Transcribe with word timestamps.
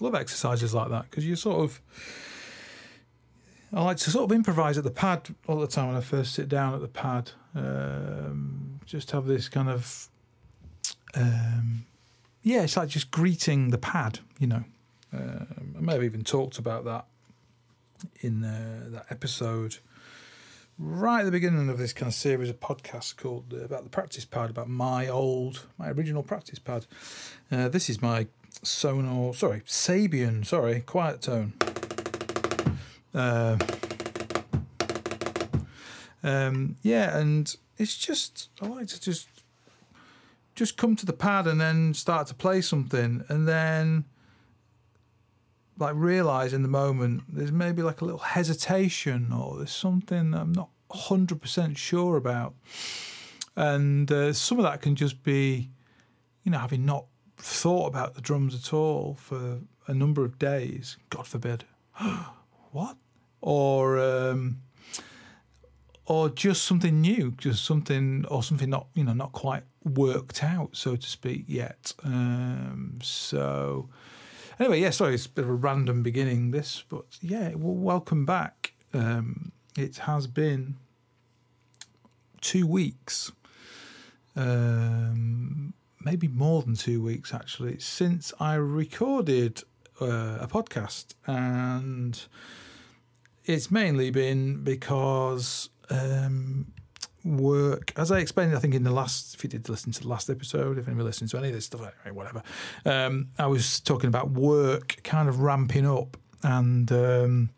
Love 0.00 0.14
exercises 0.14 0.74
like 0.74 0.90
that 0.90 1.10
because 1.10 1.26
you 1.26 1.36
sort 1.36 1.64
of. 1.64 1.80
I 3.72 3.82
like 3.82 3.98
to 3.98 4.10
sort 4.10 4.24
of 4.24 4.34
improvise 4.34 4.78
at 4.78 4.84
the 4.84 4.90
pad 4.90 5.28
all 5.46 5.60
the 5.60 5.66
time 5.66 5.88
when 5.88 5.96
I 5.96 6.00
first 6.00 6.32
sit 6.32 6.48
down 6.48 6.74
at 6.74 6.80
the 6.80 6.88
pad. 6.88 7.32
Um, 7.54 8.80
just 8.86 9.10
have 9.10 9.26
this 9.26 9.48
kind 9.48 9.68
of. 9.68 10.08
Um, 11.14 11.84
yeah, 12.42 12.62
it's 12.62 12.76
like 12.76 12.88
just 12.88 13.10
greeting 13.10 13.70
the 13.70 13.78
pad, 13.78 14.20
you 14.38 14.46
know. 14.46 14.64
Um, 15.12 15.74
I 15.76 15.80
may 15.80 15.92
have 15.94 16.04
even 16.04 16.22
talked 16.22 16.58
about 16.58 16.84
that 16.84 17.06
in 18.20 18.44
uh, 18.44 18.84
that 18.90 19.06
episode 19.10 19.78
right 20.78 21.20
at 21.20 21.24
the 21.24 21.30
beginning 21.30 21.68
of 21.68 21.78
this 21.78 21.92
kind 21.92 22.08
of 22.08 22.14
series 22.14 22.48
of 22.48 22.60
podcasts 22.60 23.16
called 23.16 23.52
uh, 23.52 23.64
about 23.64 23.84
the 23.84 23.90
practice 23.90 24.24
pad, 24.24 24.50
about 24.50 24.68
my 24.68 25.08
old, 25.08 25.66
my 25.76 25.90
original 25.90 26.22
practice 26.22 26.58
pad. 26.58 26.86
Uh, 27.50 27.68
this 27.68 27.90
is 27.90 28.00
my 28.00 28.26
Sonor, 28.62 29.34
sorry, 29.34 29.62
Sabian, 29.66 30.44
sorry, 30.44 30.80
quiet 30.80 31.22
tone. 31.22 31.52
Uh, 33.14 33.56
um, 36.22 36.76
yeah, 36.82 37.16
and 37.16 37.56
it's 37.78 37.96
just 37.96 38.50
I 38.60 38.66
like 38.66 38.88
to 38.88 39.00
just 39.00 39.28
just 40.54 40.76
come 40.76 40.96
to 40.96 41.06
the 41.06 41.12
pad 41.12 41.46
and 41.46 41.60
then 41.60 41.94
start 41.94 42.26
to 42.28 42.34
play 42.34 42.60
something, 42.60 43.24
and 43.28 43.46
then 43.46 44.04
like 45.78 45.94
realize 45.94 46.52
in 46.52 46.62
the 46.62 46.68
moment 46.68 47.22
there's 47.28 47.52
maybe 47.52 47.82
like 47.82 48.00
a 48.00 48.04
little 48.04 48.18
hesitation 48.18 49.32
or 49.32 49.56
there's 49.56 49.70
something 49.70 50.34
I'm 50.34 50.52
not 50.52 50.70
hundred 50.90 51.40
percent 51.40 51.78
sure 51.78 52.16
about, 52.16 52.54
and 53.56 54.10
uh, 54.10 54.32
some 54.32 54.58
of 54.58 54.64
that 54.64 54.82
can 54.82 54.96
just 54.96 55.22
be, 55.22 55.70
you 56.42 56.50
know, 56.50 56.58
having 56.58 56.84
not 56.84 57.06
thought 57.38 57.86
about 57.86 58.14
the 58.14 58.20
drums 58.20 58.54
at 58.54 58.72
all 58.72 59.14
for 59.14 59.60
a 59.86 59.94
number 59.94 60.24
of 60.24 60.38
days. 60.38 60.96
God 61.10 61.26
forbid, 61.26 61.64
what? 62.72 62.96
Or 63.40 63.98
um, 63.98 64.60
or 66.06 66.30
just 66.30 66.64
something 66.64 67.00
new, 67.00 67.32
just 67.38 67.64
something 67.64 68.24
or 68.28 68.42
something 68.42 68.70
not 68.70 68.88
you 68.94 69.04
know 69.04 69.12
not 69.12 69.32
quite 69.32 69.62
worked 69.84 70.42
out, 70.42 70.70
so 70.76 70.96
to 70.96 71.06
speak, 71.06 71.44
yet. 71.46 71.92
Um, 72.02 72.98
so 73.02 73.88
anyway, 74.58 74.80
yeah, 74.80 74.90
sorry, 74.90 75.14
it's 75.14 75.26
a 75.26 75.30
bit 75.30 75.44
of 75.44 75.50
a 75.50 75.54
random 75.54 76.02
beginning 76.02 76.50
this, 76.50 76.84
but 76.88 77.04
yeah, 77.20 77.54
well, 77.54 77.74
welcome 77.74 78.26
back. 78.26 78.72
Um, 78.92 79.52
it 79.76 79.98
has 79.98 80.26
been 80.26 80.76
two 82.40 82.66
weeks, 82.66 83.30
um, 84.34 85.74
maybe 86.00 86.28
more 86.28 86.62
than 86.62 86.74
two 86.74 87.02
weeks 87.02 87.34
actually, 87.34 87.78
since 87.78 88.32
I 88.40 88.54
recorded 88.54 89.62
uh, 90.00 90.38
a 90.40 90.48
podcast, 90.48 91.14
and 91.26 92.20
it's 93.44 93.70
mainly 93.70 94.10
been 94.10 94.62
because 94.62 95.70
um, 95.90 96.72
work, 97.24 97.92
as 97.96 98.10
I 98.10 98.18
explained, 98.18 98.54
I 98.54 98.58
think 98.58 98.74
in 98.74 98.84
the 98.84 98.90
last, 98.90 99.34
if 99.34 99.44
you 99.44 99.50
did 99.50 99.68
listen 99.68 99.92
to 99.92 100.02
the 100.02 100.08
last 100.08 100.30
episode, 100.30 100.78
if 100.78 100.86
anybody 100.86 101.04
listened 101.06 101.30
to 101.30 101.38
any 101.38 101.48
of 101.48 101.54
this 101.54 101.66
stuff, 101.66 101.80
anyway, 101.80 102.16
whatever, 102.16 102.42
um, 102.84 103.28
I 103.38 103.46
was 103.46 103.80
talking 103.80 104.08
about 104.08 104.30
work 104.30 104.98
kind 105.04 105.28
of 105.28 105.40
ramping 105.40 105.86
up. 105.86 106.16
And 106.42 106.90
um, 106.92 107.50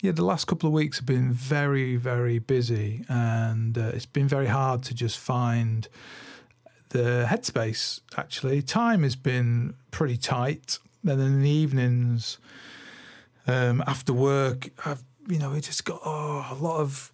yeah, 0.00 0.12
the 0.12 0.24
last 0.24 0.46
couple 0.46 0.66
of 0.66 0.72
weeks 0.72 0.98
have 0.98 1.06
been 1.06 1.32
very, 1.32 1.96
very 1.96 2.38
busy. 2.38 3.04
And 3.08 3.76
uh, 3.78 3.92
it's 3.94 4.06
been 4.06 4.28
very 4.28 4.48
hard 4.48 4.82
to 4.84 4.94
just 4.94 5.18
find 5.18 5.88
the 6.92 7.26
headspace, 7.28 8.00
actually. 8.16 8.62
Time 8.62 9.02
has 9.02 9.16
been 9.16 9.74
pretty 9.90 10.16
tight. 10.16 10.78
And 11.02 11.20
then 11.20 11.26
in 11.26 11.42
the 11.42 11.50
evenings, 11.50 12.38
um, 13.46 13.82
after 13.86 14.12
work, 14.12 14.70
I've, 14.86 15.02
you 15.26 15.38
know, 15.38 15.52
it 15.54 15.62
just 15.62 15.84
got 15.84 16.00
oh, 16.04 16.46
a 16.50 16.54
lot 16.54 16.80
of 16.80 17.12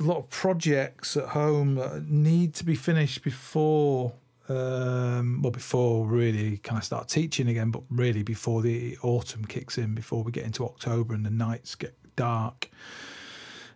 a 0.00 0.04
lot 0.04 0.18
of 0.18 0.30
projects 0.30 1.16
at 1.16 1.30
home 1.30 1.74
that 1.74 2.08
need 2.08 2.54
to 2.54 2.64
be 2.64 2.76
finished 2.76 3.24
before 3.24 4.12
um, 4.48 5.42
well 5.42 5.50
before 5.50 6.06
really 6.06 6.58
kind 6.58 6.78
of 6.78 6.84
start 6.84 7.08
teaching 7.08 7.48
again 7.48 7.70
but 7.70 7.82
really 7.90 8.22
before 8.22 8.62
the 8.62 8.96
autumn 9.02 9.44
kicks 9.44 9.76
in 9.76 9.94
before 9.94 10.22
we 10.22 10.30
get 10.30 10.44
into 10.44 10.64
october 10.64 11.14
and 11.14 11.26
the 11.26 11.30
nights 11.30 11.74
get 11.74 11.94
dark 12.16 12.70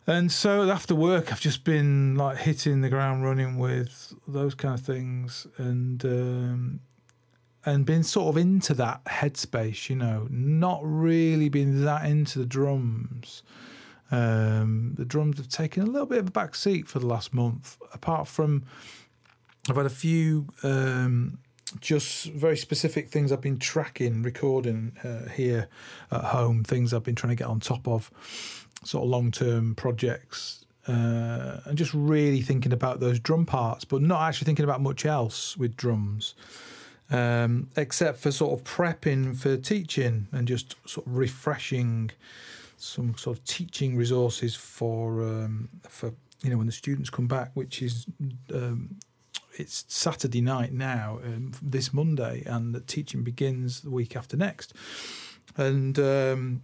and 0.06 0.32
so 0.32 0.70
after 0.70 0.94
work 0.94 1.32
i've 1.32 1.40
just 1.40 1.64
been 1.64 2.16
like 2.16 2.36
hitting 2.38 2.80
the 2.80 2.88
ground 2.88 3.24
running 3.24 3.58
with 3.58 4.14
those 4.26 4.54
kind 4.54 4.74
of 4.74 4.84
things 4.84 5.46
and 5.58 6.04
um, 6.04 6.80
and 7.64 7.86
been 7.86 8.02
sort 8.02 8.28
of 8.28 8.36
into 8.36 8.74
that 8.74 9.04
headspace 9.04 9.88
you 9.88 9.96
know 9.96 10.26
not 10.30 10.80
really 10.82 11.48
been 11.48 11.84
that 11.84 12.04
into 12.04 12.38
the 12.38 12.46
drums 12.46 13.42
um, 14.12 14.92
the 14.96 15.06
drums 15.06 15.38
have 15.38 15.48
taken 15.48 15.82
a 15.82 15.86
little 15.86 16.06
bit 16.06 16.18
of 16.18 16.28
a 16.28 16.30
back 16.30 16.54
seat 16.54 16.86
for 16.86 16.98
the 16.98 17.06
last 17.06 17.32
month. 17.32 17.78
Apart 17.94 18.28
from, 18.28 18.62
I've 19.68 19.76
had 19.76 19.86
a 19.86 19.90
few 19.90 20.48
um, 20.62 21.38
just 21.80 22.26
very 22.26 22.58
specific 22.58 23.08
things 23.08 23.32
I've 23.32 23.40
been 23.40 23.58
tracking, 23.58 24.22
recording 24.22 24.92
uh, 25.02 25.30
here 25.30 25.68
at 26.10 26.24
home, 26.24 26.62
things 26.62 26.92
I've 26.92 27.02
been 27.02 27.14
trying 27.14 27.30
to 27.30 27.36
get 27.36 27.48
on 27.48 27.58
top 27.58 27.88
of, 27.88 28.10
sort 28.84 29.04
of 29.04 29.10
long 29.10 29.30
term 29.30 29.74
projects. 29.74 30.64
Uh, 30.88 31.60
and 31.66 31.78
just 31.78 31.94
really 31.94 32.40
thinking 32.40 32.72
about 32.72 32.98
those 32.98 33.20
drum 33.20 33.46
parts, 33.46 33.84
but 33.84 34.02
not 34.02 34.20
actually 34.20 34.46
thinking 34.46 34.64
about 34.64 34.80
much 34.80 35.06
else 35.06 35.56
with 35.56 35.76
drums, 35.76 36.34
um, 37.08 37.68
except 37.76 38.18
for 38.18 38.32
sort 38.32 38.58
of 38.58 38.64
prepping 38.64 39.36
for 39.36 39.56
teaching 39.56 40.26
and 40.32 40.48
just 40.48 40.74
sort 40.84 41.06
of 41.06 41.16
refreshing 41.16 42.10
some 42.78 43.16
sort 43.16 43.38
of 43.38 43.44
teaching 43.44 43.96
resources 43.96 44.56
for 44.56 45.22
um, 45.22 45.68
for 45.88 46.12
you 46.42 46.50
know 46.50 46.56
when 46.56 46.66
the 46.66 46.72
students 46.72 47.10
come 47.10 47.28
back, 47.28 47.52
which 47.54 47.80
is 47.80 48.06
um, 48.52 48.96
it's 49.54 49.84
Saturday 49.88 50.40
night 50.40 50.72
now, 50.72 51.20
um, 51.24 51.52
this 51.62 51.92
Monday, 51.92 52.42
and 52.46 52.74
the 52.74 52.80
teaching 52.80 53.22
begins 53.22 53.82
the 53.82 53.90
week 53.90 54.16
after 54.16 54.36
next. 54.36 54.74
And 55.56 55.98
um, 55.98 56.62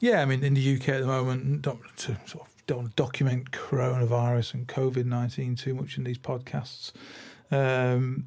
yeah, 0.00 0.20
I 0.20 0.24
mean, 0.24 0.42
in 0.42 0.54
the 0.54 0.76
UK 0.76 0.88
at 0.90 1.00
the 1.00 1.06
moment, 1.06 1.62
don't 1.62 1.80
to 1.98 2.16
sort 2.26 2.46
of 2.46 2.66
don't 2.66 2.94
document 2.96 3.50
coronavirus 3.50 4.54
and 4.54 4.66
COVID 4.66 5.04
nineteen 5.04 5.54
too 5.56 5.74
much 5.74 5.98
in 5.98 6.04
these 6.04 6.18
podcasts. 6.18 6.92
Um, 7.50 8.26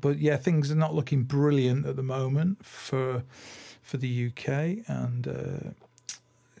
but 0.00 0.18
yeah, 0.18 0.36
things 0.36 0.70
are 0.70 0.76
not 0.76 0.94
looking 0.94 1.22
brilliant 1.22 1.86
at 1.86 1.96
the 1.96 2.02
moment 2.02 2.64
for 2.64 3.22
for 3.82 3.96
the 3.96 4.26
UK, 4.28 4.48
and 4.88 5.28
uh, 5.28 5.70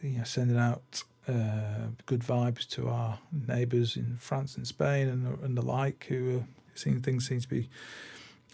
you 0.02 0.18
know, 0.18 0.24
sending 0.24 0.58
out 0.58 1.02
uh, 1.28 1.88
good 2.06 2.20
vibes 2.20 2.66
to 2.68 2.88
our 2.88 3.18
neighbours 3.46 3.96
in 3.96 4.16
France 4.18 4.56
and 4.56 4.66
Spain 4.66 5.08
and, 5.08 5.38
and 5.42 5.56
the 5.56 5.62
like, 5.62 6.06
who 6.08 6.38
are 6.38 6.44
seeing 6.74 7.00
things 7.00 7.28
seem 7.28 7.40
to 7.40 7.48
be 7.48 7.68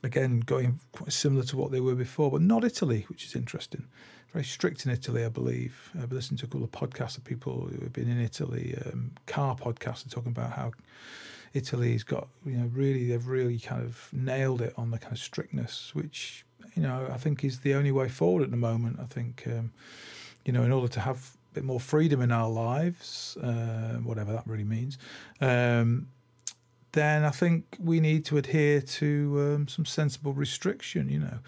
again 0.02 0.40
going 0.40 0.78
quite 0.92 1.12
similar 1.12 1.44
to 1.44 1.56
what 1.56 1.70
they 1.70 1.80
were 1.80 1.94
before, 1.94 2.30
but 2.30 2.42
not 2.42 2.64
Italy, 2.64 3.06
which 3.08 3.24
is 3.24 3.34
interesting. 3.34 3.84
Very 4.32 4.44
strict 4.44 4.84
in 4.84 4.92
Italy, 4.92 5.24
I 5.24 5.30
believe. 5.30 5.90
I've 6.00 6.12
listened 6.12 6.38
to 6.40 6.44
a 6.44 6.48
couple 6.48 6.64
of 6.64 6.70
podcasts 6.70 7.16
of 7.16 7.24
people 7.24 7.66
who 7.72 7.80
have 7.82 7.92
been 7.92 8.10
in 8.10 8.20
Italy, 8.20 8.76
um, 8.86 9.12
car 9.26 9.56
podcasts, 9.56 10.06
are 10.06 10.10
talking 10.10 10.32
about 10.32 10.52
how 10.52 10.72
Italy's 11.54 12.04
got, 12.04 12.28
you 12.44 12.58
know, 12.58 12.70
really, 12.74 13.08
they've 13.08 13.26
really 13.26 13.58
kind 13.58 13.82
of 13.82 14.08
nailed 14.12 14.60
it 14.60 14.74
on 14.76 14.90
the 14.90 14.98
kind 14.98 15.12
of 15.12 15.18
strictness, 15.18 15.94
which, 15.94 16.44
you 16.74 16.82
know, 16.82 17.08
I 17.10 17.16
think 17.16 17.42
is 17.42 17.60
the 17.60 17.74
only 17.74 17.90
way 17.90 18.08
forward 18.08 18.42
at 18.42 18.50
the 18.50 18.58
moment. 18.58 18.98
I 19.00 19.06
think, 19.06 19.44
um, 19.46 19.72
you 20.44 20.52
know, 20.52 20.62
in 20.62 20.72
order 20.72 20.88
to 20.88 21.00
have 21.00 21.16
a 21.52 21.54
bit 21.54 21.64
more 21.64 21.80
freedom 21.80 22.20
in 22.20 22.30
our 22.30 22.50
lives, 22.50 23.38
uh, 23.38 23.94
whatever 24.04 24.32
that 24.32 24.46
really 24.46 24.64
means, 24.64 24.98
um, 25.40 26.06
then 26.92 27.24
I 27.24 27.30
think 27.30 27.64
we 27.82 27.98
need 28.00 28.26
to 28.26 28.36
adhere 28.36 28.82
to 28.82 29.54
um, 29.54 29.68
some 29.68 29.86
sensible 29.86 30.34
restriction. 30.34 31.08
You 31.08 31.20
know, 31.20 31.38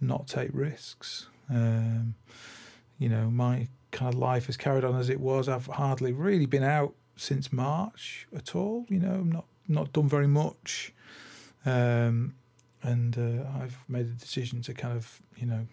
not 0.00 0.26
take 0.26 0.50
risks. 0.52 1.28
Um, 1.50 2.14
you 2.98 3.08
know, 3.08 3.30
my 3.30 3.68
kind 3.90 4.12
of 4.12 4.18
life 4.18 4.46
has 4.46 4.56
carried 4.56 4.84
on 4.84 4.96
as 4.96 5.08
it 5.08 5.20
was. 5.20 5.48
I've 5.48 5.66
hardly 5.66 6.12
really 6.12 6.46
been 6.46 6.62
out 6.62 6.94
since 7.16 7.52
March 7.52 8.26
at 8.34 8.54
all. 8.54 8.86
You 8.88 9.00
know, 9.00 9.12
I'm 9.12 9.32
not 9.32 9.46
not 9.68 9.92
done 9.92 10.08
very 10.08 10.28
much, 10.28 10.92
um, 11.64 12.34
and 12.82 13.18
uh, 13.18 13.62
I've 13.62 13.76
made 13.88 14.06
a 14.06 14.10
decision 14.10 14.62
to 14.62 14.74
kind 14.74 14.96
of 14.96 15.20
you 15.36 15.46
know 15.46 15.66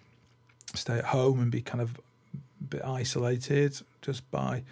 stay 0.73 0.97
at 0.97 1.05
home 1.05 1.39
and 1.39 1.51
be 1.51 1.61
kind 1.61 1.81
of 1.81 1.99
a 2.33 2.63
bit 2.69 2.83
isolated 2.83 3.79
just 4.01 4.29
by 4.31 4.63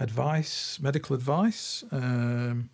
advice, 0.00 0.78
medical 0.80 1.16
advice. 1.16 1.84
Um, 1.90 2.70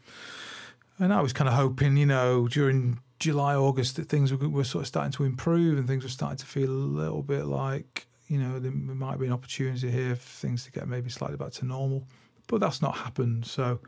and 0.99 1.13
I 1.13 1.21
was 1.21 1.33
kind 1.33 1.49
of 1.49 1.55
hoping, 1.55 1.97
you 1.97 2.07
know, 2.07 2.47
during 2.49 3.01
July, 3.25 3.55
August, 3.55 3.97
that 3.97 4.09
things 4.09 4.33
were, 4.33 4.49
were, 4.49 4.65
sort 4.65 4.83
of 4.83 4.89
starting 4.89 5.13
to 5.13 5.25
improve 5.25 5.79
and 5.79 5.87
things 5.89 6.05
were 6.05 6.11
starting 6.11 6.37
to 6.37 6.45
feel 6.45 6.69
a 6.69 6.85
little 7.01 7.23
bit 7.23 7.47
like, 7.47 8.07
you 8.29 8.39
know, 8.39 8.59
there 8.59 8.71
might 8.71 9.19
be 9.19 9.27
an 9.27 9.33
opportunity 9.33 9.91
here 9.91 10.15
for 10.15 10.47
things 10.47 10.65
to 10.65 10.71
get 10.71 10.87
maybe 10.87 11.09
slightly 11.09 11.39
back 11.39 11.53
to 11.53 11.65
normal. 11.65 12.07
But 12.49 12.61
that's 12.61 12.83
not 12.83 12.97
happened. 12.97 13.47
So 13.47 13.81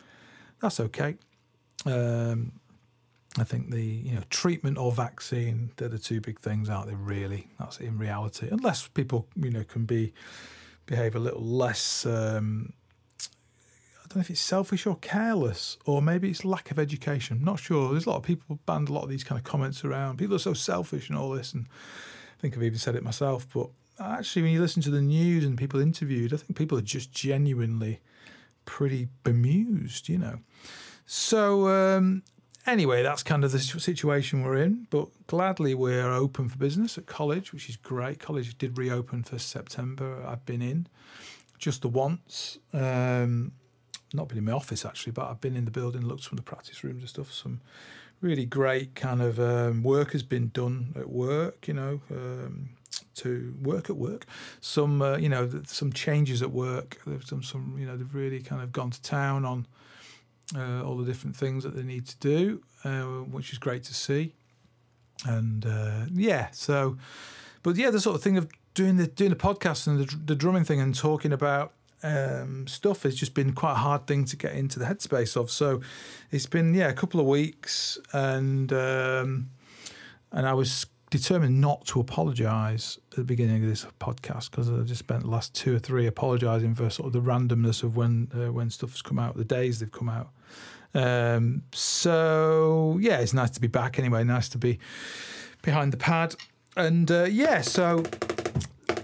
that's 0.62 0.80
okay. 0.80 1.16
Um, 1.84 2.52
I 3.38 3.44
think 3.44 3.70
the 3.70 3.82
you 3.82 4.14
know 4.14 4.22
treatment 4.30 4.78
or 4.78 4.90
vaccine 4.90 5.70
they're 5.76 5.90
the 5.90 5.98
two 5.98 6.22
big 6.22 6.40
things, 6.40 6.70
aren't 6.70 6.88
they? 6.88 6.94
Really, 6.94 7.48
that's 7.58 7.78
in 7.80 7.98
reality. 7.98 8.48
Unless 8.50 8.88
people 8.88 9.28
you 9.36 9.50
know 9.50 9.64
can 9.64 9.84
be 9.84 10.14
behave 10.86 11.14
a 11.14 11.18
little 11.18 11.44
less. 11.44 12.06
Um, 12.06 12.72
don't 14.16 14.20
know 14.20 14.24
if 14.24 14.30
it's 14.30 14.40
selfish 14.40 14.86
or 14.86 14.96
careless, 14.96 15.76
or 15.84 16.00
maybe 16.00 16.30
it's 16.30 16.42
lack 16.42 16.70
of 16.70 16.78
education. 16.78 17.36
I'm 17.36 17.44
not 17.44 17.58
sure. 17.58 17.90
There's 17.90 18.06
a 18.06 18.10
lot 18.10 18.16
of 18.16 18.22
people 18.22 18.58
banned 18.64 18.88
a 18.88 18.92
lot 18.94 19.02
of 19.02 19.10
these 19.10 19.22
kind 19.22 19.38
of 19.38 19.44
comments 19.44 19.84
around. 19.84 20.16
People 20.16 20.36
are 20.36 20.38
so 20.38 20.54
selfish 20.54 21.10
and 21.10 21.18
all 21.18 21.32
this, 21.32 21.52
and 21.52 21.66
I 21.68 22.40
think 22.40 22.56
I've 22.56 22.62
even 22.62 22.78
said 22.78 22.96
it 22.96 23.02
myself. 23.02 23.46
But 23.52 23.68
actually, 24.00 24.40
when 24.40 24.52
you 24.52 24.62
listen 24.62 24.80
to 24.84 24.90
the 24.90 25.02
news 25.02 25.44
and 25.44 25.58
people 25.58 25.80
interviewed, 25.80 26.32
I 26.32 26.38
think 26.38 26.56
people 26.56 26.78
are 26.78 26.82
just 26.82 27.12
genuinely 27.12 28.00
pretty 28.64 29.08
bemused, 29.22 30.08
you 30.08 30.16
know. 30.16 30.38
So 31.04 31.68
um, 31.68 32.22
anyway, 32.66 33.02
that's 33.02 33.22
kind 33.22 33.44
of 33.44 33.52
the 33.52 33.58
situation 33.58 34.42
we're 34.42 34.56
in. 34.56 34.86
But 34.88 35.08
gladly, 35.26 35.74
we're 35.74 36.10
open 36.10 36.48
for 36.48 36.56
business 36.56 36.96
at 36.96 37.04
college, 37.04 37.52
which 37.52 37.68
is 37.68 37.76
great. 37.76 38.18
College 38.18 38.56
did 38.56 38.78
reopen 38.78 39.24
for 39.24 39.38
September. 39.38 40.24
I've 40.26 40.46
been 40.46 40.62
in 40.62 40.86
just 41.58 41.82
the 41.82 41.88
once. 41.88 42.58
Um, 42.72 43.52
not 44.12 44.28
been 44.28 44.38
in 44.38 44.44
my 44.44 44.52
office 44.52 44.84
actually, 44.84 45.12
but 45.12 45.28
I've 45.28 45.40
been 45.40 45.56
in 45.56 45.64
the 45.64 45.70
building, 45.70 46.02
looked 46.06 46.24
from 46.24 46.36
the 46.36 46.42
practice 46.42 46.82
rooms 46.84 47.02
and 47.02 47.08
stuff. 47.08 47.32
Some 47.32 47.60
really 48.20 48.44
great 48.46 48.94
kind 48.94 49.20
of 49.20 49.38
um, 49.38 49.82
work 49.82 50.12
has 50.12 50.22
been 50.22 50.48
done 50.48 50.92
at 50.96 51.10
work, 51.10 51.68
you 51.68 51.74
know, 51.74 52.00
um, 52.10 52.70
to 53.16 53.54
work 53.62 53.90
at 53.90 53.96
work. 53.96 54.26
Some, 54.60 55.02
uh, 55.02 55.16
you 55.16 55.28
know, 55.28 55.50
some 55.66 55.92
changes 55.92 56.42
at 56.42 56.50
work. 56.50 56.98
They've 57.06 57.24
done 57.24 57.42
some, 57.42 57.76
you 57.78 57.86
know, 57.86 57.96
they've 57.96 58.14
really 58.14 58.40
kind 58.40 58.62
of 58.62 58.72
gone 58.72 58.90
to 58.90 59.02
town 59.02 59.44
on 59.44 59.66
uh, 60.54 60.82
all 60.82 60.96
the 60.96 61.04
different 61.04 61.36
things 61.36 61.64
that 61.64 61.74
they 61.74 61.82
need 61.82 62.06
to 62.06 62.16
do, 62.18 62.62
uh, 62.84 63.02
which 63.02 63.52
is 63.52 63.58
great 63.58 63.82
to 63.84 63.94
see. 63.94 64.32
And 65.24 65.66
uh, 65.66 66.06
yeah, 66.12 66.48
so, 66.52 66.96
but 67.62 67.76
yeah, 67.76 67.90
the 67.90 68.00
sort 68.00 68.16
of 68.16 68.22
thing 68.22 68.36
of 68.36 68.48
doing 68.74 68.96
the 68.96 69.06
doing 69.06 69.30
the 69.30 69.36
podcast 69.36 69.86
and 69.86 69.98
the, 69.98 70.16
the 70.16 70.34
drumming 70.34 70.64
thing 70.64 70.80
and 70.80 70.94
talking 70.94 71.32
about 71.32 71.72
um, 72.02 72.66
stuff 72.66 73.02
has 73.02 73.14
just 73.14 73.34
been 73.34 73.52
quite 73.52 73.72
a 73.72 73.76
hard 73.76 74.06
thing 74.06 74.24
to 74.26 74.36
get 74.36 74.52
into 74.52 74.78
the 74.78 74.84
headspace 74.84 75.36
of. 75.36 75.50
So 75.50 75.80
it's 76.30 76.46
been 76.46 76.74
yeah 76.74 76.88
a 76.88 76.94
couple 76.94 77.20
of 77.20 77.26
weeks, 77.26 77.98
and 78.12 78.72
um, 78.72 79.50
and 80.32 80.46
I 80.46 80.54
was 80.54 80.86
determined 81.10 81.60
not 81.60 81.86
to 81.86 82.00
apologise 82.00 82.98
at 83.12 83.16
the 83.16 83.24
beginning 83.24 83.62
of 83.62 83.68
this 83.68 83.86
podcast 84.00 84.50
because 84.50 84.70
I 84.70 84.80
just 84.80 84.98
spent 84.98 85.22
the 85.22 85.30
last 85.30 85.54
two 85.54 85.76
or 85.76 85.78
three 85.78 86.06
apologising 86.06 86.74
for 86.74 86.90
sort 86.90 87.06
of 87.06 87.12
the 87.12 87.20
randomness 87.20 87.82
of 87.82 87.96
when 87.96 88.28
uh, 88.34 88.52
when 88.52 88.70
stuff's 88.70 89.02
come 89.02 89.18
out, 89.18 89.36
the 89.36 89.44
days 89.44 89.80
they've 89.80 89.92
come 89.92 90.08
out. 90.08 90.30
Um, 90.94 91.62
so 91.72 92.98
yeah, 93.00 93.18
it's 93.18 93.34
nice 93.34 93.50
to 93.50 93.60
be 93.60 93.68
back 93.68 93.98
anyway. 93.98 94.24
Nice 94.24 94.48
to 94.50 94.58
be 94.58 94.78
behind 95.62 95.92
the 95.92 95.98
pad, 95.98 96.34
and 96.76 97.10
uh, 97.10 97.24
yeah, 97.24 97.60
so 97.60 98.04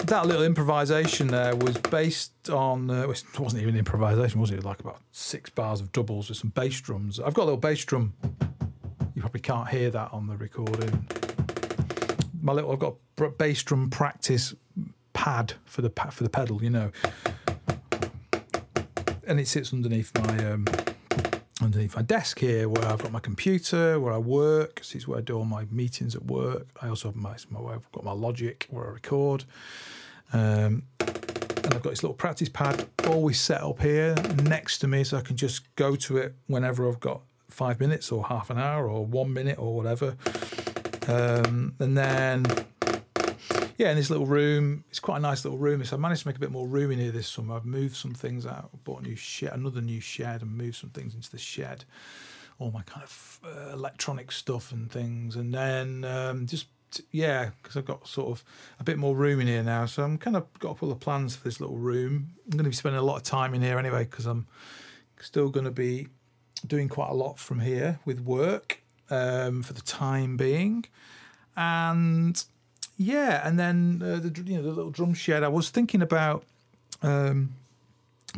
that 0.06 0.26
little 0.26 0.43
improvisation 0.43 1.28
there 1.28 1.54
was 1.56 1.76
based 1.78 2.50
on 2.50 2.90
uh, 2.90 3.02
it 3.02 3.08
wasn't 3.38 3.62
even 3.62 3.76
improvisation, 3.76 4.40
was 4.40 4.50
it? 4.50 4.64
Like 4.64 4.81
about 4.81 5.00
six 5.12 5.50
bars 5.50 5.81
of 5.81 5.93
doubles 5.93 6.28
with 6.28 6.38
some 6.38 6.50
bass 6.50 6.81
drums. 6.81 7.20
I've 7.20 7.34
got 7.34 7.43
a 7.43 7.46
little 7.46 7.58
bass 7.58 7.84
drum. 7.84 8.14
You 9.14 9.20
probably 9.20 9.40
can't 9.40 9.69
hear 9.69 9.90
that 9.90 10.12
on 10.12 10.26
the 10.26 10.37
recording. 10.37 11.06
My 12.40 12.52
little, 12.52 12.72
I've 12.72 12.78
got 12.78 12.96
a 13.19 13.28
bass 13.28 13.62
drum 13.62 13.90
practice 13.90 14.54
pad 15.12 15.54
for 15.64 15.82
the 15.82 15.90
for 16.10 16.25
the 16.25 16.31
pedal, 16.31 16.62
you 16.62 16.70
know, 16.70 16.90
and 19.26 19.38
it 19.38 19.48
sits 19.48 19.72
underneath 19.72 20.10
my 20.19 20.52
um, 20.52 20.64
underneath 21.64 21.97
my 21.97 22.03
desk 22.03 22.38
here 22.38 22.69
where 22.69 22.85
I've 22.85 23.03
got 23.03 23.12
my 23.12 23.20
computer, 23.20 23.99
where 24.00 24.12
I 24.12 24.19
work. 24.19 24.76
This 24.76 24.94
is 24.94 25.09
where 25.09 25.19
I 25.19 25.20
do 25.20 25.37
all 25.37 25.44
my 25.44 25.67
meetings 25.70 26.14
at 26.14 26.25
work. 26.25 26.67
I 26.81 26.88
also 26.88 27.09
have 27.09 27.17
my, 27.17 27.37
my 27.50 27.61
I've 27.73 27.91
got 27.93 28.05
my 28.05 28.12
Logic 28.12 28.67
where 28.70 28.87
I 28.87 28.91
record. 28.91 29.44
Um, 30.32 30.82
and 31.00 31.75
I've 31.75 31.82
got 31.82 31.91
this 31.91 32.03
little 32.03 32.14
practice 32.14 32.49
pad 32.49 32.88
always 33.06 33.41
set 33.41 33.62
up 33.62 33.81
here 33.81 34.14
next 34.44 34.79
to 34.79 34.88
me 34.88 35.05
so 35.05 35.17
I 35.17 35.20
can 35.20 35.37
just 35.37 35.75
go 35.76 35.94
to 35.97 36.17
it 36.17 36.35
whenever 36.47 36.88
I've 36.88 37.00
got 37.00 37.23
five 37.49 37.79
minutes 37.79 38.11
or 38.11 38.26
half 38.26 38.50
an 38.50 38.58
hour 38.58 38.88
or 38.88 39.05
one 39.05 39.32
minute 39.32 39.58
or 39.58 39.75
whatever. 39.76 40.17
Um, 41.06 41.75
and 41.79 41.97
then 41.97 42.44
yeah, 43.82 43.90
in 43.90 43.96
this 43.96 44.11
little 44.11 44.26
room, 44.26 44.84
it's 44.90 45.00
quite 45.00 45.17
a 45.17 45.20
nice 45.20 45.44
little 45.44 45.58
room. 45.58 45.84
So 45.84 45.96
I 45.96 45.99
managed 45.99 46.23
to 46.23 46.29
make 46.29 46.37
a 46.37 46.40
bit 46.40 46.52
more 46.52 46.69
room 46.69 46.93
in 46.93 47.00
here 47.00 47.11
this 47.11 47.26
summer. 47.26 47.56
I've 47.56 47.64
moved 47.64 47.96
some 47.96 48.14
things 48.14 48.46
out, 48.46 48.70
bought 48.84 49.00
a 49.00 49.02
new 49.02 49.17
shed, 49.17 49.52
another 49.55 49.81
new 49.81 50.00
shed, 50.00 50.40
and 50.40 50.56
moved 50.56 50.76
some 50.76 50.90
things 50.90 51.17
into 51.17 51.29
the 51.29 51.38
shed. 51.38 51.84
All 52.61 52.70
my 52.70 52.82
kind 52.82 53.02
of 53.02 53.40
uh, 53.44 53.73
electronic 53.73 54.31
stuff 54.31 54.70
and 54.70 54.88
things, 54.88 55.34
and 55.34 55.52
then 55.52 56.05
um, 56.05 56.46
just 56.46 56.67
yeah, 57.11 57.50
because 57.61 57.76
I've 57.76 57.84
got 57.84 58.06
sort 58.06 58.31
of 58.31 58.44
a 58.79 58.84
bit 58.84 58.99
more 58.99 59.17
room 59.17 59.40
in 59.40 59.49
here 59.49 59.64
now. 59.64 59.87
So 59.87 60.05
I'm 60.05 60.17
kind 60.17 60.37
of 60.37 60.46
got 60.61 60.70
a 60.70 60.75
couple 60.75 60.93
of 60.93 61.00
plans 61.00 61.34
for 61.34 61.43
this 61.43 61.61
little 61.61 61.79
room. 61.79 62.29
I'm 62.44 62.50
going 62.50 62.64
to 62.64 62.70
be 62.70 62.76
spending 62.76 63.00
a 63.00 63.05
lot 63.05 63.17
of 63.17 63.25
time 63.25 63.52
in 63.52 63.62
here 63.62 63.81
anyway 63.81 64.05
because 64.05 64.26
I'm 64.26 64.46
still 65.20 65.49
going 65.49 65.64
to 65.64 65.73
be 65.73 66.06
doing 66.64 66.88
quite 66.88 67.11
a 67.11 67.14
lot 67.14 67.37
from 67.40 67.58
here 67.58 67.99
with 68.05 68.20
work 68.20 68.81
um, 69.11 69.64
for 69.64 69.73
the 69.73 69.82
time 69.82 70.37
being, 70.37 70.84
and 71.56 72.44
yeah, 72.97 73.47
and 73.47 73.59
then 73.59 74.03
uh, 74.05 74.19
the 74.19 74.43
you 74.44 74.56
know 74.56 74.62
the 74.62 74.73
little 74.73 74.91
drum 74.91 75.15
shed. 75.15 75.43
I 75.43 75.49
was 75.49 75.71
thinking 75.71 76.03
about. 76.03 76.44
Um, 77.03 77.55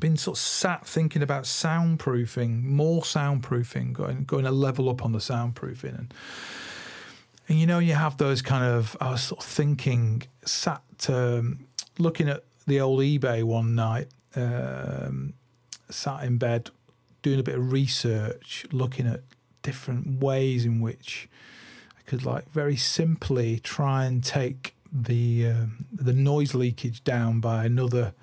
been 0.01 0.17
sort 0.17 0.37
of 0.37 0.43
sat 0.43 0.87
thinking 0.87 1.23
about 1.23 1.45
soundproofing, 1.45 2.65
more 2.65 3.03
soundproofing, 3.03 3.93
going 3.93 4.25
going 4.25 4.47
a 4.47 4.51
level 4.51 4.89
up 4.89 5.05
on 5.05 5.13
the 5.13 5.19
soundproofing, 5.19 5.97
and 5.97 6.15
and 7.49 7.61
you 7.61 7.67
know 7.67 7.79
you 7.79 7.95
have 7.95 8.17
those 8.17 8.43
kind 8.43 8.65
of. 8.65 8.97
I 9.01 9.13
was 9.13 9.23
sort 9.23 9.41
of 9.41 9.47
thinking, 9.47 10.23
sat 10.45 10.83
um, 11.09 11.67
looking 11.99 12.29
at 12.29 12.45
the 12.67 12.81
old 12.81 13.01
eBay 13.01 13.45
one 13.45 13.75
night, 13.75 14.09
um, 14.35 15.35
sat 15.91 16.25
in 16.25 16.39
bed 16.39 16.71
doing 17.23 17.41
a 17.41 17.43
bit 17.43 17.57
of 17.57 17.73
research, 17.73 18.67
looking 18.73 19.07
at 19.07 19.21
different 19.63 20.21
ways 20.21 20.65
in 20.65 20.81
which 20.81 21.29
could 22.07 22.25
like 22.25 22.51
very 22.51 22.77
simply 22.77 23.59
try 23.61 24.05
and 24.05 24.23
take 24.23 24.75
the 24.93 25.49
uh, 25.49 25.67
the 25.93 26.13
noise 26.13 26.55
leakage 26.55 27.03
down 27.03 27.41
by 27.41 27.65
another 27.65 28.15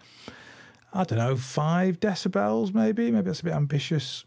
I 0.93 1.03
don't 1.03 1.19
know 1.19 1.35
five 1.35 1.99
decibels 1.99 2.73
maybe? 2.73 3.11
Maybe 3.11 3.25
that's 3.25 3.41
a 3.41 3.45
bit 3.45 3.53
ambitious. 3.53 4.25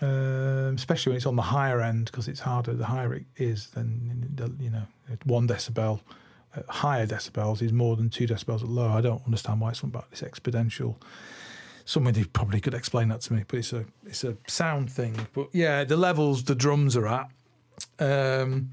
Um, 0.00 0.76
especially 0.76 1.10
when 1.10 1.16
it's 1.16 1.26
on 1.26 1.34
the 1.34 1.42
higher 1.42 1.80
end 1.80 2.04
because 2.04 2.28
it's 2.28 2.38
harder 2.38 2.72
the 2.72 2.84
higher 2.84 3.14
it 3.14 3.24
is 3.36 3.70
then 3.70 4.56
you 4.60 4.70
know 4.70 4.84
one 5.24 5.48
decibel 5.48 6.00
uh, 6.56 6.62
higher 6.68 7.04
decibels 7.04 7.60
is 7.62 7.72
more 7.72 7.96
than 7.96 8.08
two 8.08 8.26
decibels 8.26 8.62
at 8.62 8.68
low. 8.68 8.88
I 8.90 9.00
don't 9.00 9.22
understand 9.24 9.60
why 9.60 9.70
it's 9.70 9.80
about 9.80 10.08
this 10.10 10.22
exponential. 10.22 10.94
Somebody 11.84 12.24
probably 12.24 12.60
could 12.60 12.74
explain 12.74 13.08
that 13.08 13.22
to 13.22 13.32
me 13.32 13.44
but 13.48 13.58
it's 13.58 13.72
a 13.72 13.86
it's 14.06 14.22
a 14.22 14.36
sound 14.46 14.92
thing. 14.92 15.26
But 15.32 15.48
yeah 15.52 15.82
the 15.84 15.96
levels 15.96 16.44
the 16.44 16.54
drums 16.54 16.96
are 16.96 17.08
at 17.08 17.28
um, 17.98 18.72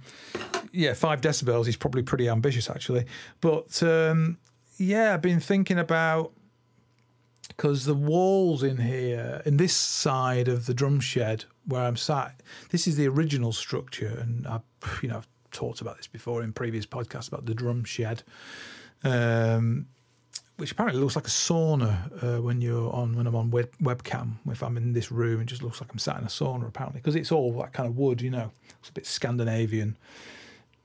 yeah, 0.72 0.94
five 0.94 1.22
decibels 1.22 1.68
is 1.68 1.76
probably 1.76 2.04
pretty 2.04 2.30
ambitious, 2.30 2.70
actually. 2.70 3.06
But 3.42 3.82
um, 3.84 4.38
yeah, 4.78 5.14
I've 5.14 5.22
been 5.22 5.40
thinking 5.40 5.80
about 5.80 6.34
because 7.48 7.86
the 7.86 7.94
walls 7.94 8.64
in 8.64 8.78
here, 8.78 9.42
in 9.46 9.58
this 9.58 9.74
side 9.74 10.48
of 10.48 10.66
the 10.66 10.74
drum 10.74 11.00
shed 11.00 11.46
where 11.66 11.84
I'm 11.84 11.96
sat, 11.96 12.42
this 12.70 12.88
is 12.88 12.98
the 12.98 13.08
original 13.08 13.54
structure, 13.54 14.18
and 14.20 14.46
I, 14.48 14.60
you 15.02 15.10
know, 15.10 15.18
I've 15.18 15.28
talked 15.52 15.82
about 15.82 15.98
this 15.98 16.08
before 16.08 16.44
in 16.44 16.54
previous 16.54 16.86
podcasts 16.86 17.28
about 17.28 17.46
the 17.46 17.54
drum 17.54 17.84
shed. 17.84 18.24
Um, 19.04 19.88
which 20.58 20.72
apparently 20.72 21.02
looks 21.02 21.16
like 21.16 21.28
a 21.28 21.30
sauna 21.30 22.24
uh, 22.24 22.42
when 22.42 22.62
you're 22.62 22.94
on 22.94 23.16
when 23.16 23.28
I'm 23.28 23.36
on 23.36 23.52
web, 23.52 23.70
webcam. 23.82 24.36
If 24.50 24.64
I'm 24.64 24.78
in 24.78 24.94
this 24.94 25.12
room, 25.12 25.42
it 25.42 25.46
just 25.46 25.62
looks 25.62 25.82
like 25.82 25.92
I'm 25.92 26.00
sat 26.00 26.18
in 26.18 26.24
a 26.24 26.28
sauna. 26.28 26.68
Apparently, 26.68 27.02
because 27.02 27.16
it's 27.16 27.32
all 27.32 27.52
that 27.60 27.74
kind 27.74 27.88
of 27.88 27.98
wood, 27.98 28.22
you 28.22 28.30
know, 28.30 28.52
it's 28.80 28.90
a 28.90 28.94
bit 28.94 29.06
Scandinavian, 29.06 29.98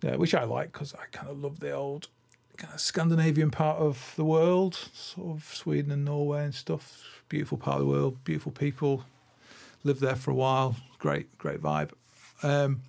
uh, 0.05 0.17
which 0.17 0.35
I 0.35 0.45
like 0.45 0.73
because 0.73 0.95
I 0.95 1.07
kind 1.13 1.29
of 1.29 1.39
love 1.39 1.61
the 1.61 1.73
old 1.73 2.09
kind 2.57 2.75
of 2.75 2.81
Scandinavian 2.81 3.51
part 3.51 3.79
of 3.79 4.13
the 4.17 4.25
world, 4.25 4.75
sort 4.93 5.37
of 5.37 5.45
Sweden 5.55 5.93
and 5.93 6.05
Norway 6.05 6.45
and 6.45 6.55
stuff. 6.55 7.23
Beautiful 7.29 7.59
part 7.59 7.81
of 7.81 7.87
the 7.87 7.93
world, 7.93 8.25
beautiful 8.25 8.53
people. 8.53 9.05
Lived 9.85 10.01
there 10.01 10.17
for 10.17 10.33
a 10.33 10.35
while. 10.35 10.77
Great, 10.99 11.39
great 11.39 11.63
vibe. 11.63 11.93
Um, 12.43 12.83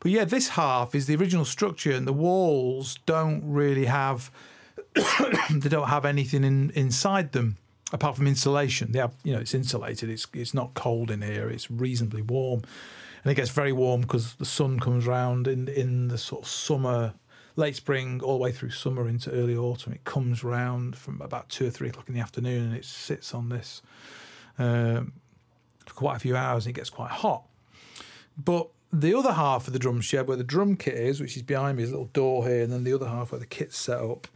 but 0.00 0.10
yeah, 0.12 0.24
this 0.24 0.48
half 0.48 0.94
is 0.94 1.06
the 1.06 1.16
original 1.16 1.46
structure, 1.46 1.92
and 1.92 2.06
the 2.06 2.12
walls 2.12 2.98
don't 3.06 3.42
really 3.42 3.86
have 3.86 4.30
they 5.50 5.68
don't 5.68 5.88
have 5.88 6.04
anything 6.04 6.44
in, 6.44 6.70
inside 6.70 7.32
them 7.32 7.56
apart 7.92 8.16
from 8.16 8.26
insulation. 8.26 8.92
They 8.92 8.98
have, 8.98 9.14
you 9.22 9.32
know, 9.32 9.40
it's 9.40 9.54
insulated. 9.54 10.10
It's 10.10 10.26
it's 10.32 10.54
not 10.54 10.74
cold 10.74 11.10
in 11.10 11.22
here. 11.22 11.48
It's 11.48 11.70
reasonably 11.70 12.22
warm, 12.22 12.62
and 13.22 13.32
it 13.32 13.34
gets 13.34 13.50
very 13.50 13.72
warm 13.72 14.02
because 14.02 14.34
the 14.34 14.44
sun 14.44 14.80
comes 14.80 15.06
round 15.06 15.48
in 15.48 15.68
in 15.68 16.08
the 16.08 16.18
sort 16.18 16.42
of 16.42 16.48
summer, 16.48 17.14
late 17.56 17.76
spring, 17.76 18.20
all 18.22 18.34
the 18.34 18.42
way 18.42 18.52
through 18.52 18.70
summer 18.70 19.08
into 19.08 19.30
early 19.30 19.56
autumn. 19.56 19.92
It 19.92 20.04
comes 20.04 20.44
round 20.44 20.96
from 20.96 21.20
about 21.20 21.48
two 21.48 21.66
or 21.66 21.70
three 21.70 21.88
o'clock 21.88 22.08
in 22.08 22.14
the 22.14 22.20
afternoon, 22.20 22.64
and 22.64 22.76
it 22.76 22.84
sits 22.84 23.34
on 23.34 23.48
this 23.48 23.82
um, 24.58 25.12
for 25.86 25.94
quite 25.94 26.16
a 26.16 26.20
few 26.20 26.36
hours, 26.36 26.66
and 26.66 26.74
it 26.74 26.78
gets 26.78 26.90
quite 26.90 27.10
hot. 27.10 27.44
But 28.36 28.68
the 28.92 29.16
other 29.16 29.32
half 29.32 29.66
of 29.66 29.72
the 29.72 29.78
drum 29.78 30.00
shed 30.00 30.28
where 30.28 30.36
the 30.36 30.44
drum 30.44 30.76
kit 30.76 30.94
is, 30.94 31.20
which 31.20 31.36
is 31.36 31.42
behind 31.42 31.76
me, 31.76 31.82
is 31.82 31.90
a 31.90 31.92
little 31.92 32.10
door 32.12 32.46
here, 32.46 32.62
and 32.62 32.72
then 32.72 32.84
the 32.84 32.92
other 32.92 33.08
half 33.08 33.32
where 33.32 33.38
the 33.38 33.46
kit's 33.46 33.76
set 33.76 34.00
up. 34.00 34.26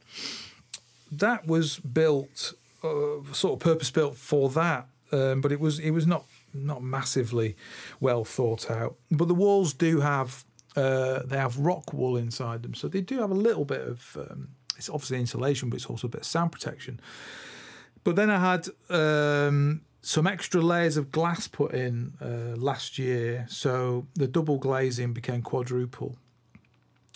That 1.10 1.46
was 1.46 1.78
built, 1.78 2.54
uh, 2.84 3.22
sort 3.32 3.54
of 3.54 3.60
purpose 3.60 3.90
built 3.90 4.16
for 4.16 4.50
that, 4.50 4.88
um, 5.12 5.40
but 5.40 5.52
it 5.52 5.60
was 5.60 5.78
it 5.78 5.90
was 5.90 6.06
not 6.06 6.24
not 6.54 6.82
massively 6.82 7.56
well 8.00 8.24
thought 8.24 8.70
out. 8.70 8.96
But 9.10 9.28
the 9.28 9.34
walls 9.34 9.72
do 9.72 10.00
have 10.00 10.44
uh, 10.76 11.20
they 11.24 11.36
have 11.36 11.58
rock 11.58 11.92
wool 11.92 12.16
inside 12.16 12.62
them, 12.62 12.74
so 12.74 12.88
they 12.88 13.00
do 13.00 13.20
have 13.20 13.30
a 13.30 13.34
little 13.34 13.64
bit 13.64 13.80
of 13.80 14.16
um, 14.30 14.48
it's 14.76 14.88
obviously 14.88 15.18
insulation, 15.18 15.70
but 15.70 15.76
it's 15.76 15.86
also 15.86 16.06
a 16.06 16.10
bit 16.10 16.20
of 16.20 16.26
sound 16.26 16.52
protection. 16.52 17.00
But 18.04 18.16
then 18.16 18.30
I 18.30 18.38
had 18.38 18.68
um, 18.90 19.82
some 20.02 20.26
extra 20.26 20.60
layers 20.62 20.96
of 20.96 21.10
glass 21.10 21.48
put 21.48 21.74
in 21.74 22.14
uh, 22.20 22.56
last 22.56 22.98
year, 22.98 23.46
so 23.48 24.06
the 24.14 24.28
double 24.28 24.58
glazing 24.58 25.12
became 25.12 25.42
quadruple, 25.42 26.16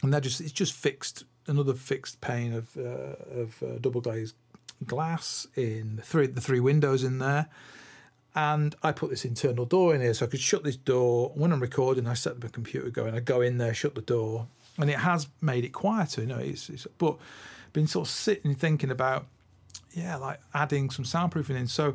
and 0.03 0.13
that 0.13 0.23
just 0.23 0.41
it's 0.41 0.53
just 0.53 0.73
fixed 0.73 1.25
another 1.53 1.75
fixed 1.75 2.21
pane 2.21 2.53
of 2.53 2.77
uh, 2.77 3.41
of 3.41 3.63
uh, 3.63 3.79
double 3.81 4.01
glazed 4.01 4.35
glass 4.87 5.47
in 5.55 5.97
the 5.97 6.03
three 6.03 6.27
the 6.27 6.41
three 6.41 6.61
windows 6.61 7.05
in 7.05 7.19
there. 7.19 7.47
And 8.35 8.75
I 8.83 8.93
put 8.93 9.11
this 9.11 9.27
internal 9.27 9.67
door 9.67 9.95
in 9.95 10.01
here 10.01 10.15
so 10.15 10.25
I 10.25 10.29
could 10.29 10.41
shut 10.41 10.65
this 10.65 10.77
door. 10.77 11.33
When 11.35 11.53
I'm 11.53 11.61
recording, 11.61 12.07
I 12.07 12.15
set 12.15 12.41
the 12.41 12.49
computer 12.49 12.89
going. 12.89 13.15
I 13.15 13.21
go 13.21 13.43
in 13.43 13.59
there, 13.59 13.75
shut 13.75 13.95
the 13.95 14.01
door, 14.01 14.47
and 14.79 14.89
it 14.89 14.99
has 14.99 15.29
made 15.43 15.67
it 15.67 15.73
quieter. 15.75 16.23
You 16.23 16.29
know, 16.29 16.39
it's, 16.39 16.71
it's 16.71 16.87
but 16.97 17.19
been 17.75 17.87
sort 17.87 18.09
of 18.09 18.11
sitting 18.11 18.55
thinking 18.55 18.91
about, 18.91 19.27
yeah, 19.93 20.17
like 20.17 20.41
adding 20.55 20.89
some 20.89 21.05
soundproofing 21.05 21.57
in. 21.57 21.67
So, 21.67 21.95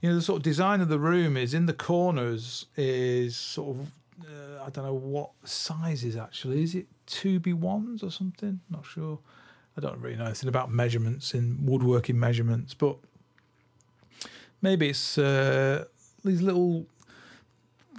you 0.00 0.08
know, 0.08 0.14
the 0.14 0.22
sort 0.22 0.38
of 0.38 0.44
design 0.44 0.80
of 0.80 0.88
the 0.88 0.98
room 0.98 1.36
is 1.36 1.52
in 1.52 1.66
the 1.66 1.74
corners 1.74 2.64
is 2.76 3.36
sort 3.36 3.76
of 3.76 3.90
uh, 4.22 4.64
I 4.64 4.70
don't 4.70 4.84
know 4.84 4.94
what 4.94 5.30
size 5.44 6.04
is 6.04 6.16
actually. 6.16 6.62
Is 6.62 6.74
it 6.74 6.86
two 7.06 7.40
by 7.40 7.52
ones 7.52 8.02
or 8.02 8.10
something? 8.10 8.60
Not 8.70 8.84
sure. 8.84 9.18
I 9.76 9.80
don't 9.80 10.00
really 10.00 10.16
know 10.16 10.24
anything 10.24 10.48
about 10.48 10.70
measurements 10.70 11.34
in 11.34 11.58
woodworking 11.64 12.18
measurements, 12.18 12.72
but 12.74 12.96
maybe 14.62 14.88
it's 14.88 15.18
uh, 15.18 15.84
these 16.24 16.40
little 16.40 16.86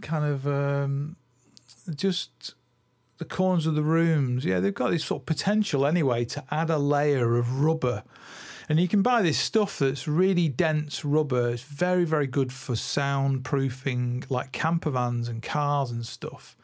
kind 0.02 0.26
of 0.26 0.48
um, 0.48 1.16
just 1.96 2.56
the 3.18 3.26
corners 3.26 3.66
of 3.66 3.76
the 3.76 3.84
rooms. 3.84 4.46
Yeah, 4.46 4.60
they've 4.60 4.74
got 4.74 4.92
this 4.92 5.06
sort 5.06 5.22
of 5.22 5.26
potential 5.26 5.86
anyway 5.86 6.26
to 6.26 6.44
add 6.52 6.70
a 6.70 6.78
layer 6.78 7.38
of 7.38 7.62
rubber. 7.62 8.04
And 8.70 8.80
you 8.80 8.88
can 8.88 9.02
buy 9.02 9.22
this 9.22 9.38
stuff 9.38 9.80
that's 9.80 10.08
really 10.08 10.50
dense 10.50 11.06
rubber. 11.06 11.52
It's 11.52 11.64
very, 11.64 12.04
very 12.04 12.28
good 12.28 12.52
for 12.52 12.74
soundproofing, 12.74 14.30
like 14.30 14.52
camper 14.52 14.90
vans 14.90 15.30
and 15.30 15.42
cars 15.42 15.90
and 15.90 16.06
stuff. 16.06 16.58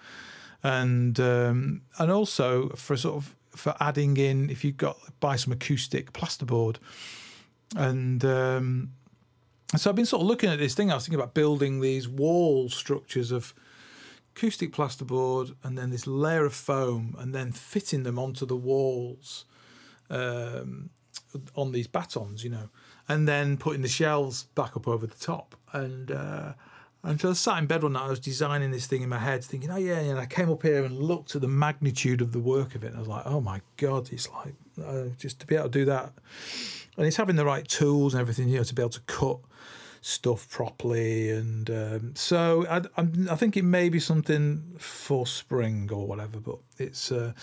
And 0.63 1.20
um, 1.20 1.82
and 2.00 2.12
also 2.12 2.70
for 2.70 2.96
sort 2.96 3.15
of 3.17 3.36
for 3.50 3.75
adding 3.79 4.17
in 4.17 4.50
if 4.50 4.63
you've 4.63 4.77
got 4.77 4.98
buy 5.20 5.36
some 5.36 5.53
acoustic 5.53 6.13
plasterboard. 6.13 6.77
And 7.75 8.24
um, 8.24 8.91
so 9.75 9.89
I've 9.89 9.96
been 9.96 10.05
sort 10.05 10.22
of 10.22 10.27
looking 10.27 10.50
at 10.50 10.60
this 10.60 10.75
thing. 10.75 10.91
I 10.91 10.96
was 10.96 11.05
thinking 11.05 11.20
about 11.20 11.34
building 11.34 11.82
these 11.82 12.08
wall 12.08 12.70
structures 12.70 13.32
of 13.32 13.53
acoustic 14.36 14.72
plasterboard 14.72 15.55
and 15.63 15.77
then 15.77 15.89
this 15.89 16.08
layer 16.08 16.46
of 16.46 16.53
foam 16.53 17.15
and 17.20 17.34
then 17.34 17.51
fitting 17.51 18.03
them 18.03 18.17
onto 18.17 18.46
the 18.46 18.55
walls 18.55 19.46
um, 20.10 20.89
on 21.55 21.72
these 21.72 21.88
battens, 21.88 22.43
you 22.43 22.50
know, 22.50 22.70
and 23.08 23.27
then 23.27 23.58
putting 23.58 23.82
the 23.82 23.88
shelves 23.88 24.43
back 24.55 24.75
up 24.75 24.88
over 24.88 25.08
the 25.08 25.15
top. 25.15 25.55
And 25.72 26.12
uh, 26.12 26.53
and 27.03 27.19
so 27.19 27.31
I 27.31 27.33
sat 27.33 27.57
in 27.57 27.67
bed 27.67 27.83
one 27.83 27.93
night, 27.93 28.05
I 28.05 28.10
was 28.10 28.19
designing 28.19 28.72
this 28.72 28.88
thing 28.88 29.01
in 29.01 29.10
my 29.10 29.19
head, 29.19 29.43
thinking, 29.43 29.69
oh 29.69 29.75
yeah, 29.75 30.00
and 30.00 30.17
I 30.17 30.25
came 30.25 30.50
up 30.50 30.63
here 30.63 30.86
and 30.86 30.98
looked 30.98 31.36
at 31.36 31.41
the 31.41 31.50
magnitude 31.50 32.22
of 32.22 32.31
the 32.31 32.39
work 32.39 32.75
of 32.75 32.83
it. 32.83 32.88
And 32.88 32.95
I 32.95 33.00
was 33.00 33.10
like, 33.10 33.24
oh 33.25 33.41
my 33.41 33.60
God, 33.75 34.10
it's 34.13 34.29
like 34.29 34.53
uh, 34.83 35.05
just 35.17 35.41
to 35.41 35.48
be 35.48 35.55
able 35.55 35.65
to 35.65 35.72
do 35.72 35.86
that. 35.86 36.13
And 36.95 37.05
it's 37.05 37.17
having 37.17 37.36
the 37.36 37.45
right 37.45 37.67
tools 37.67 38.13
and 38.13 38.22
everything, 38.22 38.48
you 38.48 38.57
know, 38.57 38.63
to 38.63 38.74
be 38.74 38.81
able 38.81 38.91
to 38.91 39.01
cut 39.01 39.39
stuff 40.00 40.50
properly. 40.50 41.31
And 41.31 41.69
um, 41.69 42.15
so 42.15 42.65
I, 42.69 42.81
I 43.29 43.36
think 43.36 43.57
it 43.57 43.65
may 43.65 43.89
be 43.89 44.00
something 44.00 44.75
for 44.77 45.27
spring 45.27 45.89
or 45.91 46.07
whatever, 46.07 46.39
but 46.39 46.60
it's. 46.77 47.12
Uh, 47.12 47.33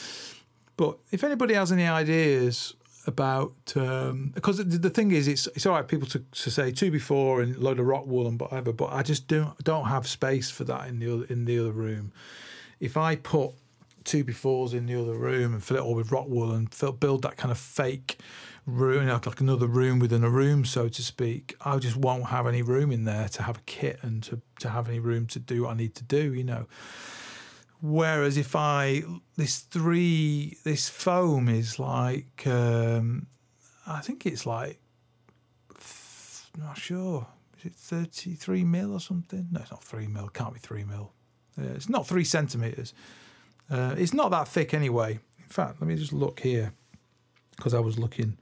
but 0.79 0.99
if 1.11 1.23
anybody 1.23 1.53
has 1.53 1.71
any 1.71 1.87
ideas 1.87 2.75
about 3.11 3.53
um, 3.77 4.31
because 4.35 4.57
the 4.57 4.91
thing 4.91 5.11
is 5.11 5.29
it's 5.29 5.47
it's 5.49 5.67
all 5.67 5.75
right 5.75 5.87
people 5.87 6.09
to, 6.09 6.21
to 6.33 6.51
say 6.51 6.73
two 6.73 6.91
by 6.91 6.99
four 6.99 7.43
and 7.43 7.57
load 7.59 7.79
of 7.79 7.87
rock 7.87 8.07
wool 8.07 8.27
and 8.27 8.41
whatever 8.41 8.73
but 8.73 8.91
I 8.93 9.03
just 9.03 9.29
don't 9.29 9.57
don't 9.63 9.87
have 9.87 10.07
space 10.07 10.51
for 10.51 10.65
that 10.65 10.89
in 10.89 10.99
the 10.99 11.13
other, 11.13 11.25
in 11.29 11.45
the 11.45 11.59
other 11.59 11.73
room. 11.73 12.13
If 12.79 12.97
I 12.97 13.17
put 13.17 13.51
two 14.05 14.25
by 14.25 14.33
fours 14.33 14.73
in 14.73 14.87
the 14.87 14.99
other 14.99 15.15
room 15.15 15.53
and 15.53 15.63
fill 15.63 15.77
it 15.77 15.81
all 15.81 15.95
with 15.95 16.11
rock 16.11 16.29
wool 16.29 16.53
and 16.53 16.73
fill, 16.73 16.93
build 16.93 17.23
that 17.23 17.37
kind 17.37 17.53
of 17.53 17.59
fake 17.59 18.19
room 18.67 19.09
like, 19.09 19.27
like 19.27 19.41
another 19.41 19.67
room 19.67 19.99
within 19.99 20.23
a 20.25 20.31
room 20.31 20.65
so 20.65 20.89
to 20.89 21.03
speak 21.03 21.55
I 21.63 21.77
just 21.79 21.97
won't 21.97 22.27
have 22.27 22.47
any 22.47 22.63
room 22.63 22.93
in 22.93 23.05
there 23.05 23.29
to 23.29 23.43
have 23.43 23.59
a 23.59 23.63
kit 23.67 23.99
and 24.03 24.23
to, 24.25 24.41
to 24.61 24.69
have 24.69 24.89
any 24.89 25.01
room 25.01 25.27
to 25.29 25.39
do 25.39 25.63
what 25.65 25.73
I 25.73 25.75
need 25.75 25.95
to 25.97 26.05
do 26.05 26.33
you 26.33 26.45
know 26.45 26.67
Whereas 27.83 28.37
if 28.37 28.55
I 28.55 29.03
this 29.37 29.61
three 29.61 30.57
this 30.65 30.89
foam 30.89 31.49
is 31.49 31.79
like 31.79 32.47
um, 32.47 33.27
I 33.87 34.01
think 34.01 34.27
it's 34.27 34.45
like 34.45 34.79
not 36.59 36.77
sure 36.77 37.27
is 37.59 37.67
it 37.67 37.75
thirty 37.75 38.35
three 38.35 38.65
mil 38.65 38.93
or 38.93 39.01
something? 39.01 39.49
No, 39.51 39.61
it's 39.61 39.71
not 39.71 39.83
three 39.83 40.07
mil. 40.07 40.29
Can't 40.29 40.53
be 40.53 40.61
three 40.61 40.85
mil. 40.85 41.13
Uh, 41.59 41.73
it's 41.75 41.89
not 41.89 42.07
three 42.07 42.25
centimeters. 42.25 42.93
Uh, 43.71 43.95
it's 43.97 44.13
not 44.13 44.31
that 44.31 44.49
thick 44.49 44.75
anyway. 44.75 45.19
In 45.39 45.49
fact, 45.49 45.81
let 45.81 45.89
me 45.89 45.97
just 45.97 46.13
look 46.13 46.41
here 46.41 46.73
because 47.57 47.73
I 47.73 47.81
was 47.81 47.99
looking 47.99 48.37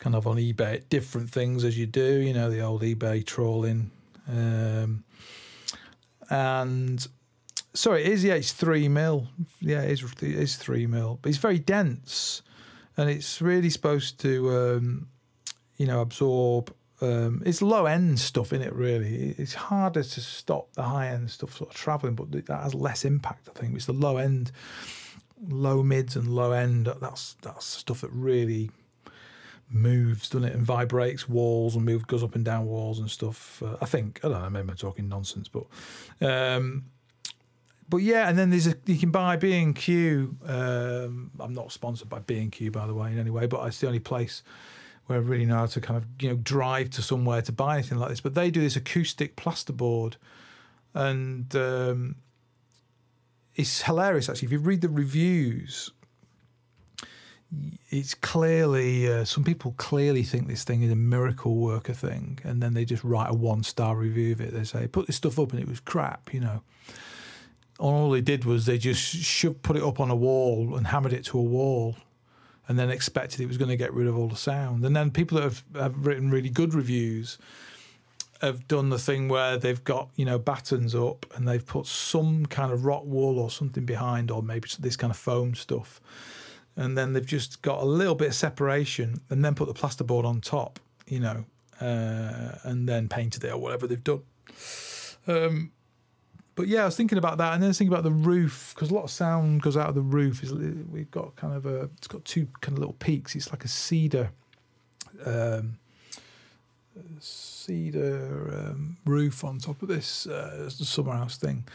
kind 0.00 0.14
of 0.14 0.26
on 0.26 0.36
eBay 0.36 0.74
at 0.74 0.88
different 0.88 1.30
things 1.30 1.64
as 1.64 1.78
you 1.78 1.86
do. 1.86 2.18
You 2.18 2.34
know 2.34 2.50
the 2.50 2.60
old 2.60 2.82
eBay 2.82 3.24
trawling. 3.24 3.90
Um, 4.28 5.04
and 6.28 7.06
sorry, 7.76 8.04
it 8.04 8.12
is. 8.12 8.24
Yeah, 8.24 8.34
it's 8.34 8.52
three 8.52 8.88
mil. 8.88 9.28
Yeah, 9.60 9.82
it 9.82 9.92
is, 9.92 10.02
it 10.02 10.22
is 10.22 10.56
three 10.56 10.86
mil, 10.86 11.18
but 11.22 11.28
it's 11.28 11.38
very 11.38 11.58
dense, 11.58 12.42
and 12.96 13.08
it's 13.08 13.40
really 13.40 13.70
supposed 13.70 14.20
to, 14.20 14.50
um, 14.50 15.08
you 15.76 15.86
know, 15.86 16.00
absorb. 16.00 16.74
Um, 17.02 17.42
it's 17.44 17.60
low 17.60 17.84
end 17.84 18.18
stuff 18.18 18.52
in 18.52 18.62
it. 18.62 18.74
Really, 18.74 19.34
it's 19.38 19.54
harder 19.54 20.02
to 20.02 20.20
stop 20.20 20.72
the 20.72 20.82
high 20.82 21.08
end 21.08 21.30
stuff 21.30 21.56
sort 21.56 21.70
of 21.70 21.76
traveling, 21.76 22.14
but 22.14 22.32
that 22.32 22.62
has 22.62 22.74
less 22.74 23.04
impact. 23.04 23.48
I 23.54 23.58
think 23.58 23.74
it's 23.76 23.86
the 23.86 23.92
low 23.92 24.16
end, 24.16 24.50
low 25.48 25.82
mids 25.82 26.16
and 26.16 26.28
low 26.28 26.52
end. 26.52 26.86
That's 27.00 27.34
that's 27.42 27.66
stuff 27.66 28.00
that 28.00 28.10
really 28.12 28.70
moves, 29.68 30.28
doesn't 30.30 30.48
it, 30.48 30.54
and 30.54 30.64
vibrates 30.64 31.28
walls 31.28 31.74
and 31.76 31.84
moves, 31.84 32.04
goes 32.04 32.22
up 32.22 32.34
and 32.34 32.44
down 32.44 32.66
walls 32.66 32.98
and 32.98 33.10
stuff. 33.10 33.62
Uh, 33.62 33.76
I 33.80 33.84
think 33.84 34.20
I 34.24 34.28
don't 34.28 34.40
know. 34.40 34.50
Maybe 34.50 34.70
I'm 34.70 34.76
talking 34.76 35.08
nonsense, 35.08 35.48
but 35.48 35.66
um, 36.26 36.84
but 37.88 37.98
yeah, 37.98 38.28
and 38.28 38.36
then 38.36 38.50
there's 38.50 38.66
a 38.66 38.74
you 38.86 38.98
can 38.98 39.10
buy 39.10 39.36
B 39.36 39.52
and 39.54 39.74
Q. 39.74 40.36
Um, 40.44 41.30
I'm 41.38 41.54
not 41.54 41.70
sponsored 41.72 42.08
by 42.08 42.18
B 42.18 42.38
and 42.38 42.50
Q, 42.50 42.70
by 42.70 42.86
the 42.86 42.94
way, 42.94 43.12
in 43.12 43.18
any 43.18 43.30
way, 43.30 43.46
but 43.46 43.64
it's 43.66 43.80
the 43.80 43.86
only 43.86 44.00
place 44.00 44.42
where 45.06 45.18
I 45.18 45.22
really 45.22 45.44
know 45.44 45.58
how 45.58 45.66
to 45.66 45.80
kind 45.80 45.96
of 45.96 46.06
you 46.20 46.30
know 46.30 46.36
drive 46.36 46.90
to 46.90 47.02
somewhere 47.02 47.42
to 47.42 47.52
buy 47.52 47.74
anything 47.74 47.98
like 47.98 48.10
this. 48.10 48.20
But 48.20 48.34
they 48.34 48.50
do 48.50 48.60
this 48.60 48.76
acoustic 48.76 49.36
plasterboard, 49.36 50.16
and 50.94 51.54
um, 51.54 52.16
it's 53.54 53.82
hilarious 53.82 54.28
actually. 54.28 54.46
If 54.46 54.52
you 54.52 54.58
read 54.58 54.80
the 54.80 54.88
reviews, 54.88 55.92
it's 57.90 58.14
clearly 58.14 59.08
uh, 59.08 59.24
some 59.24 59.44
people 59.44 59.74
clearly 59.76 60.24
think 60.24 60.48
this 60.48 60.64
thing 60.64 60.82
is 60.82 60.90
a 60.90 60.96
miracle 60.96 61.54
worker 61.54 61.94
thing, 61.94 62.40
and 62.42 62.60
then 62.60 62.74
they 62.74 62.84
just 62.84 63.04
write 63.04 63.30
a 63.30 63.34
one 63.34 63.62
star 63.62 63.94
review 63.94 64.32
of 64.32 64.40
it. 64.40 64.52
They 64.52 64.64
say 64.64 64.88
put 64.88 65.06
this 65.06 65.14
stuff 65.14 65.38
up 65.38 65.52
and 65.52 65.60
it 65.60 65.68
was 65.68 65.78
crap, 65.78 66.34
you 66.34 66.40
know 66.40 66.62
all 67.78 68.10
they 68.10 68.20
did 68.20 68.44
was 68.44 68.66
they 68.66 68.78
just 68.78 69.02
shoved, 69.02 69.62
put 69.62 69.76
it 69.76 69.82
up 69.82 70.00
on 70.00 70.10
a 70.10 70.16
wall 70.16 70.76
and 70.76 70.86
hammered 70.86 71.12
it 71.12 71.24
to 71.26 71.38
a 71.38 71.42
wall 71.42 71.96
and 72.68 72.78
then 72.78 72.90
expected 72.90 73.40
it 73.40 73.46
was 73.46 73.58
going 73.58 73.68
to 73.68 73.76
get 73.76 73.92
rid 73.92 74.06
of 74.06 74.16
all 74.16 74.28
the 74.28 74.36
sound. 74.36 74.84
And 74.84 74.96
then 74.96 75.10
people 75.10 75.36
that 75.36 75.44
have, 75.44 75.62
have 75.74 76.06
written 76.06 76.30
really 76.30 76.48
good 76.48 76.74
reviews 76.74 77.38
have 78.40 78.66
done 78.68 78.90
the 78.90 78.98
thing 78.98 79.28
where 79.28 79.56
they've 79.56 79.82
got, 79.84 80.10
you 80.16 80.24
know, 80.24 80.38
battens 80.38 80.94
up 80.94 81.26
and 81.34 81.46
they've 81.46 81.64
put 81.64 81.86
some 81.86 82.46
kind 82.46 82.72
of 82.72 82.84
rock 82.84 83.02
wool 83.04 83.38
or 83.38 83.50
something 83.50 83.84
behind, 83.84 84.30
or 84.30 84.42
maybe 84.42 84.68
this 84.78 84.96
kind 84.96 85.10
of 85.10 85.16
foam 85.16 85.54
stuff. 85.54 86.00
And 86.76 86.98
then 86.98 87.12
they've 87.12 87.24
just 87.24 87.62
got 87.62 87.80
a 87.80 87.86
little 87.86 88.14
bit 88.14 88.28
of 88.28 88.34
separation 88.34 89.20
and 89.30 89.44
then 89.44 89.54
put 89.54 89.68
the 89.68 89.74
plasterboard 89.74 90.24
on 90.24 90.40
top, 90.40 90.78
you 91.06 91.20
know, 91.20 91.44
uh, 91.80 92.58
and 92.64 92.88
then 92.88 93.08
painted 93.08 93.44
it 93.44 93.52
or 93.52 93.58
whatever 93.58 93.86
they've 93.86 94.04
done. 94.04 94.22
Um, 95.26 95.72
but 96.56 96.68
yeah, 96.68 96.82
I 96.82 96.84
was 96.86 96.96
thinking 96.96 97.18
about 97.18 97.36
that, 97.38 97.52
and 97.52 97.62
then 97.62 97.68
I 97.68 97.68
was 97.68 97.78
thinking 97.78 97.92
about 97.92 98.02
the 98.02 98.10
roof 98.10 98.72
because 98.74 98.90
a 98.90 98.94
lot 98.94 99.04
of 99.04 99.10
sound 99.10 99.60
goes 99.60 99.76
out 99.76 99.90
of 99.90 99.94
the 99.94 100.00
roof. 100.00 100.42
Is 100.42 100.52
we've 100.52 101.10
got 101.10 101.36
kind 101.36 101.54
of 101.54 101.66
a, 101.66 101.90
it's 101.98 102.08
got 102.08 102.24
two 102.24 102.48
kind 102.62 102.72
of 102.72 102.78
little 102.78 102.94
peaks. 102.94 103.36
It's 103.36 103.50
like 103.50 103.62
a 103.64 103.68
cedar, 103.68 104.30
um, 105.26 105.78
cedar 107.20 108.70
um, 108.70 108.96
roof 109.04 109.44
on 109.44 109.58
top 109.58 109.82
of 109.82 109.88
this 109.88 110.26
uh, 110.26 110.70
summer 110.70 111.12
house 111.12 111.36
thing, 111.36 111.68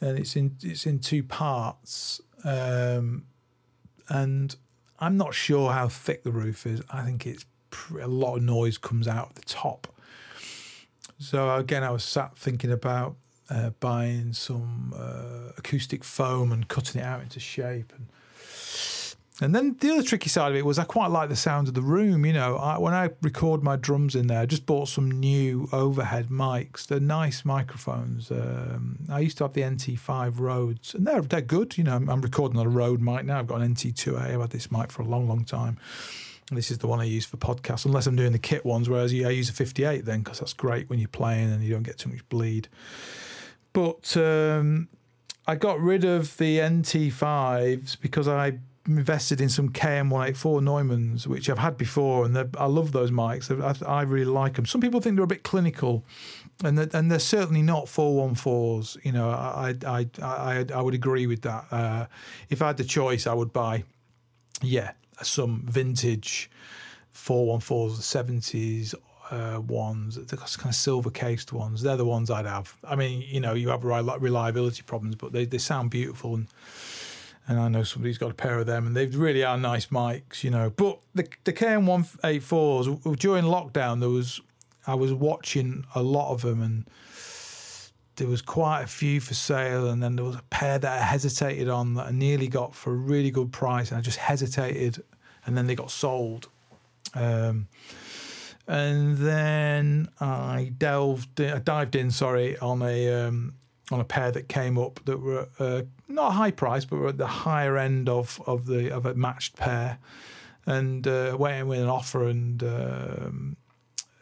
and 0.00 0.16
it's 0.16 0.36
in 0.36 0.56
it's 0.62 0.86
in 0.86 1.00
two 1.00 1.24
parts. 1.24 2.20
Um, 2.44 3.24
and 4.08 4.54
I'm 5.00 5.16
not 5.16 5.34
sure 5.34 5.72
how 5.72 5.88
thick 5.88 6.22
the 6.22 6.30
roof 6.32 6.66
is. 6.66 6.82
I 6.88 7.02
think 7.02 7.26
it's 7.26 7.46
a 8.00 8.06
lot 8.06 8.36
of 8.36 8.42
noise 8.44 8.78
comes 8.78 9.08
out 9.08 9.30
of 9.30 9.34
the 9.34 9.42
top. 9.42 9.88
So 11.18 11.54
again, 11.56 11.82
I 11.82 11.90
was 11.90 12.04
sat 12.04 12.38
thinking 12.38 12.70
about 12.70 13.16
uh, 13.50 13.70
buying 13.80 14.32
some 14.32 14.94
uh, 14.96 15.52
acoustic 15.58 16.04
foam 16.04 16.52
and 16.52 16.68
cutting 16.68 17.00
it 17.00 17.04
out 17.04 17.22
into 17.22 17.40
shape 17.40 17.92
and 17.96 18.06
and 19.42 19.54
then 19.54 19.76
the 19.80 19.90
other 19.90 20.02
tricky 20.02 20.28
side 20.28 20.52
of 20.52 20.56
it 20.56 20.66
was 20.66 20.78
I 20.78 20.84
quite 20.84 21.10
like 21.10 21.30
the 21.30 21.36
sound 21.36 21.66
of 21.68 21.74
the 21.74 21.80
room. 21.80 22.26
You 22.26 22.34
know, 22.34 22.56
I, 22.56 22.78
when 22.78 22.92
I 22.92 23.08
record 23.22 23.62
my 23.62 23.76
drums 23.76 24.14
in 24.14 24.26
there, 24.26 24.40
I 24.40 24.46
just 24.46 24.66
bought 24.66 24.88
some 24.88 25.10
new 25.10 25.66
overhead 25.72 26.28
mics. 26.28 26.86
They're 26.86 27.00
nice 27.00 27.44
microphones. 27.44 28.30
Um, 28.30 28.98
I 29.08 29.20
used 29.20 29.38
to 29.38 29.44
have 29.44 29.54
the 29.54 29.62
NT5 29.62 30.38
Rodes, 30.38 30.94
and 30.94 31.06
they're 31.06 31.22
they're 31.22 31.40
good. 31.40 31.78
You 31.78 31.84
know, 31.84 31.96
I'm, 31.96 32.10
I'm 32.10 32.20
recording 32.20 32.58
on 32.58 32.66
a 32.66 32.70
Rode 32.70 33.00
mic 33.00 33.24
now. 33.24 33.38
I've 33.38 33.46
got 33.46 33.62
an 33.62 33.74
NT2A. 33.74 34.34
I've 34.34 34.40
had 34.40 34.50
this 34.50 34.70
mic 34.70 34.92
for 34.92 35.02
a 35.02 35.06
long, 35.06 35.26
long 35.26 35.44
time. 35.44 35.78
This 36.52 36.70
is 36.70 36.78
the 36.78 36.88
one 36.88 37.00
I 37.00 37.04
use 37.04 37.24
for 37.24 37.36
podcasts, 37.36 37.86
unless 37.86 38.06
I'm 38.06 38.16
doing 38.16 38.32
the 38.32 38.38
kit 38.38 38.66
ones. 38.66 38.90
Whereas 38.90 39.12
I 39.12 39.30
use 39.30 39.48
a 39.48 39.52
58 39.52 40.04
then, 40.04 40.22
because 40.22 40.40
that's 40.40 40.52
great 40.52 40.90
when 40.90 40.98
you're 40.98 41.08
playing 41.08 41.50
and 41.50 41.62
you 41.62 41.72
don't 41.72 41.84
get 41.84 41.96
too 41.96 42.10
much 42.10 42.28
bleed. 42.28 42.68
But 43.72 44.16
um, 44.16 44.88
I 45.46 45.54
got 45.54 45.80
rid 45.80 46.04
of 46.04 46.36
the 46.36 46.58
NT5s 46.58 48.00
because 48.00 48.28
I 48.28 48.58
invested 48.86 49.40
in 49.40 49.48
some 49.48 49.68
KM184 49.70 50.62
Neumanns, 50.62 51.26
which 51.26 51.48
I've 51.48 51.58
had 51.58 51.76
before, 51.76 52.24
and 52.24 52.36
I 52.58 52.66
love 52.66 52.92
those 52.92 53.10
mics. 53.10 53.50
I, 53.50 53.86
I, 53.86 54.02
really 54.02 54.24
like 54.24 54.54
them. 54.54 54.66
Some 54.66 54.80
people 54.80 55.00
think 55.00 55.16
they're 55.16 55.24
a 55.24 55.28
bit 55.28 55.42
clinical, 55.42 56.04
and 56.64 56.76
they're, 56.78 56.88
and 56.92 57.10
they're 57.10 57.18
certainly 57.18 57.62
not 57.62 57.86
414s. 57.86 59.04
You 59.04 59.12
know, 59.12 59.30
I 59.30 59.74
I 59.86 60.06
I, 60.22 60.66
I 60.74 60.82
would 60.82 60.94
agree 60.94 61.26
with 61.26 61.42
that. 61.42 61.66
Uh, 61.70 62.06
if 62.48 62.62
I 62.62 62.68
had 62.68 62.78
the 62.78 62.84
choice, 62.84 63.26
I 63.26 63.34
would 63.34 63.52
buy, 63.52 63.84
yeah, 64.62 64.92
some 65.22 65.62
vintage 65.66 66.50
414s, 67.14 68.00
70s. 68.00 68.94
Uh, 69.30 69.60
ones, 69.60 70.16
the 70.16 70.36
kind 70.36 70.70
of 70.70 70.74
silver 70.74 71.08
cased 71.08 71.52
ones, 71.52 71.82
they're 71.82 71.96
the 71.96 72.04
ones 72.04 72.32
I'd 72.32 72.46
have. 72.46 72.76
I 72.82 72.96
mean, 72.96 73.22
you 73.22 73.38
know, 73.38 73.54
you 73.54 73.68
have 73.68 73.84
reliability 73.84 74.82
problems, 74.82 75.14
but 75.14 75.30
they, 75.30 75.44
they 75.44 75.58
sound 75.58 75.90
beautiful 75.90 76.34
and 76.34 76.48
and 77.50 77.58
I 77.58 77.68
know 77.68 77.82
somebody's 77.82 78.16
got 78.16 78.30
a 78.30 78.34
pair 78.34 78.60
of 78.60 78.66
them, 78.66 78.86
and 78.86 78.96
they 78.96 79.06
really 79.06 79.42
are 79.42 79.58
nice 79.58 79.86
mics, 79.86 80.44
you 80.44 80.50
know. 80.50 80.70
But 80.70 81.00
the 81.16 81.26
the 81.42 81.52
KM184s 81.52 83.18
during 83.18 83.44
lockdown, 83.44 83.98
there 83.98 84.08
was 84.08 84.40
I 84.86 84.94
was 84.94 85.12
watching 85.12 85.84
a 85.96 86.02
lot 86.02 86.32
of 86.32 86.42
them, 86.42 86.62
and 86.62 86.84
there 88.16 88.28
was 88.28 88.40
quite 88.40 88.82
a 88.82 88.86
few 88.86 89.20
for 89.20 89.34
sale, 89.34 89.88
and 89.88 90.00
then 90.00 90.14
there 90.14 90.24
was 90.24 90.36
a 90.36 90.44
pair 90.50 90.78
that 90.78 91.02
I 91.02 91.04
hesitated 91.04 91.68
on 91.68 91.94
that 91.94 92.06
I 92.06 92.10
nearly 92.12 92.46
got 92.46 92.72
for 92.72 92.92
a 92.92 92.96
really 92.96 93.32
good 93.32 93.52
price, 93.52 93.90
and 93.90 93.98
I 93.98 94.00
just 94.00 94.18
hesitated, 94.18 95.02
and 95.44 95.56
then 95.56 95.66
they 95.66 95.74
got 95.74 95.90
sold. 95.90 96.48
Um, 97.14 97.66
and 98.70 99.16
then 99.16 100.08
I 100.20 100.72
delved, 100.78 101.40
I 101.40 101.58
dived 101.58 101.96
in, 101.96 102.12
sorry, 102.12 102.56
on 102.58 102.82
a 102.82 103.12
um, 103.12 103.54
on 103.90 103.98
a 103.98 104.04
pair 104.04 104.30
that 104.30 104.48
came 104.48 104.78
up 104.78 105.00
that 105.06 105.18
were 105.18 105.48
uh, 105.58 105.82
not 106.06 106.34
high 106.34 106.52
price, 106.52 106.84
but 106.84 107.00
were 107.00 107.08
at 107.08 107.18
the 107.18 107.26
higher 107.26 107.76
end 107.76 108.08
of 108.08 108.40
of 108.46 108.66
the 108.66 108.94
of 108.94 109.06
a 109.06 109.14
matched 109.14 109.56
pair, 109.56 109.98
and 110.66 111.08
uh, 111.08 111.36
went 111.36 111.56
in 111.56 111.66
with 111.66 111.80
an 111.80 111.88
offer, 111.88 112.28
and 112.28 112.62
um, 112.62 113.56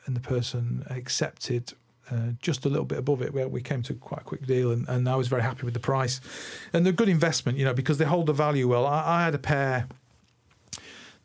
and 0.07 0.17
the 0.17 0.21
person 0.21 0.83
accepted. 0.89 1.75
Uh, 2.11 2.31
just 2.41 2.65
a 2.65 2.71
little 2.71 2.87
bit 2.87 2.97
above 2.97 3.21
it, 3.21 3.35
we 3.51 3.61
came 3.61 3.83
to 3.83 3.93
quite 3.93 4.23
a 4.23 4.25
quick 4.25 4.47
deal, 4.47 4.73
and, 4.73 4.89
and 4.89 5.07
I 5.07 5.15
was 5.17 5.29
very 5.29 5.43
happy 5.43 5.67
with 5.67 5.75
the 5.75 5.81
price, 5.81 6.23
and 6.73 6.87
they're 6.87 6.93
good 6.95 7.11
investment, 7.11 7.59
you 7.59 7.67
know, 7.67 7.75
because 7.75 7.99
they 7.99 8.07
hold 8.07 8.25
the 8.25 8.33
value 8.33 8.67
well. 8.67 8.87
I, 8.87 9.05
I 9.05 9.25
had 9.25 9.35
a 9.35 9.39
pair 9.39 9.89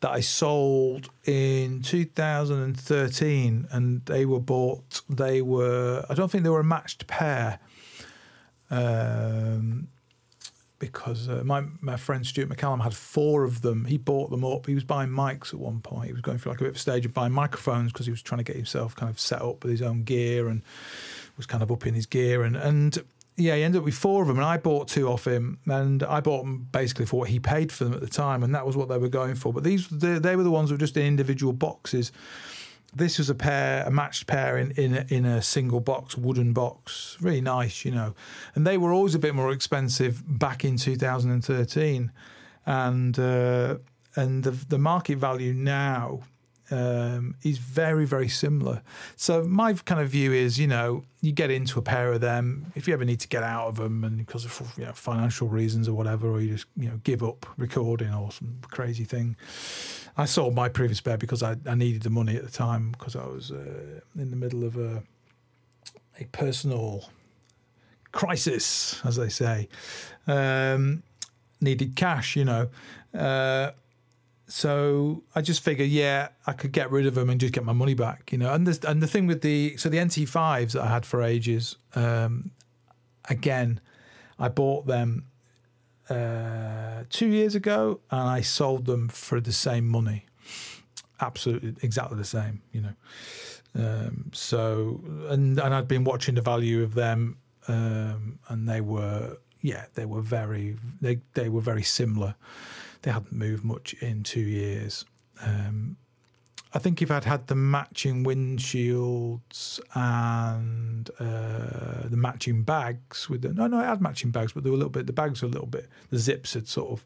that 0.04 0.10
I 0.10 0.20
sold 0.20 1.08
in 1.24 1.80
2013, 1.80 3.68
and 3.70 4.04
they 4.04 4.26
were 4.26 4.38
bought. 4.38 5.00
They 5.08 5.40
were, 5.40 6.04
I 6.10 6.12
don't 6.12 6.30
think 6.30 6.44
they 6.44 6.50
were 6.50 6.60
a 6.60 6.64
matched 6.64 7.06
pair, 7.06 7.58
um, 8.68 9.88
because 10.78 11.30
uh, 11.30 11.40
my 11.42 11.62
my 11.80 11.96
friend 11.96 12.26
Stuart 12.26 12.50
McCallum 12.50 12.82
had 12.82 12.94
four 12.94 13.44
of 13.44 13.62
them. 13.62 13.86
He 13.86 13.96
bought 13.96 14.28
them 14.28 14.44
up. 14.44 14.66
He 14.66 14.74
was 14.74 14.84
buying 14.84 15.08
mics 15.08 15.54
at 15.54 15.58
one 15.58 15.80
point. 15.80 16.08
He 16.08 16.12
was 16.12 16.20
going 16.20 16.36
through 16.36 16.52
like 16.52 16.60
a 16.60 16.64
bit 16.64 16.70
of 16.72 16.76
a 16.76 16.80
stage 16.80 17.06
of 17.06 17.14
buying 17.14 17.32
microphones 17.32 17.90
because 17.90 18.04
he 18.04 18.12
was 18.12 18.20
trying 18.20 18.40
to 18.40 18.44
get 18.44 18.56
himself 18.56 18.94
kind 18.94 19.08
of 19.08 19.18
set 19.18 19.40
up 19.40 19.64
with 19.64 19.70
his 19.70 19.80
own 19.80 20.02
gear 20.02 20.48
and 20.48 20.60
was 21.38 21.46
kind 21.46 21.62
of 21.62 21.72
up 21.72 21.86
in 21.86 21.94
his 21.94 22.04
gear 22.04 22.42
and 22.42 22.56
and 22.56 22.98
yeah, 23.36 23.56
he 23.56 23.62
ended 23.62 23.80
up 23.80 23.84
with 23.84 23.94
four 23.94 24.22
of 24.22 24.28
them, 24.28 24.38
and 24.38 24.46
I 24.46 24.56
bought 24.56 24.88
two 24.88 25.08
off 25.08 25.26
him, 25.26 25.58
and 25.66 26.02
I 26.02 26.20
bought 26.20 26.44
them 26.44 26.68
basically 26.70 27.06
for 27.06 27.20
what 27.20 27.28
he 27.30 27.40
paid 27.40 27.72
for 27.72 27.84
them 27.84 27.92
at 27.92 28.00
the 28.00 28.08
time, 28.08 28.42
and 28.42 28.54
that 28.54 28.66
was 28.66 28.76
what 28.76 28.88
they 28.88 28.98
were 28.98 29.08
going 29.08 29.34
for. 29.34 29.52
But 29.52 29.64
these 29.64 29.88
they, 29.88 30.18
they 30.18 30.36
were 30.36 30.44
the 30.44 30.50
ones 30.50 30.68
that 30.68 30.74
were 30.74 30.78
just 30.78 30.96
in 30.96 31.06
individual 31.06 31.52
boxes 31.52 32.12
this 32.94 33.18
was 33.18 33.28
a 33.28 33.34
pair, 33.34 33.84
a 33.84 33.90
matched 33.90 34.26
pair 34.26 34.56
in 34.56 34.70
in 34.72 34.94
a, 34.94 35.06
in 35.08 35.24
a 35.24 35.42
single 35.42 35.80
box, 35.80 36.16
wooden 36.16 36.52
box, 36.52 37.16
really 37.20 37.40
nice, 37.40 37.84
you 37.84 37.90
know. 37.90 38.14
And 38.54 38.66
they 38.66 38.78
were 38.78 38.92
always 38.92 39.14
a 39.14 39.18
bit 39.18 39.34
more 39.34 39.52
expensive 39.52 40.22
back 40.26 40.64
in 40.64 40.76
2013, 40.76 42.12
and 42.66 43.18
uh, 43.18 43.76
and 44.16 44.44
the 44.44 44.52
the 44.52 44.78
market 44.78 45.18
value 45.18 45.52
now 45.52 46.20
um, 46.74 47.36
is 47.42 47.58
very, 47.58 48.04
very 48.04 48.28
similar. 48.28 48.82
So 49.16 49.44
my 49.44 49.74
kind 49.74 50.00
of 50.00 50.08
view 50.08 50.32
is, 50.32 50.58
you 50.58 50.66
know, 50.66 51.04
you 51.20 51.32
get 51.32 51.50
into 51.50 51.78
a 51.78 51.82
pair 51.82 52.12
of 52.12 52.20
them 52.20 52.72
if 52.74 52.88
you 52.88 52.94
ever 52.94 53.04
need 53.04 53.20
to 53.20 53.28
get 53.28 53.42
out 53.42 53.68
of 53.68 53.76
them, 53.76 54.02
and 54.02 54.18
because 54.18 54.44
of 54.44 54.72
you 54.76 54.84
know, 54.84 54.92
financial 54.92 55.48
reasons 55.48 55.88
or 55.88 55.94
whatever, 55.94 56.28
or 56.28 56.40
you 56.40 56.52
just 56.54 56.66
you 56.76 56.88
know 56.88 57.00
give 57.04 57.22
up 57.22 57.46
recording 57.56 58.12
or 58.12 58.32
some 58.32 58.58
crazy 58.62 59.04
thing. 59.04 59.36
I 60.16 60.26
sold 60.26 60.54
my 60.54 60.68
previous 60.68 61.00
pair 61.00 61.16
because 61.16 61.42
I, 61.42 61.56
I 61.66 61.74
needed 61.74 62.02
the 62.02 62.10
money 62.10 62.36
at 62.36 62.44
the 62.44 62.50
time 62.50 62.92
because 62.92 63.16
I 63.16 63.26
was 63.26 63.50
uh, 63.50 64.00
in 64.16 64.30
the 64.30 64.36
middle 64.36 64.64
of 64.64 64.76
a 64.76 65.02
a 66.20 66.24
personal 66.26 67.08
crisis, 68.12 69.00
as 69.04 69.16
they 69.16 69.28
say. 69.28 69.68
Um, 70.26 71.02
needed 71.60 71.96
cash, 71.96 72.36
you 72.36 72.44
know. 72.44 72.68
Uh, 73.12 73.70
so 74.46 75.22
I 75.34 75.40
just 75.40 75.62
figured, 75.62 75.88
yeah, 75.88 76.28
I 76.46 76.52
could 76.52 76.72
get 76.72 76.90
rid 76.90 77.06
of 77.06 77.14
them 77.14 77.30
and 77.30 77.40
just 77.40 77.54
get 77.54 77.64
my 77.64 77.72
money 77.72 77.94
back, 77.94 78.30
you 78.30 78.38
know. 78.38 78.52
And 78.52 78.66
the 78.66 78.88
and 78.88 79.02
the 79.02 79.06
thing 79.06 79.26
with 79.26 79.40
the 79.40 79.76
so 79.76 79.88
the 79.88 79.98
NT5s 79.98 80.72
that 80.72 80.82
I 80.82 80.88
had 80.88 81.06
for 81.06 81.22
ages, 81.22 81.76
um, 81.94 82.50
again, 83.28 83.80
I 84.38 84.48
bought 84.48 84.86
them 84.86 85.26
uh, 86.10 87.04
two 87.08 87.28
years 87.28 87.54
ago 87.54 88.00
and 88.10 88.20
I 88.20 88.42
sold 88.42 88.84
them 88.84 89.08
for 89.08 89.40
the 89.40 89.52
same 89.52 89.88
money, 89.88 90.26
absolutely 91.20 91.74
exactly 91.82 92.18
the 92.18 92.24
same, 92.24 92.60
you 92.72 92.82
know. 92.82 92.94
Um, 93.76 94.30
so 94.34 95.00
and 95.28 95.58
and 95.58 95.74
I'd 95.74 95.88
been 95.88 96.04
watching 96.04 96.34
the 96.34 96.42
value 96.42 96.82
of 96.82 96.94
them, 96.94 97.38
um, 97.66 98.38
and 98.48 98.68
they 98.68 98.82
were 98.82 99.38
yeah 99.62 99.86
they 99.94 100.04
were 100.04 100.20
very 100.20 100.76
they 101.00 101.20
they 101.32 101.48
were 101.48 101.62
very 101.62 101.82
similar 101.82 102.34
they 103.04 103.10
hadn't 103.10 103.32
moved 103.32 103.64
much 103.64 103.92
in 104.00 104.22
two 104.22 104.40
years. 104.40 105.04
Um, 105.42 105.98
I 106.72 106.78
think 106.78 107.02
if 107.02 107.10
I'd 107.10 107.24
had 107.24 107.46
the 107.46 107.54
matching 107.54 108.24
windshields 108.24 109.78
and 109.94 111.08
uh, 111.20 112.08
the 112.08 112.16
matching 112.16 112.62
bags 112.62 113.28
with 113.28 113.42
the 113.42 113.52
no, 113.52 113.66
no, 113.66 113.78
I 113.78 113.84
had 113.84 114.00
matching 114.00 114.30
bags, 114.30 114.52
but 114.52 114.64
they 114.64 114.70
were 114.70 114.76
a 114.76 114.78
little 114.78 114.90
bit. 114.90 115.06
The 115.06 115.12
bags 115.12 115.42
were 115.42 115.48
a 115.48 115.50
little 115.50 115.68
bit. 115.68 115.88
The 116.10 116.18
zips 116.18 116.54
had 116.54 116.66
sort 116.66 116.90
of 116.92 117.04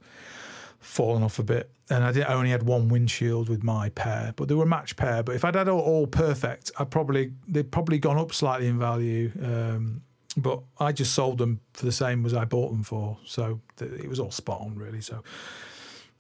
fallen 0.78 1.24
off 1.24 1.40
a 1.40 1.42
bit, 1.42 1.68
and 1.90 2.04
I, 2.04 2.12
did, 2.12 2.24
I 2.24 2.34
only 2.34 2.50
had 2.50 2.62
one 2.62 2.88
windshield 2.88 3.48
with 3.48 3.64
my 3.64 3.88
pair, 3.90 4.32
but 4.37 4.46
they 4.48 4.54
were 4.54 4.64
a 4.64 4.68
match 4.68 4.96
pair. 4.96 5.24
But 5.24 5.34
if 5.34 5.44
I'd 5.44 5.56
had 5.56 5.68
all, 5.68 5.80
all 5.80 6.06
perfect, 6.06 6.70
I 6.78 6.84
probably 6.84 7.32
they'd 7.48 7.70
probably 7.70 7.98
gone 7.98 8.18
up 8.18 8.32
slightly 8.32 8.68
in 8.68 8.78
value. 8.78 9.32
Um, 9.42 10.02
but 10.37 10.61
I 10.78 10.92
just 10.92 11.14
sold 11.14 11.38
them 11.38 11.61
for 11.72 11.84
the 11.84 11.92
same 11.92 12.24
as 12.24 12.32
I 12.32 12.44
bought 12.44 12.70
them 12.70 12.84
for, 12.84 13.18
so 13.26 13.61
it 13.80 14.08
was 14.08 14.20
all 14.20 14.30
spot 14.30 14.61
on, 14.61 14.76
really. 14.76 15.00
So 15.00 15.24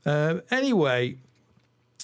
uh, 0.06 0.40
anyway, 0.50 1.16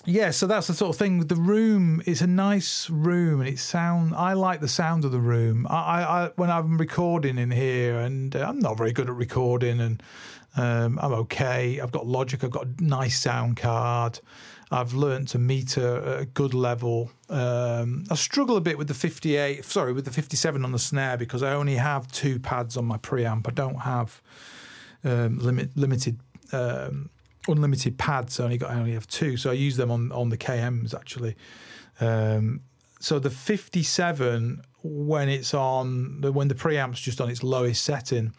yeah, 0.05 0.31
so 0.31 0.47
that's 0.47 0.67
the 0.67 0.75
sort 0.75 0.91
of 0.91 0.99
thing. 0.99 1.19
With 1.19 1.29
the 1.29 1.37
room 1.37 2.03
is 2.07 2.21
a 2.21 2.27
nice 2.27 2.91
room, 2.91 3.41
and 3.41 3.49
it 3.49 3.59
sound. 3.59 4.15
I 4.15 4.35
like 4.35 4.61
the 4.61 4.69
sound 4.69 5.05
of 5.05 5.13
the 5.13 5.21
room. 5.21 5.67
I, 5.71 6.03
I 6.03 6.31
when 6.37 6.51
I'm 6.51 6.77
recording 6.77 7.39
in 7.39 7.51
here, 7.51 7.99
and 8.01 8.35
uh, 8.35 8.47
I'm 8.47 8.59
not 8.59 8.77
very 8.77 8.93
good 8.93 9.09
at 9.09 9.15
recording, 9.15 9.81
and 9.81 10.03
um, 10.57 10.99
I'm 11.01 11.13
okay. 11.13 11.81
I've 11.81 11.93
got 11.93 12.07
Logic. 12.07 12.43
I've 12.43 12.51
got 12.51 12.67
a 12.67 12.85
nice 12.85 13.21
sound 13.21 13.57
card. 13.57 14.21
I've 14.71 14.95
learned 14.95 15.29
to 15.29 15.39
meter 15.39 15.99
at 15.99 16.23
a 16.23 16.25
good 16.25 16.53
level. 16.53 17.11
Um, 17.29 18.05
I 18.11 18.17
struggle 18.17 18.57
a 18.57 18.61
bit 18.61 18.77
with 18.77 18.89
the 18.89 18.95
58, 18.95 19.65
sorry, 19.65 19.93
with 19.93 20.05
the 20.05 20.11
57 20.11 20.65
on 20.65 20.73
the 20.73 20.79
snare 20.79 21.17
because 21.17 21.43
I 21.43 21.53
only 21.53 21.77
have 21.77 22.11
two 22.11 22.41
pads 22.41 22.77
on 22.77 22.85
my 22.85 22.97
preamp. 22.97 23.47
I 23.47 23.53
don't 23.53 23.81
have 23.81 24.21
um, 25.05 25.39
limit, 25.39 25.77
limited 25.77 26.19
um, 26.53 27.11
unlimited 27.49 27.99
pads. 27.99 28.41
I 28.41 28.45
only 28.45 28.59
got 28.59 28.71
I 28.71 28.77
only 28.77 28.93
have 28.93 29.07
two, 29.07 29.37
so 29.37 29.51
I 29.51 29.55
use 29.55 29.77
them 29.77 29.91
on 29.91 30.13
on 30.13 30.29
the 30.29 30.39
KMs 30.39 30.95
actually. 30.95 31.37
Um, 32.01 32.61
so 33.01 33.19
the 33.19 33.31
57 33.31 34.63
when 34.83 35.29
it's 35.29 35.55
on 35.55 36.21
when 36.23 36.49
the 36.49 36.55
preamp's 36.55 37.01
just 37.01 37.21
on 37.21 37.31
its 37.31 37.43
lowest 37.43 37.83
setting, 37.83 38.33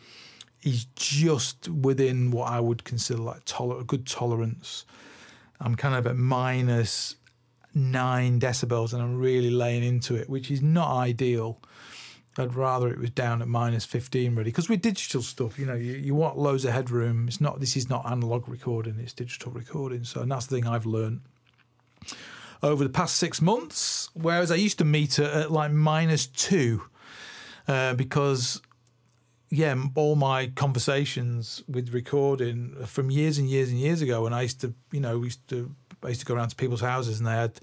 is 0.65 0.85
just 0.95 1.69
within 1.69 2.31
what 2.31 2.49
I 2.49 2.59
would 2.59 2.83
consider 2.83 3.21
like 3.21 3.45
toler- 3.45 3.79
a 3.79 3.83
good 3.83 4.07
tolerance. 4.07 4.85
I'm 5.61 5.75
kind 5.75 5.95
of 5.95 6.07
at 6.07 6.17
minus 6.17 7.15
nine 7.73 8.39
decibels 8.39 8.93
and 8.93 9.01
I'm 9.01 9.17
really 9.17 9.51
laying 9.51 9.83
into 9.83 10.15
it, 10.15 10.29
which 10.29 10.49
is 10.49 10.61
not 10.61 10.97
ideal. 10.97 11.59
I'd 12.37 12.55
rather 12.55 12.89
it 12.89 12.99
was 12.99 13.11
down 13.11 13.41
at 13.41 13.47
minus 13.47 13.85
15 13.85 14.35
really 14.35 14.51
because 14.51 14.67
with 14.67 14.81
digital 14.81 15.21
stuff 15.21 15.57
you 15.57 15.65
know 15.65 15.75
you, 15.75 15.93
you 15.93 16.15
want 16.15 16.37
loads 16.37 16.65
of 16.65 16.73
headroom. 16.73 17.27
It's 17.27 17.39
not 17.39 17.59
this 17.59 17.77
is 17.77 17.89
not 17.89 18.09
analog 18.09 18.49
recording 18.49 18.97
it's 18.99 19.13
digital 19.13 19.51
recording. 19.51 20.03
So 20.03 20.21
and 20.21 20.31
that's 20.31 20.45
the 20.47 20.55
thing 20.55 20.67
I've 20.67 20.85
learned 20.85 21.21
over 22.61 22.83
the 22.83 22.89
past 22.89 23.17
six 23.17 23.41
months. 23.41 24.09
Whereas 24.13 24.51
I 24.51 24.55
used 24.55 24.79
to 24.79 24.85
meter 24.85 25.23
at 25.23 25.51
like 25.51 25.71
minus 25.71 26.27
two 26.27 26.83
uh, 27.67 27.93
because 27.93 28.61
yeah 29.49 29.75
all 29.95 30.15
my 30.15 30.47
conversations 30.47 31.63
with 31.67 31.93
recording 31.93 32.75
from 32.85 33.11
years 33.11 33.37
and 33.37 33.47
years 33.47 33.69
and 33.69 33.79
years 33.79 34.01
ago 34.01 34.23
when 34.23 34.33
I 34.33 34.41
used 34.41 34.59
to 34.61 34.73
you 34.91 34.99
know 34.99 35.19
we 35.19 35.27
used 35.27 35.47
to 35.49 35.73
I 36.03 36.09
used 36.09 36.21
to 36.21 36.25
go 36.25 36.35
around 36.35 36.49
to 36.49 36.55
people's 36.55 36.81
houses 36.81 37.19
and 37.19 37.27
they 37.27 37.31
had 37.31 37.53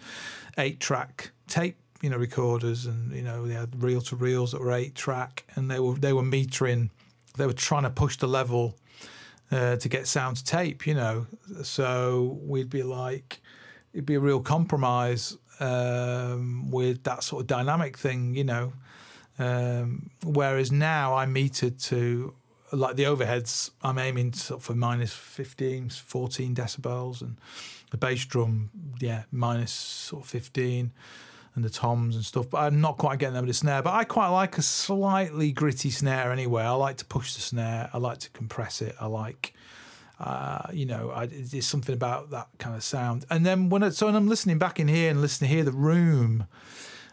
eight 0.59 0.81
track 0.81 1.33
tape 1.49 1.77
you 2.03 2.11
know 2.11 2.19
recorders 2.19 2.85
and 2.85 3.15
you 3.15 3.23
know 3.23 3.47
they 3.47 3.55
had 3.55 3.83
reel 3.83 4.03
to 4.03 4.17
reels 4.17 4.53
that 4.53 4.61
were 4.61 4.73
eight 4.73 4.95
track 4.95 5.45
and 5.55 5.71
they 5.71 5.81
were 5.81 5.95
they 5.95 6.13
were 6.13 6.23
metering 6.23 6.91
they 7.39 7.47
were 7.47 7.53
trying 7.53 7.85
to 7.85 7.91
push 7.91 8.19
the 8.19 8.29
level 8.29 8.77
uh, 9.51 9.77
to 9.77 9.89
get 9.89 10.07
sound 10.07 10.37
to 10.37 10.45
tape 10.45 10.87
you 10.87 10.95
know. 10.95 11.27
So 11.63 12.39
we'd 12.43 12.71
be 12.71 12.83
like 12.83 13.41
it'd 13.95 14.07
be 14.07 14.15
a 14.15 14.21
real 14.21 14.41
compromise 14.41 15.37
um, 15.61 16.71
with 16.71 17.05
that 17.05 17.23
sort 17.23 17.43
of 17.43 17.47
dynamic 17.47 17.97
thing 17.97 18.35
you 18.35 18.45
know. 18.45 18.73
Um, 19.39 20.11
whereas 20.25 20.71
now 20.71 21.15
I'm 21.15 21.35
metered 21.35 21.83
to 21.89 22.35
like 22.73 22.97
the 22.97 23.05
overheads 23.05 23.71
I'm 23.83 23.99
aiming 23.99 24.33
for 24.33 24.75
minus 24.75 25.13
15 25.13 25.91
14 25.91 26.55
decibels 26.55 27.21
and 27.21 27.37
the 27.91 27.99
bass 27.99 28.25
drum 28.25 28.71
yeah 28.99 29.25
minus 29.31 29.73
sort 29.73 30.25
of 30.25 30.31
15 30.31 30.91
and 31.55 31.65
the 31.65 31.71
toms 31.71 32.17
and 32.17 32.25
stuff, 32.25 32.49
but 32.49 32.59
I'm 32.59 32.81
not 32.81 32.97
quite 32.99 33.19
getting 33.19 33.35
them 33.35 33.47
with 33.47 33.57
snare. 33.57 33.83
But 33.83 33.93
I 33.95 34.05
quite 34.05 34.29
like 34.29 34.57
a 34.57 34.63
slightly 34.63 35.53
gritty 35.53 35.91
snare 35.91 36.33
anyway. 36.33 36.63
I 36.63 36.73
like 36.73 36.97
to 36.99 37.05
push 37.05 37.35
the 37.35 37.43
snare. 37.43 37.91
I 37.93 37.99
like 37.99 38.19
to 38.19 38.31
compress 38.31 38.81
it. 38.81 38.95
I 38.99 39.07
like, 39.07 39.53
uh, 40.19 40.69
you 40.73 40.87
know, 40.87 41.11
I, 41.15 41.27
there's 41.27 41.67
something 41.67 41.95
about 41.95 42.31
that 42.31 42.49
kind 42.59 42.75
of 42.75 42.83
sound. 42.83 43.27
And 43.29 43.45
then 43.45 43.69
when 43.69 43.83
I, 43.83 43.91
so 43.91 44.07
when 44.07 44.17
I'm 44.17 44.29
listening 44.29 44.59
back 44.59 44.81
in 44.81 44.89
here 44.89 45.11
and 45.11 45.21
listening 45.21 45.51
hear 45.51 45.65
the 45.65 45.73
room, 45.73 46.47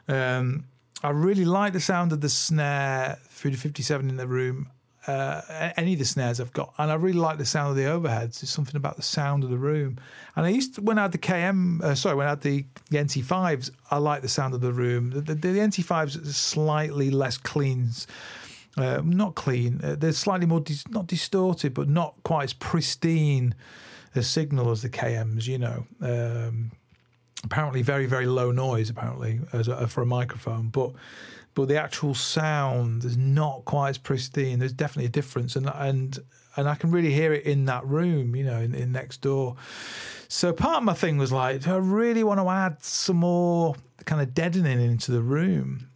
um, 0.08 0.66
I 1.04 1.10
really 1.10 1.46
like 1.46 1.74
the 1.74 1.80
sound 1.82 2.14
of 2.14 2.22
the 2.22 2.30
snare 2.30 3.20
through 3.28 3.52
the 3.52 3.58
57 3.58 4.10
in 4.10 4.16
the 4.16 4.28
room 4.28 4.70
uh, 5.10 5.72
any 5.76 5.94
of 5.94 6.00
the 6.00 6.06
snares 6.06 6.40
I've 6.40 6.54
got, 6.54 6.74
and 6.78 6.92
I 6.92 6.96
really 6.96 7.18
like 7.18 7.38
the 7.38 7.46
sound 7.46 7.72
of 7.72 7.76
the 7.76 7.84
overheads. 7.84 8.42
There's 8.42 8.50
something 8.50 8.76
about 8.76 8.96
the 8.96 9.02
sound 9.02 9.44
of 9.44 9.50
the 9.50 9.58
room. 9.58 9.98
And 10.36 10.46
I 10.46 10.50
used 10.50 10.76
to, 10.76 10.82
when 10.82 11.00
I 11.00 11.04
had 11.04 11.12
the 11.12 11.18
KM, 11.18 11.82
uh, 11.82 11.96
sorry, 11.96 12.16
when 12.16 12.28
I 12.28 12.30
had 12.30 12.42
the, 12.42 12.66
the 12.92 12.98
NT5s, 13.00 13.72
I 13.90 13.98
like 13.98 14.22
the 14.22 14.28
sound 14.28 14.54
of 14.54 14.62
the 14.62 14.72
room. 14.72 15.10
The, 15.10 15.22
the, 15.22 15.34
the 15.36 15.60
NT5s 15.60 16.22
are 16.22 16.34
slightly 16.34 17.10
less 17.10 17.38
clean, 17.38 17.90
uh, 18.78 19.02
not 19.04 19.36
clean. 19.36 19.82
Uh, 19.84 19.96
they're 19.98 20.12
slightly 20.12 20.46
more 20.46 20.60
dis- 20.60 20.88
not 20.90 21.08
distorted, 21.08 21.74
but 21.74 21.90
not 21.90 22.16
quite 22.24 22.44
as 22.44 22.54
pristine 22.54 23.56
a 24.16 24.22
signal 24.22 24.70
as 24.70 24.82
the 24.82 24.90
KMs. 24.90 25.48
You 25.48 25.58
know. 25.58 25.88
Um, 26.02 26.72
apparently, 27.44 27.82
very 27.82 28.06
very 28.06 28.26
low 28.26 28.52
noise. 28.52 28.90
Apparently, 28.90 29.40
as 29.54 29.68
a, 29.68 29.88
for 29.88 30.02
a 30.02 30.06
microphone, 30.06 30.70
but 30.70 30.92
but 31.60 31.68
the 31.68 31.78
actual 31.78 32.16
sound 32.16 33.04
is 33.04 33.18
not 33.18 33.66
quite 33.66 33.90
as 33.90 33.98
pristine. 33.98 34.60
There's 34.60 34.72
definitely 34.72 35.08
a 35.08 35.10
difference, 35.10 35.58
and 35.58 35.70
and 35.76 36.18
and 36.56 36.70
I 36.70 36.76
can 36.76 36.90
really 36.90 37.12
hear 37.12 37.34
it 37.34 37.44
in 37.44 37.66
that 37.66 37.86
room, 37.86 38.34
you 38.34 38.46
know, 38.46 38.60
in, 38.60 38.74
in 38.74 38.94
next 38.94 39.20
door. 39.20 39.58
So 40.30 40.54
part 40.54 40.78
of 40.78 40.84
my 40.84 40.94
thing 40.94 41.18
was 41.18 41.34
like, 41.34 41.68
I 41.68 41.76
really 41.76 42.24
want 42.24 42.40
to 42.40 42.48
add 42.48 42.82
some 42.82 43.18
more 43.18 43.76
kind 44.06 44.22
of 44.22 44.34
deadening 44.34 44.80
into 44.80 45.12
the 45.12 45.22
room, 45.22 45.90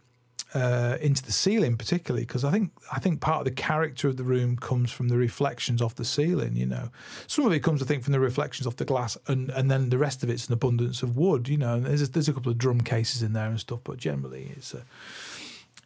uh, 0.52 0.98
into 1.00 1.22
the 1.22 1.32
ceiling 1.32 1.76
particularly? 1.76 2.26
Because 2.26 2.44
I 2.44 2.50
think 2.50 2.70
I 2.92 3.00
think 3.00 3.22
part 3.22 3.38
of 3.38 3.44
the 3.46 3.50
character 3.50 4.08
of 4.08 4.18
the 4.18 4.24
room 4.24 4.56
comes 4.56 4.92
from 4.92 5.08
the 5.08 5.16
reflections 5.16 5.82
off 5.82 5.94
the 5.94 6.04
ceiling. 6.04 6.56
You 6.56 6.66
know, 6.66 6.90
some 7.26 7.46
of 7.46 7.52
it 7.52 7.60
comes, 7.60 7.82
I 7.82 7.86
think, 7.86 8.04
from 8.04 8.12
the 8.12 8.20
reflections 8.20 8.66
off 8.66 8.76
the 8.76 8.84
glass, 8.84 9.16
and 9.26 9.50
and 9.50 9.70
then 9.70 9.88
the 9.88 9.98
rest 9.98 10.22
of 10.22 10.30
it's 10.30 10.46
an 10.46 10.52
abundance 10.52 11.02
of 11.02 11.16
wood. 11.16 11.48
You 11.48 11.56
know, 11.56 11.74
and 11.74 11.86
there's 11.86 12.02
a, 12.02 12.10
there's 12.10 12.28
a 12.28 12.34
couple 12.34 12.52
of 12.52 12.58
drum 12.58 12.82
cases 12.82 13.22
in 13.22 13.32
there 13.32 13.48
and 13.48 13.58
stuff, 13.58 13.80
but 13.82 13.96
generally 13.96 14.52
it's 14.56 14.74
a 14.74 14.84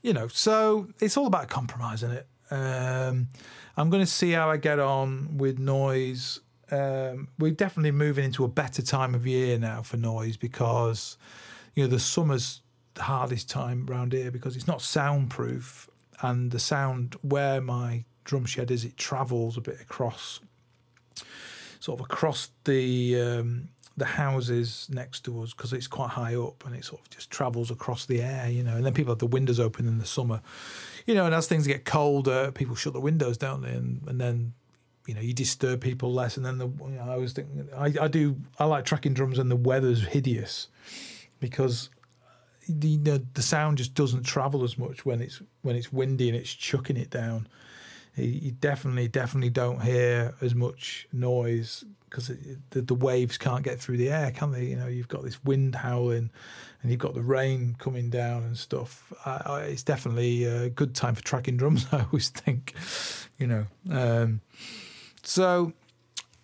you 0.02 0.12
know, 0.12 0.28
so 0.28 0.88
it's 1.00 1.16
all 1.16 1.26
about 1.26 1.48
compromising 1.48 2.10
it. 2.10 2.26
Um, 2.50 3.28
I'm 3.76 3.90
going 3.90 4.02
to 4.02 4.10
see 4.10 4.32
how 4.32 4.50
I 4.50 4.56
get 4.56 4.78
on 4.78 5.36
with 5.38 5.58
noise. 5.58 6.40
Um, 6.70 7.28
we're 7.38 7.52
definitely 7.52 7.92
moving 7.92 8.24
into 8.24 8.44
a 8.44 8.48
better 8.48 8.82
time 8.82 9.14
of 9.14 9.26
year 9.26 9.58
now 9.58 9.82
for 9.82 9.96
noise 9.96 10.36
because, 10.36 11.16
you 11.74 11.84
know, 11.84 11.88
the 11.88 11.98
summer's 11.98 12.62
the 12.94 13.04
hardest 13.04 13.48
time 13.48 13.86
around 13.88 14.12
here 14.12 14.30
because 14.30 14.56
it's 14.56 14.66
not 14.66 14.82
soundproof 14.82 15.88
and 16.20 16.50
the 16.50 16.58
sound 16.58 17.16
where 17.22 17.60
my 17.60 18.04
drum 18.24 18.44
shed 18.44 18.70
is, 18.70 18.84
it 18.84 18.96
travels 18.96 19.56
a 19.56 19.60
bit 19.60 19.80
across, 19.80 20.40
sort 21.80 22.00
of 22.00 22.04
across 22.04 22.50
the 22.64 23.20
um, 23.20 23.68
the 23.98 24.04
houses 24.04 24.88
next 24.90 25.24
to 25.24 25.42
us 25.42 25.52
because 25.52 25.72
it's 25.72 25.86
quite 25.86 26.10
high 26.10 26.34
up 26.34 26.64
and 26.66 26.74
it 26.74 26.84
sort 26.84 27.00
of 27.02 27.10
just 27.10 27.30
travels 27.30 27.70
across 27.70 28.06
the 28.06 28.22
air, 28.22 28.48
you 28.48 28.62
know. 28.62 28.76
And 28.76 28.86
then 28.86 28.94
people 28.94 29.12
have 29.12 29.18
the 29.18 29.26
windows 29.26 29.60
open 29.60 29.86
in 29.86 29.98
the 29.98 30.06
summer, 30.06 30.40
you 31.06 31.14
know. 31.14 31.26
And 31.26 31.34
as 31.34 31.46
things 31.46 31.66
get 31.66 31.84
colder, 31.84 32.52
people 32.52 32.74
shut 32.74 32.92
the 32.92 33.00
windows, 33.00 33.36
don't 33.36 33.62
they? 33.62 33.70
And, 33.70 34.02
and 34.06 34.20
then 34.20 34.52
you 35.06 35.14
know 35.14 35.20
you 35.20 35.32
disturb 35.32 35.80
people 35.80 36.12
less. 36.12 36.36
And 36.36 36.46
then 36.46 36.58
the 36.58 36.68
you 36.68 36.96
know, 36.96 37.10
I 37.10 37.16
was 37.16 37.32
thinking 37.32 37.68
I, 37.76 37.92
I 38.00 38.08
do 38.08 38.36
I 38.58 38.66
like 38.66 38.84
tracking 38.84 39.14
drums 39.14 39.38
and 39.38 39.50
the 39.50 39.56
weather's 39.56 40.06
hideous 40.06 40.68
because 41.40 41.90
the, 42.68 42.98
the 42.98 43.24
the 43.34 43.42
sound 43.42 43.78
just 43.78 43.94
doesn't 43.94 44.24
travel 44.24 44.62
as 44.64 44.78
much 44.78 45.04
when 45.04 45.20
it's 45.20 45.40
when 45.62 45.76
it's 45.76 45.92
windy 45.92 46.28
and 46.28 46.36
it's 46.36 46.52
chucking 46.52 46.96
it 46.96 47.10
down. 47.10 47.48
You 48.24 48.52
definitely 48.52 49.08
definitely 49.08 49.50
don't 49.50 49.80
hear 49.80 50.34
as 50.40 50.54
much 50.54 51.06
noise 51.12 51.84
because 52.08 52.28
the, 52.70 52.80
the 52.80 52.94
waves 52.94 53.36
can't 53.36 53.62
get 53.62 53.78
through 53.78 53.98
the 53.98 54.10
air, 54.10 54.30
can 54.30 54.50
they? 54.50 54.64
You 54.64 54.76
know, 54.76 54.86
you've 54.86 55.08
got 55.08 55.22
this 55.22 55.42
wind 55.44 55.74
howling, 55.74 56.30
and 56.82 56.90
you've 56.90 57.00
got 57.00 57.14
the 57.14 57.22
rain 57.22 57.76
coming 57.78 58.10
down 58.10 58.44
and 58.44 58.56
stuff. 58.56 59.12
Uh, 59.24 59.62
it's 59.64 59.82
definitely 59.82 60.44
a 60.44 60.70
good 60.70 60.94
time 60.94 61.14
for 61.14 61.22
tracking 61.22 61.56
drums. 61.56 61.86
I 61.92 62.04
always 62.04 62.30
think, 62.30 62.74
you 63.38 63.46
know. 63.46 63.66
Um, 63.90 64.40
so 65.22 65.72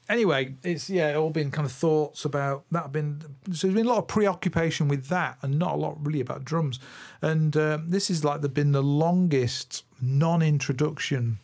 anyway, 0.08 0.54
it's 0.62 0.90
yeah, 0.90 1.14
all 1.14 1.30
been 1.30 1.50
kind 1.50 1.66
of 1.66 1.72
thoughts 1.72 2.24
about 2.24 2.64
that. 2.70 2.92
Been 2.92 3.20
so 3.52 3.66
there's 3.66 3.74
been 3.74 3.86
a 3.86 3.88
lot 3.88 3.98
of 3.98 4.08
preoccupation 4.08 4.88
with 4.88 5.06
that, 5.08 5.38
and 5.42 5.58
not 5.58 5.74
a 5.74 5.76
lot 5.76 5.96
really 6.04 6.20
about 6.20 6.44
drums. 6.44 6.78
And 7.22 7.56
um, 7.56 7.90
this 7.90 8.10
is 8.10 8.24
like 8.24 8.40
the 8.42 8.48
been 8.48 8.72
the 8.72 8.82
longest 8.82 9.84
non-introduction 10.00 11.38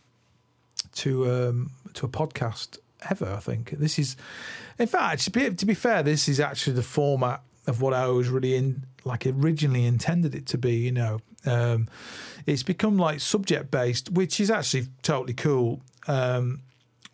to 0.96 1.30
um, 1.30 1.70
to 1.94 2.06
a 2.06 2.08
podcast 2.08 2.78
ever. 3.08 3.32
I 3.32 3.40
think 3.40 3.70
this 3.70 3.98
is, 3.98 4.16
in 4.78 4.86
fact, 4.86 5.24
to 5.24 5.30
be, 5.30 5.50
to 5.50 5.66
be 5.66 5.74
fair, 5.74 6.02
this 6.02 6.28
is 6.28 6.40
actually 6.40 6.74
the 6.74 6.82
format 6.82 7.42
of 7.66 7.80
what 7.80 7.94
I 7.94 8.06
was 8.08 8.28
really 8.28 8.56
in, 8.56 8.84
like 9.04 9.26
originally 9.26 9.86
intended 9.86 10.34
it 10.34 10.46
to 10.46 10.58
be. 10.58 10.76
You 10.76 10.92
know, 10.92 11.20
um, 11.46 11.88
it's 12.46 12.62
become 12.62 12.98
like 12.98 13.20
subject 13.20 13.70
based, 13.70 14.10
which 14.10 14.40
is 14.40 14.50
actually 14.50 14.88
totally 15.02 15.34
cool. 15.34 15.80
Um, 16.06 16.62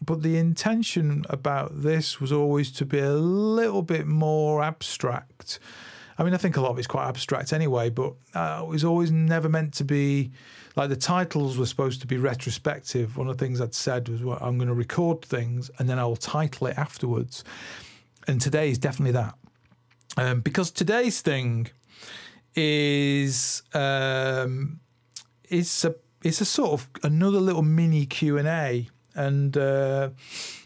but 0.05 0.23
the 0.23 0.37
intention 0.37 1.25
about 1.31 1.83
this 1.83 2.21
was 2.21 2.31
always 2.31 2.71
to 2.73 2.85
be 2.85 2.99
a 2.99 3.15
little 3.15 3.83
bit 3.83 4.07
more 4.07 4.63
abstract. 4.63 5.59
I 6.19 6.25
mean, 6.25 6.35
I 6.35 6.39
think 6.39 6.57
a 6.57 6.61
lot 6.61 6.71
of 6.71 6.79
it's 6.79 6.87
quite 6.87 7.09
abstract 7.09 7.53
anyway, 7.53 7.91
but 7.91 8.15
uh, 8.35 8.63
it 8.63 8.69
was 8.69 8.85
always 8.85 9.11
never 9.11 9.49
meant 9.49 9.75
to 9.75 9.85
be 9.85 10.33
like 10.77 10.91
the 10.91 10.97
titles 10.97 11.57
were 11.57 11.67
supposed 11.67 12.03
to 12.03 12.07
be 12.07 12.19
retrospective. 12.19 13.17
One 13.17 13.29
of 13.29 13.39
the 13.39 13.45
things 13.45 13.61
I'd 13.61 13.75
said 13.75 14.09
was, 14.09 14.23
well, 14.23 14.39
I'm 14.41 14.57
going 14.59 14.69
to 14.69 14.75
record 14.75 15.25
things 15.25 15.71
and 15.79 15.89
then 15.89 15.99
I'll 15.99 16.17
title 16.17 16.67
it 16.67 16.77
afterwards. 16.79 17.43
And 18.29 18.41
today 18.41 18.71
is 18.71 18.79
definitely 18.79 19.13
that. 19.13 19.35
Um, 20.19 20.41
because 20.41 20.71
today's 20.71 21.21
thing 21.23 21.69
is 22.55 23.63
um, 23.75 24.81
it's 25.45 25.85
a 25.85 25.95
it's 26.23 26.41
a 26.41 26.45
sort 26.45 26.73
of 26.73 26.89
another 27.03 27.39
little 27.39 27.63
mini 27.63 28.07
Q 28.07 28.39
and 28.39 28.49
A, 28.49 28.89
and 29.15 29.57
uh, 29.57 30.11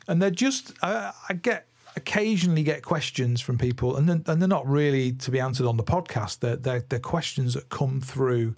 and 0.06 0.22
they're 0.22 0.30
just 0.30 0.72
I, 0.82 1.12
I, 1.28 1.34
get 1.34 1.66
occasionally 1.96 2.62
get 2.62 2.82
questions 2.82 3.40
from 3.40 3.58
people, 3.58 3.96
and 3.96 4.08
then, 4.08 4.22
and 4.26 4.40
they're 4.40 4.48
not 4.48 4.66
really 4.66 5.12
to 5.12 5.30
be 5.30 5.40
answered 5.40 5.66
on 5.66 5.76
the 5.76 5.84
podcast. 5.84 6.38
They're, 6.38 6.56
they're, 6.56 6.84
they're 6.88 7.00
questions 7.00 7.54
that 7.54 7.68
come 7.68 8.00
through 8.00 8.54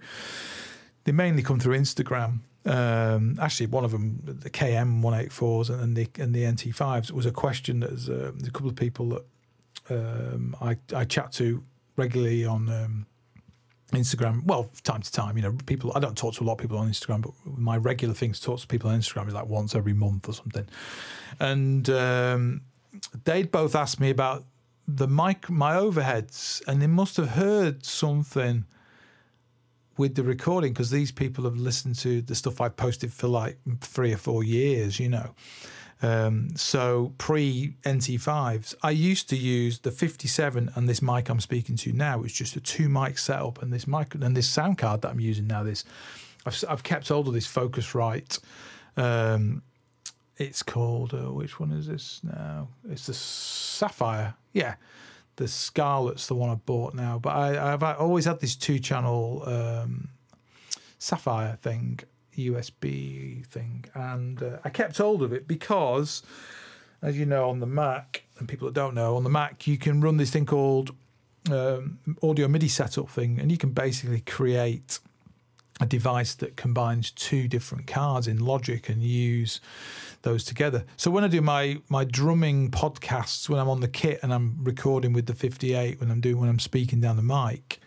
they 1.03 1.11
mainly 1.11 1.43
come 1.43 1.59
through 1.59 1.77
Instagram. 1.77 2.39
Um, 2.65 3.37
actually, 3.41 3.67
one 3.67 3.83
of 3.83 3.91
them, 3.91 4.21
the 4.23 4.49
KM 4.49 5.01
184s 5.01 5.69
and 5.69 5.95
the 5.95 6.07
and 6.17 6.33
the 6.33 6.43
NT5s, 6.43 7.11
was 7.11 7.25
a 7.25 7.31
question 7.31 7.81
that 7.81 7.89
there's, 7.89 8.09
uh, 8.09 8.31
a 8.45 8.51
couple 8.51 8.69
of 8.69 8.75
people 8.75 9.09
that 9.09 9.25
um, 9.89 10.55
I 10.61 10.77
I 10.95 11.03
chat 11.05 11.33
to 11.33 11.63
regularly 11.97 12.45
on 12.45 12.69
um, 12.69 13.05
Instagram. 13.91 14.45
Well, 14.45 14.69
time 14.83 15.01
to 15.01 15.11
time, 15.11 15.35
you 15.35 15.43
know, 15.43 15.57
people. 15.65 15.91
I 15.95 15.99
don't 15.99 16.17
talk 16.17 16.35
to 16.35 16.43
a 16.43 16.45
lot 16.45 16.53
of 16.53 16.59
people 16.59 16.77
on 16.77 16.89
Instagram, 16.89 17.21
but 17.21 17.33
my 17.45 17.75
regular 17.75 18.13
thing 18.13 18.31
to 18.31 18.41
talk 18.41 18.59
to 18.59 18.67
people 18.67 18.89
on 18.89 18.99
Instagram 18.99 19.27
is 19.27 19.33
like 19.33 19.47
once 19.47 19.75
every 19.75 19.93
month 19.93 20.29
or 20.29 20.33
something. 20.33 20.67
And 21.39 21.89
um, 21.89 22.61
they'd 23.25 23.51
both 23.51 23.75
asked 23.75 23.99
me 23.99 24.09
about 24.09 24.45
the 24.87 25.07
mic, 25.07 25.49
my 25.49 25.75
overheads, 25.75 26.65
and 26.67 26.81
they 26.81 26.87
must 26.87 27.17
have 27.17 27.29
heard 27.29 27.85
something 27.85 28.65
with 29.97 30.15
the 30.15 30.23
recording 30.23 30.73
because 30.73 30.89
these 30.89 31.11
people 31.11 31.43
have 31.43 31.55
listened 31.55 31.95
to 31.99 32.21
the 32.21 32.35
stuff 32.35 32.61
I 32.61 32.69
posted 32.69 33.13
for 33.13 33.27
like 33.27 33.57
three 33.81 34.13
or 34.13 34.17
four 34.17 34.43
years, 34.43 34.99
you 34.99 35.09
know. 35.09 35.35
Um, 36.01 36.49
so 36.55 37.13
pre 37.17 37.75
NT5s, 37.83 38.75
I 38.83 38.91
used 38.91 39.29
to 39.29 39.37
use 39.37 39.79
the 39.79 39.91
57 39.91 40.71
and 40.75 40.89
this 40.89 41.01
mic 41.01 41.29
I'm 41.29 41.39
speaking 41.39 41.77
to 41.77 41.93
now 41.93 42.23
is 42.23 42.33
just 42.33 42.57
a 42.57 42.59
two 42.59 42.89
mic 42.89 43.17
setup 43.17 43.61
and 43.61 43.71
this 43.71 43.87
mic 43.87 44.13
and 44.15 44.35
this 44.35 44.49
sound 44.49 44.77
card 44.77 45.01
that 45.03 45.11
I'm 45.11 45.21
using 45.21 45.47
now. 45.47 45.63
This 45.63 45.85
I've, 46.45 46.61
I've 46.67 46.83
kept 46.83 47.07
hold 47.07 47.29
of 47.29 47.33
this 47.33 47.47
Focusrite. 47.47 48.39
Um, 48.97 49.61
it's 50.37 50.61
called 50.61 51.13
uh, 51.13 51.31
which 51.31 51.59
one 51.59 51.71
is 51.71 51.87
this 51.87 52.19
now? 52.23 52.67
It's 52.89 53.05
the 53.05 53.13
Saffire. 53.13 54.33
Yeah, 54.51 54.75
the 55.35 55.47
Scarlett's 55.47 56.27
the 56.27 56.35
one 56.35 56.49
I 56.49 56.55
bought 56.55 56.93
now. 56.93 57.19
But 57.19 57.35
I, 57.35 57.71
have 57.71 57.83
always 57.83 58.25
had 58.25 58.39
this 58.39 58.55
two 58.55 58.79
channel 58.79 59.43
um, 59.45 60.09
Saffire 60.99 61.57
thing 61.59 61.99
USB 62.37 63.45
thing, 63.47 63.85
and 63.93 64.41
uh, 64.41 64.57
I 64.63 64.69
kept 64.69 64.97
hold 64.97 65.21
of 65.21 65.33
it 65.33 65.47
because, 65.47 66.23
as 67.01 67.17
you 67.17 67.25
know, 67.25 67.49
on 67.49 67.59
the 67.59 67.67
Mac, 67.67 68.23
and 68.39 68.47
people 68.47 68.67
that 68.67 68.73
don't 68.73 68.95
know, 68.95 69.15
on 69.15 69.23
the 69.23 69.29
Mac 69.29 69.67
you 69.67 69.77
can 69.77 70.01
run 70.01 70.17
this 70.17 70.31
thing 70.31 70.45
called 70.45 70.95
um, 71.51 71.99
audio 72.21 72.47
MIDI 72.47 72.67
setup 72.67 73.09
thing, 73.09 73.39
and 73.39 73.51
you 73.51 73.57
can 73.57 73.71
basically 73.71 74.21
create 74.21 74.99
a 75.79 75.85
device 75.85 76.35
that 76.35 76.55
combines 76.55 77.11
two 77.11 77.47
different 77.47 77.87
cards 77.87 78.27
in 78.27 78.39
Logic 78.39 78.89
and 78.89 79.01
use 79.01 79.59
those 80.23 80.43
together. 80.43 80.83
So 80.97 81.11
when 81.11 81.23
I 81.23 81.27
do 81.27 81.41
my 81.41 81.77
my 81.89 82.03
drumming 82.03 82.71
podcasts, 82.71 83.47
when 83.47 83.59
I'm 83.59 83.69
on 83.69 83.81
the 83.81 83.87
kit 83.87 84.19
and 84.23 84.33
I'm 84.33 84.57
recording 84.63 85.13
with 85.13 85.27
the 85.27 85.35
58, 85.35 85.99
when 85.99 86.09
I'm 86.09 86.21
doing 86.21 86.39
when 86.39 86.49
I'm 86.49 86.59
speaking 86.59 86.99
down 86.99 87.15
the 87.15 87.23
mic, 87.23 87.79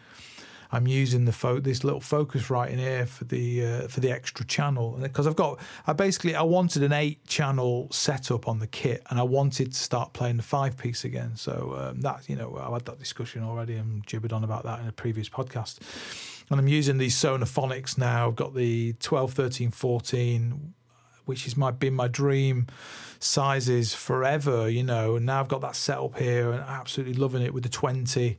I'm 0.71 0.87
using 0.87 1.25
the 1.25 1.33
fo- 1.33 1.61
this 1.61 1.85
little 1.85 2.01
Focusrite 2.01 2.71
in 2.71 2.79
here 2.79 3.07
for 3.07 3.25
the 3.25 3.65
uh, 3.65 3.89
for 3.89 4.01
the 4.01 4.11
extra 4.11 4.45
channel 4.47 4.99
because 5.01 5.27
I've 5.27 5.37
got 5.37 5.61
I 5.87 5.93
basically 5.93 6.35
I 6.35 6.43
wanted 6.43 6.83
an 6.83 6.93
eight 6.93 7.27
channel 7.27 7.89
setup 7.91 8.49
on 8.49 8.59
the 8.59 8.67
kit 8.67 9.03
and 9.11 9.19
I 9.19 9.23
wanted 9.23 9.73
to 9.73 9.79
start 9.79 10.13
playing 10.13 10.37
the 10.37 10.43
five 10.43 10.77
piece 10.77 11.05
again. 11.05 11.37
So 11.37 11.75
um, 11.79 12.01
that 12.03 12.29
you 12.29 12.37
know 12.37 12.57
I've 12.63 12.73
had 12.73 12.85
that 12.87 12.99
discussion 12.99 13.43
already 13.43 13.75
and 13.75 14.05
gibbered 14.07 14.33
on 14.33 14.45
about 14.45 14.65
that 14.65 14.81
in 14.81 14.87
a 14.87 14.93
previous 14.93 15.29
podcast. 15.29 15.79
And 16.49 16.61
I'm 16.61 16.69
using 16.69 16.99
these 16.99 17.17
Sonor 17.17 17.47
Phonics 17.47 17.99
now. 17.99 18.29
I've 18.29 18.37
got 18.37 18.55
the 18.55 18.93
12, 19.01 19.33
13, 19.33 19.71
14, 19.73 20.75
which 21.27 21.45
has 21.45 21.57
my 21.57 21.71
been 21.71 21.95
my 21.95 22.09
dream 22.09 22.67
sizes 23.19 23.95
forever, 23.95 24.69
you 24.69 24.83
know. 24.83 25.17
And 25.17 25.27
now 25.27 25.41
I've 25.41 25.49
got 25.49 25.61
that 25.61 25.77
set 25.77 25.99
up 25.99 26.19
here 26.19 26.53
and 26.53 26.63
absolutely 26.63 27.15
loving 27.15 27.43
it 27.43 27.53
with 27.53 27.63
the 27.63 27.69
20. 27.69 28.39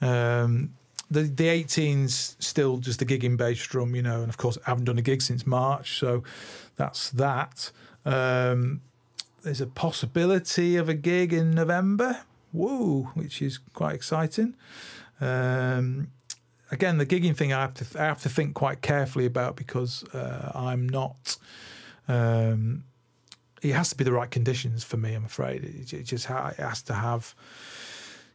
Um, 0.00 0.74
the 1.10 1.22
the 1.22 1.44
18's 1.44 2.36
still 2.40 2.78
just 2.78 3.00
a 3.02 3.04
gigging 3.04 3.36
bass 3.36 3.64
drum, 3.66 3.94
you 3.94 4.02
know, 4.02 4.22
and 4.22 4.28
of 4.28 4.36
course 4.36 4.58
I 4.66 4.70
haven't 4.70 4.86
done 4.86 4.98
a 4.98 5.02
gig 5.02 5.22
since 5.22 5.46
March, 5.46 5.98
so 5.98 6.24
that's 6.76 7.10
that. 7.10 7.70
Um, 8.04 8.80
there's 9.42 9.60
a 9.60 9.66
possibility 9.66 10.76
of 10.76 10.88
a 10.88 10.94
gig 10.94 11.32
in 11.32 11.50
November, 11.50 12.22
woo, 12.52 13.10
which 13.14 13.42
is 13.42 13.58
quite 13.74 13.94
exciting. 13.94 14.54
Um, 15.20 16.08
again, 16.70 16.98
the 16.98 17.06
gigging 17.06 17.36
thing 17.36 17.52
I 17.52 17.60
have 17.60 17.74
to 17.74 18.00
I 18.00 18.04
have 18.04 18.22
to 18.22 18.28
think 18.28 18.54
quite 18.54 18.80
carefully 18.80 19.26
about 19.26 19.56
because 19.56 20.04
uh, 20.14 20.50
I'm 20.54 20.88
not. 20.88 21.36
Um, 22.08 22.84
it 23.62 23.72
has 23.72 23.90
to 23.90 23.96
be 23.96 24.04
the 24.04 24.12
right 24.12 24.30
conditions 24.30 24.82
for 24.84 24.96
me. 24.96 25.14
I'm 25.14 25.24
afraid 25.24 25.64
it, 25.64 25.92
it 25.92 26.02
just 26.02 26.26
ha- 26.26 26.48
it 26.48 26.62
has 26.62 26.82
to 26.82 26.94
have, 26.94 27.34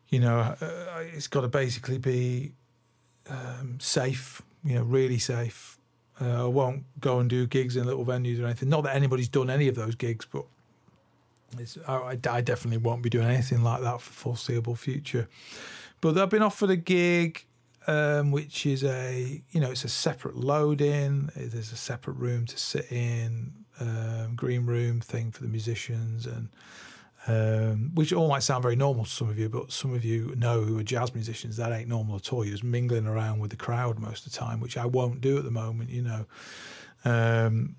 you 0.10 0.20
know, 0.20 0.40
uh, 0.40 1.04
it's 1.14 1.28
got 1.28 1.42
to 1.42 1.48
basically 1.48 1.98
be 1.98 2.54
um, 3.30 3.78
safe, 3.80 4.42
you 4.64 4.76
know, 4.76 4.84
really 4.84 5.20
safe. 5.20 5.78
Uh, 6.20 6.46
I 6.46 6.48
won't 6.48 6.84
go 7.00 7.20
and 7.20 7.30
do 7.30 7.46
gigs 7.46 7.76
in 7.76 7.86
little 7.86 8.06
venues 8.06 8.42
or 8.42 8.46
anything. 8.46 8.70
Not 8.70 8.84
that 8.86 8.96
anybody's 8.96 9.28
done 9.28 9.50
any 9.50 9.68
of 9.68 9.76
those 9.76 9.96
gigs, 9.96 10.26
but 10.26 10.46
I, 11.88 12.18
I, 12.28 12.42
definitely 12.42 12.78
won't 12.78 13.02
be 13.02 13.10
doing 13.10 13.28
anything 13.28 13.64
like 13.64 13.82
that 13.82 14.02
for 14.02 14.14
foreseeable 14.14 14.76
future. 14.76 15.28
But 16.02 16.18
I've 16.18 16.30
been 16.30 16.42
offered 16.42 16.70
a 16.70 16.76
gig, 16.76 17.46
um, 17.88 18.32
which 18.32 18.66
is 18.66 18.84
a 18.84 19.42
you 19.52 19.60
know 19.60 19.72
it's 19.72 19.84
a 19.84 19.90
separate 19.90 20.36
load 20.36 20.82
in. 20.82 21.30
There's 21.36 21.72
a 21.72 21.78
separate 21.78 22.18
room 22.18 22.46
to 22.46 22.58
sit 22.58 22.92
in, 22.92 23.54
um, 23.80 24.36
green 24.36 24.66
room 24.66 25.00
thing 25.02 25.32
for 25.32 25.44
the 25.44 25.50
musicians 25.50 26.26
and 26.26 26.50
um, 27.28 27.92
which 27.94 28.14
all 28.14 28.30
might 28.30 28.44
sound 28.44 28.64
very 28.64 28.78
normal 28.78 29.04
to 29.04 29.10
some 29.10 29.30
of 29.30 29.38
you, 29.38 29.50
but 29.50 29.72
some 29.72 29.94
of 29.94 30.06
you 30.06 30.34
know 30.38 30.62
who 30.62 30.80
are 30.80 30.84
jazz 30.84 31.14
musicians, 31.14 31.58
that 31.58 31.74
ain't 31.74 31.90
normal 31.90 32.16
at 32.16 32.32
all. 32.32 32.46
You're 32.46 32.54
just 32.54 32.64
mingling 32.64 33.06
around 33.06 33.40
with 33.40 33.52
the 33.52 33.58
crowd 33.58 34.00
most 34.00 34.26
of 34.26 34.32
the 34.32 34.38
time, 34.40 34.62
which 34.62 34.78
I 34.78 34.86
won't 34.86 35.20
do 35.20 35.38
at 35.38 35.44
the 35.44 35.52
moment, 35.52 35.90
you 35.90 36.04
know. 36.04 36.26
Um, 37.04 37.76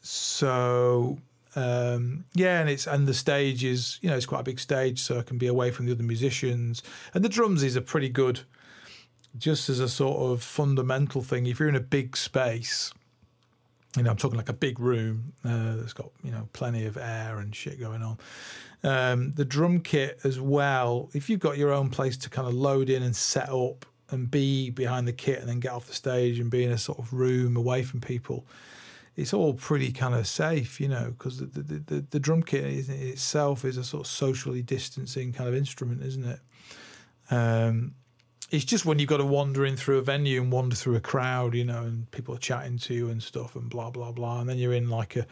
so 0.00 1.18
um, 1.54 2.24
yeah, 2.34 2.60
and 2.60 2.68
it's 2.68 2.86
and 2.86 3.06
the 3.06 3.14
stage 3.14 3.64
is 3.64 3.98
you 4.02 4.10
know 4.10 4.16
it's 4.16 4.26
quite 4.26 4.40
a 4.40 4.44
big 4.44 4.60
stage, 4.60 5.00
so 5.00 5.18
I 5.18 5.22
can 5.22 5.38
be 5.38 5.46
away 5.46 5.70
from 5.70 5.86
the 5.86 5.92
other 5.92 6.02
musicians. 6.02 6.82
And 7.14 7.24
the 7.24 7.28
drums 7.28 7.62
is 7.62 7.76
a 7.76 7.80
pretty 7.80 8.08
good, 8.08 8.40
just 9.36 9.68
as 9.68 9.80
a 9.80 9.88
sort 9.88 10.32
of 10.32 10.42
fundamental 10.42 11.22
thing. 11.22 11.46
If 11.46 11.60
you're 11.60 11.68
in 11.68 11.76
a 11.76 11.80
big 11.80 12.16
space, 12.16 12.92
you 13.96 14.02
know, 14.02 14.10
I'm 14.10 14.16
talking 14.16 14.36
like 14.36 14.48
a 14.48 14.54
big 14.54 14.80
room 14.80 15.32
uh, 15.44 15.76
that's 15.76 15.92
got 15.92 16.10
you 16.22 16.30
know 16.30 16.48
plenty 16.52 16.86
of 16.86 16.96
air 16.96 17.38
and 17.38 17.54
shit 17.54 17.80
going 17.80 18.02
on. 18.02 18.18
Um, 18.84 19.32
the 19.34 19.44
drum 19.44 19.80
kit 19.80 20.20
as 20.24 20.40
well. 20.40 21.10
If 21.12 21.28
you've 21.28 21.40
got 21.40 21.58
your 21.58 21.72
own 21.72 21.90
place 21.90 22.16
to 22.18 22.30
kind 22.30 22.46
of 22.46 22.54
load 22.54 22.90
in 22.90 23.02
and 23.02 23.14
set 23.14 23.48
up 23.48 23.84
and 24.10 24.30
be 24.30 24.70
behind 24.70 25.06
the 25.08 25.12
kit 25.12 25.40
and 25.40 25.48
then 25.48 25.60
get 25.60 25.72
off 25.72 25.86
the 25.86 25.94
stage 25.94 26.38
and 26.38 26.50
be 26.50 26.64
in 26.64 26.70
a 26.70 26.78
sort 26.78 26.98
of 26.98 27.12
room 27.12 27.56
away 27.56 27.82
from 27.82 28.00
people, 28.00 28.46
it's 29.16 29.34
all 29.34 29.52
pretty 29.52 29.90
kind 29.90 30.14
of 30.14 30.26
safe, 30.28 30.80
you 30.80 30.86
know, 30.88 31.12
because 31.18 31.38
the, 31.38 31.46
the, 31.46 31.78
the, 31.78 32.04
the, 32.10 32.20
drum 32.20 32.40
kit 32.40 32.64
itself 32.64 33.64
is 33.64 33.76
a 33.76 33.82
sort 33.82 34.06
of 34.06 34.06
socially 34.06 34.62
distancing 34.62 35.32
kind 35.32 35.48
of 35.48 35.56
instrument, 35.56 36.02
isn't 36.04 36.24
it? 36.24 36.40
Um, 37.30 37.94
it's 38.50 38.64
just 38.64 38.86
when 38.86 38.98
you've 38.98 39.08
got 39.08 39.18
to 39.18 39.26
wander 39.26 39.66
in 39.66 39.76
through 39.76 39.98
a 39.98 40.02
venue 40.02 40.40
and 40.40 40.50
wander 40.50 40.74
through 40.74 40.96
a 40.96 41.00
crowd, 41.00 41.54
you 41.54 41.64
know, 41.64 41.82
and 41.82 42.10
people 42.10 42.34
are 42.34 42.38
chatting 42.38 42.78
to 42.78 42.94
you 42.94 43.10
and 43.10 43.22
stuff 43.22 43.56
and 43.56 43.68
blah, 43.68 43.90
blah, 43.90 44.10
blah. 44.10 44.40
And 44.40 44.48
then 44.48 44.56
you're 44.56 44.72
in 44.72 44.88
like 44.88 45.16
a, 45.16 45.26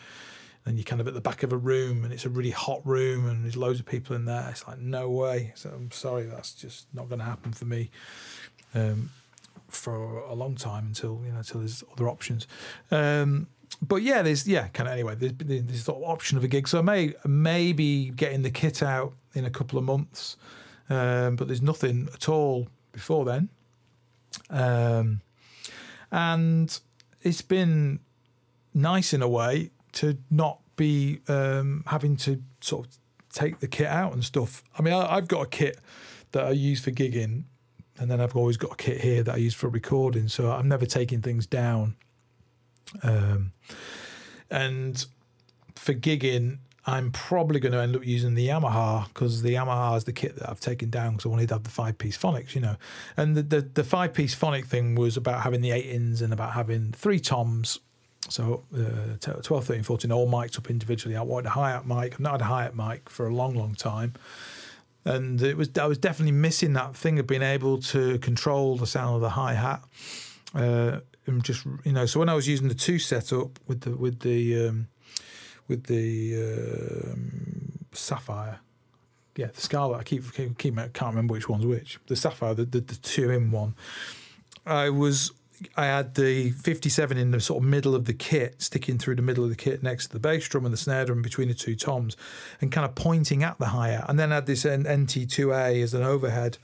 then 0.64 0.76
you're 0.76 0.84
kind 0.84 1.00
of 1.00 1.08
at 1.08 1.14
the 1.14 1.20
back 1.20 1.42
of 1.42 1.52
a 1.52 1.56
room 1.56 2.04
and 2.04 2.12
it's 2.12 2.26
a 2.26 2.28
really 2.28 2.50
hot 2.50 2.86
room 2.86 3.26
and 3.26 3.44
there's 3.44 3.56
loads 3.56 3.80
of 3.80 3.86
people 3.86 4.14
in 4.16 4.26
there. 4.26 4.46
It's 4.50 4.66
like, 4.66 4.78
no 4.78 5.08
way. 5.08 5.52
So 5.54 5.70
I'm 5.70 5.90
sorry, 5.92 6.24
that's 6.24 6.52
just 6.52 6.92
not 6.92 7.08
going 7.08 7.20
to 7.20 7.24
happen 7.24 7.52
for 7.52 7.64
me 7.64 7.90
um, 8.74 9.10
for 9.68 10.18
a 10.18 10.34
long 10.34 10.54
time 10.54 10.86
until, 10.88 11.22
you 11.24 11.32
know, 11.32 11.38
until 11.38 11.60
there's 11.60 11.82
other 11.92 12.10
options. 12.10 12.46
Um, 12.90 13.46
but 13.80 14.02
yeah, 14.02 14.20
there's, 14.20 14.46
yeah, 14.46 14.68
kind 14.68 14.88
of 14.88 14.92
anyway, 14.92 15.14
there's, 15.14 15.32
there's 15.38 15.88
of 15.88 16.02
option 16.02 16.36
of 16.36 16.44
a 16.44 16.48
gig. 16.48 16.68
So 16.68 16.80
I 16.80 16.82
may, 16.82 17.14
maybe 17.24 18.10
getting 18.10 18.42
the 18.42 18.50
kit 18.50 18.82
out 18.82 19.14
in 19.34 19.46
a 19.46 19.50
couple 19.50 19.78
of 19.78 19.84
months, 19.84 20.36
um, 20.90 21.36
but 21.36 21.46
there's 21.46 21.62
nothing 21.62 22.08
at 22.12 22.28
all 22.28 22.68
before 22.96 23.24
then. 23.24 23.48
Um, 24.50 25.20
and 26.10 26.78
it's 27.22 27.42
been 27.42 28.00
nice 28.74 29.12
in 29.12 29.22
a 29.22 29.28
way 29.28 29.70
to 29.92 30.16
not 30.30 30.60
be 30.76 31.20
um, 31.28 31.84
having 31.86 32.16
to 32.16 32.42
sort 32.60 32.86
of 32.86 32.98
take 33.32 33.60
the 33.60 33.68
kit 33.68 33.86
out 33.86 34.12
and 34.12 34.24
stuff. 34.24 34.64
I 34.78 34.82
mean, 34.82 34.94
I, 34.94 35.14
have 35.14 35.28
got 35.28 35.42
a 35.42 35.48
kit 35.48 35.78
that 36.32 36.44
I 36.44 36.50
use 36.50 36.80
for 36.80 36.90
gigging, 36.90 37.44
and 37.98 38.10
then 38.10 38.20
I've 38.20 38.36
always 38.36 38.56
got 38.56 38.72
a 38.72 38.76
kit 38.76 39.00
here 39.00 39.22
that 39.22 39.34
I 39.34 39.38
use 39.38 39.54
for 39.54 39.68
recording. 39.68 40.28
So 40.28 40.50
I'm 40.50 40.68
never 40.68 40.86
taking 40.86 41.22
things 41.22 41.46
down. 41.46 41.96
Um, 43.02 43.52
and 44.50 45.04
for 45.74 45.94
gigging, 45.94 46.58
I'm 46.88 47.10
probably 47.10 47.58
going 47.58 47.72
to 47.72 47.80
end 47.80 47.96
up 47.96 48.06
using 48.06 48.34
the 48.34 48.46
Yamaha 48.46 49.08
because 49.08 49.42
the 49.42 49.54
Yamaha 49.54 49.96
is 49.96 50.04
the 50.04 50.12
kit 50.12 50.36
that 50.36 50.48
I've 50.48 50.60
taken 50.60 50.88
down 50.88 51.12
because 51.12 51.26
I 51.26 51.28
wanted 51.30 51.48
to 51.48 51.54
have 51.54 51.64
the 51.64 51.70
five 51.70 51.98
piece 51.98 52.16
phonics, 52.16 52.54
you 52.54 52.60
know. 52.60 52.76
And 53.16 53.36
the, 53.36 53.42
the, 53.42 53.60
the 53.60 53.84
five 53.84 54.14
piece 54.14 54.34
phonic 54.34 54.66
thing 54.66 54.94
was 54.94 55.16
about 55.16 55.42
having 55.42 55.62
the 55.62 55.72
eight 55.72 55.86
ins 55.86 56.22
and 56.22 56.32
about 56.32 56.52
having 56.52 56.92
three 56.92 57.18
toms 57.18 57.80
so 58.28 58.64
uh, 58.74 59.40
12, 59.42 59.64
13, 59.64 59.82
14, 59.82 60.12
all 60.12 60.26
mic'd 60.26 60.58
up 60.58 60.70
individually. 60.70 61.16
I 61.16 61.22
wanted 61.22 61.46
a 61.46 61.50
hi-hat 61.50 61.86
mic. 61.86 62.14
I've 62.14 62.20
not 62.20 62.32
had 62.32 62.40
a 62.40 62.44
hi-hat 62.44 62.76
mic 62.76 63.08
for 63.08 63.26
a 63.26 63.34
long, 63.34 63.54
long 63.54 63.74
time. 63.74 64.14
And 65.04 65.40
it 65.40 65.56
was 65.56 65.70
I 65.78 65.86
was 65.86 65.98
definitely 65.98 66.32
missing 66.32 66.72
that 66.72 66.96
thing 66.96 67.18
of 67.20 67.26
being 67.26 67.42
able 67.42 67.78
to 67.82 68.18
control 68.18 68.76
the 68.76 68.86
sound 68.86 69.14
of 69.14 69.20
the 69.20 69.30
hi-hat. 69.30 69.82
Uh, 70.54 71.00
and 71.26 71.44
just 71.44 71.64
you 71.84 71.92
know, 71.92 72.06
so 72.06 72.18
when 72.18 72.28
I 72.28 72.34
was 72.34 72.48
using 72.48 72.68
the 72.68 72.74
two 72.74 72.98
setup 72.98 73.60
with 73.68 73.82
the 73.82 73.96
with 73.96 74.20
the 74.20 74.68
um, 74.68 74.88
with 75.68 75.84
the 75.84 76.36
um, 77.12 77.78
saffire, 77.92 78.58
yeah, 79.36 79.46
the 79.46 79.60
scarlett. 79.60 80.00
I 80.00 80.02
keep 80.04 80.32
keep, 80.32 80.58
keep 80.58 80.76
can't 80.76 81.14
remember 81.14 81.32
which 81.32 81.48
one's 81.48 81.66
which. 81.66 81.98
The 82.06 82.14
saffire, 82.14 82.54
the 82.54 82.64
the, 82.64 82.80
the 82.80 82.96
two 82.96 83.30
in 83.30 83.50
one 83.50 83.74
I 84.66 84.90
was 84.90 85.32
I 85.76 85.86
had 85.86 86.16
the 86.16 86.50
57 86.50 87.16
in 87.16 87.30
the 87.30 87.40
sort 87.40 87.62
of 87.62 87.68
middle 87.68 87.94
of 87.94 88.04
the 88.04 88.12
kit, 88.12 88.60
sticking 88.60 88.98
through 88.98 89.16
the 89.16 89.22
middle 89.22 89.44
of 89.44 89.48
the 89.48 89.56
kit 89.56 89.82
next 89.82 90.08
to 90.08 90.12
the 90.12 90.18
bass 90.18 90.46
drum 90.48 90.66
and 90.66 90.72
the 90.72 90.78
snare 90.78 91.06
drum 91.06 91.22
between 91.22 91.48
the 91.48 91.54
two 91.54 91.74
toms, 91.74 92.16
and 92.60 92.70
kind 92.70 92.84
of 92.84 92.94
pointing 92.94 93.42
at 93.42 93.58
the 93.58 93.66
hi 93.66 93.90
hat. 93.90 94.04
And 94.08 94.18
then 94.18 94.32
I 94.32 94.36
had 94.36 94.46
this 94.46 94.64
NT2A 94.64 95.82
as 95.82 95.94
an 95.94 96.02
overhead. 96.02 96.58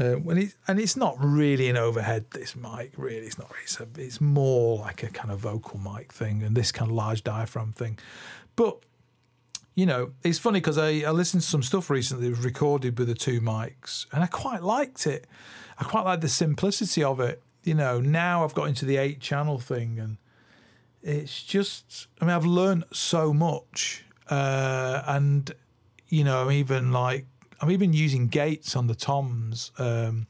Uh, 0.00 0.14
when 0.14 0.38
it, 0.38 0.54
and 0.66 0.80
it's 0.80 0.96
not 0.96 1.16
really 1.18 1.68
an 1.68 1.76
overhead. 1.76 2.24
This 2.30 2.56
mic 2.56 2.92
really, 2.96 3.26
it's 3.26 3.38
not. 3.38 3.50
It's, 3.62 3.78
a, 3.80 3.86
it's 3.96 4.20
more 4.20 4.78
like 4.78 5.02
a 5.02 5.08
kind 5.08 5.30
of 5.30 5.40
vocal 5.40 5.78
mic 5.78 6.12
thing, 6.12 6.42
and 6.42 6.56
this 6.56 6.72
kind 6.72 6.90
of 6.90 6.96
large 6.96 7.22
diaphragm 7.22 7.72
thing. 7.72 7.98
But 8.56 8.78
you 9.74 9.86
know, 9.86 10.12
it's 10.22 10.38
funny 10.38 10.60
because 10.60 10.78
I, 10.78 11.00
I 11.00 11.10
listened 11.10 11.42
to 11.42 11.48
some 11.48 11.62
stuff 11.62 11.90
recently 11.90 12.28
that 12.28 12.36
was 12.36 12.44
recorded 12.44 12.98
with 12.98 13.08
the 13.08 13.14
two 13.14 13.40
mics, 13.40 14.06
and 14.12 14.22
I 14.22 14.26
quite 14.26 14.62
liked 14.62 15.06
it. 15.06 15.26
I 15.78 15.84
quite 15.84 16.04
like 16.04 16.20
the 16.20 16.28
simplicity 16.28 17.02
of 17.02 17.20
it 17.20 17.42
you 17.64 17.74
know, 17.74 18.00
now 18.00 18.44
I've 18.44 18.54
got 18.54 18.68
into 18.68 18.84
the 18.84 18.96
eight 18.96 19.20
channel 19.20 19.58
thing 19.58 19.98
and 19.98 20.16
it's 21.02 21.42
just, 21.42 22.08
I 22.20 22.24
mean, 22.24 22.34
I've 22.34 22.46
learned 22.46 22.84
so 22.92 23.32
much. 23.32 24.04
Uh, 24.28 25.02
and, 25.06 25.50
you 26.08 26.24
know, 26.24 26.50
even 26.50 26.92
like, 26.92 27.26
I'm 27.60 27.70
even 27.70 27.92
using 27.92 28.28
gates 28.28 28.74
on 28.74 28.86
the 28.86 28.94
toms, 28.94 29.70
um, 29.78 30.26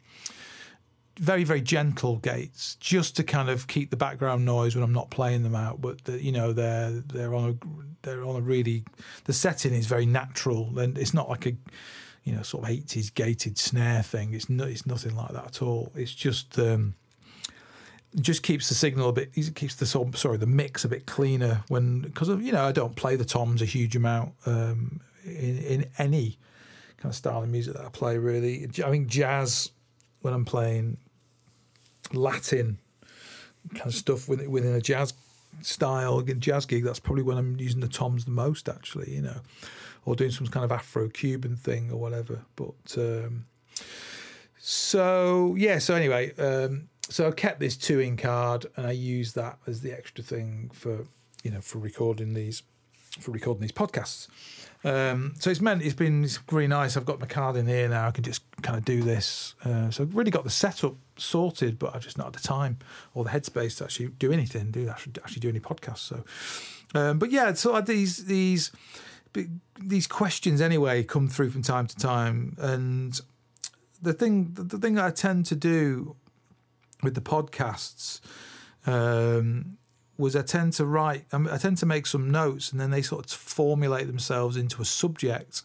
very, 1.18 1.44
very 1.44 1.60
gentle 1.60 2.16
gates, 2.16 2.76
just 2.80 3.16
to 3.16 3.24
kind 3.24 3.48
of 3.50 3.66
keep 3.66 3.90
the 3.90 3.96
background 3.96 4.44
noise 4.44 4.74
when 4.74 4.82
I'm 4.82 4.92
not 4.92 5.10
playing 5.10 5.42
them 5.42 5.54
out. 5.54 5.80
But 5.80 6.04
the, 6.04 6.22
you 6.22 6.32
know, 6.32 6.52
they're 6.52 6.90
they're 6.90 7.34
on 7.34 7.50
a 7.50 7.66
they're 8.02 8.24
on 8.24 8.36
a 8.36 8.40
really 8.40 8.84
the 9.24 9.32
setting 9.32 9.74
is 9.74 9.86
very 9.86 10.06
natural, 10.06 10.78
and 10.78 10.96
it's 10.98 11.14
not 11.14 11.28
like 11.28 11.46
a 11.46 11.52
you 12.24 12.34
know 12.34 12.42
sort 12.42 12.64
of 12.64 12.70
80s 12.70 13.14
gated 13.14 13.58
snare 13.58 14.02
thing. 14.02 14.34
It's 14.34 14.48
no, 14.48 14.64
it's 14.64 14.86
nothing 14.86 15.14
like 15.14 15.32
that 15.32 15.46
at 15.46 15.62
all. 15.62 15.92
It's 15.94 16.14
just 16.14 16.58
um, 16.58 16.94
just 18.18 18.42
keeps 18.42 18.68
the 18.68 18.74
signal 18.74 19.10
a 19.10 19.12
bit 19.12 19.30
it 19.34 19.54
keeps 19.54 19.76
the 19.76 19.86
sorry 19.86 20.36
the 20.36 20.46
mix 20.46 20.84
a 20.84 20.88
bit 20.88 21.06
cleaner 21.06 21.62
when 21.68 22.00
because 22.00 22.28
of 22.28 22.42
you 22.42 22.50
know 22.50 22.64
I 22.64 22.72
don't 22.72 22.96
play 22.96 23.14
the 23.14 23.24
toms 23.24 23.62
a 23.62 23.66
huge 23.66 23.94
amount 23.94 24.32
um, 24.46 25.00
in 25.24 25.58
in 25.58 25.86
any 25.98 26.38
kind 27.00 27.10
of 27.10 27.16
style 27.16 27.42
of 27.42 27.48
music 27.48 27.74
that 27.74 27.84
I 27.84 27.88
play 27.88 28.18
really. 28.18 28.64
I 28.64 28.90
think 28.90 29.08
jazz 29.08 29.70
when 30.20 30.34
I'm 30.34 30.44
playing 30.44 30.98
Latin 32.12 32.78
kind 33.74 33.86
of 33.86 33.94
stuff 33.94 34.28
within, 34.28 34.74
a 34.74 34.80
jazz 34.80 35.12
style 35.62 36.22
jazz 36.22 36.64
gig 36.66 36.84
that's 36.84 37.00
probably 37.00 37.22
when 37.22 37.36
I'm 37.36 37.58
using 37.58 37.80
the 37.80 37.88
toms 37.88 38.24
the 38.24 38.30
most 38.30 38.68
actually 38.68 39.12
you 39.12 39.22
know 39.22 39.40
or 40.04 40.14
doing 40.14 40.30
some 40.30 40.46
kind 40.46 40.64
of 40.64 40.72
Afro 40.72 41.08
Cuban 41.08 41.56
thing 41.56 41.90
or 41.90 41.98
whatever. 41.98 42.40
But 42.56 42.96
um, 42.96 43.46
so 44.58 45.54
yeah 45.58 45.78
so 45.78 45.94
anyway 45.94 46.34
um, 46.36 46.88
so 47.08 47.28
I 47.28 47.32
kept 47.32 47.60
this 47.60 47.76
two 47.76 48.00
in 48.00 48.16
card 48.16 48.66
and 48.76 48.86
I 48.86 48.92
use 48.92 49.32
that 49.34 49.58
as 49.66 49.80
the 49.80 49.92
extra 49.92 50.22
thing 50.22 50.70
for 50.72 51.06
you 51.42 51.50
know 51.50 51.60
for 51.60 51.78
recording 51.78 52.34
these 52.34 52.62
for 53.18 53.30
recording 53.30 53.62
these 53.62 53.72
podcasts. 53.72 54.28
Um, 54.82 55.34
so 55.38 55.50
it's 55.50 55.60
meant 55.60 55.82
it's 55.82 55.94
been 55.94 56.24
it's 56.24 56.38
really 56.50 56.66
nice. 56.66 56.96
I've 56.96 57.04
got 57.04 57.20
my 57.20 57.26
card 57.26 57.56
in 57.56 57.66
here 57.66 57.88
now. 57.88 58.08
I 58.08 58.10
can 58.12 58.24
just 58.24 58.42
kind 58.62 58.78
of 58.78 58.84
do 58.84 59.02
this. 59.02 59.54
Uh, 59.64 59.90
so 59.90 60.04
I've 60.04 60.14
really 60.14 60.30
got 60.30 60.44
the 60.44 60.50
setup 60.50 60.94
sorted, 61.16 61.78
but 61.78 61.94
I've 61.94 62.02
just 62.02 62.16
not 62.16 62.28
had 62.28 62.34
the 62.34 62.46
time 62.46 62.78
or 63.12 63.24
the 63.24 63.30
headspace 63.30 63.76
to 63.78 63.84
actually 63.84 64.08
do 64.08 64.32
anything, 64.32 64.70
do 64.70 64.88
actually, 64.88 65.12
actually 65.22 65.40
do 65.40 65.48
any 65.50 65.60
podcasts. 65.60 65.98
So, 65.98 66.24
um, 66.94 67.18
but 67.18 67.30
yeah, 67.30 67.52
so 67.52 67.78
these 67.82 68.24
these 68.24 68.72
these 69.78 70.06
questions 70.06 70.60
anyway 70.60 71.02
come 71.02 71.28
through 71.28 71.50
from 71.50 71.62
time 71.62 71.86
to 71.86 71.96
time, 71.96 72.56
and 72.58 73.20
the 74.00 74.14
thing 74.14 74.52
the 74.54 74.78
thing 74.78 74.98
I 74.98 75.10
tend 75.10 75.44
to 75.46 75.56
do 75.56 76.16
with 77.02 77.14
the 77.14 77.20
podcasts 77.20 78.20
um, 78.86 79.76
was 80.20 80.36
I 80.36 80.42
tend 80.42 80.74
to 80.74 80.86
write, 80.86 81.24
I 81.32 81.58
tend 81.58 81.78
to 81.78 81.86
make 81.86 82.06
some 82.06 82.30
notes, 82.30 82.70
and 82.70 82.80
then 82.80 82.90
they 82.90 83.02
sort 83.02 83.24
of 83.26 83.32
formulate 83.32 84.06
themselves 84.06 84.56
into 84.56 84.80
a 84.80 84.84
subject, 84.84 85.62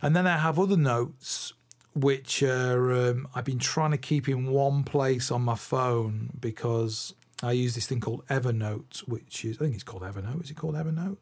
and 0.00 0.16
then 0.16 0.26
I 0.26 0.38
have 0.38 0.58
other 0.58 0.76
notes 0.76 1.52
which 1.94 2.42
are 2.42 2.92
um, 2.92 3.28
I've 3.34 3.44
been 3.44 3.58
trying 3.58 3.90
to 3.90 3.98
keep 3.98 4.28
in 4.28 4.46
one 4.46 4.82
place 4.82 5.30
on 5.30 5.42
my 5.42 5.54
phone 5.54 6.30
because 6.40 7.14
I 7.42 7.52
use 7.52 7.74
this 7.74 7.86
thing 7.86 8.00
called 8.00 8.26
Evernote, 8.26 9.00
which 9.00 9.44
is 9.44 9.56
I 9.58 9.64
think 9.64 9.74
it's 9.74 9.84
called 9.84 10.02
Evernote. 10.02 10.42
Is 10.42 10.50
it 10.50 10.56
called 10.56 10.74
Evernote? 10.74 11.18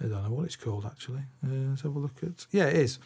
I 0.00 0.04
don't 0.04 0.22
know 0.24 0.30
what 0.30 0.46
it's 0.46 0.56
called 0.56 0.86
actually. 0.86 1.22
Uh, 1.44 1.70
let's 1.70 1.82
have 1.82 1.94
a 1.94 1.98
look 1.98 2.22
at. 2.22 2.46
Yeah, 2.50 2.66
it 2.66 2.76
is. 2.76 2.98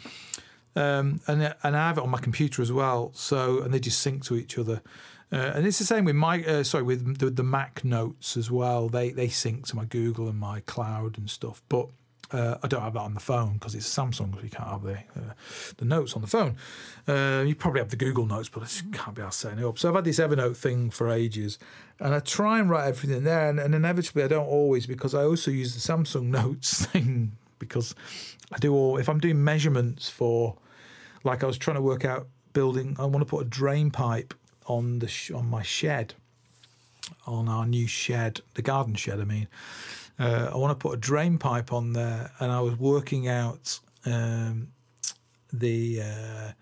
Um, 0.77 1.21
and 1.27 1.55
and 1.63 1.77
I 1.77 1.89
have 1.89 1.99
it 1.99 2.05
on 2.05 2.11
my 2.11 2.21
computer 2.21 2.63
as 2.63 2.71
well. 2.71 3.11
So 3.15 3.61
and 3.63 3.75
they 3.75 3.81
just 3.81 4.01
sync 4.01 4.25
to 4.25 4.37
each 4.37 4.59
other. 4.59 4.83
Uh, 5.33 5.53
and 5.55 5.67
it's 5.67 5.79
the 5.79 5.85
same 5.85 6.05
with 6.05 6.15
my 6.15 6.45
uh, 6.45 6.63
sorry 6.63 6.85
with 6.85 7.19
the, 7.19 7.31
the, 7.31 7.43
Mac 7.43 7.85
notes 7.85 8.37
as 8.37 8.51
well. 8.51 8.89
They 8.89 9.11
they 9.11 9.29
sync 9.29 9.67
to 9.69 9.77
my 9.77 9.87
Google 9.87 10.29
and 10.29 10.39
my 10.39 10.61
cloud 10.61 11.17
and 11.17 11.31
stuff. 11.31 11.63
But 11.71 11.89
uh, 12.33 12.57
I 12.63 12.69
don't 12.69 12.83
have 12.83 12.95
that 12.95 13.01
on 13.01 13.15
the 13.15 13.21
phone 13.21 13.55
because 13.55 13.75
it's 13.75 13.89
Samsung. 13.89 14.35
So 14.35 14.41
you 14.43 14.51
can't 14.51 14.69
have 14.69 14.83
the 14.83 14.95
uh, 14.95 15.35
the 15.79 15.85
notes 15.85 16.15
on 16.15 16.23
the 16.23 16.29
phone. 16.29 16.57
Uh, 17.09 17.45
you 17.47 17.55
probably 17.55 17.81
have 17.81 17.91
the 17.91 17.97
Google 17.97 18.27
Notes, 18.27 18.49
but 18.49 18.63
I 18.63 18.67
just 18.67 18.93
can't 18.93 19.15
be 19.15 19.23
able 19.23 19.31
to 19.31 19.37
set 19.37 19.59
it 19.59 19.65
up. 19.65 19.79
So 19.79 19.89
I've 19.89 19.95
had 19.95 20.05
this 20.05 20.19
Evernote 20.19 20.57
thing 20.57 20.91
for 20.91 21.09
ages, 21.09 21.59
and 21.99 22.15
I 22.15 22.21
try 22.21 22.59
and 22.59 22.69
write 22.69 22.89
everything 22.89 23.25
there. 23.25 23.49
And, 23.49 23.59
and 23.59 23.75
inevitably, 23.75 24.25
I 24.25 24.29
don't 24.29 24.47
always 24.47 24.87
because 24.87 25.15
I 25.15 25.25
also 25.25 25.51
use 25.51 25.75
the 25.75 25.93
Samsung 25.93 26.25
Notes 26.25 26.87
thing 26.87 27.33
because 27.59 27.95
I 28.53 28.59
do 28.59 28.75
all 28.75 28.99
if 28.99 29.09
I'm 29.09 29.19
doing 29.19 29.43
measurements 29.43 30.09
for 30.09 30.57
like 31.25 31.43
I 31.43 31.47
was 31.47 31.59
trying 31.59 31.77
to 31.77 31.83
work 31.83 32.05
out 32.05 32.27
building. 32.53 32.97
I 32.99 33.07
want 33.07 33.21
to 33.21 33.31
put 33.31 33.47
a 33.47 33.49
drain 33.49 33.91
pipe 33.91 34.35
on 34.67 34.99
the 34.99 35.09
sh- 35.09 35.31
on 35.31 35.49
my 35.49 35.63
shed, 35.63 36.15
on 37.27 37.49
our 37.49 37.67
new 37.67 37.87
shed, 37.87 38.41
the 38.55 38.63
garden 38.63 38.95
shed. 38.95 39.21
I 39.21 39.25
mean, 39.25 39.49
uh, 40.19 40.51
I 40.53 40.57
want 40.57 40.79
to 40.79 40.83
put 40.83 40.95
a 40.95 41.01
drain 41.01 41.39
pipe 41.39 41.73
on 41.73 41.93
there, 41.93 42.31
and 42.41 42.53
I 42.53 42.61
was 42.61 42.79
working 42.79 43.29
out 43.29 43.79
um, 44.05 44.69
the 45.53 46.03
uh, 46.03 46.53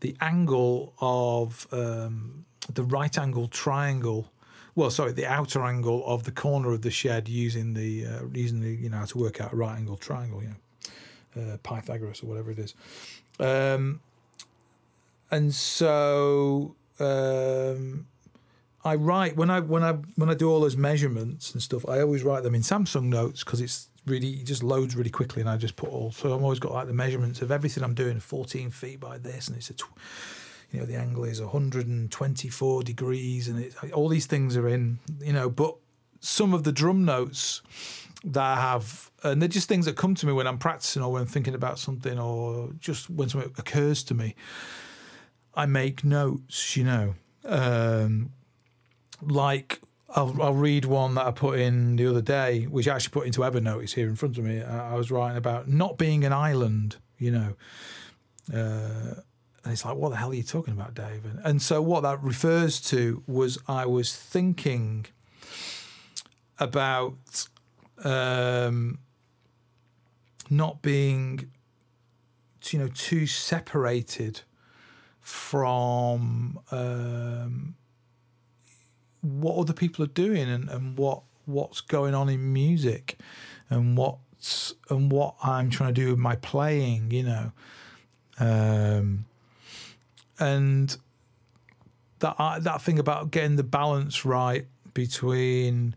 the 0.00 0.16
angle 0.20 0.94
of 1.00 1.66
um, 1.72 2.44
the 2.72 2.82
right 2.82 3.16
angle 3.16 3.48
triangle. 3.48 4.30
Well, 4.74 4.90
sorry, 4.90 5.12
the 5.12 5.26
outer 5.26 5.62
angle 5.62 6.02
of 6.06 6.24
the 6.24 6.32
corner 6.32 6.72
of 6.72 6.82
the 6.82 6.90
shed 6.90 7.28
using 7.28 7.74
the 7.74 8.06
uh, 8.06 8.22
using 8.32 8.60
the 8.60 8.70
you 8.70 8.88
know 8.88 8.98
how 8.98 9.04
to 9.06 9.18
work 9.18 9.40
out 9.40 9.52
a 9.52 9.56
right 9.56 9.76
angle 9.78 9.96
triangle. 9.96 10.42
You 10.42 10.48
know, 10.48 11.52
uh, 11.54 11.56
Pythagoras 11.62 12.22
or 12.22 12.26
whatever 12.26 12.50
it 12.50 12.58
is. 12.58 12.74
Um, 13.38 14.00
and 15.30 15.54
so 15.54 16.74
um, 16.98 18.06
I 18.84 18.96
write 18.96 19.36
when 19.36 19.50
I 19.50 19.60
when 19.60 19.82
I 19.82 19.92
when 20.16 20.28
I 20.28 20.34
do 20.34 20.50
all 20.50 20.60
those 20.60 20.76
measurements 20.76 21.52
and 21.52 21.62
stuff. 21.62 21.88
I 21.88 22.00
always 22.00 22.22
write 22.22 22.42
them 22.42 22.54
in 22.54 22.62
Samsung 22.62 23.04
Notes 23.04 23.44
because 23.44 23.60
it's 23.60 23.88
really 24.06 24.30
it 24.30 24.44
just 24.44 24.62
loads 24.62 24.96
really 24.96 25.10
quickly, 25.10 25.40
and 25.40 25.48
I 25.48 25.56
just 25.56 25.76
put 25.76 25.88
all. 25.88 26.10
So 26.10 26.34
I've 26.34 26.42
always 26.42 26.58
got 26.58 26.72
like 26.72 26.86
the 26.88 26.94
measurements 26.94 27.42
of 27.42 27.52
everything 27.52 27.84
I'm 27.84 27.94
doing. 27.94 28.18
14 28.18 28.70
feet 28.70 28.98
by 28.98 29.18
this, 29.18 29.48
and 29.48 29.56
it's 29.56 29.70
a, 29.70 29.74
you 30.72 30.80
know, 30.80 30.86
the 30.86 30.96
angle 30.96 31.24
is 31.24 31.40
124 31.40 32.82
degrees, 32.82 33.48
and 33.48 33.72
all 33.92 34.08
these 34.08 34.26
things 34.26 34.56
are 34.56 34.68
in. 34.68 34.98
You 35.20 35.32
know, 35.32 35.48
but 35.48 35.76
some 36.20 36.52
of 36.52 36.64
the 36.64 36.72
drum 36.72 37.04
notes 37.04 37.62
that 38.24 38.42
I 38.42 38.60
have, 38.60 39.10
and 39.22 39.40
they're 39.40 39.48
just 39.48 39.68
things 39.68 39.86
that 39.86 39.96
come 39.96 40.14
to 40.16 40.26
me 40.26 40.32
when 40.32 40.46
I'm 40.46 40.58
practicing 40.58 41.02
or 41.02 41.12
when 41.12 41.22
I'm 41.22 41.28
thinking 41.28 41.54
about 41.54 41.78
something, 41.78 42.18
or 42.18 42.70
just 42.80 43.08
when 43.10 43.28
something 43.28 43.52
occurs 43.58 44.02
to 44.04 44.14
me. 44.14 44.34
I 45.54 45.66
make 45.66 46.04
notes, 46.04 46.76
you 46.76 46.84
know. 46.84 47.14
Um, 47.44 48.32
like 49.20 49.80
I'll, 50.14 50.40
I'll 50.42 50.54
read 50.54 50.84
one 50.84 51.14
that 51.14 51.26
I 51.26 51.30
put 51.30 51.58
in 51.58 51.96
the 51.96 52.06
other 52.06 52.22
day, 52.22 52.64
which 52.64 52.88
I 52.88 52.94
actually 52.94 53.12
put 53.12 53.26
into 53.26 53.40
Evernote. 53.40 53.82
It's 53.82 53.94
here 53.94 54.08
in 54.08 54.16
front 54.16 54.38
of 54.38 54.44
me. 54.44 54.62
I, 54.62 54.92
I 54.92 54.94
was 54.94 55.10
writing 55.10 55.36
about 55.36 55.68
not 55.68 55.98
being 55.98 56.24
an 56.24 56.32
island, 56.32 56.96
you 57.18 57.30
know. 57.30 57.54
Uh, 58.52 59.20
and 59.64 59.72
it's 59.72 59.84
like, 59.84 59.96
what 59.96 60.10
the 60.10 60.16
hell 60.16 60.30
are 60.30 60.34
you 60.34 60.42
talking 60.42 60.74
about, 60.74 60.94
Dave? 60.94 61.24
And, 61.24 61.40
and 61.44 61.62
so 61.62 61.80
what 61.80 62.02
that 62.02 62.22
refers 62.22 62.80
to 62.82 63.22
was 63.26 63.58
I 63.68 63.86
was 63.86 64.14
thinking 64.14 65.06
about 66.58 67.46
um, 68.04 68.98
not 70.50 70.82
being, 70.82 71.50
you 72.70 72.78
know, 72.80 72.88
too 72.88 73.26
separated 73.26 74.42
from 75.22 76.58
um, 76.70 77.74
what 79.22 79.56
other 79.56 79.72
people 79.72 80.04
are 80.04 80.08
doing 80.08 80.50
and, 80.50 80.68
and 80.68 80.98
what 80.98 81.22
what's 81.46 81.80
going 81.80 82.14
on 82.14 82.28
in 82.28 82.52
music 82.52 83.16
and 83.70 83.96
what's 83.96 84.74
and 84.90 85.10
what 85.10 85.34
I'm 85.42 85.70
trying 85.70 85.94
to 85.94 86.00
do 86.00 86.10
with 86.10 86.18
my 86.18 86.36
playing, 86.36 87.10
you 87.10 87.22
know. 87.22 87.52
Um, 88.38 89.26
and 90.38 90.96
that 92.18 92.36
uh, 92.38 92.58
that 92.58 92.82
thing 92.82 92.98
about 92.98 93.30
getting 93.30 93.56
the 93.56 93.62
balance 93.62 94.24
right 94.24 94.66
between 94.94 95.94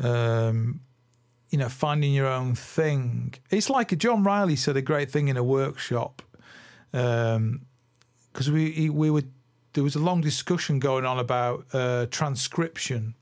um, 0.00 0.80
you 1.50 1.58
know 1.58 1.68
finding 1.68 2.12
your 2.12 2.26
own 2.26 2.54
thing. 2.54 3.34
It's 3.50 3.70
like 3.70 3.96
John 3.98 4.24
Riley 4.24 4.56
said 4.56 4.76
a 4.76 4.82
great 4.82 5.10
thing 5.10 5.28
in 5.28 5.36
a 5.36 5.44
workshop. 5.44 6.22
Um, 6.92 7.62
because 8.34 8.50
we 8.50 8.90
we 8.90 9.10
were 9.10 9.22
there 9.72 9.84
was 9.84 9.94
a 9.94 10.00
long 10.00 10.20
discussion 10.20 10.78
going 10.78 11.06
on 11.06 11.18
about 11.18 11.64
uh, 11.72 12.06
transcription 12.10 13.14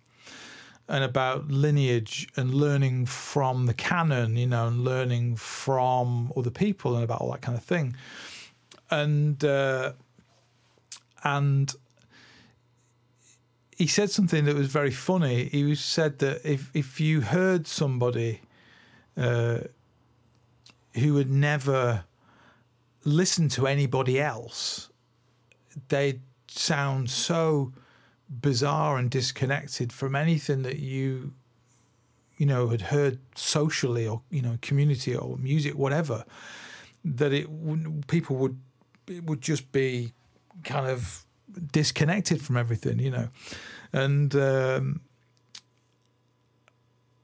and 0.89 1.05
about 1.05 1.49
lineage 1.49 2.29
and 2.37 2.53
learning 2.53 3.07
from 3.07 3.67
the 3.67 3.75
canon, 3.75 4.37
you 4.37 4.47
know, 4.47 4.67
and 4.67 4.85
learning 4.85 5.37
from 5.37 6.33
other 6.37 6.51
people 6.51 6.95
and 6.95 7.05
about 7.05 7.21
all 7.21 7.31
that 7.31 7.41
kind 7.41 7.57
of 7.57 7.65
thing. 7.65 7.95
And 8.91 9.43
uh, 9.45 9.93
and 11.23 11.75
he 13.77 13.87
said 13.87 14.11
something 14.11 14.45
that 14.47 14.57
was 14.57 14.69
very 14.69 14.91
funny. 14.91 15.45
He 15.45 15.75
said 15.75 16.21
that 16.21 16.45
if 16.45 16.71
if 16.73 17.01
you 17.01 17.21
heard 17.21 17.67
somebody 17.67 18.41
uh, 19.17 19.59
who 20.95 21.17
had 21.17 21.31
never 21.31 22.05
listened 23.05 23.51
to 23.53 23.67
anybody 23.67 24.21
else, 24.21 24.91
they'd 25.89 26.21
sound 26.49 27.11
so 27.11 27.73
bizarre 28.29 28.97
and 28.97 29.11
disconnected 29.11 29.93
from 29.93 30.15
anything 30.15 30.63
that 30.63 30.79
you 30.79 31.33
you 32.37 32.47
know 32.47 32.69
had 32.69 32.81
heard 32.81 33.19
socially 33.35 34.07
or 34.07 34.23
you 34.31 34.41
know 34.41 34.57
community 34.63 35.15
or 35.15 35.37
music 35.37 35.75
whatever 35.75 36.25
that 37.05 37.33
it 37.33 37.47
people 38.07 38.37
would 38.37 38.59
it 39.07 39.25
would 39.25 39.41
just 39.41 39.71
be 39.73 40.13
kind 40.65 40.87
of 40.87 41.25
disconnected 41.73 42.41
from 42.41 42.57
everything 42.57 42.99
you 42.99 43.11
know 43.11 43.29
and 43.93 44.35
um, 44.35 45.01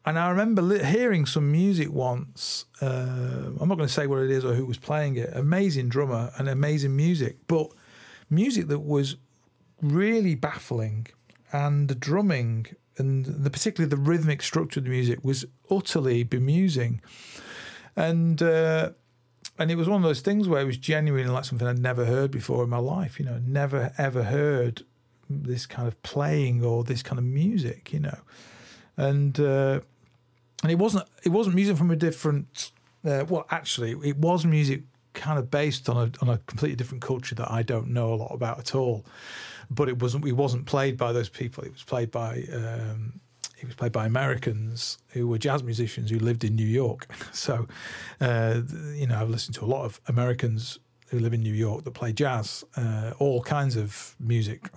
and 0.08 0.18
I 0.18 0.30
remember 0.30 0.82
hearing 0.82 1.26
some 1.26 1.52
music 1.52 1.92
once. 1.92 2.64
Uh, 2.80 3.50
I'm 3.60 3.68
not 3.68 3.76
going 3.76 3.88
to 3.88 3.92
say 3.92 4.06
what 4.06 4.20
it 4.20 4.30
is 4.30 4.42
or 4.42 4.54
who 4.54 4.64
was 4.64 4.78
playing 4.78 5.16
it. 5.16 5.28
Amazing 5.34 5.90
drummer 5.90 6.30
and 6.38 6.48
amazing 6.48 6.96
music, 6.96 7.36
but 7.46 7.70
music 8.30 8.68
that 8.68 8.80
was 8.80 9.16
really 9.80 10.34
baffling, 10.34 11.06
and 11.52 11.88
the 11.88 11.94
drumming 11.94 12.66
and 12.96 13.24
the 13.24 13.50
particularly 13.50 13.88
the 13.88 13.96
rhythmic 13.96 14.42
structure 14.42 14.80
of 14.80 14.84
the 14.84 14.90
music 14.90 15.24
was 15.24 15.44
utterly 15.70 16.24
bemusing, 16.24 17.00
and 17.96 18.42
uh, 18.42 18.90
and 19.58 19.70
it 19.70 19.76
was 19.76 19.88
one 19.88 20.02
of 20.02 20.08
those 20.08 20.20
things 20.20 20.48
where 20.48 20.60
it 20.60 20.66
was 20.66 20.76
genuinely 20.76 21.30
like 21.30 21.44
something 21.44 21.66
I'd 21.66 21.78
never 21.78 22.04
heard 22.04 22.30
before 22.30 22.64
in 22.64 22.70
my 22.70 22.78
life. 22.78 23.18
You 23.18 23.26
know, 23.26 23.40
never 23.44 23.92
ever 23.98 24.24
heard 24.24 24.84
this 25.28 25.66
kind 25.66 25.86
of 25.86 26.00
playing 26.02 26.64
or 26.64 26.84
this 26.84 27.02
kind 27.02 27.18
of 27.18 27.24
music. 27.24 27.92
You 27.92 28.00
know, 28.00 28.18
and 28.96 29.38
uh, 29.38 29.80
and 30.62 30.72
it 30.72 30.78
wasn't 30.78 31.08
it 31.22 31.30
wasn't 31.30 31.56
music 31.56 31.76
from 31.76 31.90
a 31.90 31.96
different. 31.96 32.72
Uh, 33.04 33.24
well, 33.28 33.46
actually, 33.50 33.92
it 34.02 34.16
was 34.18 34.44
music 34.44 34.82
kind 35.18 35.38
of 35.38 35.50
based 35.50 35.88
on 35.88 35.96
a 35.96 36.24
on 36.24 36.28
a 36.28 36.38
completely 36.46 36.76
different 36.76 37.02
culture 37.02 37.34
that 37.34 37.50
I 37.50 37.62
don't 37.62 37.88
know 37.88 38.14
a 38.14 38.16
lot 38.16 38.32
about 38.32 38.58
at 38.58 38.74
all. 38.74 39.04
But 39.70 39.88
it 39.88 40.00
wasn't 40.00 40.26
it 40.26 40.32
wasn't 40.32 40.64
played 40.64 40.96
by 40.96 41.12
those 41.12 41.28
people. 41.28 41.64
It 41.64 41.72
was 41.72 41.82
played 41.82 42.10
by 42.10 42.44
um, 42.52 43.20
it 43.60 43.66
was 43.66 43.74
played 43.74 43.92
by 43.92 44.06
Americans 44.06 44.98
who 45.08 45.28
were 45.28 45.38
jazz 45.38 45.62
musicians 45.62 46.10
who 46.10 46.18
lived 46.18 46.44
in 46.44 46.54
New 46.54 46.66
York. 46.66 47.06
So, 47.32 47.68
uh, 48.20 48.62
you 48.94 49.06
know, 49.06 49.20
I've 49.20 49.30
listened 49.30 49.54
to 49.56 49.64
a 49.64 49.70
lot 49.76 49.84
of 49.84 50.00
Americans 50.08 50.78
who 51.08 51.20
live 51.20 51.32
in 51.32 51.40
New 51.40 51.52
York 51.52 51.84
that 51.84 51.92
play 51.92 52.12
jazz, 52.12 52.64
uh, 52.76 53.12
all 53.18 53.42
kinds 53.42 53.76
of 53.76 54.16
music 54.18 54.70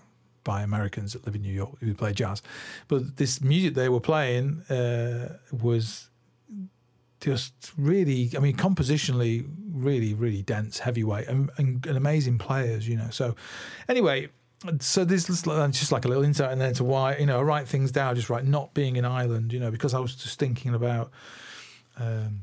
by 0.43 0.61
Americans 0.61 1.13
that 1.13 1.25
live 1.25 1.35
in 1.35 1.41
New 1.41 1.53
York 1.53 1.71
who 1.79 1.93
play 1.93 2.13
jazz. 2.13 2.41
But 2.87 3.17
this 3.17 3.41
music 3.41 3.73
they 3.73 3.89
were 3.89 3.99
playing 3.99 4.61
uh, 4.69 5.37
was 5.51 6.09
just 7.21 7.53
really, 7.77 8.31
I 8.35 8.39
mean, 8.39 8.57
compositionally, 8.57 9.47
really, 9.71 10.13
really 10.13 10.41
dense, 10.41 10.79
heavyweight, 10.79 11.27
and, 11.27 11.49
and, 11.57 11.85
and 11.85 11.95
amazing 11.95 12.39
players, 12.39 12.87
you 12.87 12.97
know. 12.97 13.09
So, 13.11 13.35
anyway, 13.87 14.29
so 14.79 15.05
this 15.05 15.29
is 15.29 15.43
just 15.43 15.91
like 15.91 16.05
a 16.05 16.07
little 16.07 16.23
insight, 16.23 16.51
and 16.51 16.59
then 16.59 16.73
to 16.73 16.83
why, 16.83 17.15
you 17.17 17.27
know, 17.27 17.39
I 17.39 17.43
write 17.43 17.67
things 17.67 17.91
down, 17.91 18.15
just 18.15 18.29
write 18.29 18.45
not 18.45 18.73
being 18.73 18.95
in 18.95 19.05
Ireland, 19.05 19.53
you 19.53 19.59
know, 19.59 19.71
because 19.71 19.93
I 19.93 19.99
was 19.99 20.15
just 20.15 20.39
thinking 20.39 20.73
about 20.73 21.11
um, 21.97 22.41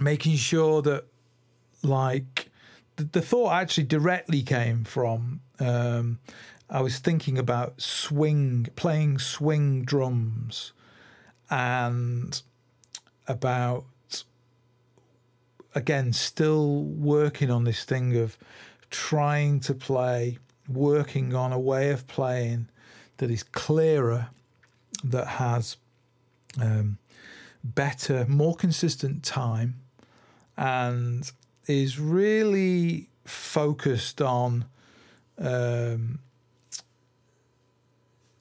making 0.00 0.36
sure 0.36 0.82
that, 0.82 1.04
like, 1.82 2.50
the, 2.96 3.04
the, 3.04 3.22
thought 3.22 3.52
actually 3.52 3.84
directly 3.84 4.42
came 4.42 4.82
from. 4.82 5.40
Um, 5.60 6.18
I 6.68 6.82
was 6.82 6.98
thinking 6.98 7.38
about 7.38 7.80
swing, 7.80 8.66
playing 8.74 9.20
swing 9.20 9.84
drums, 9.84 10.72
and 11.48 12.42
about 13.28 13.84
again 15.74 16.12
still 16.12 16.82
working 16.82 17.50
on 17.50 17.64
this 17.64 17.84
thing 17.84 18.16
of 18.16 18.36
trying 18.90 19.60
to 19.60 19.74
play 19.74 20.38
working 20.68 21.34
on 21.34 21.52
a 21.52 21.58
way 21.58 21.90
of 21.90 22.06
playing 22.06 22.68
that 23.18 23.30
is 23.30 23.42
clearer 23.42 24.28
that 25.04 25.26
has 25.26 25.76
um, 26.60 26.98
better 27.62 28.24
more 28.28 28.54
consistent 28.54 29.22
time 29.22 29.76
and 30.56 31.30
is 31.66 31.98
really 31.98 33.08
focused 33.24 34.22
on 34.22 34.64
um, 35.38 36.18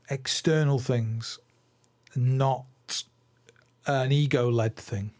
external 0.10 0.80
things 0.80 1.40
not 2.16 2.66
an 3.88 4.12
ego 4.12 4.50
led 4.50 4.76
thing. 4.76 5.12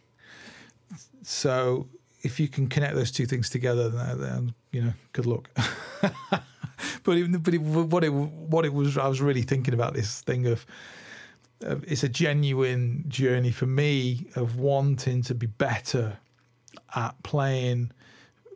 So 1.22 1.88
if 2.22 2.38
you 2.40 2.48
can 2.48 2.68
connect 2.68 2.94
those 2.94 3.10
two 3.10 3.26
things 3.26 3.50
together, 3.50 3.88
then, 3.88 4.54
you 4.72 4.82
know, 4.82 4.92
good 5.12 5.26
luck. 5.26 5.50
but 7.02 7.16
it, 7.16 7.42
but 7.42 7.54
it, 7.54 7.60
what 7.60 8.04
it 8.04 8.12
what 8.12 8.64
it 8.64 8.72
was, 8.72 8.98
I 8.98 9.08
was 9.08 9.20
really 9.20 9.42
thinking 9.42 9.74
about 9.74 9.94
this 9.94 10.20
thing 10.20 10.46
of, 10.46 10.66
of 11.62 11.84
it's 11.90 12.02
a 12.02 12.08
genuine 12.08 13.04
journey 13.08 13.50
for 13.50 13.66
me 13.66 14.26
of 14.36 14.56
wanting 14.56 15.22
to 15.22 15.34
be 15.34 15.46
better 15.46 16.18
at 16.94 17.22
playing 17.22 17.92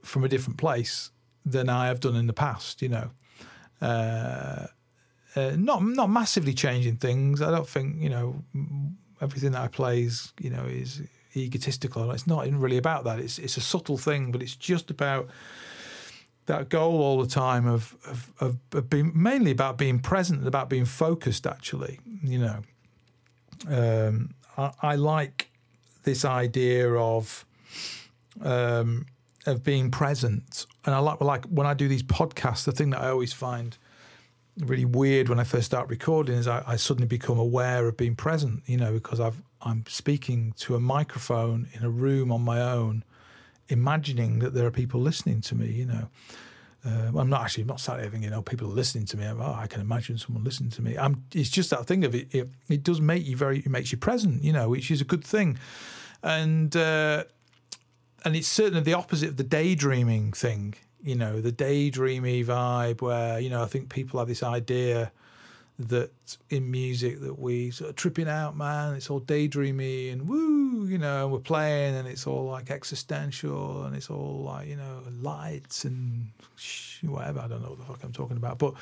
from 0.02 0.24
a 0.24 0.28
different 0.28 0.58
place 0.58 1.10
than 1.44 1.68
I 1.68 1.86
have 1.86 2.00
done 2.00 2.16
in 2.16 2.26
the 2.26 2.32
past. 2.32 2.82
You 2.82 2.88
know. 2.88 3.10
Uh, 3.80 4.66
uh, 5.34 5.52
not 5.56 5.82
not 5.82 6.10
massively 6.10 6.52
changing 6.52 6.96
things. 6.96 7.40
I 7.40 7.50
don't 7.50 7.66
think 7.66 8.00
you 8.00 8.10
know 8.10 8.44
everything 9.22 9.52
that 9.52 9.62
I 9.62 9.68
play 9.68 10.02
is, 10.02 10.32
you 10.40 10.50
know, 10.50 10.64
is 10.64 11.00
egotistical. 11.36 12.10
It's 12.10 12.26
not 12.26 12.46
even 12.46 12.60
really 12.60 12.76
about 12.76 13.04
that. 13.04 13.18
It's 13.18 13.38
it's 13.38 13.56
a 13.56 13.60
subtle 13.60 13.96
thing, 13.96 14.32
but 14.32 14.42
it's 14.42 14.56
just 14.56 14.90
about 14.90 15.28
that 16.46 16.68
goal 16.68 17.00
all 17.00 17.22
the 17.22 17.28
time 17.28 17.66
of 17.66 17.96
of, 18.06 18.32
of, 18.40 18.56
of 18.72 18.90
being 18.90 19.12
mainly 19.14 19.52
about 19.52 19.78
being 19.78 20.00
present 20.00 20.40
and 20.40 20.48
about 20.48 20.68
being 20.68 20.84
focused. 20.84 21.46
Actually, 21.46 22.00
you 22.22 22.38
know, 22.38 22.62
um, 23.68 24.34
I, 24.58 24.72
I, 24.82 24.94
like 24.96 25.50
this 26.02 26.24
idea 26.24 26.92
of 26.92 27.46
um, 28.42 29.06
of 29.46 29.62
being 29.62 29.90
present, 29.90 30.66
and 30.84 30.94
I 30.94 30.98
like 30.98 31.20
like 31.20 31.44
when 31.46 31.66
I 31.66 31.74
do 31.74 31.88
these 31.88 32.02
podcasts. 32.02 32.64
The 32.64 32.72
thing 32.72 32.90
that 32.90 33.00
I 33.00 33.08
always 33.10 33.32
find 33.32 33.78
really 34.58 34.84
weird 34.84 35.28
when 35.28 35.38
I 35.38 35.44
first 35.44 35.66
start 35.66 35.88
recording 35.88 36.36
is 36.36 36.46
I, 36.46 36.62
I, 36.66 36.76
suddenly 36.76 37.06
become 37.06 37.38
aware 37.38 37.88
of 37.88 37.96
being 37.96 38.14
present, 38.14 38.62
you 38.66 38.76
know, 38.76 38.92
because 38.92 39.20
I've 39.20 39.40
I'm 39.62 39.84
speaking 39.88 40.52
to 40.58 40.74
a 40.74 40.80
microphone 40.80 41.68
in 41.72 41.84
a 41.84 41.90
room 41.90 42.32
on 42.32 42.42
my 42.42 42.60
own, 42.60 43.04
imagining 43.68 44.40
that 44.40 44.54
there 44.54 44.66
are 44.66 44.72
people 44.72 45.00
listening 45.00 45.40
to 45.42 45.54
me, 45.54 45.70
you 45.70 45.86
know. 45.86 46.08
Uh, 46.84 47.16
I'm 47.16 47.30
not 47.30 47.42
actually 47.42 47.62
I'm 47.62 47.68
not 47.68 47.80
sat 47.80 47.98
there 47.98 48.10
thinking, 48.10 48.30
know. 48.30 48.42
people 48.42 48.68
are 48.68 48.74
listening 48.74 49.06
to 49.06 49.16
me. 49.16 49.24
I'm, 49.24 49.40
oh, 49.40 49.54
I 49.54 49.68
can 49.68 49.80
imagine 49.80 50.18
someone 50.18 50.42
listening 50.42 50.70
to 50.70 50.82
me. 50.82 50.98
I'm, 50.98 51.24
it's 51.32 51.48
just 51.48 51.70
that 51.70 51.86
thing 51.86 52.04
of 52.04 52.14
it, 52.14 52.34
it. 52.34 52.50
It 52.68 52.82
does 52.82 53.00
make 53.00 53.24
you 53.24 53.36
very. 53.36 53.60
It 53.60 53.70
makes 53.70 53.92
you 53.92 53.98
present, 53.98 54.42
you 54.42 54.52
know, 54.52 54.68
which 54.68 54.90
is 54.90 55.00
a 55.00 55.04
good 55.04 55.22
thing, 55.22 55.58
and 56.24 56.74
uh, 56.76 57.24
and 58.24 58.34
it's 58.34 58.48
certainly 58.48 58.82
the 58.82 58.94
opposite 58.94 59.30
of 59.30 59.36
the 59.36 59.44
daydreaming 59.44 60.32
thing 60.32 60.74
you 61.02 61.14
know, 61.14 61.40
the 61.40 61.52
daydreamy 61.52 62.44
vibe 62.44 63.00
where, 63.00 63.40
you 63.40 63.50
know, 63.50 63.62
I 63.62 63.66
think 63.66 63.88
people 63.88 64.18
have 64.18 64.28
this 64.28 64.42
idea 64.42 65.10
that 65.78 66.10
in 66.50 66.70
music 66.70 67.20
that 67.20 67.38
we 67.38 67.70
sort 67.70 67.90
of 67.90 67.96
tripping 67.96 68.28
out, 68.28 68.56
man, 68.56 68.94
it's 68.94 69.10
all 69.10 69.20
daydreamy 69.20 70.12
and 70.12 70.28
woo, 70.28 70.86
you 70.86 70.98
know, 70.98 71.24
and 71.24 71.32
we're 71.32 71.40
playing 71.40 71.96
and 71.96 72.06
it's 72.06 72.26
all 72.26 72.44
like 72.44 72.70
existential 72.70 73.84
and 73.84 73.96
it's 73.96 74.10
all 74.10 74.42
like, 74.44 74.68
you 74.68 74.76
know, 74.76 75.02
lights 75.20 75.84
and 75.84 76.28
whatever. 77.02 77.40
I 77.40 77.48
don't 77.48 77.62
know 77.62 77.70
what 77.70 77.78
the 77.78 77.84
fuck 77.84 78.04
I'm 78.04 78.12
talking 78.12 78.36
about. 78.36 78.58
But 78.58 78.74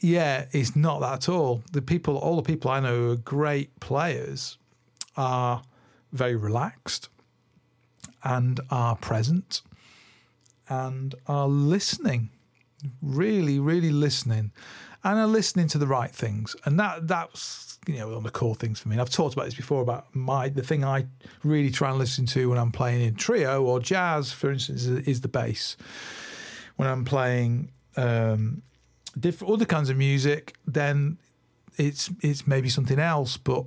yeah, 0.00 0.46
it's 0.52 0.76
not 0.76 1.00
that 1.00 1.14
at 1.14 1.28
all. 1.28 1.62
The 1.72 1.82
people, 1.82 2.16
all 2.18 2.36
the 2.36 2.42
people 2.42 2.70
I 2.70 2.80
know 2.80 2.96
who 2.96 3.12
are 3.12 3.16
great 3.16 3.78
players 3.80 4.58
are 5.16 5.62
very 6.12 6.36
relaxed 6.36 7.08
and 8.22 8.60
are 8.70 8.94
present 8.96 9.62
and 10.72 11.14
are 11.26 11.48
listening, 11.48 12.30
really, 13.02 13.58
really 13.58 13.90
listening, 13.90 14.52
and 15.04 15.18
are 15.18 15.26
listening 15.26 15.68
to 15.68 15.78
the 15.78 15.86
right 15.86 16.10
things. 16.10 16.56
And 16.64 16.80
that 16.80 17.08
that's 17.08 17.78
you 17.86 17.98
know 17.98 18.08
one 18.08 18.16
of 18.18 18.22
the 18.22 18.30
core 18.30 18.54
things 18.54 18.80
for 18.80 18.88
me. 18.88 18.94
And 18.94 19.00
I've 19.02 19.10
talked 19.10 19.34
about 19.34 19.44
this 19.44 19.54
before 19.54 19.82
about 19.82 20.14
my 20.14 20.48
the 20.48 20.62
thing 20.62 20.84
I 20.84 21.06
really 21.44 21.70
try 21.70 21.90
and 21.90 21.98
listen 21.98 22.26
to 22.26 22.48
when 22.48 22.58
I'm 22.58 22.72
playing 22.72 23.02
in 23.02 23.14
trio 23.14 23.62
or 23.62 23.80
jazz, 23.80 24.32
for 24.32 24.50
instance, 24.50 24.86
is, 24.86 25.06
is 25.06 25.20
the 25.20 25.28
bass. 25.28 25.76
When 26.76 26.88
I'm 26.88 27.04
playing 27.04 27.70
um, 27.96 28.62
different 29.18 29.52
other 29.52 29.66
kinds 29.66 29.90
of 29.90 29.96
music, 29.96 30.54
then 30.66 31.18
it's 31.76 32.10
it's 32.22 32.46
maybe 32.46 32.70
something 32.70 32.98
else. 32.98 33.36
But 33.36 33.66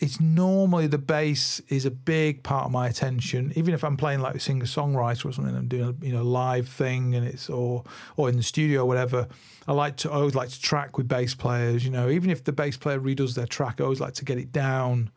it's 0.00 0.20
normally 0.20 0.86
the 0.86 0.98
bass 0.98 1.60
is 1.68 1.84
a 1.84 1.90
big 1.90 2.44
part 2.44 2.66
of 2.66 2.70
my 2.70 2.86
attention. 2.86 3.52
Even 3.56 3.74
if 3.74 3.82
I'm 3.82 3.96
playing 3.96 4.20
like 4.20 4.36
a 4.36 4.40
singer 4.40 4.64
songwriter 4.64 5.26
or 5.26 5.32
something, 5.32 5.54
I'm 5.56 5.66
doing 5.66 5.96
a 6.00 6.06
you 6.06 6.12
know 6.12 6.22
live 6.22 6.68
thing 6.68 7.14
and 7.16 7.26
it's 7.26 7.50
or 7.50 7.82
or 8.16 8.28
in 8.28 8.36
the 8.36 8.42
studio 8.42 8.82
or 8.82 8.86
whatever. 8.86 9.26
I 9.66 9.72
like 9.72 9.96
to 9.98 10.10
I 10.10 10.14
always 10.14 10.36
like 10.36 10.50
to 10.50 10.60
track 10.60 10.96
with 10.98 11.08
bass 11.08 11.34
players. 11.34 11.84
You 11.84 11.90
know, 11.90 12.08
even 12.08 12.30
if 12.30 12.44
the 12.44 12.52
bass 12.52 12.76
player 12.76 13.00
redoes 13.00 13.34
their 13.34 13.46
track, 13.46 13.80
I 13.80 13.84
always 13.84 14.00
like 14.00 14.14
to 14.14 14.24
get 14.24 14.38
it 14.38 14.52
down 14.52 15.10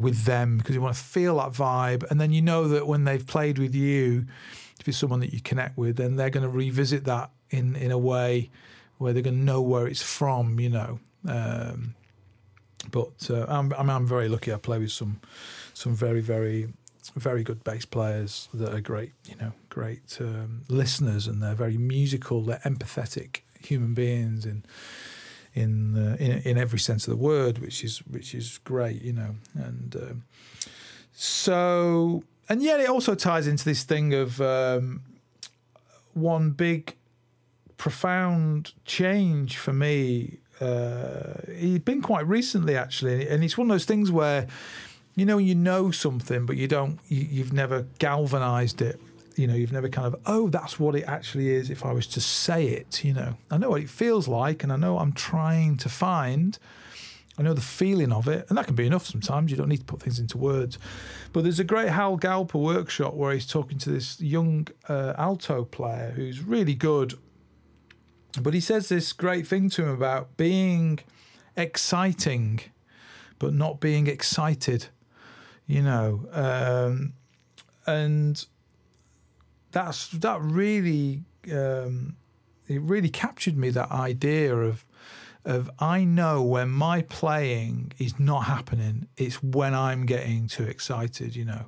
with 0.00 0.24
them 0.24 0.58
because 0.58 0.74
you 0.74 0.80
want 0.80 0.96
to 0.96 1.02
feel 1.02 1.36
that 1.36 1.52
vibe. 1.52 2.10
And 2.10 2.20
then 2.20 2.32
you 2.32 2.42
know 2.42 2.66
that 2.68 2.88
when 2.88 3.04
they've 3.04 3.24
played 3.24 3.58
with 3.58 3.74
you, 3.74 4.26
if 4.80 4.88
it's 4.88 4.98
someone 4.98 5.20
that 5.20 5.32
you 5.32 5.40
connect 5.40 5.78
with, 5.78 5.96
then 5.96 6.16
they're 6.16 6.30
going 6.30 6.42
to 6.42 6.48
revisit 6.48 7.04
that 7.04 7.30
in 7.50 7.76
in 7.76 7.92
a 7.92 7.98
way 7.98 8.50
where 8.98 9.12
they're 9.12 9.22
going 9.22 9.38
to 9.38 9.44
know 9.44 9.62
where 9.62 9.86
it's 9.86 10.02
from. 10.02 10.58
You 10.58 10.70
know. 10.70 10.98
Um, 11.28 11.94
but 12.90 13.28
uh, 13.30 13.46
I'm, 13.48 13.72
I'm, 13.72 14.06
very 14.06 14.28
lucky. 14.28 14.52
I 14.52 14.56
play 14.56 14.78
with 14.78 14.92
some 14.92 15.20
some 15.74 15.94
very 15.94 16.20
very 16.20 16.68
very 17.14 17.42
good 17.42 17.62
bass 17.64 17.84
players 17.84 18.48
that 18.52 18.74
are 18.74 18.80
great, 18.80 19.12
you 19.28 19.36
know, 19.36 19.52
great 19.68 20.18
um, 20.20 20.62
listeners, 20.68 21.26
and 21.26 21.42
they're 21.42 21.54
very 21.54 21.78
musical. 21.78 22.42
They're 22.42 22.60
empathetic 22.64 23.40
human 23.60 23.94
beings 23.94 24.44
in 24.44 24.64
in, 25.54 25.96
uh, 25.96 26.16
in 26.18 26.38
in 26.42 26.58
every 26.58 26.78
sense 26.78 27.06
of 27.06 27.10
the 27.10 27.22
word, 27.22 27.58
which 27.58 27.84
is 27.84 27.98
which 28.06 28.34
is 28.34 28.58
great, 28.64 29.02
you 29.02 29.12
know. 29.12 29.36
And 29.54 29.96
um, 29.96 30.22
so, 31.12 32.24
and 32.48 32.62
yet 32.62 32.80
it 32.80 32.88
also 32.88 33.14
ties 33.14 33.46
into 33.46 33.64
this 33.64 33.84
thing 33.84 34.12
of 34.12 34.40
um, 34.40 35.02
one 36.12 36.50
big 36.50 36.94
profound 37.76 38.72
change 38.84 39.56
for 39.56 39.72
me 39.72 40.38
uh, 40.60 41.34
he'd 41.54 41.84
been 41.84 42.02
quite 42.02 42.26
recently 42.26 42.76
actually, 42.76 43.28
and 43.28 43.44
it's 43.44 43.58
one 43.58 43.70
of 43.70 43.74
those 43.74 43.84
things 43.84 44.10
where 44.10 44.46
you 45.14 45.26
know 45.26 45.38
you 45.38 45.54
know 45.54 45.90
something, 45.90 46.46
but 46.46 46.56
you 46.56 46.68
don't, 46.68 46.98
you, 47.08 47.26
you've 47.30 47.52
never 47.52 47.86
galvanized 47.98 48.82
it. 48.82 49.00
You 49.36 49.46
know, 49.46 49.54
you've 49.54 49.72
never 49.72 49.90
kind 49.90 50.06
of, 50.06 50.18
oh, 50.24 50.48
that's 50.48 50.80
what 50.80 50.94
it 50.94 51.04
actually 51.04 51.50
is. 51.50 51.68
If 51.68 51.84
I 51.84 51.92
was 51.92 52.06
to 52.08 52.22
say 52.22 52.68
it, 52.68 53.04
you 53.04 53.12
know, 53.12 53.36
I 53.50 53.58
know 53.58 53.68
what 53.68 53.82
it 53.82 53.90
feels 53.90 54.28
like, 54.28 54.62
and 54.62 54.72
I 54.72 54.76
know 54.76 54.94
what 54.94 55.02
I'm 55.02 55.12
trying 55.12 55.76
to 55.78 55.90
find. 55.90 56.58
I 57.38 57.42
know 57.42 57.52
the 57.52 57.60
feeling 57.60 58.12
of 58.12 58.28
it, 58.28 58.46
and 58.48 58.56
that 58.56 58.66
can 58.66 58.76
be 58.76 58.86
enough 58.86 59.04
sometimes. 59.04 59.50
You 59.50 59.58
don't 59.58 59.68
need 59.68 59.80
to 59.80 59.84
put 59.84 60.00
things 60.00 60.18
into 60.18 60.38
words. 60.38 60.78
But 61.34 61.42
there's 61.42 61.60
a 61.60 61.64
great 61.64 61.90
Hal 61.90 62.18
Galper 62.18 62.58
workshop 62.58 63.12
where 63.12 63.34
he's 63.34 63.46
talking 63.46 63.76
to 63.78 63.90
this 63.90 64.18
young 64.22 64.68
uh, 64.88 65.12
alto 65.18 65.64
player 65.64 66.12
who's 66.16 66.42
really 66.42 66.74
good 66.74 67.18
but 68.40 68.54
he 68.54 68.60
says 68.60 68.88
this 68.88 69.12
great 69.12 69.46
thing 69.46 69.70
to 69.70 69.82
him 69.82 69.88
about 69.88 70.36
being 70.36 70.98
exciting, 71.56 72.60
but 73.38 73.54
not 73.54 73.80
being 73.80 74.06
excited, 74.06 74.88
you 75.66 75.82
know. 75.82 76.28
Um, 76.32 77.14
and 77.86 78.44
that's 79.72 80.08
that 80.08 80.40
really 80.40 81.22
um, 81.52 82.16
it 82.68 82.80
really 82.80 83.08
captured 83.08 83.56
me 83.56 83.70
that 83.70 83.90
idea 83.90 84.54
of 84.54 84.84
of 85.44 85.70
I 85.78 86.04
know 86.04 86.42
when 86.42 86.70
my 86.70 87.02
playing 87.02 87.92
is 87.98 88.18
not 88.18 88.40
happening, 88.40 89.06
it's 89.16 89.40
when 89.42 89.74
I'm 89.74 90.04
getting 90.04 90.48
too 90.48 90.64
excited, 90.64 91.36
you 91.36 91.44
know. 91.44 91.66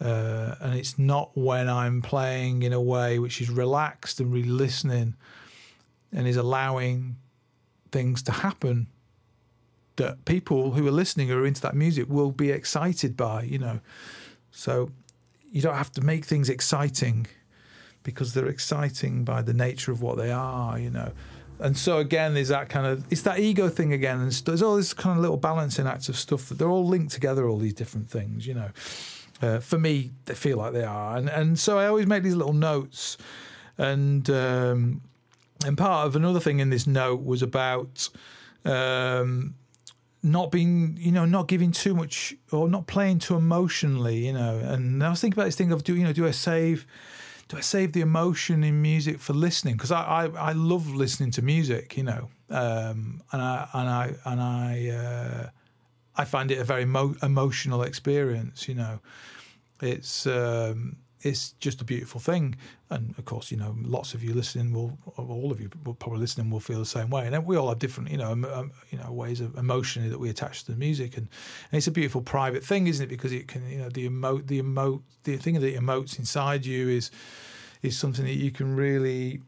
Uh, 0.00 0.56
and 0.60 0.74
it's 0.74 0.98
not 0.98 1.30
when 1.34 1.70
I'm 1.70 2.02
playing 2.02 2.64
in 2.64 2.72
a 2.72 2.80
way 2.80 3.18
which 3.18 3.40
is 3.40 3.48
relaxed 3.48 4.20
and 4.20 4.32
really 4.32 4.48
listening 4.48 5.14
and 6.16 6.26
is 6.26 6.36
allowing 6.36 7.16
things 7.92 8.22
to 8.24 8.32
happen 8.32 8.88
that 9.96 10.24
people 10.24 10.72
who 10.72 10.86
are 10.88 10.90
listening 10.90 11.30
or 11.30 11.46
into 11.46 11.60
that 11.60 11.74
music 11.74 12.06
will 12.08 12.32
be 12.32 12.50
excited 12.50 13.16
by, 13.16 13.42
you 13.42 13.58
know. 13.58 13.80
So 14.50 14.90
you 15.52 15.62
don't 15.62 15.76
have 15.76 15.92
to 15.92 16.00
make 16.00 16.24
things 16.24 16.48
exciting 16.48 17.26
because 18.02 18.34
they're 18.34 18.46
exciting 18.46 19.24
by 19.24 19.42
the 19.42 19.52
nature 19.52 19.92
of 19.92 20.00
what 20.02 20.16
they 20.16 20.30
are, 20.30 20.78
you 20.78 20.90
know. 20.90 21.12
And 21.58 21.76
so 21.76 21.98
again, 21.98 22.34
there's 22.34 22.48
that 22.48 22.68
kind 22.68 22.86
of 22.86 23.04
it's 23.10 23.22
that 23.22 23.38
ego 23.38 23.68
thing 23.68 23.92
again, 23.92 24.20
and 24.20 24.32
there's 24.32 24.62
all 24.62 24.76
this 24.76 24.92
kind 24.92 25.16
of 25.16 25.22
little 25.22 25.38
balancing 25.38 25.86
acts 25.86 26.08
of 26.08 26.16
stuff 26.16 26.48
that 26.48 26.58
they're 26.58 26.70
all 26.70 26.86
linked 26.86 27.12
together, 27.12 27.48
all 27.48 27.58
these 27.58 27.74
different 27.74 28.10
things, 28.10 28.46
you 28.46 28.54
know. 28.54 28.70
Uh, 29.42 29.60
for 29.60 29.78
me, 29.78 30.10
they 30.24 30.34
feel 30.34 30.56
like 30.56 30.72
they 30.72 30.84
are, 30.84 31.16
and 31.16 31.28
and 31.28 31.58
so 31.58 31.78
I 31.78 31.86
always 31.86 32.06
make 32.06 32.22
these 32.22 32.34
little 32.36 32.54
notes, 32.54 33.16
and 33.78 34.28
um, 34.30 35.00
and 35.64 35.76
part 35.76 36.06
of 36.06 36.16
another 36.16 36.40
thing 36.40 36.60
in 36.60 36.70
this 36.70 36.86
note 36.86 37.24
was 37.24 37.42
about 37.42 38.08
um, 38.64 39.54
not 40.22 40.50
being, 40.50 40.98
you 41.00 41.12
know, 41.12 41.24
not 41.24 41.48
giving 41.48 41.72
too 41.72 41.94
much 41.94 42.34
or 42.52 42.68
not 42.68 42.86
playing 42.86 43.20
too 43.20 43.36
emotionally, 43.36 44.26
you 44.26 44.32
know. 44.32 44.58
And 44.58 45.02
I 45.02 45.10
was 45.10 45.20
thinking 45.20 45.38
about 45.38 45.46
this 45.46 45.56
thing 45.56 45.72
of 45.72 45.84
do 45.84 45.96
you 45.96 46.04
know 46.04 46.12
do 46.12 46.26
I 46.26 46.32
save 46.32 46.86
do 47.48 47.56
I 47.56 47.60
save 47.60 47.92
the 47.92 48.00
emotion 48.00 48.64
in 48.64 48.82
music 48.82 49.20
for 49.20 49.32
listening? 49.32 49.74
Because 49.74 49.92
I, 49.92 50.02
I, 50.02 50.50
I 50.50 50.52
love 50.52 50.92
listening 50.94 51.30
to 51.32 51.42
music, 51.42 51.96
you 51.96 52.02
know, 52.02 52.28
um, 52.50 53.22
and 53.32 53.40
I 53.40 53.68
and 53.72 53.88
I 53.88 54.14
and 54.24 54.40
I 54.40 54.88
uh, 54.88 55.50
I 56.16 56.24
find 56.24 56.50
it 56.50 56.58
a 56.58 56.64
very 56.64 56.84
mo- 56.84 57.16
emotional 57.22 57.82
experience, 57.82 58.68
you 58.68 58.74
know. 58.74 58.98
It's 59.80 60.26
um, 60.26 60.96
it's 61.26 61.52
just 61.52 61.80
a 61.80 61.84
beautiful 61.84 62.20
thing. 62.20 62.54
And 62.90 63.14
of 63.18 63.24
course, 63.24 63.50
you 63.50 63.56
know, 63.56 63.74
lots 63.82 64.14
of 64.14 64.22
you 64.22 64.32
listening 64.32 64.72
will, 64.72 64.96
all 65.16 65.50
of 65.50 65.60
you 65.60 65.68
probably 65.68 66.20
listening 66.20 66.50
will 66.50 66.60
feel 66.60 66.78
the 66.78 66.86
same 66.86 67.10
way. 67.10 67.26
And 67.26 67.46
we 67.46 67.56
all 67.56 67.68
have 67.68 67.78
different, 67.78 68.10
you 68.10 68.18
know, 68.18 68.32
um, 68.32 68.72
you 68.90 68.98
know, 68.98 69.12
ways 69.12 69.40
of 69.40 69.56
emotionally 69.56 70.08
that 70.08 70.18
we 70.18 70.30
attach 70.30 70.64
to 70.64 70.72
the 70.72 70.78
music. 70.78 71.16
And, 71.16 71.28
and, 71.70 71.78
it's 71.78 71.86
a 71.86 71.90
beautiful 71.90 72.22
private 72.22 72.64
thing, 72.64 72.86
isn't 72.86 73.04
it? 73.04 73.08
Because 73.08 73.32
it 73.32 73.48
can, 73.48 73.68
you 73.68 73.78
know, 73.78 73.88
the 73.88 74.08
emote, 74.08 74.46
the 74.46 74.62
emote, 74.62 75.02
the 75.24 75.36
thing 75.36 75.60
that 75.60 75.76
emotes 75.76 76.18
inside 76.18 76.64
you 76.64 76.88
is 76.88 77.10
is 77.82 77.98
something 77.98 78.24
that 78.24 78.34
you 78.34 78.50
can 78.50 78.74
really 78.74 79.40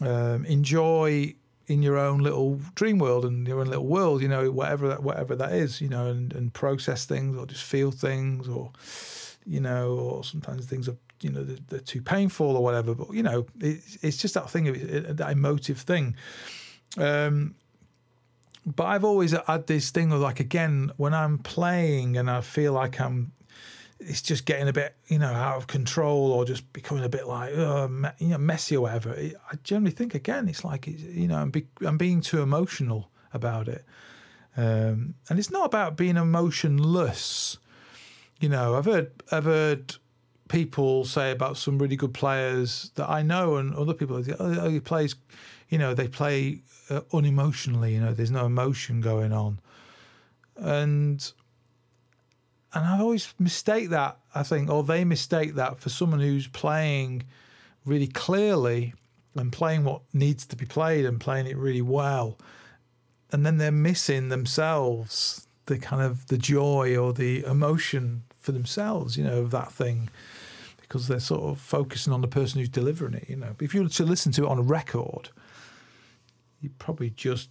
um, 0.00 0.44
enjoy 0.46 1.34
in 1.66 1.82
your 1.82 1.96
own 1.96 2.18
little 2.18 2.60
dream 2.74 2.98
world 2.98 3.24
and 3.24 3.46
your 3.48 3.60
own 3.60 3.68
little 3.68 3.86
world, 3.86 4.20
you 4.20 4.28
know, 4.28 4.50
whatever 4.50 4.88
that 4.88 5.02
whatever 5.02 5.34
that 5.36 5.52
is, 5.52 5.80
you 5.80 5.88
know, 5.88 6.06
and, 6.06 6.32
and 6.34 6.52
process 6.52 7.06
things 7.06 7.36
or 7.36 7.46
just 7.46 7.64
feel 7.64 7.90
things 7.90 8.48
or 8.48 8.70
you 9.46 9.60
know, 9.60 9.92
or 9.92 10.24
sometimes 10.24 10.66
things 10.66 10.88
are, 10.88 10.96
you 11.20 11.30
know, 11.30 11.42
they're, 11.42 11.58
they're 11.68 11.80
too 11.80 12.02
painful 12.02 12.56
or 12.56 12.62
whatever. 12.62 12.94
But 12.94 13.12
you 13.12 13.22
know, 13.22 13.46
it's 13.60 13.98
it's 14.02 14.16
just 14.16 14.34
that 14.34 14.50
thing 14.50 14.72
that 15.16 15.30
emotive 15.30 15.78
thing. 15.78 16.16
Um, 16.96 17.54
but 18.66 18.84
I've 18.84 19.04
always 19.04 19.32
had 19.46 19.66
this 19.66 19.90
thing 19.90 20.12
of 20.12 20.20
like 20.20 20.40
again 20.40 20.90
when 20.96 21.12
I'm 21.12 21.38
playing 21.38 22.16
and 22.16 22.30
I 22.30 22.40
feel 22.40 22.72
like 22.72 23.00
I'm, 23.00 23.32
it's 24.00 24.22
just 24.22 24.46
getting 24.46 24.68
a 24.68 24.72
bit 24.72 24.94
you 25.08 25.18
know 25.18 25.32
out 25.32 25.56
of 25.56 25.66
control 25.66 26.32
or 26.32 26.44
just 26.44 26.70
becoming 26.72 27.04
a 27.04 27.08
bit 27.08 27.26
like 27.26 27.56
uh, 27.56 27.88
you 28.18 28.28
know 28.28 28.38
messy 28.38 28.76
or 28.76 28.82
whatever. 28.82 29.12
I 29.12 29.56
generally 29.62 29.92
think 29.92 30.14
again 30.14 30.48
it's 30.48 30.64
like 30.64 30.86
you 30.86 31.28
know 31.28 31.36
I'm, 31.36 31.50
be, 31.50 31.66
I'm 31.82 31.98
being 31.98 32.20
too 32.20 32.40
emotional 32.40 33.10
about 33.32 33.68
it, 33.68 33.84
um, 34.56 35.14
and 35.28 35.38
it's 35.38 35.50
not 35.50 35.66
about 35.66 35.96
being 35.96 36.16
emotionless 36.16 37.58
you 38.40 38.48
know, 38.48 38.74
I've 38.74 38.84
heard 38.84 39.10
I've 39.30 39.44
heard 39.44 39.94
people 40.48 41.04
say 41.04 41.30
about 41.30 41.56
some 41.56 41.78
really 41.78 41.96
good 41.96 42.14
players 42.14 42.90
that 42.96 43.08
I 43.08 43.22
know, 43.22 43.56
and 43.56 43.74
other 43.74 43.94
people, 43.94 44.22
oh, 44.38 44.68
he 44.68 44.80
plays, 44.80 45.14
you 45.68 45.78
know, 45.78 45.94
they 45.94 46.08
play 46.08 46.60
uh, 46.90 47.00
unemotionally. 47.12 47.92
You 47.92 48.00
know, 48.00 48.12
there's 48.12 48.30
no 48.30 48.46
emotion 48.46 49.00
going 49.00 49.32
on, 49.32 49.60
and 50.56 51.32
and 52.72 52.84
I 52.84 52.98
always 53.00 53.32
mistake 53.38 53.90
that. 53.90 54.18
I 54.34 54.42
think, 54.42 54.70
or 54.70 54.82
they 54.82 55.04
mistake 55.04 55.54
that 55.54 55.78
for 55.78 55.88
someone 55.88 56.20
who's 56.20 56.48
playing 56.48 57.24
really 57.84 58.08
clearly 58.08 58.94
and 59.36 59.52
playing 59.52 59.84
what 59.84 60.02
needs 60.12 60.46
to 60.46 60.56
be 60.56 60.64
played 60.64 61.04
and 61.04 61.20
playing 61.20 61.46
it 61.46 61.56
really 61.56 61.82
well, 61.82 62.38
and 63.32 63.46
then 63.46 63.58
they're 63.58 63.72
missing 63.72 64.28
themselves 64.28 65.43
the 65.66 65.78
kind 65.78 66.02
of 66.02 66.26
the 66.26 66.38
joy 66.38 66.96
or 66.96 67.12
the 67.12 67.44
emotion 67.44 68.22
for 68.38 68.52
themselves, 68.52 69.16
you 69.16 69.24
know, 69.24 69.40
of 69.40 69.50
that 69.50 69.72
thing 69.72 70.10
because 70.80 71.08
they're 71.08 71.18
sort 71.18 71.42
of 71.42 71.58
focusing 71.58 72.12
on 72.12 72.20
the 72.20 72.28
person 72.28 72.60
who's 72.60 72.68
delivering 72.68 73.14
it, 73.14 73.28
you 73.28 73.36
know. 73.36 73.56
If 73.60 73.74
you 73.74 73.82
were 73.82 73.88
to 73.88 74.04
listen 74.04 74.32
to 74.32 74.44
it 74.44 74.48
on 74.48 74.58
a 74.58 74.62
record, 74.62 75.30
you'd 76.60 76.78
probably 76.78 77.10
just 77.10 77.50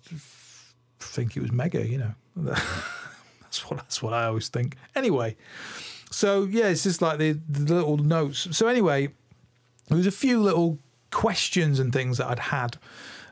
think 0.99 1.35
it 1.35 1.41
was 1.41 1.51
mega, 1.51 1.85
you 1.85 1.97
know. 1.97 2.13
that's 3.41 3.69
what 3.69 3.77
that's 3.77 4.01
what 4.01 4.13
I 4.13 4.25
always 4.25 4.49
think. 4.49 4.77
Anyway, 4.95 5.35
so 6.09 6.45
yeah, 6.45 6.67
it's 6.67 6.83
just 6.83 7.01
like 7.01 7.17
the, 7.17 7.33
the 7.49 7.73
little 7.73 7.97
notes. 7.97 8.55
So 8.55 8.67
anyway, 8.67 9.09
there 9.87 9.97
was 9.97 10.07
a 10.07 10.11
few 10.11 10.41
little 10.41 10.79
questions 11.11 11.79
and 11.79 11.91
things 11.91 12.19
that 12.19 12.27
I'd 12.27 12.39
had 12.39 12.77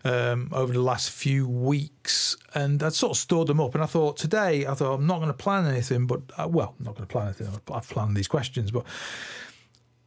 um, 0.04 0.50
over 0.52 0.74
the 0.74 0.82
last 0.82 1.10
few 1.12 1.48
weeks, 1.48 2.36
and 2.54 2.82
I'd 2.82 2.94
sort 2.94 3.12
of 3.12 3.18
stored 3.18 3.48
them 3.48 3.60
up. 3.60 3.76
And 3.76 3.84
I 3.84 3.88
thought 3.88 4.18
today, 4.18 4.66
I 4.66 4.74
thought 4.74 4.96
I'm 4.96 5.08
not 5.08 5.18
going 5.18 5.28
to 5.28 5.34
plan 5.34 5.66
anything, 5.66 6.08
but 6.08 6.22
uh, 6.38 6.48
well, 6.48 6.76
I'm 6.80 6.86
not 6.86 6.96
going 6.96 7.08
to 7.08 7.12
plan 7.12 7.28
anything. 7.28 7.48
I've 7.72 7.90
planned 7.90 8.16
these 8.16 8.28
questions, 8.28 8.72
but 8.72 8.86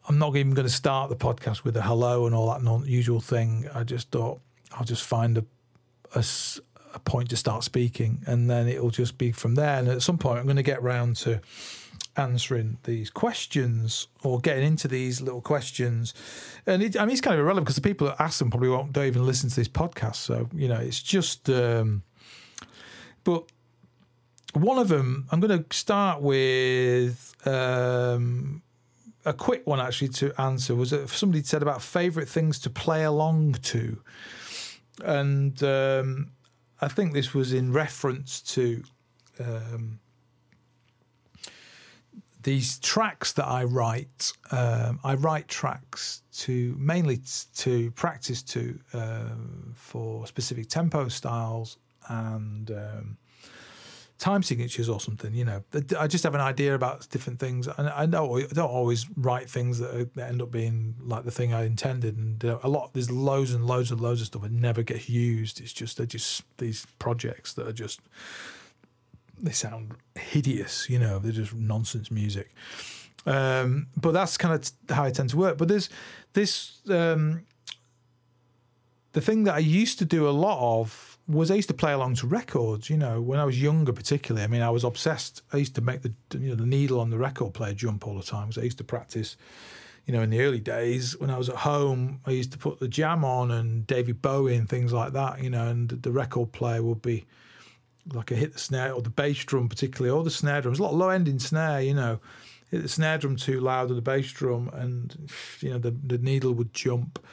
I'm 0.08 0.18
not 0.18 0.36
even 0.36 0.52
going 0.52 0.66
to 0.66 0.72
start 0.72 1.10
the 1.10 1.16
podcast 1.16 1.64
with 1.64 1.76
a 1.76 1.82
hello 1.82 2.26
and 2.26 2.34
all 2.34 2.50
that 2.50 2.62
non 2.62 2.84
usual 2.86 3.20
thing. 3.20 3.68
I 3.74 3.84
just 3.84 4.10
thought 4.10 4.40
I'll 4.72 4.84
just 4.84 5.04
find 5.04 5.38
a, 5.38 5.44
a, 6.14 6.24
a 6.94 6.98
point 7.00 7.30
to 7.30 7.36
start 7.36 7.64
speaking, 7.64 8.22
and 8.26 8.50
then 8.50 8.68
it'll 8.68 8.90
just 8.90 9.16
be 9.18 9.32
from 9.32 9.54
there. 9.54 9.78
And 9.78 9.88
at 9.88 10.02
some 10.02 10.18
point, 10.18 10.38
I'm 10.38 10.44
going 10.44 10.56
to 10.56 10.62
get 10.62 10.82
round 10.82 11.16
to 11.16 11.40
answering 12.16 12.78
these 12.84 13.10
questions 13.10 14.08
or 14.22 14.40
getting 14.40 14.64
into 14.64 14.88
these 14.88 15.20
little 15.20 15.40
questions. 15.40 16.14
And 16.66 16.82
it, 16.82 16.98
I 16.98 17.04
mean, 17.04 17.12
it's 17.12 17.20
kind 17.20 17.34
of 17.34 17.40
irrelevant 17.40 17.66
because 17.66 17.76
the 17.76 17.82
people 17.82 18.06
that 18.06 18.20
ask 18.20 18.38
them 18.38 18.50
probably 18.50 18.68
won't 18.68 18.92
don't 18.92 19.06
even 19.06 19.26
listen 19.26 19.50
to 19.50 19.56
this 19.56 19.68
podcast. 19.68 20.16
So 20.16 20.48
you 20.54 20.68
know, 20.68 20.80
it's 20.80 21.02
just. 21.02 21.48
Um, 21.50 22.02
but 23.24 23.50
one 24.52 24.78
of 24.78 24.88
them, 24.88 25.26
I'm 25.30 25.40
going 25.40 25.64
to 25.64 25.76
start 25.76 26.20
with 26.22 27.34
um, 27.46 28.62
a 29.24 29.32
quick 29.32 29.66
one 29.66 29.80
actually 29.80 30.08
to 30.08 30.40
answer. 30.40 30.74
Was 30.74 30.90
that 30.90 31.08
somebody 31.08 31.42
said 31.42 31.62
about 31.62 31.82
favorite 31.82 32.28
things 32.28 32.58
to 32.60 32.70
play 32.70 33.04
along 33.04 33.54
to, 33.54 34.00
and 35.04 35.60
um, 35.62 36.30
I 36.80 36.88
think 36.88 37.12
this 37.12 37.34
was 37.34 37.52
in 37.52 37.72
reference 37.72 38.40
to. 38.42 38.82
Um, 39.40 39.98
these 42.44 42.78
tracks 42.78 43.32
that 43.32 43.46
I 43.46 43.64
write, 43.64 44.32
um, 44.50 45.00
I 45.02 45.14
write 45.14 45.48
tracks 45.48 46.22
to 46.34 46.76
mainly 46.78 47.20
to 47.56 47.90
practice 47.92 48.42
to 48.42 48.78
uh, 48.92 49.30
for 49.74 50.26
specific 50.26 50.68
tempo 50.68 51.08
styles 51.08 51.78
and 52.08 52.70
um, 52.70 53.16
time 54.18 54.42
signatures 54.42 54.90
or 54.90 55.00
something. 55.00 55.34
You 55.34 55.46
know, 55.46 55.64
I 55.98 56.06
just 56.06 56.22
have 56.24 56.34
an 56.34 56.42
idea 56.42 56.74
about 56.74 57.08
different 57.08 57.40
things, 57.40 57.66
and 57.66 57.88
I 57.88 58.04
know 58.04 58.36
I 58.36 58.42
don't 58.42 58.70
always 58.70 59.06
write 59.16 59.48
things 59.48 59.78
that, 59.78 59.94
are, 59.94 60.04
that 60.14 60.28
end 60.28 60.42
up 60.42 60.50
being 60.50 60.96
like 61.00 61.24
the 61.24 61.30
thing 61.30 61.54
I 61.54 61.64
intended. 61.64 62.18
And 62.18 62.44
uh, 62.44 62.58
a 62.62 62.68
lot 62.68 62.92
there's 62.92 63.10
loads 63.10 63.54
and 63.54 63.66
loads 63.66 63.90
and 63.90 64.02
loads 64.02 64.20
of 64.20 64.26
stuff 64.26 64.42
that 64.42 64.52
never 64.52 64.82
gets 64.82 65.08
used. 65.08 65.62
It's 65.62 65.72
just 65.72 65.96
they're 65.96 66.06
just 66.06 66.42
these 66.58 66.86
projects 66.98 67.54
that 67.54 67.66
are 67.66 67.72
just 67.72 68.00
they 69.40 69.52
sound 69.52 69.94
hideous. 70.14 70.88
You 70.88 70.98
know, 70.98 71.18
they're 71.18 71.32
just 71.32 71.54
nonsense 71.54 72.10
music. 72.10 72.50
Um, 73.26 73.86
but 73.96 74.12
that's 74.12 74.36
kind 74.36 74.54
of 74.54 74.94
how 74.94 75.04
I 75.04 75.10
tend 75.10 75.30
to 75.30 75.36
work. 75.36 75.58
But 75.58 75.68
there's 75.68 75.88
this 76.34 76.80
um, 76.90 77.44
the 79.12 79.20
thing 79.20 79.44
that 79.44 79.54
I 79.54 79.60
used 79.60 79.98
to 80.00 80.04
do 80.04 80.28
a 80.28 80.30
lot 80.30 80.80
of 80.80 81.18
was 81.26 81.50
I 81.50 81.54
used 81.54 81.68
to 81.68 81.74
play 81.74 81.92
along 81.92 82.16
to 82.16 82.26
records. 82.26 82.90
You 82.90 82.98
know, 82.98 83.20
when 83.20 83.38
I 83.38 83.44
was 83.44 83.60
younger, 83.60 83.92
particularly. 83.92 84.44
I 84.44 84.48
mean, 84.48 84.62
I 84.62 84.70
was 84.70 84.84
obsessed. 84.84 85.42
I 85.52 85.56
used 85.56 85.74
to 85.76 85.80
make 85.80 86.02
the 86.02 86.12
you 86.38 86.50
know 86.50 86.54
the 86.54 86.66
needle 86.66 87.00
on 87.00 87.10
the 87.10 87.18
record 87.18 87.54
player 87.54 87.74
jump 87.74 88.06
all 88.06 88.16
the 88.16 88.22
time. 88.22 88.48
because 88.48 88.60
I 88.60 88.64
used 88.64 88.78
to 88.78 88.84
practice. 88.84 89.36
You 90.06 90.12
know, 90.12 90.20
in 90.20 90.28
the 90.28 90.42
early 90.42 90.60
days 90.60 91.18
when 91.18 91.30
I 91.30 91.38
was 91.38 91.48
at 91.48 91.56
home, 91.56 92.20
I 92.26 92.32
used 92.32 92.52
to 92.52 92.58
put 92.58 92.78
the 92.78 92.88
jam 92.88 93.24
on 93.24 93.50
and 93.50 93.86
David 93.86 94.20
Bowie 94.20 94.54
and 94.54 94.68
things 94.68 94.92
like 94.92 95.14
that. 95.14 95.42
You 95.42 95.48
know, 95.48 95.66
and 95.66 95.88
the 95.88 96.12
record 96.12 96.52
player 96.52 96.82
would 96.82 97.00
be 97.00 97.24
like 98.12 98.30
a 98.30 98.34
hit 98.34 98.52
the 98.52 98.58
snare 98.58 98.92
or 98.92 99.02
the 99.02 99.10
bass 99.10 99.44
drum 99.44 99.68
particularly 99.68 100.16
or 100.16 100.22
the 100.22 100.30
snare 100.30 100.60
drum. 100.60 100.72
There's 100.72 100.80
a 100.80 100.82
lot 100.82 100.92
of 100.92 100.98
low 100.98 101.08
ending 101.08 101.38
snare, 101.38 101.80
you 101.80 101.94
know. 101.94 102.20
Hit 102.70 102.82
the 102.82 102.88
snare 102.88 103.18
drum 103.18 103.36
too 103.36 103.60
loud 103.60 103.90
or 103.90 103.94
the 103.94 104.02
bass 104.02 104.30
drum 104.32 104.70
and 104.72 105.30
you 105.60 105.70
know 105.70 105.78
the 105.78 105.90
the 105.90 106.18
needle 106.18 106.52
would 106.54 106.74
jump. 106.74 107.24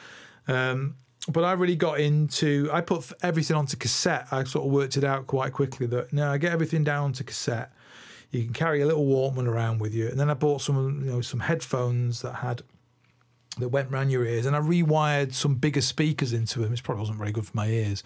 Um, 0.48 0.96
but 1.28 1.44
I 1.44 1.54
really 1.54 1.76
got 1.76 2.00
into 2.00 2.70
I 2.72 2.82
put 2.82 3.12
everything 3.22 3.56
onto 3.56 3.78
cassette. 3.78 4.28
I 4.32 4.44
sort 4.44 4.66
of 4.66 4.72
worked 4.72 4.98
it 4.98 5.04
out 5.04 5.28
quite 5.28 5.54
quickly 5.54 5.88
that 5.88 6.14
now 6.14 6.32
I 6.32 6.38
get 6.38 6.52
everything 6.52 6.84
down 6.84 7.14
to 7.14 7.24
cassette. 7.24 7.72
You 8.32 8.44
can 8.44 8.54
carry 8.54 8.82
a 8.82 8.86
little 8.86 9.06
Walkman 9.06 9.46
around 9.46 9.80
with 9.80 9.94
you. 9.94 10.08
And 10.08 10.20
then 10.20 10.30
I 10.30 10.34
bought 10.34 10.62
some 10.62 11.04
you 11.04 11.12
know 11.12 11.22
some 11.22 11.42
headphones 11.42 12.22
that 12.22 12.36
had 12.36 12.64
that 13.60 13.70
went 13.70 13.92
around 13.92 14.10
your 14.10 14.26
ears 14.26 14.46
and 14.46 14.56
I 14.56 14.60
rewired 14.60 15.34
some 15.34 15.56
bigger 15.56 15.82
speakers 15.82 16.34
into 16.34 16.60
them. 16.60 16.74
It 16.74 16.84
probably 16.84 17.02
wasn't 17.02 17.18
very 17.18 17.32
good 17.32 17.46
for 17.46 17.56
my 17.56 17.68
ears. 17.68 18.04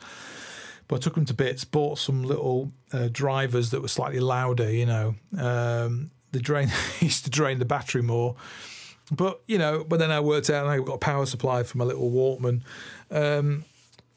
But 0.87 0.97
I 0.97 0.99
took 0.99 1.15
them 1.15 1.25
to 1.25 1.33
bits, 1.33 1.63
bought 1.65 1.97
some 1.97 2.23
little 2.23 2.71
uh, 2.93 3.09
drivers 3.11 3.71
that 3.71 3.81
were 3.81 3.87
slightly 3.87 4.19
louder, 4.19 4.71
you 4.71 4.85
know. 4.85 5.15
Um, 5.37 6.11
the 6.31 6.39
drain 6.39 6.69
used 6.99 7.23
to 7.25 7.31
drain 7.31 7.59
the 7.59 7.65
battery 7.65 8.03
more. 8.03 8.35
But, 9.11 9.41
you 9.47 9.57
know, 9.57 9.83
but 9.83 9.99
then 9.99 10.11
I 10.11 10.19
worked 10.19 10.49
out 10.49 10.63
and 10.65 10.71
I 10.71 10.83
got 10.83 10.93
a 10.93 10.99
power 10.99 11.25
supply 11.25 11.63
for 11.63 11.77
my 11.77 11.85
little 11.85 12.11
Walkman. 12.11 12.61
Um, 13.11 13.65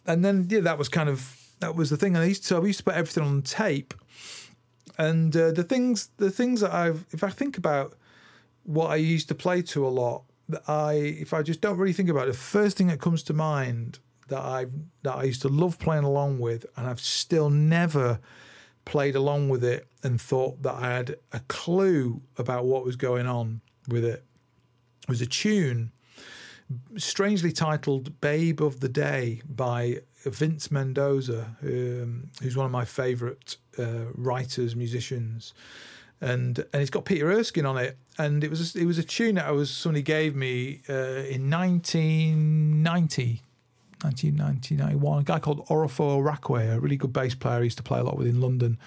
and 0.06 0.24
then, 0.24 0.46
yeah, 0.50 0.60
that 0.60 0.78
was 0.78 0.88
kind 0.88 1.08
of, 1.08 1.36
that 1.60 1.74
was 1.74 1.90
the 1.90 1.96
thing. 1.96 2.14
And 2.14 2.24
I 2.24 2.26
used 2.26 2.42
to, 2.42 2.48
so 2.48 2.62
I 2.62 2.66
used 2.66 2.78
to 2.78 2.84
put 2.84 2.94
everything 2.94 3.22
on 3.22 3.42
tape. 3.42 3.94
And 4.96 5.34
uh, 5.36 5.52
the 5.52 5.62
things, 5.62 6.10
the 6.16 6.30
things 6.30 6.60
that 6.60 6.72
I've, 6.72 7.04
if 7.12 7.22
I 7.22 7.30
think 7.30 7.58
about 7.58 7.96
what 8.64 8.90
I 8.90 8.96
used 8.96 9.28
to 9.28 9.34
play 9.34 9.62
to 9.62 9.86
a 9.86 9.88
lot, 9.88 10.24
that 10.48 10.62
I, 10.68 10.92
if 10.94 11.34
I 11.34 11.42
just 11.42 11.60
don't 11.60 11.76
really 11.76 11.92
think 11.92 12.08
about 12.08 12.28
it, 12.28 12.32
the 12.32 12.38
first 12.38 12.76
thing 12.76 12.88
that 12.88 13.00
comes 13.00 13.22
to 13.24 13.34
mind 13.34 13.98
that 14.28 14.40
I 14.40 14.66
that 15.02 15.16
I 15.16 15.24
used 15.24 15.42
to 15.42 15.48
love 15.48 15.78
playing 15.78 16.04
along 16.04 16.38
with, 16.38 16.66
and 16.76 16.86
I've 16.86 17.00
still 17.00 17.50
never 17.50 18.20
played 18.84 19.14
along 19.14 19.50
with 19.50 19.62
it 19.64 19.86
and 20.02 20.20
thought 20.20 20.62
that 20.62 20.74
I 20.74 20.94
had 20.94 21.16
a 21.32 21.40
clue 21.48 22.22
about 22.38 22.64
what 22.64 22.84
was 22.84 22.96
going 22.96 23.26
on 23.26 23.60
with 23.88 24.04
it. 24.04 24.24
it 25.02 25.08
was 25.08 25.20
a 25.20 25.26
tune 25.26 25.92
strangely 26.96 27.52
titled 27.52 28.20
"Babe 28.20 28.60
of 28.62 28.80
the 28.80 28.88
Day" 28.88 29.42
by 29.48 30.00
Vince 30.24 30.70
Mendoza, 30.70 31.56
um, 31.62 32.30
who's 32.42 32.56
one 32.56 32.66
of 32.66 32.72
my 32.72 32.84
favourite 32.84 33.56
uh, 33.78 34.04
writers, 34.14 34.76
musicians, 34.76 35.54
and 36.20 36.58
and 36.72 36.82
it's 36.82 36.90
got 36.90 37.04
Peter 37.04 37.30
Erskine 37.30 37.66
on 37.66 37.78
it. 37.78 37.96
And 38.18 38.42
it 38.42 38.50
was 38.50 38.74
a, 38.74 38.80
it 38.80 38.84
was 38.84 38.98
a 38.98 39.04
tune 39.04 39.36
that 39.36 39.46
I 39.46 39.52
was 39.52 39.70
somebody 39.70 40.02
gave 40.02 40.34
me 40.34 40.82
uh, 40.88 41.22
in 41.28 41.48
1990 41.50 43.42
1991, 44.02 45.20
a 45.20 45.24
guy 45.24 45.38
called 45.38 45.66
Orofo 45.68 46.20
Orakwe, 46.22 46.74
a 46.74 46.80
really 46.80 46.96
good 46.96 47.12
bass 47.12 47.34
player 47.34 47.60
I 47.60 47.62
used 47.62 47.78
to 47.78 47.82
play 47.82 48.00
a 48.00 48.04
lot 48.04 48.16
with 48.16 48.26
in 48.26 48.40
London 48.40 48.78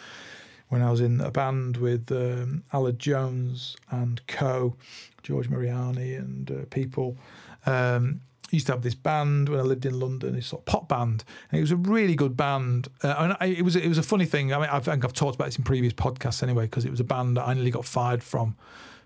when 0.70 0.82
I 0.82 0.90
was 0.90 1.02
in 1.02 1.20
a 1.20 1.32
band 1.32 1.78
with 1.78 2.10
um, 2.12 2.64
Jones 2.98 3.76
and 3.90 4.26
Co, 4.28 4.78
George 5.22 5.50
Mariani 5.50 6.14
and 6.14 6.50
uh, 6.50 6.56
people. 6.70 7.18
Um, 7.66 8.22
used 8.52 8.68
to 8.68 8.74
have 8.74 8.82
this 8.82 8.96
band 8.96 9.50
when 9.50 9.60
I 9.60 9.64
lived 9.64 9.86
in 9.86 10.00
London, 10.00 10.36
this 10.36 10.48
sort 10.48 10.62
of 10.62 10.66
pop 10.66 10.88
band, 10.88 11.24
and 11.50 11.58
it 11.58 11.62
was 11.62 11.72
a 11.72 11.76
really 11.76 12.16
good 12.16 12.36
band. 12.36 12.88
Uh, 13.04 13.16
and 13.18 13.38
I, 13.40 13.48
it 13.48 13.64
was 13.64 13.76
it 13.76 13.88
was 13.88 13.98
a 13.98 14.04
funny 14.04 14.26
thing. 14.26 14.54
I 14.54 14.60
mean, 14.60 14.70
I 14.70 14.80
think 14.80 15.04
I've 15.04 15.14
talked 15.14 15.36
about 15.36 15.46
this 15.46 15.58
in 15.58 15.64
previous 15.64 15.94
podcasts 15.94 16.44
anyway, 16.44 16.66
because 16.66 16.86
it 16.86 16.92
was 16.92 17.00
a 17.00 17.06
band 17.06 17.38
that 17.38 17.48
I 17.48 17.54
nearly 17.54 17.72
got 17.72 17.86
fired 17.86 18.24
from, 18.24 18.56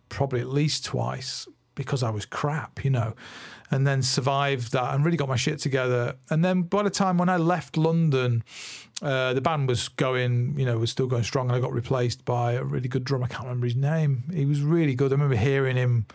probably 0.09 0.41
at 0.41 0.47
least 0.47 0.85
twice 0.85 1.47
because 1.75 2.03
I 2.03 2.09
was 2.09 2.25
crap, 2.25 2.83
you 2.83 2.89
know 2.89 3.13
and 3.71 3.85
then 3.85 4.01
survived 4.01 4.71
that 4.73 4.93
and 4.93 5.03
really 5.03 5.17
got 5.17 5.27
my 5.27 5.35
shit 5.35 5.59
together. 5.59 6.15
And 6.29 6.43
then 6.43 6.63
by 6.63 6.83
the 6.83 6.89
time 6.89 7.17
when 7.17 7.29
I 7.29 7.37
left 7.37 7.77
London, 7.77 8.43
uh, 9.01 9.33
the 9.33 9.41
band 9.41 9.67
was 9.67 9.89
going, 9.89 10.57
you 10.57 10.65
know, 10.65 10.77
was 10.77 10.91
still 10.91 11.07
going 11.07 11.23
strong, 11.23 11.47
and 11.47 11.55
I 11.55 11.59
got 11.59 11.73
replaced 11.73 12.25
by 12.25 12.53
a 12.53 12.63
really 12.63 12.87
good 12.87 13.03
drummer. 13.03 13.25
I 13.25 13.27
can't 13.27 13.43
remember 13.43 13.65
his 13.65 13.75
name. 13.75 14.23
He 14.33 14.45
was 14.45 14.61
really 14.61 14.95
good. 14.95 15.11
I 15.11 15.15
remember 15.15 15.35
hearing 15.35 15.75
him 15.75 16.05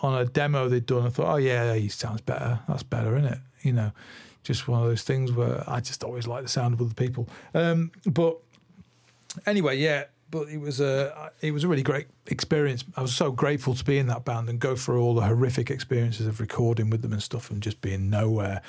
on 0.00 0.20
a 0.20 0.24
demo 0.24 0.68
they'd 0.68 0.86
done. 0.86 1.06
I 1.06 1.10
thought, 1.10 1.32
oh 1.32 1.36
yeah, 1.36 1.74
he 1.74 1.88
sounds 1.88 2.20
better. 2.20 2.60
That's 2.68 2.82
better, 2.82 3.16
isn't 3.16 3.32
it? 3.32 3.38
You 3.62 3.72
know, 3.72 3.92
just 4.42 4.68
one 4.68 4.82
of 4.82 4.88
those 4.88 5.02
things 5.02 5.32
where 5.32 5.64
I 5.66 5.80
just 5.80 6.04
always 6.04 6.26
like 6.26 6.42
the 6.42 6.48
sound 6.48 6.74
of 6.74 6.82
other 6.82 6.94
people. 6.94 7.28
Um, 7.54 7.92
but 8.04 8.36
anyway, 9.46 9.78
yeah, 9.78 10.04
but 10.34 10.48
it 10.48 10.58
was 10.58 10.80
a 10.80 11.30
it 11.42 11.52
was 11.52 11.62
a 11.62 11.68
really 11.68 11.84
great 11.84 12.08
experience. 12.26 12.84
I 12.96 13.02
was 13.02 13.14
so 13.14 13.30
grateful 13.30 13.72
to 13.76 13.84
be 13.84 13.98
in 13.98 14.08
that 14.08 14.24
band 14.24 14.48
and 14.48 14.58
go 14.58 14.74
through 14.74 15.00
all 15.00 15.14
the 15.14 15.22
horrific 15.22 15.70
experiences 15.70 16.26
of 16.26 16.40
recording 16.40 16.90
with 16.90 17.02
them 17.02 17.12
and 17.12 17.22
stuff, 17.22 17.52
and 17.52 17.62
just 17.62 17.80
being 17.80 18.10
nowhere. 18.10 18.60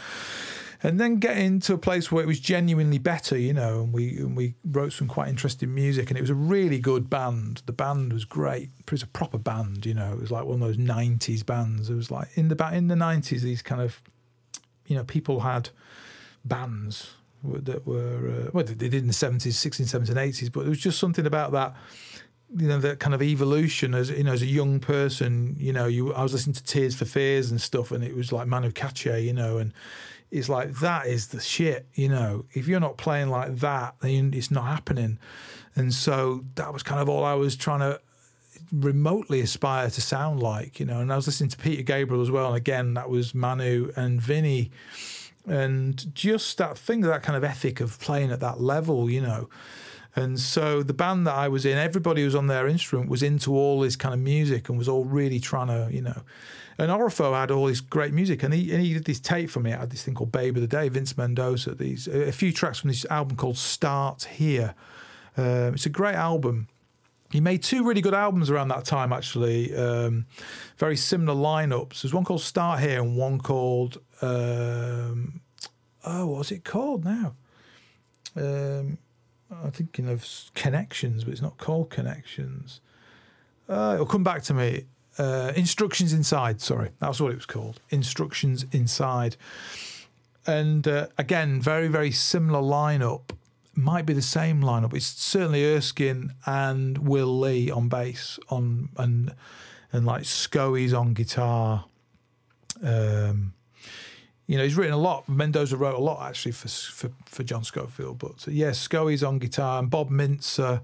And 0.83 0.99
then 0.99 1.15
getting 1.15 1.59
to 1.61 1.73
a 1.73 1.79
place 1.79 2.11
where 2.11 2.23
it 2.23 2.27
was 2.27 2.39
genuinely 2.39 2.99
better, 2.99 3.35
you 3.35 3.51
know, 3.51 3.81
and 3.81 3.91
we 3.91 4.15
and 4.17 4.37
we 4.37 4.53
wrote 4.63 4.93
some 4.93 5.07
quite 5.07 5.27
interesting 5.27 5.73
music, 5.73 6.11
and 6.11 6.19
it 6.19 6.21
was 6.21 6.29
a 6.29 6.35
really 6.35 6.77
good 6.77 7.09
band. 7.09 7.63
The 7.65 7.73
band 7.73 8.13
was 8.13 8.25
great. 8.25 8.69
It 8.77 8.91
was 8.91 9.01
a 9.01 9.07
proper 9.07 9.39
band, 9.39 9.87
you 9.87 9.95
know. 9.95 10.13
It 10.13 10.19
was 10.19 10.29
like 10.29 10.45
one 10.45 10.61
of 10.61 10.67
those 10.67 10.77
'90s 10.77 11.43
bands. 11.43 11.89
It 11.89 11.95
was 11.95 12.11
like 12.11 12.27
in 12.35 12.49
the 12.49 12.69
in 12.71 12.89
the 12.89 12.95
'90s, 12.95 13.41
these 13.41 13.63
kind 13.63 13.81
of, 13.81 14.03
you 14.85 14.95
know, 14.95 15.03
people 15.03 15.39
had 15.39 15.69
bands 16.43 17.14
that 17.53 17.85
were 17.85 18.47
uh, 18.47 18.49
well 18.53 18.63
they 18.63 18.73
did 18.73 18.93
in 18.93 19.07
the 19.07 19.13
70s 19.13 19.53
16 19.53 19.85
70s 19.85 20.09
and 20.09 20.17
80s 20.17 20.51
but 20.51 20.61
there 20.61 20.69
was 20.69 20.79
just 20.79 20.99
something 20.99 21.25
about 21.25 21.51
that 21.51 21.75
you 22.57 22.67
know 22.67 22.79
that 22.79 22.99
kind 22.99 23.13
of 23.13 23.21
evolution 23.21 23.93
as 23.93 24.09
you 24.09 24.23
know 24.23 24.33
as 24.33 24.41
a 24.41 24.47
young 24.47 24.79
person 24.79 25.55
you 25.57 25.73
know 25.73 25.87
you 25.87 26.13
I 26.13 26.23
was 26.23 26.33
listening 26.33 26.53
to 26.53 26.63
Tears 26.63 26.95
for 26.95 27.05
Fears 27.05 27.51
and 27.51 27.59
stuff 27.59 27.91
and 27.91 28.03
it 28.03 28.15
was 28.15 28.31
like 28.31 28.47
Manu 28.47 28.71
Katché 28.71 29.23
you 29.23 29.33
know 29.33 29.57
and 29.57 29.73
it's 30.31 30.49
like 30.49 30.73
that 30.75 31.07
is 31.07 31.27
the 31.27 31.39
shit 31.39 31.87
you 31.93 32.09
know. 32.09 32.45
If 32.53 32.67
you're 32.67 32.79
not 32.79 32.97
playing 32.97 33.29
like 33.29 33.55
that 33.57 33.95
then 34.01 34.33
it's 34.33 34.51
not 34.51 34.65
happening. 34.65 35.17
And 35.75 35.93
so 35.93 36.43
that 36.55 36.71
was 36.73 36.83
kind 36.83 37.01
of 37.01 37.09
all 37.09 37.23
I 37.23 37.33
was 37.33 37.55
trying 37.55 37.79
to 37.79 37.99
remotely 38.71 39.41
aspire 39.41 39.89
to 39.89 40.01
sound 40.01 40.41
like 40.41 40.79
you 40.79 40.85
know. 40.85 40.99
And 40.99 41.11
I 41.11 41.15
was 41.15 41.27
listening 41.27 41.49
to 41.51 41.57
Peter 41.57 41.83
Gabriel 41.83 42.21
as 42.21 42.31
well 42.31 42.47
and 42.47 42.57
again 42.57 42.93
that 42.95 43.09
was 43.09 43.33
Manu 43.33 43.91
and 43.95 44.21
Vinny 44.21 44.71
and 45.47 46.13
just 46.15 46.57
that 46.57 46.77
thing, 46.77 47.01
that 47.01 47.23
kind 47.23 47.37
of 47.37 47.43
ethic 47.43 47.79
of 47.79 47.99
playing 47.99 48.31
at 48.31 48.39
that 48.39 48.59
level, 48.59 49.09
you 49.09 49.21
know. 49.21 49.49
And 50.15 50.39
so 50.39 50.81
the 50.81 50.93
band 50.93 51.27
that 51.27 51.35
I 51.35 51.49
was 51.49 51.65
in, 51.65 51.77
everybody 51.77 52.21
who 52.21 52.25
was 52.25 52.35
on 52.35 52.47
their 52.47 52.67
instrument 52.67 53.09
was 53.09 53.21
into 53.21 53.53
all 53.53 53.81
this 53.81 53.97
kind 53.97 54.13
of 54.13 54.21
music 54.21 54.69
and 54.69 54.77
was 54.77 54.87
all 54.87 55.03
really 55.03 55.39
trying 55.39 55.67
to, 55.67 55.93
you 55.93 56.01
know. 56.01 56.21
And 56.77 56.89
Orifo 56.89 57.33
had 57.33 57.51
all 57.51 57.67
this 57.67 57.79
great 57.81 58.13
music, 58.13 58.43
and 58.43 58.53
he 58.53 58.71
and 58.73 58.81
he 58.81 58.93
did 58.93 59.05
this 59.05 59.19
tape 59.19 59.49
for 59.49 59.61
me. 59.61 59.73
I 59.73 59.79
had 59.79 59.91
this 59.91 60.03
thing 60.03 60.13
called 60.13 60.31
Babe 60.31 60.57
of 60.57 60.61
the 60.61 60.67
Day, 60.67 60.89
Vince 60.89 61.17
Mendoza. 61.17 61.73
These 61.73 62.07
a 62.07 62.31
few 62.31 62.51
tracks 62.51 62.79
from 62.79 62.89
this 62.89 63.05
album 63.05 63.37
called 63.37 63.57
Start 63.57 64.23
Here. 64.23 64.75
Um, 65.37 65.73
it's 65.73 65.85
a 65.85 65.89
great 65.89 66.15
album. 66.15 66.67
He 67.31 67.41
made 67.41 67.63
two 67.63 67.85
really 67.85 68.01
good 68.01 68.13
albums 68.13 68.49
around 68.49 68.69
that 68.69 68.85
time, 68.85 69.11
actually. 69.11 69.75
Um, 69.75 70.25
very 70.77 70.95
similar 70.95 71.33
lineups. 71.33 72.01
There's 72.01 72.13
one 72.13 72.23
called 72.23 72.41
Start 72.41 72.81
Here 72.81 73.01
and 73.01 73.17
one 73.17 73.39
called 73.39 73.97
um, 74.21 75.41
oh, 76.05 76.27
what's 76.27 76.51
it 76.51 76.63
called 76.63 77.05
now? 77.05 77.35
Um, 78.35 78.97
I'm 79.51 79.71
thinking 79.71 80.09
of 80.09 80.27
Connections, 80.53 81.23
but 81.23 81.31
it's 81.31 81.41
not 81.41 81.57
called 81.57 81.89
Connections. 81.89 82.81
Uh, 83.67 83.91
it'll 83.95 84.05
come 84.05 84.23
back 84.23 84.43
to 84.43 84.53
me. 84.53 84.85
Uh, 85.17 85.53
Instructions 85.55 86.11
Inside, 86.11 86.59
sorry, 86.59 86.89
that's 86.99 87.21
what 87.21 87.31
it 87.31 87.35
was 87.35 87.45
called. 87.45 87.79
Instructions 87.89 88.65
Inside. 88.71 89.37
And 90.45 90.87
uh, 90.87 91.07
again, 91.17 91.61
very, 91.61 91.87
very 91.87 92.11
similar 92.11 92.59
lineup. 92.59 93.31
Might 93.73 94.05
be 94.05 94.13
the 94.13 94.21
same 94.21 94.61
lineup. 94.61 94.93
It's 94.93 95.05
certainly 95.05 95.65
Erskine 95.65 96.33
and 96.45 96.97
Will 96.99 97.39
Lee 97.39 97.69
on 97.69 97.89
bass, 97.89 98.39
on 98.49 98.89
and 98.97 99.33
and 99.91 100.05
like 100.05 100.23
Scoey's 100.23 100.93
on 100.93 101.13
guitar. 101.13 101.85
Um, 102.81 103.54
you 104.47 104.57
know, 104.57 104.63
he's 104.63 104.75
written 104.75 104.93
a 104.93 104.97
lot. 104.97 105.27
Mendoza 105.27 105.75
wrote 105.77 105.95
a 105.95 106.01
lot 106.01 106.27
actually 106.27 106.51
for 106.51 106.67
for, 106.67 107.11
for 107.25 107.43
John 107.43 107.63
Scofield. 107.63 108.19
But 108.19 108.47
yes, 108.47 108.47
yeah, 108.47 108.69
Scoey's 108.71 109.23
on 109.23 109.39
guitar 109.39 109.79
and 109.79 109.89
Bob 109.89 110.09
Mintzer. 110.09 110.81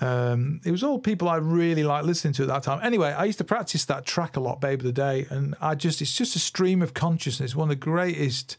Um, 0.00 0.60
it 0.64 0.72
was 0.72 0.82
all 0.82 0.98
people 0.98 1.28
I 1.28 1.36
really 1.36 1.84
liked 1.84 2.04
listening 2.04 2.34
to 2.34 2.42
at 2.42 2.48
that 2.48 2.62
time. 2.64 2.80
Anyway, 2.82 3.12
I 3.12 3.24
used 3.24 3.38
to 3.38 3.44
practice 3.44 3.84
that 3.84 4.04
track 4.04 4.36
a 4.36 4.40
lot, 4.40 4.60
Babe 4.60 4.80
of 4.80 4.84
the 4.84 4.92
Day, 4.92 5.26
and 5.30 5.54
I 5.60 5.76
just 5.76 6.02
it's 6.02 6.16
just 6.16 6.36
a 6.36 6.40
stream 6.40 6.82
of 6.82 6.94
consciousness. 6.94 7.54
One 7.54 7.70
of 7.70 7.70
the 7.70 7.76
greatest 7.76 8.56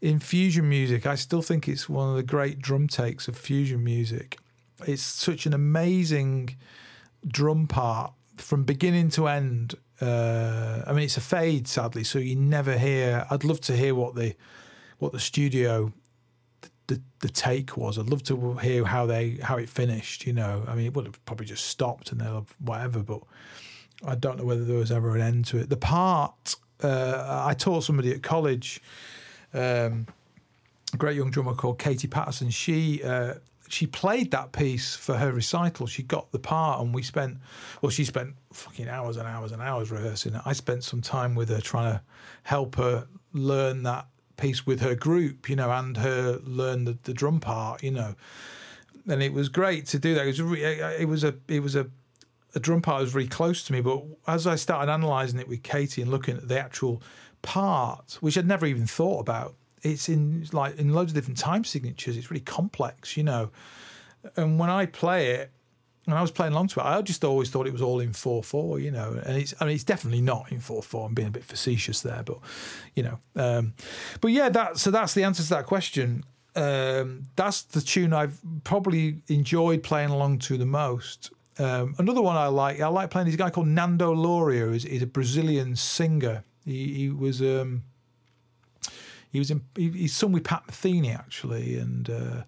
in 0.00 0.18
fusion 0.18 0.68
music. 0.68 1.06
I 1.06 1.14
still 1.14 1.42
think 1.42 1.68
it's 1.68 1.88
one 1.88 2.10
of 2.10 2.16
the 2.16 2.22
great 2.22 2.60
drum 2.60 2.88
takes 2.88 3.28
of 3.28 3.36
fusion 3.36 3.82
music. 3.82 4.38
It's 4.86 5.02
such 5.02 5.46
an 5.46 5.54
amazing 5.54 6.56
drum 7.26 7.66
part 7.66 8.12
from 8.36 8.64
beginning 8.64 9.10
to 9.10 9.26
end 9.28 9.74
uh, 10.00 10.82
I 10.86 10.92
mean, 10.92 11.04
it's 11.04 11.16
a 11.16 11.22
fade, 11.22 11.66
sadly, 11.68 12.04
so 12.04 12.18
you 12.18 12.36
never 12.36 12.76
hear. 12.76 13.26
I'd 13.30 13.44
love 13.44 13.60
to 13.62 13.76
hear 13.76 13.94
what 13.94 14.14
the 14.14 14.34
what 14.98 15.12
the 15.12 15.20
studio 15.20 15.92
the, 16.86 17.00
the 17.20 17.28
take 17.28 17.76
was. 17.76 17.98
I'd 17.98 18.10
love 18.10 18.22
to 18.24 18.54
hear 18.54 18.84
how 18.84 19.06
they 19.06 19.38
how 19.42 19.56
it 19.56 19.68
finished. 19.68 20.26
You 20.26 20.32
know, 20.32 20.64
I 20.68 20.74
mean, 20.74 20.86
it 20.86 20.94
would 20.94 21.06
have 21.06 21.24
probably 21.24 21.46
just 21.46 21.66
stopped 21.66 22.12
and 22.12 22.20
they'll 22.20 22.46
whatever, 22.58 23.00
but 23.00 23.22
I 24.06 24.14
don't 24.14 24.38
know 24.38 24.44
whether 24.44 24.64
there 24.64 24.78
was 24.78 24.92
ever 24.92 25.14
an 25.14 25.22
end 25.22 25.46
to 25.46 25.58
it. 25.58 25.68
The 25.68 25.76
part 25.76 26.56
uh, 26.82 27.44
I 27.46 27.54
taught 27.54 27.84
somebody 27.84 28.12
at 28.12 28.22
college, 28.22 28.80
um, 29.54 30.06
a 30.92 30.96
great 30.96 31.16
young 31.16 31.30
drummer 31.30 31.54
called 31.54 31.78
Katie 31.78 32.08
Patterson. 32.08 32.50
She 32.50 33.02
uh, 33.02 33.34
she 33.68 33.86
played 33.86 34.30
that 34.30 34.52
piece 34.52 34.94
for 34.94 35.16
her 35.16 35.32
recital. 35.32 35.86
She 35.86 36.02
got 36.02 36.30
the 36.32 36.38
part, 36.38 36.80
and 36.80 36.94
we 36.94 37.02
spent, 37.02 37.38
well, 37.82 37.90
she 37.90 38.04
spent 38.04 38.34
fucking 38.52 38.88
hours 38.88 39.16
and 39.16 39.26
hours 39.26 39.52
and 39.52 39.62
hours 39.62 39.90
rehearsing 39.90 40.34
it. 40.34 40.42
I 40.44 40.52
spent 40.52 40.84
some 40.84 41.00
time 41.00 41.34
with 41.34 41.48
her 41.48 41.60
trying 41.60 41.92
to 41.94 42.02
help 42.42 42.76
her 42.76 43.06
learn 43.32 43.82
that 43.84 44.06
piece 44.36 44.66
with 44.66 44.80
her 44.80 44.94
group, 44.94 45.48
you 45.48 45.56
know, 45.56 45.70
and 45.70 45.96
her 45.96 46.38
learn 46.44 46.84
the, 46.84 46.98
the 47.04 47.14
drum 47.14 47.40
part, 47.40 47.82
you 47.82 47.90
know. 47.90 48.14
And 49.08 49.22
it 49.22 49.32
was 49.32 49.48
great 49.48 49.86
to 49.86 49.98
do 49.98 50.14
that. 50.14 50.26
It 50.26 50.40
was 50.40 50.40
a, 50.40 51.00
it 51.00 51.06
was 51.06 51.24
a 51.24 51.34
it 51.48 51.62
was 51.62 51.76
a 51.76 51.86
a 52.54 52.60
drum 52.60 52.82
part 52.82 53.02
was 53.02 53.14
really 53.14 53.28
close 53.28 53.62
to 53.64 53.72
me. 53.72 53.80
But 53.80 54.02
as 54.26 54.46
I 54.46 54.56
started 54.56 54.92
analysing 54.92 55.38
it 55.38 55.46
with 55.46 55.62
Katie 55.62 56.02
and 56.02 56.10
looking 56.10 56.36
at 56.36 56.48
the 56.48 56.58
actual 56.58 57.02
part, 57.42 58.18
which 58.20 58.36
I'd 58.36 58.46
never 58.46 58.66
even 58.66 58.86
thought 58.86 59.20
about, 59.20 59.54
it's 59.92 60.08
in 60.08 60.46
like 60.52 60.78
in 60.78 60.92
loads 60.92 61.12
of 61.12 61.14
different 61.14 61.38
time 61.38 61.64
signatures. 61.64 62.16
It's 62.16 62.30
really 62.30 62.40
complex, 62.40 63.16
you 63.16 63.22
know. 63.22 63.50
And 64.36 64.58
when 64.58 64.70
I 64.70 64.86
play 64.86 65.30
it, 65.32 65.50
and 66.06 66.14
I 66.14 66.22
was 66.22 66.30
playing 66.30 66.52
along 66.52 66.68
to 66.68 66.80
it, 66.80 66.84
I 66.84 67.02
just 67.02 67.24
always 67.24 67.50
thought 67.50 67.66
it 67.66 67.72
was 67.72 67.82
all 67.82 68.00
in 68.00 68.12
four 68.12 68.42
four, 68.42 68.78
you 68.78 68.90
know. 68.90 69.20
And 69.24 69.36
it's 69.38 69.54
I 69.60 69.64
mean 69.64 69.74
it's 69.74 69.84
definitely 69.84 70.20
not 70.20 70.50
in 70.52 70.60
four 70.60 70.82
four. 70.82 71.06
I'm 71.06 71.14
being 71.14 71.28
a 71.28 71.32
bit 71.32 71.44
facetious 71.44 72.00
there, 72.00 72.22
but 72.24 72.38
you 72.94 73.02
know. 73.02 73.18
Um, 73.34 73.74
but 74.20 74.28
yeah, 74.28 74.48
that 74.50 74.78
so 74.78 74.90
that's 74.90 75.14
the 75.14 75.24
answer 75.24 75.42
to 75.42 75.48
that 75.50 75.66
question. 75.66 76.24
Um, 76.54 77.24
that's 77.36 77.62
the 77.62 77.82
tune 77.82 78.14
I've 78.14 78.40
probably 78.64 79.22
enjoyed 79.28 79.82
playing 79.82 80.10
along 80.10 80.38
to 80.40 80.56
the 80.56 80.64
most. 80.64 81.30
Um, 81.58 81.94
another 81.98 82.22
one 82.22 82.36
I 82.36 82.46
like, 82.46 82.80
I 82.80 82.88
like 82.88 83.10
playing. 83.10 83.26
This 83.26 83.36
guy 83.36 83.50
called 83.50 83.68
Nando 83.68 84.14
Lauria. 84.14 84.72
He's, 84.72 84.84
he's 84.84 85.02
a 85.02 85.06
Brazilian 85.06 85.76
singer. 85.76 86.44
He, 86.64 86.92
he 86.94 87.10
was 87.10 87.42
um, 87.42 87.82
he 89.30 89.38
was 89.38 89.50
in, 89.50 89.62
he, 89.74 89.90
he's 89.90 90.14
sung 90.14 90.32
with 90.32 90.44
Pat 90.44 90.62
Metheny 90.68 91.14
actually, 91.14 91.76
and 91.78 92.10
uh, 92.10 92.42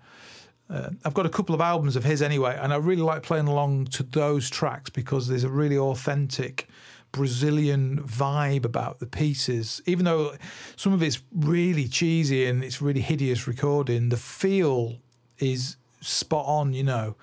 uh, 0.70 0.90
I've 1.04 1.14
got 1.14 1.26
a 1.26 1.30
couple 1.30 1.54
of 1.54 1.60
albums 1.60 1.96
of 1.96 2.04
his 2.04 2.22
anyway, 2.22 2.58
and 2.60 2.72
I 2.72 2.76
really 2.76 3.02
like 3.02 3.22
playing 3.22 3.48
along 3.48 3.86
to 3.86 4.02
those 4.02 4.50
tracks 4.50 4.90
because 4.90 5.28
there's 5.28 5.44
a 5.44 5.48
really 5.48 5.78
authentic 5.78 6.68
Brazilian 7.12 8.02
vibe 8.02 8.64
about 8.64 8.98
the 8.98 9.06
pieces. 9.06 9.80
Even 9.86 10.04
though 10.04 10.34
some 10.76 10.92
of 10.92 11.02
it's 11.02 11.22
really 11.34 11.88
cheesy 11.88 12.46
and 12.46 12.62
it's 12.62 12.82
really 12.82 13.00
hideous 13.00 13.46
recording, 13.46 14.10
the 14.10 14.16
feel 14.16 14.96
is 15.38 15.76
spot 16.00 16.44
on, 16.46 16.74
you 16.74 16.84
know. 16.84 17.16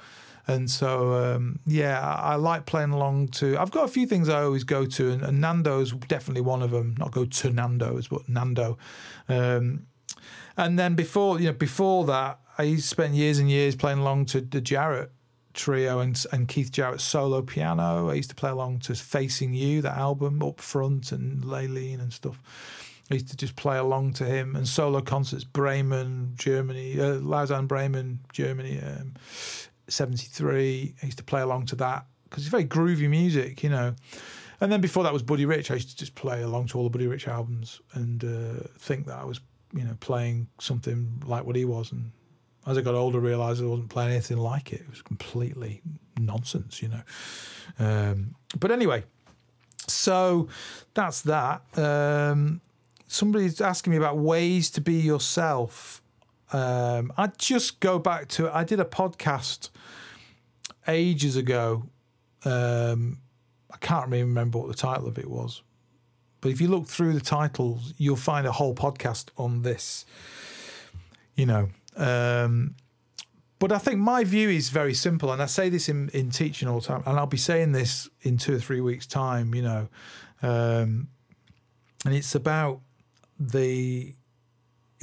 And 0.48 0.70
so, 0.70 1.14
um, 1.14 1.60
yeah, 1.66 2.00
I, 2.00 2.36
like 2.36 2.66
playing 2.66 2.92
along 2.92 3.30
to. 3.30 3.58
I've 3.58 3.72
got 3.72 3.86
a 3.86 3.88
few 3.88 4.06
things 4.06 4.30
I 4.30 4.44
always 4.44 4.64
go 4.64 4.86
to, 4.86 5.12
and, 5.12 5.24
and 5.24 5.42
Nando's 5.42 5.92
definitely 5.92 6.42
one 6.42 6.62
of 6.62 6.72
them. 6.72 6.96
Not 7.00 7.12
go 7.12 7.26
to 7.26 7.50
Nando's, 7.50 8.08
but 8.08 8.30
Nando. 8.30 8.78
Um, 9.28 9.88
and 10.56 10.78
then 10.78 10.94
before, 10.96 11.40
you 11.40 11.48
know, 11.48 11.54
before 11.54 12.06
that, 12.06 12.40
I 12.58 12.76
spent 12.76 13.16
years 13.16 13.40
and 13.40 13.50
years 13.50 13.76
playing 13.76 14.00
along 14.00 14.26
to 14.28 14.42
the 14.42 14.62
Jarrett 14.62 15.12
trio 15.56 16.00
and, 16.00 16.24
and 16.32 16.48
Keith 16.48 16.72
Jarrett's 16.72 17.04
solo 17.04 17.42
piano. 17.42 18.10
I 18.10 18.14
used 18.14 18.30
to 18.30 18.36
play 18.36 18.52
along 18.52 18.80
to 18.80 18.94
Facing 18.94 19.54
You, 19.54 19.82
that 19.82 19.98
album, 19.98 20.44
up 20.44 20.62
front 20.62 21.12
and 21.12 21.44
Lalene 21.44 22.02
and 22.02 22.14
stuff. 22.14 22.40
I 23.10 23.16
used 23.16 23.30
to 23.30 23.38
just 23.38 23.56
play 23.56 23.78
along 23.78 24.14
to 24.14 24.26
him 24.26 24.56
and 24.56 24.68
solo 24.68 25.02
concerts, 25.02 25.44
Bremen, 25.44 26.34
Germany, 26.36 27.00
uh, 27.00 27.16
Lausanne, 27.16 27.68
Bremen, 27.68 28.20
Germany. 28.34 28.80
Um, 28.82 29.14
73. 29.88 30.96
I 31.02 31.06
used 31.06 31.18
to 31.18 31.24
play 31.24 31.42
along 31.42 31.68
to 31.68 31.76
that 31.78 32.06
because 32.26 32.44
it's 32.44 32.52
very 32.52 32.66
groovy 32.66 33.10
music, 33.10 33.64
you 33.64 33.70
know. 33.70 33.96
And 34.62 34.72
then 34.72 34.82
before 34.82 35.04
that 35.04 35.14
was 35.14 35.24
Buddy 35.24 35.46
Rich. 35.46 35.72
I 35.72 35.76
used 35.76 35.90
to 35.90 35.96
just 35.96 36.16
play 36.16 36.42
along 36.42 36.68
to 36.68 36.78
all 36.78 36.84
the 36.84 36.90
Buddy 36.90 37.08
Rich 37.08 37.28
albums 37.28 37.82
and 37.94 38.24
uh, 38.24 38.68
think 38.80 39.06
that 39.08 39.18
I 39.18 39.26
was, 39.26 39.40
you 39.74 39.84
know, 39.84 39.98
playing 40.00 40.48
something 40.60 41.22
like 41.26 41.46
what 41.46 41.56
he 41.56 41.66
was. 41.66 41.92
And 41.92 42.12
as 42.66 42.78
I 42.78 42.82
got 42.82 42.96
older, 42.96 43.20
I 43.20 43.22
realised 43.22 43.62
I 43.62 43.66
wasn't 43.66 43.90
playing 43.90 44.12
anything 44.12 44.38
like 44.38 44.74
it. 44.74 44.82
It 44.82 44.90
was 44.90 45.02
completely 45.02 45.82
nonsense, 46.18 46.82
you 46.82 46.90
know. 46.90 47.02
Um, 47.80 48.36
but 48.60 48.72
anyway, 48.72 49.04
so 49.88 50.48
that's 50.94 51.22
that. 51.24 51.62
Um, 51.78 52.62
somebody's 53.08 53.62
asking 53.62 53.92
me 53.92 53.98
about 53.98 54.18
ways 54.18 54.70
to 54.72 54.82
be 54.82 54.96
yourself. 54.96 56.02
Um, 56.54 57.12
I 57.18 57.28
just 57.38 57.80
go 57.80 58.00
back 58.00 58.28
to 58.30 58.56
I 58.56 58.64
did 58.64 58.80
a 58.80 58.86
podcast 58.86 59.70
ages 60.88 61.36
ago. 61.36 61.84
Um, 62.44 63.20
I 63.72 63.78
can't 63.78 64.10
really 64.10 64.24
remember 64.24 64.60
what 64.60 64.68
the 64.68 64.76
title 64.76 65.08
of 65.08 65.18
it 65.18 65.30
was, 65.30 65.64
but 66.42 66.52
if 66.52 66.62
you 66.62 66.68
look 66.68 66.88
through 66.88 67.14
the 67.14 67.22
titles, 67.22 67.94
you'll 67.98 68.16
find 68.16 68.46
a 68.46 68.52
whole 68.52 68.76
podcast 68.76 69.30
on 69.38 69.64
this. 69.64 70.06
You 71.36 71.48
know, 71.48 71.70
um, 71.98 72.76
but 73.60 73.72
I 73.72 73.78
think 73.78 74.00
my 74.00 74.24
view 74.24 74.50
is 74.50 74.70
very 74.70 74.94
simple, 74.94 75.32
and 75.32 75.42
I 75.42 75.48
say 75.48 75.70
this 75.70 75.90
in, 75.90 76.10
in 76.10 76.30
teaching 76.30 76.68
all 76.68 76.80
the 76.80 76.86
time, 76.86 77.04
and 77.06 77.18
I'll 77.18 77.26
be 77.26 77.38
saying 77.38 77.72
this 77.72 78.10
in 78.22 78.38
two 78.38 78.56
or 78.56 78.60
three 78.60 78.82
weeks' 78.82 79.08
time. 79.08 79.56
You 79.56 79.62
know, 79.64 79.88
um, 80.44 81.08
and 82.06 82.14
it's 82.14 82.36
about 82.36 82.82
the 83.40 84.14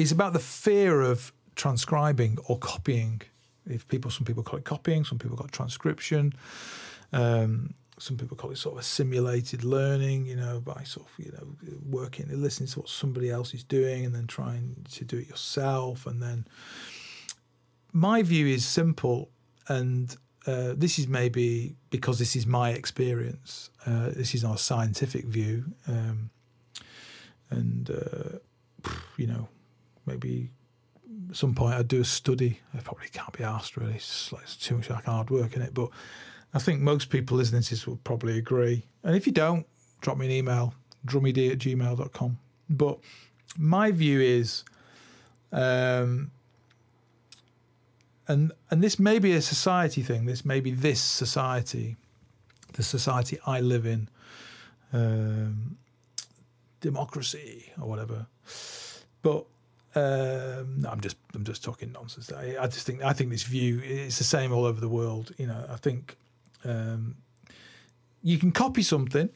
it's 0.02 0.12
about 0.12 0.32
the 0.32 0.40
fear 0.40 1.00
of 1.00 1.32
transcribing 1.54 2.38
or 2.48 2.58
copying. 2.58 3.22
If 3.68 3.86
people, 3.86 4.10
some 4.10 4.24
people 4.24 4.42
call 4.42 4.58
it 4.58 4.64
copying, 4.64 5.04
some 5.04 5.18
people 5.18 5.36
call 5.36 5.46
it 5.46 5.52
transcription. 5.52 6.32
Um, 7.12 7.74
some 7.98 8.16
people 8.16 8.36
call 8.36 8.50
it 8.50 8.58
sort 8.58 8.74
of 8.74 8.80
a 8.80 8.82
simulated 8.82 9.62
learning, 9.62 10.26
you 10.26 10.34
know, 10.34 10.60
by 10.60 10.82
sort 10.82 11.06
of, 11.06 11.24
you 11.24 11.30
know, 11.32 11.46
working, 11.88 12.28
and 12.30 12.42
listening 12.42 12.68
to 12.70 12.80
what 12.80 12.88
somebody 12.88 13.30
else 13.30 13.54
is 13.54 13.62
doing 13.62 14.04
and 14.04 14.12
then 14.12 14.26
trying 14.26 14.84
to 14.90 15.04
do 15.04 15.18
it 15.18 15.28
yourself. 15.28 16.06
And 16.06 16.20
then 16.20 16.46
my 17.92 18.22
view 18.22 18.48
is 18.48 18.66
simple, 18.66 19.30
and 19.68 20.16
uh, 20.46 20.74
this 20.76 20.98
is 20.98 21.06
maybe 21.06 21.76
because 21.90 22.18
this 22.18 22.34
is 22.34 22.44
my 22.44 22.70
experience. 22.70 23.70
Uh, 23.86 24.10
this 24.10 24.34
is 24.34 24.42
not 24.42 24.56
a 24.56 24.58
scientific 24.58 25.26
view. 25.26 25.64
Um, 25.86 26.30
and, 27.50 27.90
uh, 27.90 28.38
you 29.16 29.28
know, 29.28 29.48
maybe 30.06 30.50
at 31.30 31.36
some 31.36 31.54
point 31.54 31.74
I'd 31.74 31.88
do 31.88 32.00
a 32.00 32.04
study. 32.04 32.60
I 32.74 32.80
probably 32.80 33.08
can't 33.08 33.32
be 33.36 33.44
asked 33.44 33.76
really. 33.76 33.94
It's, 33.94 34.32
like, 34.32 34.42
it's 34.42 34.56
too 34.56 34.76
much 34.76 34.90
like 34.90 35.04
hard 35.04 35.30
work 35.30 35.56
in 35.56 35.62
it. 35.62 35.74
But 35.74 35.90
I 36.54 36.58
think 36.58 36.80
most 36.80 37.10
people 37.10 37.36
listening 37.36 37.62
to 37.62 37.70
this 37.70 37.86
will 37.86 38.00
probably 38.04 38.38
agree. 38.38 38.84
And 39.02 39.16
if 39.16 39.26
you 39.26 39.32
don't, 39.32 39.66
drop 40.00 40.18
me 40.18 40.26
an 40.26 40.32
email, 40.32 40.74
drummyd 41.06 41.52
at 41.52 41.58
gmail.com. 41.58 42.38
But 42.68 42.98
my 43.56 43.90
view 43.90 44.20
is, 44.20 44.64
um, 45.52 46.30
and 48.28 48.52
and 48.70 48.82
this 48.82 48.98
may 48.98 49.18
be 49.18 49.32
a 49.32 49.42
society 49.42 50.02
thing. 50.02 50.26
This 50.26 50.44
may 50.44 50.60
be 50.60 50.70
this 50.70 51.00
society, 51.00 51.96
the 52.74 52.82
society 52.82 53.38
I 53.46 53.60
live 53.60 53.84
in, 53.84 54.08
um, 54.92 55.76
democracy 56.80 57.72
or 57.80 57.88
whatever. 57.88 58.26
But 59.22 59.46
um, 59.94 60.80
no, 60.80 60.88
I'm 60.88 61.00
just 61.00 61.16
I'm 61.34 61.44
just 61.44 61.62
talking 61.62 61.92
nonsense. 61.92 62.32
I, 62.32 62.56
I, 62.58 62.66
just 62.66 62.86
think 62.86 63.02
I 63.02 63.12
think 63.12 63.30
this 63.30 63.42
view 63.42 63.80
is 63.80 64.16
the 64.16 64.24
same 64.24 64.52
all 64.52 64.64
over 64.64 64.80
the 64.80 64.88
world. 64.88 65.32
You 65.36 65.46
know, 65.46 65.66
I 65.68 65.76
think 65.76 66.16
um, 66.64 67.16
you 68.22 68.38
can 68.38 68.52
copy 68.52 68.82
something, 68.82 69.28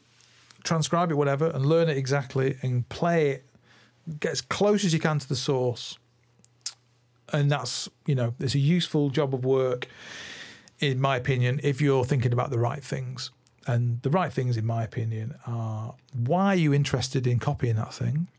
transcribe 0.63 1.11
it, 1.11 1.15
whatever, 1.15 1.47
and 1.47 1.65
learn 1.65 1.89
it 1.89 1.97
exactly 1.97 2.57
and 2.63 2.87
play 2.89 3.31
it, 3.31 3.45
get 4.19 4.31
as 4.31 4.41
close 4.41 4.83
as 4.83 4.93
you 4.93 4.99
can 4.99 5.19
to 5.19 5.29
the 5.29 5.35
source. 5.35 5.99
And 7.31 7.51
that's 7.51 7.87
you 8.07 8.15
know, 8.15 8.33
it's 8.39 8.55
a 8.55 8.59
useful 8.59 9.11
job 9.11 9.35
of 9.35 9.45
work, 9.45 9.87
in 10.79 10.99
my 10.99 11.17
opinion, 11.17 11.59
if 11.61 11.81
you're 11.81 12.05
thinking 12.05 12.33
about 12.33 12.49
the 12.49 12.59
right 12.59 12.83
things. 12.83 13.29
And 13.67 14.01
the 14.01 14.09
right 14.09 14.31
things, 14.31 14.55
in 14.55 14.65
my 14.65 14.83
opinion, 14.83 15.35
are 15.45 15.93
why 16.13 16.53
are 16.53 16.55
you 16.55 16.73
interested 16.73 17.27
in 17.27 17.37
copying 17.37 17.75
that 17.75 17.93
thing? 17.93 18.29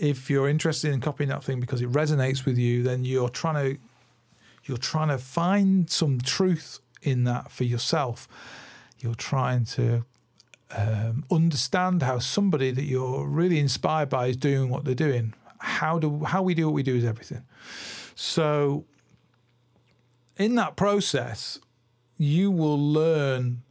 If 0.00 0.30
you're 0.30 0.48
interested 0.48 0.92
in 0.92 1.00
copying 1.00 1.28
that 1.28 1.44
thing 1.44 1.60
because 1.60 1.82
it 1.82 1.92
resonates 1.92 2.46
with 2.46 2.56
you, 2.56 2.82
then 2.82 3.04
you're 3.04 3.28
trying 3.28 3.74
to 3.74 3.80
you're 4.64 4.78
trying 4.78 5.08
to 5.08 5.18
find 5.18 5.90
some 5.90 6.20
truth 6.20 6.80
in 7.02 7.24
that 7.24 7.50
for 7.50 7.64
yourself. 7.64 8.28
You're 8.98 9.14
trying 9.14 9.64
to 9.66 10.04
um, 10.76 11.24
understand 11.30 12.02
how 12.02 12.18
somebody 12.18 12.70
that 12.70 12.84
you're 12.84 13.26
really 13.26 13.58
inspired 13.58 14.08
by 14.08 14.28
is 14.28 14.36
doing 14.36 14.70
what 14.70 14.84
they're 14.84 14.94
doing. 14.94 15.34
How 15.58 15.98
do 15.98 16.24
how 16.24 16.42
we 16.42 16.54
do 16.54 16.66
what 16.66 16.74
we 16.74 16.82
do 16.82 16.96
is 16.96 17.04
everything. 17.04 17.44
So 18.14 18.86
in 20.36 20.54
that 20.54 20.76
process, 20.76 21.58
you 22.16 22.50
will 22.50 22.78
learn 22.78 23.62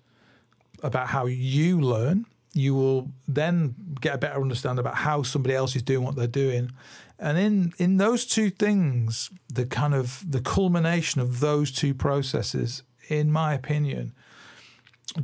about 0.84 1.07
how 1.07 1.25
you 1.25 1.82
learn 1.82 2.25
you 2.53 2.73
will 2.73 3.11
then 3.27 3.75
get 4.01 4.15
a 4.15 4.17
better 4.17 4.41
understanding 4.41 4.79
about 4.79 4.95
how 4.95 5.23
somebody 5.23 5.55
else 5.55 5.75
is 5.75 5.83
doing 5.83 6.03
what 6.03 6.15
they're 6.15 6.27
doing. 6.27 6.71
And 7.19 7.37
in, 7.37 7.73
in 7.77 7.97
those 7.97 8.25
two 8.25 8.49
things, 8.49 9.29
the 9.53 9.65
kind 9.65 9.93
of 9.93 10.23
the 10.29 10.41
culmination 10.41 11.21
of 11.21 11.41
those 11.41 11.71
two 11.71 11.93
processes, 11.93 12.83
in 13.07 13.31
my 13.31 13.53
opinion, 13.53 14.13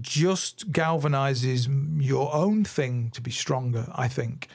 just 0.01 0.71
galvanizes 0.71 1.67
your 2.01 2.33
own 2.33 2.63
thing 2.63 3.11
to 3.11 3.21
be 3.21 3.31
stronger, 3.31 3.87
I 3.95 4.07
think. 4.07 4.49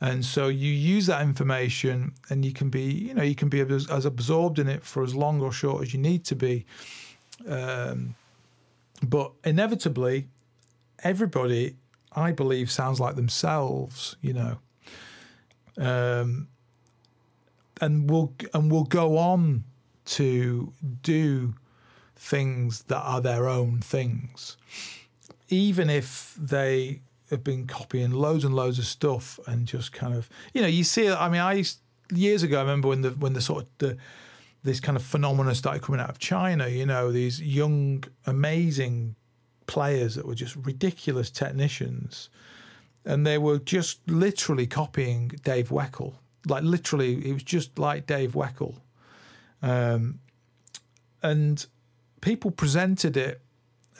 And 0.00 0.24
so 0.24 0.48
you 0.48 0.72
use 0.72 1.06
that 1.06 1.22
information 1.22 2.12
and 2.30 2.44
you 2.44 2.52
can 2.52 2.70
be, 2.70 2.84
you 2.84 3.14
know, 3.14 3.22
you 3.22 3.34
can 3.34 3.48
be 3.48 3.60
as, 3.60 3.90
as 3.90 4.06
absorbed 4.06 4.58
in 4.58 4.68
it 4.68 4.82
for 4.82 5.02
as 5.02 5.14
long 5.14 5.40
or 5.42 5.52
short 5.52 5.82
as 5.82 5.92
you 5.92 6.00
need 6.00 6.24
to 6.26 6.36
be. 6.36 6.64
Um, 7.46 8.14
but 9.02 9.32
inevitably, 9.44 10.28
everybody 11.02 11.76
I 12.12 12.32
believe 12.32 12.70
sounds 12.70 13.00
like 13.00 13.16
themselves, 13.16 14.16
you 14.20 14.32
know. 14.32 14.58
Um, 15.78 16.48
and 17.80 18.10
will 18.10 18.34
and 18.52 18.70
will 18.70 18.84
go 18.84 19.16
on 19.16 19.64
to 20.04 20.72
do 21.02 21.54
things 22.16 22.82
that 22.84 23.00
are 23.00 23.20
their 23.20 23.48
own 23.48 23.80
things, 23.80 24.56
even 25.48 25.88
if 25.88 26.36
they 26.38 27.00
have 27.30 27.44
been 27.44 27.66
copying 27.66 28.10
loads 28.10 28.44
and 28.44 28.54
loads 28.54 28.78
of 28.78 28.84
stuff 28.84 29.38
and 29.46 29.66
just 29.66 29.92
kind 29.92 30.14
of 30.14 30.28
you 30.52 30.60
know 30.60 30.68
you 30.68 30.84
see. 30.84 31.08
I 31.08 31.28
mean, 31.28 31.40
I 31.40 31.54
used, 31.54 31.78
years 32.12 32.42
ago 32.42 32.58
I 32.58 32.62
remember 32.62 32.88
when 32.88 33.02
the 33.02 33.10
when 33.10 33.32
the 33.32 33.40
sort 33.40 33.62
of 33.62 33.68
the 33.78 33.96
this 34.62 34.80
kind 34.80 34.96
of 34.96 35.02
phenomenon 35.02 35.54
started 35.54 35.82
coming 35.82 36.00
out 36.00 36.10
of 36.10 36.18
China. 36.18 36.68
You 36.68 36.86
know, 36.86 37.10
these 37.10 37.40
young, 37.40 38.04
amazing 38.26 39.16
players 39.70 40.16
that 40.16 40.26
were 40.26 40.34
just 40.34 40.56
ridiculous 40.56 41.30
technicians. 41.30 42.28
And 43.04 43.24
they 43.24 43.38
were 43.38 43.58
just 43.58 44.00
literally 44.10 44.66
copying 44.66 45.28
Dave 45.44 45.68
Weckl. 45.68 46.14
Like, 46.46 46.64
literally, 46.64 47.26
it 47.26 47.32
was 47.32 47.44
just 47.44 47.78
like 47.78 48.06
Dave 48.06 48.32
Weckl. 48.32 48.74
Um, 49.62 50.18
and 51.22 51.64
people 52.20 52.50
presented 52.50 53.16
it 53.16 53.40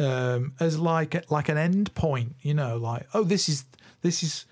um, 0.00 0.54
as 0.58 0.78
like 0.78 1.30
like 1.30 1.48
an 1.48 1.58
end 1.58 1.94
point, 1.94 2.34
you 2.40 2.54
know, 2.54 2.76
like 2.78 3.06
oh, 3.12 3.22
this 3.22 3.48
is 3.48 3.64
this 4.00 4.22
is 4.22 4.46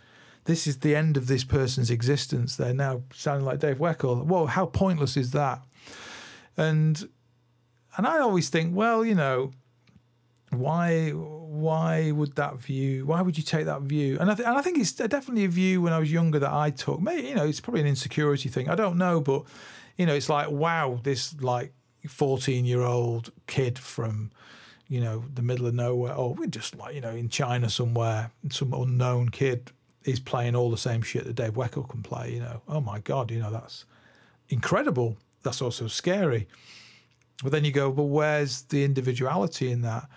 this 0.45 0.67
is 0.67 0.79
the 0.79 0.95
end 0.95 1.17
of 1.17 1.27
this 1.27 1.45
person's 1.45 1.91
existence. 1.91 2.57
They're 2.57 2.75
now 2.75 3.03
sounding 3.15 3.47
like 3.47 3.59
Dave 3.59 3.79
Weckl. 3.79 4.25
Whoa, 4.25 4.47
how 4.47 4.67
pointless 4.67 5.17
is 5.17 5.31
that? 5.33 5.63
And 6.57 7.09
and 7.97 8.07
I 8.07 8.19
always 8.21 8.49
think, 8.49 8.77
well, 8.77 9.05
you 9.05 9.15
know, 9.15 9.53
why 10.51 11.11
why 11.11 12.11
would 12.11 12.35
that 12.37 12.59
view 12.59 13.07
why 13.07 13.21
would 13.23 13.37
you 13.37 13.45
take 13.45 13.67
that 13.67 13.83
view? 13.83 14.19
And 14.21 14.31
I, 14.31 14.35
th- 14.35 14.47
and 14.47 14.57
I 14.57 14.63
think 14.63 14.79
it's 14.79 14.93
definitely 14.93 15.45
a 15.45 15.49
view 15.49 15.83
when 15.83 15.93
I 15.93 15.99
was 15.99 16.11
younger 16.11 16.39
that 16.39 16.53
I 16.53 16.71
took. 16.71 17.01
Maybe 17.01 17.29
you 17.29 17.35
know 17.35 17.45
it's 17.45 17.61
probably 17.61 17.81
an 17.81 17.87
insecurity 17.87 18.49
thing. 18.49 18.69
I 18.69 18.75
don't 18.75 18.97
know 18.97 19.21
but 19.21 19.45
you 19.97 20.07
know 20.07 20.15
it's 20.15 20.29
like 20.29 20.51
wow 20.51 21.01
this 21.03 21.35
like 21.41 21.73
14 22.07 22.65
year 22.65 22.83
old 22.83 23.33
kid 23.47 23.79
from 23.79 24.31
you 24.89 25.01
know 25.01 25.25
the 25.35 25.43
middle 25.43 25.67
of 25.67 25.75
nowhere 25.75 26.15
or 26.15 26.35
we're 26.35 26.47
just 26.47 26.77
like 26.77 26.95
you 26.95 27.01
know 27.01 27.11
in 27.11 27.29
China 27.29 27.69
somewhere 27.69 28.31
some 28.51 28.73
unknown 28.73 29.29
kid 29.29 29.71
is 30.05 30.21
playing 30.21 30.57
all 30.57 30.71
the 30.71 30.79
same 30.79 31.03
shit 31.03 31.25
that 31.25 31.35
Dave 31.35 31.55
Weckl 31.55 31.89
can 31.89 32.03
play 32.03 32.33
you 32.33 32.41
know. 32.41 32.63
Oh 32.69 32.81
my 32.81 33.01
god 33.01 33.31
you 33.31 33.39
know 33.39 33.51
that's 33.51 33.85
incredible. 34.49 35.17
That's 35.43 35.63
also 35.63 35.87
scary. 35.87 36.49
But 37.43 37.53
then 37.53 37.65
you 37.65 37.71
go 37.73 37.91
but 37.91 38.05
where's 38.05 38.63
the 38.63 38.85
individuality 38.85 39.71
in 39.71 39.83
that 39.83 40.09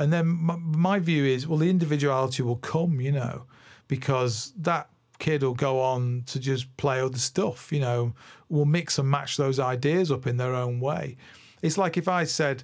and 0.00 0.10
then 0.10 0.26
my, 0.26 0.56
my 0.56 0.98
view 0.98 1.26
is, 1.26 1.46
well, 1.46 1.58
the 1.58 1.68
individuality 1.68 2.42
will 2.42 2.56
come, 2.56 3.02
you 3.02 3.12
know, 3.12 3.44
because 3.86 4.52
that 4.56 4.88
kid 5.18 5.42
will 5.42 5.54
go 5.54 5.78
on 5.78 6.22
to 6.26 6.40
just 6.40 6.74
play 6.78 7.00
other 7.02 7.18
stuff, 7.18 7.70
you 7.70 7.80
know, 7.80 8.14
will 8.48 8.64
mix 8.64 8.98
and 8.98 9.10
match 9.10 9.36
those 9.36 9.60
ideas 9.60 10.10
up 10.10 10.26
in 10.26 10.38
their 10.38 10.54
own 10.54 10.80
way. 10.80 11.18
It's 11.60 11.76
like 11.76 11.98
if 11.98 12.08
I 12.08 12.24
said, 12.24 12.62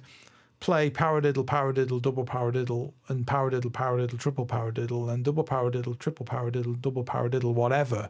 play 0.59 0.89
paradiddle, 0.89 1.45
paradiddle, 1.45 2.01
double 2.01 2.25
paradiddle, 2.25 2.93
and 3.07 3.27
paradiddle, 3.27 3.71
paradiddle, 3.71 4.17
triple 4.17 4.47
paradiddle, 4.47 5.13
and 5.13 5.23
double 5.23 5.43
paradiddle, 5.43 5.99
triple 5.99 6.25
paradiddle, 6.25 6.81
double 6.81 7.05
paradiddle, 7.05 7.53
whatever 7.53 8.09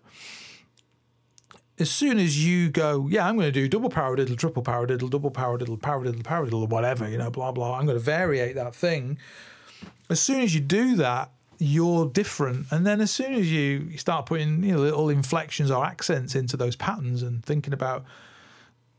as 1.80 1.92
soon 1.92 2.18
as 2.18 2.44
you 2.44 2.70
go, 2.70 3.08
yeah, 3.10 3.28
I'm 3.28 3.36
going 3.36 3.48
to 3.48 3.52
do 3.52 3.68
double 3.68 3.90
paradiddle, 3.90 4.38
triple 4.38 4.64
paradiddle, 4.64 5.10
double 5.10 5.32
paradiddle, 5.32 5.78
paradiddle, 5.80 6.24
paradiddle, 6.24 6.68
whatever, 6.70 7.08
you 7.08 7.18
know, 7.18 7.30
blah, 7.30 7.52
blah, 7.52 7.78
I'm 7.78 7.86
going 7.86 8.02
to 8.02 8.12
variate 8.12 8.56
that 8.56 8.74
thing. 8.74 9.18
As 10.10 10.20
soon 10.20 10.42
as 10.42 10.56
you 10.56 10.62
do 10.62 10.96
that, 10.96 11.32
you're 11.60 12.08
different. 12.08 12.68
And 12.72 12.86
then 12.86 13.02
as 13.02 13.12
soon 13.12 13.34
as 13.34 13.52
you 13.52 13.98
start 13.98 14.26
putting 14.26 14.64
you 14.64 14.74
know, 14.74 14.80
little 14.80 15.10
inflections 15.10 15.72
or 15.72 15.86
accents 15.86 16.36
into 16.36 16.58
those 16.58 16.76
patterns 16.76 17.24
and 17.24 17.44
thinking 17.44 17.74
about 17.74 18.06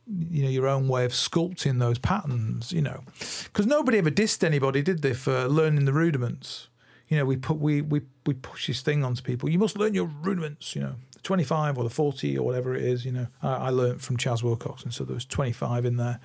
you 0.09 0.43
know 0.43 0.49
your 0.49 0.67
own 0.67 0.89
way 0.89 1.05
of 1.05 1.13
sculpting 1.13 1.79
those 1.79 1.99
patterns, 1.99 2.73
you 2.73 2.81
know, 2.81 3.03
because 3.45 3.67
nobody 3.67 3.99
ever 3.99 4.11
dissed 4.11 4.43
anybody, 4.43 4.83
did 4.83 5.03
they, 5.03 5.13
for 5.13 5.47
learning 5.49 5.85
the 5.85 5.93
rudiments? 5.93 6.69
You 7.09 7.19
know, 7.19 7.25
we 7.25 7.37
put 7.37 7.59
we 7.59 7.83
we 7.83 8.03
we 8.27 8.35
push 8.35 8.69
this 8.69 8.81
thing 8.81 9.05
onto 9.05 9.23
people. 9.23 9.49
You 9.49 9.59
must 9.59 9.79
learn 9.79 9.95
your 9.95 10.07
rudiments. 10.07 10.75
You 10.75 10.83
know, 10.83 10.95
25 11.23 11.79
or 11.79 11.85
the 11.85 11.91
40 11.91 12.39
or 12.39 12.45
whatever 12.45 12.75
it 12.75 12.83
is. 12.83 13.05
You 13.05 13.13
know, 13.13 13.27
I, 13.43 13.49
I 13.49 13.71
learned 13.71 14.03
from 14.03 14.17
Chas 14.17 14.43
Wilcox, 14.43 14.83
And 14.83 14.93
so 14.93 15.05
there 15.05 15.15
was 15.15 15.25
25 15.25 15.85
in 15.85 15.97
there. 15.97 16.21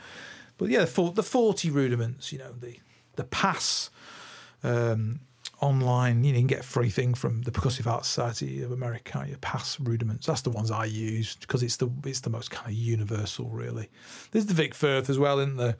But 0.57 0.69
yeah, 0.69 0.85
the, 0.85 1.11
the 1.11 1.23
40 1.23 1.69
rudiments, 1.69 2.31
you 2.31 2.39
know, 2.39 2.53
the 2.53 2.77
the 3.15 3.23
PAS 3.23 3.91
um, 4.63 5.19
online, 5.61 6.23
you, 6.23 6.31
know, 6.31 6.37
you 6.37 6.41
can 6.41 6.47
get 6.47 6.59
a 6.61 6.63
free 6.63 6.89
thing 6.89 7.13
from 7.13 7.43
the 7.43 7.51
Percussive 7.51 7.85
Arts 7.85 8.07
Society 8.07 8.63
of 8.63 8.71
America. 8.71 9.23
Your 9.27 9.37
PAS 9.37 9.79
rudiments. 9.79 10.25
That's 10.25 10.41
the 10.41 10.49
ones 10.49 10.71
I 10.71 10.85
use 10.85 11.35
because 11.35 11.63
it's 11.63 11.77
the 11.77 11.89
it's 12.05 12.21
the 12.21 12.29
most 12.29 12.51
kind 12.51 12.67
of 12.67 12.73
universal, 12.73 13.49
really. 13.49 13.89
There's 14.31 14.47
the 14.47 14.53
Vic 14.53 14.73
Firth 14.73 15.09
as 15.09 15.19
well, 15.19 15.39
isn't 15.39 15.57
there? 15.57 15.77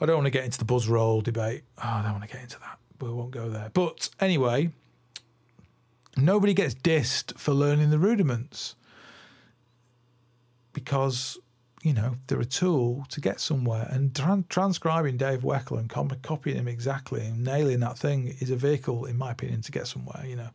I 0.00 0.06
don't 0.06 0.16
want 0.16 0.26
to 0.26 0.30
get 0.30 0.44
into 0.44 0.58
the 0.58 0.64
buzz 0.64 0.88
roll 0.88 1.20
debate. 1.20 1.62
Oh, 1.78 1.82
I 1.88 2.02
don't 2.02 2.12
want 2.12 2.24
to 2.24 2.30
get 2.30 2.42
into 2.42 2.58
that. 2.60 2.78
We 3.00 3.12
won't 3.12 3.30
go 3.30 3.48
there. 3.48 3.70
But 3.72 4.08
anyway, 4.20 4.70
nobody 6.16 6.54
gets 6.54 6.74
dissed 6.74 7.36
for 7.38 7.52
learning 7.52 7.90
the 7.90 7.98
rudiments 7.98 8.74
because 10.72 11.38
you 11.82 11.92
know 11.92 12.16
they're 12.26 12.40
a 12.40 12.44
tool 12.44 13.04
to 13.10 13.20
get 13.20 13.40
somewhere. 13.40 13.88
And 13.90 14.14
tra- 14.14 14.44
transcribing 14.48 15.16
Dave 15.16 15.42
Weckl 15.42 15.78
and 15.78 15.88
com- 15.88 16.10
copying 16.22 16.56
him 16.56 16.68
exactly 16.68 17.26
and 17.26 17.44
nailing 17.44 17.80
that 17.80 17.98
thing 17.98 18.36
is 18.40 18.50
a 18.50 18.56
vehicle 18.56 19.06
in 19.06 19.16
my 19.16 19.32
opinion 19.32 19.62
to 19.62 19.72
get 19.72 19.86
somewhere 19.86 20.24
you 20.26 20.36
know. 20.36 20.50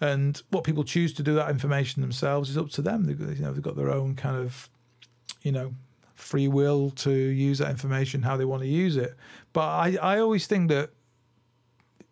And 0.00 0.40
what 0.50 0.62
people 0.62 0.84
choose 0.84 1.12
to 1.14 1.24
do 1.24 1.34
that 1.34 1.50
information 1.50 2.02
themselves 2.02 2.50
is 2.50 2.56
up 2.56 2.70
to 2.70 2.82
them. 2.82 3.06
They, 3.06 3.12
you 3.34 3.42
know 3.42 3.52
they've 3.52 3.62
got 3.62 3.76
their 3.76 3.90
own 3.90 4.14
kind 4.14 4.36
of 4.36 4.70
you 5.42 5.52
know, 5.52 5.74
free 6.14 6.48
will 6.48 6.90
to 6.90 7.10
use 7.10 7.58
that 7.58 7.70
information 7.70 8.22
how 8.22 8.36
they 8.36 8.44
want 8.44 8.62
to 8.62 8.68
use 8.68 8.96
it. 8.96 9.16
But 9.52 9.68
I, 9.68 9.98
I 10.02 10.18
always 10.18 10.46
think 10.46 10.68
that 10.68 10.90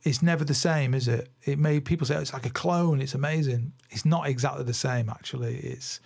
it's 0.06 0.22
never 0.22 0.44
the 0.44 0.54
same, 0.54 0.94
is 0.94 1.08
it? 1.08 1.28
It 1.42 1.58
may 1.58 1.80
people 1.80 2.06
say 2.06 2.14
oh, 2.14 2.20
it's 2.20 2.32
like 2.32 2.46
a 2.46 2.50
clone. 2.50 3.00
It's 3.00 3.14
amazing. 3.14 3.72
It's 3.90 4.04
not 4.04 4.28
exactly 4.28 4.62
the 4.62 4.72
same. 4.72 5.10
Actually, 5.10 5.56
it's 5.56 5.98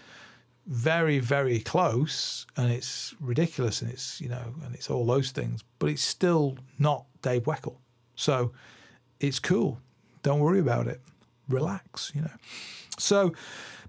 very, 0.67 1.19
very 1.19 1.61
close, 1.61 2.47
and 2.57 2.73
it's 2.73 3.15
ridiculous, 3.21 3.83
and 3.83 3.91
it's 3.93 4.19
you 4.19 4.31
know, 4.31 4.55
and 4.65 4.75
it's 4.75 4.89
all 4.89 5.05
those 5.05 5.33
things. 5.33 5.63
But 5.79 5.91
it's 5.91 6.03
still 6.03 6.57
not 6.79 7.05
Dave 7.21 7.45
Weckl. 7.45 7.77
So 8.15 8.53
it's 9.21 9.39
cool. 9.39 9.79
Don't 10.23 10.41
worry 10.41 10.61
about 10.61 10.87
it. 10.87 11.03
Relax. 11.51 12.11
You 12.15 12.23
know. 12.23 12.33
So, 12.97 13.35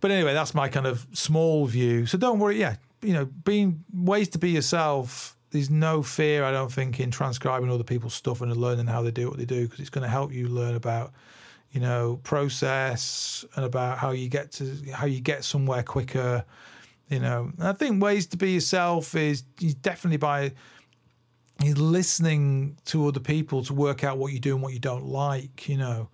but 0.02 0.12
anyway, 0.12 0.34
that's 0.34 0.54
my 0.54 0.68
kind 0.68 0.88
of 0.88 1.08
small 1.14 1.66
view. 1.68 2.06
So 2.06 2.18
don't 2.18 2.40
worry. 2.40 2.60
Yeah, 2.60 2.76
you 3.02 3.14
know, 3.14 3.26
being 3.26 3.86
ways 3.94 4.28
to 4.30 4.38
be 4.38 4.50
yourself 4.50 5.38
there's 5.52 5.70
no 5.70 6.02
fear, 6.02 6.44
I 6.44 6.52
don't 6.52 6.72
think, 6.72 7.00
in 7.00 7.12
transcribing 7.12 7.70
other 7.70 7.84
people's 7.84 8.14
stuff 8.14 8.42
and 8.42 8.56
learning 8.56 8.88
how 8.88 9.02
they 9.02 9.12
do 9.12 9.30
what 9.30 9.38
they 9.38 9.46
do 9.46 9.66
because 9.66 9.80
it's 9.80 9.90
going 9.90 10.04
to 10.04 10.10
help 10.10 10.32
you 10.34 10.48
learn 10.48 10.76
about, 10.76 11.12
you 11.72 11.82
know, 11.82 12.20
process 12.24 13.46
and 13.56 13.66
about 13.66 13.98
how 13.98 14.12
you 14.12 14.30
get 14.30 14.52
to 14.54 14.76
how 14.94 15.06
you 15.06 15.20
get 15.20 15.44
somewhere 15.44 15.84
quicker. 15.84 16.44
You 17.10 17.20
know, 17.20 17.52
and 17.58 17.68
I 17.68 17.74
think 17.74 18.02
ways 18.02 18.26
to 18.28 18.38
be 18.38 18.52
yourself 18.52 19.14
is 19.16 19.42
definitely 19.42 20.18
by 20.18 20.54
listening 21.62 22.78
to 22.86 23.08
other 23.08 23.20
people 23.20 23.64
to 23.66 23.74
work 23.74 24.04
out 24.06 24.18
what 24.18 24.32
you 24.32 24.40
do 24.40 24.54
and 24.54 24.64
what 24.64 24.74
you 24.74 24.80
don't 24.80 25.06
like. 25.06 25.68
You 25.68 25.78
know, 25.78 26.10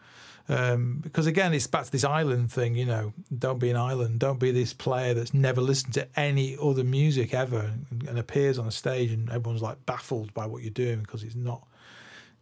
um, 0.49 0.99
because 1.03 1.25
again, 1.25 1.53
it's 1.53 1.67
back 1.67 1.85
to 1.85 1.91
this 1.91 2.05
island 2.05 2.51
thing, 2.51 2.75
you 2.75 2.85
know. 2.85 3.13
Don't 3.37 3.59
be 3.59 3.69
an 3.69 3.75
island. 3.75 4.19
Don't 4.19 4.39
be 4.39 4.51
this 4.51 4.73
player 4.73 5.13
that's 5.13 5.33
never 5.33 5.59
listened 5.59 5.93
to 5.95 6.07
any 6.17 6.57
other 6.61 6.85
music 6.85 7.33
ever 7.33 7.71
and, 7.91 8.07
and 8.07 8.17
appears 8.17 8.57
on 8.57 8.65
a 8.65 8.71
stage 8.71 9.11
and 9.11 9.29
everyone's 9.29 9.61
like 9.61 9.85
baffled 9.85 10.33
by 10.33 10.45
what 10.45 10.61
you're 10.61 10.71
doing 10.71 10.99
because 10.99 11.23
it's 11.23 11.35
not. 11.35 11.67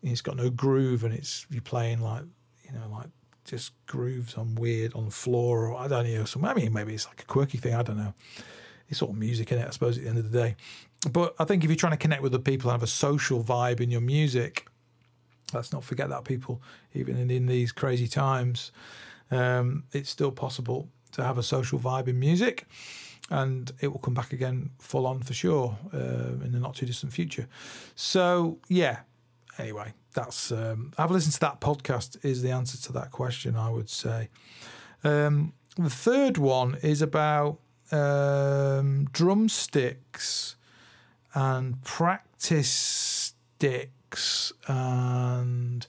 It's 0.03 0.22
got 0.22 0.38
no 0.38 0.51
groove 0.51 1.03
and 1.03 1.14
it's 1.14 1.47
you're 1.49 1.64
playing 1.64 1.99
like 1.99 2.24
you 2.64 2.74
know 2.74 2.88
like 2.91 3.08
just 3.43 3.72
grooves 3.88 4.36
on 4.36 4.53
weird 4.53 4.93
on 4.93 5.06
the 5.06 5.12
floor 5.12 5.68
or 5.68 5.76
I 5.76 5.88
don't 5.88 6.08
know. 6.08 6.26
Some 6.26 6.45
I 6.45 6.53
mean 6.53 6.74
maybe 6.74 6.93
it's 6.93 7.08
like 7.08 7.24
a 7.24 7.26
quirky 7.26 7.58
thing. 7.58 7.74
I 7.74 7.82
don't 7.82 7.97
know. 7.97 8.14
It's 8.88 9.01
all 9.01 9.14
music 9.14 9.51
in 9.51 9.58
it, 9.58 9.68
I 9.68 9.72
suppose. 9.72 9.97
At 9.97 10.03
the 10.03 10.10
end 10.10 10.20
of 10.20 10.32
the 10.32 10.38
day, 10.38 10.56
but 11.12 11.34
I 11.39 11.45
think 11.45 11.64
if 11.64 11.72
you're 11.72 11.76
trying 11.76 11.93
to 11.93 11.97
connect 11.97 12.22
with 12.22 12.34
the 12.34 12.39
people 12.39 12.70
and 12.70 12.80
have 12.80 12.84
a 12.84 12.91
social 12.91 13.43
vibe 13.43 13.80
in 13.80 13.89
your 13.89 14.01
music 14.01 14.68
let's 15.53 15.71
not 15.71 15.83
forget 15.83 16.09
that 16.09 16.23
people, 16.23 16.61
even 16.93 17.17
in, 17.17 17.29
in 17.29 17.45
these 17.45 17.71
crazy 17.71 18.07
times, 18.07 18.71
um, 19.31 19.83
it's 19.91 20.09
still 20.09 20.31
possible 20.31 20.89
to 21.13 21.23
have 21.23 21.37
a 21.37 21.43
social 21.43 21.79
vibe 21.79 22.07
in 22.07 22.19
music, 22.19 22.67
and 23.29 23.71
it 23.79 23.87
will 23.87 23.99
come 23.99 24.13
back 24.13 24.33
again 24.33 24.69
full 24.79 25.07
on 25.07 25.21
for 25.21 25.33
sure 25.33 25.77
uh, 25.93 26.43
in 26.43 26.51
the 26.51 26.59
not 26.59 26.75
too 26.75 26.85
distant 26.85 27.13
future. 27.13 27.47
So 27.95 28.59
yeah. 28.67 28.99
Anyway, 29.57 29.93
that's 30.13 30.51
um, 30.51 30.91
have 30.97 31.11
listened 31.11 31.33
to 31.33 31.39
that 31.39 31.61
podcast. 31.61 32.23
Is 32.25 32.41
the 32.41 32.51
answer 32.51 32.77
to 32.87 32.91
that 32.93 33.11
question? 33.11 33.55
I 33.55 33.69
would 33.69 33.89
say. 33.89 34.29
Um, 35.03 35.53
the 35.77 35.89
third 35.89 36.37
one 36.37 36.75
is 36.83 37.01
about 37.01 37.59
um, 37.91 39.05
drumsticks 39.13 40.55
and 41.33 41.81
practice 41.83 42.69
stick 42.69 43.91
and 44.68 45.88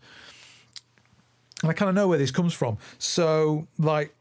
and 1.62 1.70
I 1.70 1.72
kind 1.72 1.88
of 1.88 1.94
know 1.94 2.08
where 2.08 2.18
this 2.18 2.30
comes 2.30 2.52
from. 2.52 2.78
So, 2.98 3.66
like 3.78 4.14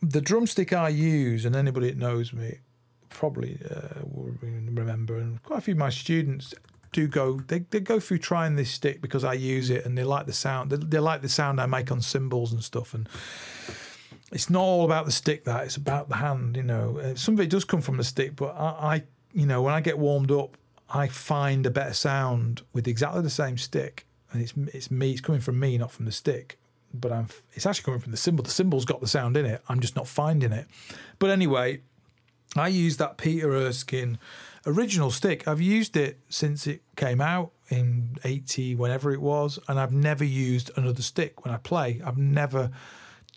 the 0.00 0.20
drumstick 0.20 0.72
I 0.72 0.88
use, 0.88 1.44
and 1.44 1.56
anybody 1.56 1.88
that 1.88 1.98
knows 1.98 2.32
me 2.32 2.58
probably 3.08 3.58
uh, 3.70 4.00
will 4.04 4.34
remember, 4.42 5.16
and 5.18 5.42
quite 5.42 5.58
a 5.58 5.62
few 5.62 5.72
of 5.72 5.78
my 5.78 5.90
students 5.90 6.54
do 6.92 7.08
go. 7.08 7.40
They, 7.40 7.60
they 7.60 7.80
go 7.80 7.98
through 7.98 8.18
trying 8.18 8.56
this 8.56 8.70
stick 8.70 9.00
because 9.00 9.24
I 9.24 9.34
use 9.34 9.70
it, 9.70 9.84
and 9.84 9.96
they 9.98 10.04
like 10.04 10.26
the 10.26 10.32
sound. 10.32 10.70
They, 10.70 10.76
they 10.76 10.98
like 10.98 11.22
the 11.22 11.28
sound 11.28 11.60
I 11.60 11.66
make 11.66 11.90
on 11.90 12.00
cymbals 12.00 12.52
and 12.52 12.62
stuff, 12.62 12.94
and 12.94 13.08
it's 14.32 14.48
not 14.48 14.62
all 14.62 14.84
about 14.84 15.06
the 15.06 15.12
stick. 15.12 15.44
That 15.44 15.64
it's 15.64 15.76
about 15.76 16.08
the 16.08 16.16
hand. 16.16 16.56
You 16.56 16.62
know, 16.62 16.98
uh, 16.98 17.14
some 17.14 17.34
of 17.34 17.40
it 17.40 17.50
does 17.50 17.64
come 17.64 17.80
from 17.80 17.96
the 17.96 18.04
stick, 18.04 18.36
but 18.36 18.54
I, 18.56 18.94
I 18.94 19.02
you 19.34 19.46
know, 19.46 19.60
when 19.60 19.74
I 19.74 19.80
get 19.80 19.98
warmed 19.98 20.30
up, 20.30 20.56
I 20.90 21.08
find 21.08 21.66
a 21.66 21.70
better 21.70 21.94
sound 21.94 22.62
with 22.72 22.86
exactly 22.86 23.22
the 23.22 23.30
same 23.30 23.58
stick, 23.58 24.06
and 24.32 24.42
it's 24.42 24.54
it's 24.74 24.90
me. 24.90 25.12
It's 25.12 25.20
coming 25.20 25.40
from 25.40 25.58
me, 25.58 25.78
not 25.78 25.90
from 25.90 26.04
the 26.04 26.12
stick. 26.12 26.58
But 26.94 27.12
I'm. 27.12 27.28
It's 27.52 27.66
actually 27.66 27.84
coming 27.84 28.00
from 28.00 28.12
the 28.12 28.18
cymbal. 28.18 28.44
The 28.44 28.50
cymbal's 28.50 28.84
got 28.84 29.00
the 29.00 29.08
sound 29.08 29.36
in 29.36 29.46
it. 29.46 29.62
I'm 29.68 29.80
just 29.80 29.96
not 29.96 30.06
finding 30.06 30.52
it. 30.52 30.66
But 31.18 31.30
anyway, 31.30 31.80
I 32.54 32.68
use 32.68 32.96
that 32.98 33.16
Peter 33.18 33.52
Erskine 33.52 34.18
original 34.66 35.10
stick. 35.10 35.46
I've 35.46 35.60
used 35.60 35.96
it 35.96 36.18
since 36.28 36.66
it 36.66 36.82
came 36.96 37.20
out 37.20 37.52
in 37.68 38.16
80, 38.24 38.74
whenever 38.76 39.12
it 39.12 39.20
was, 39.20 39.58
and 39.68 39.78
I've 39.78 39.92
never 39.92 40.24
used 40.24 40.70
another 40.76 41.02
stick 41.02 41.44
when 41.44 41.52
I 41.52 41.58
play. 41.58 42.00
I've 42.04 42.18
never 42.18 42.70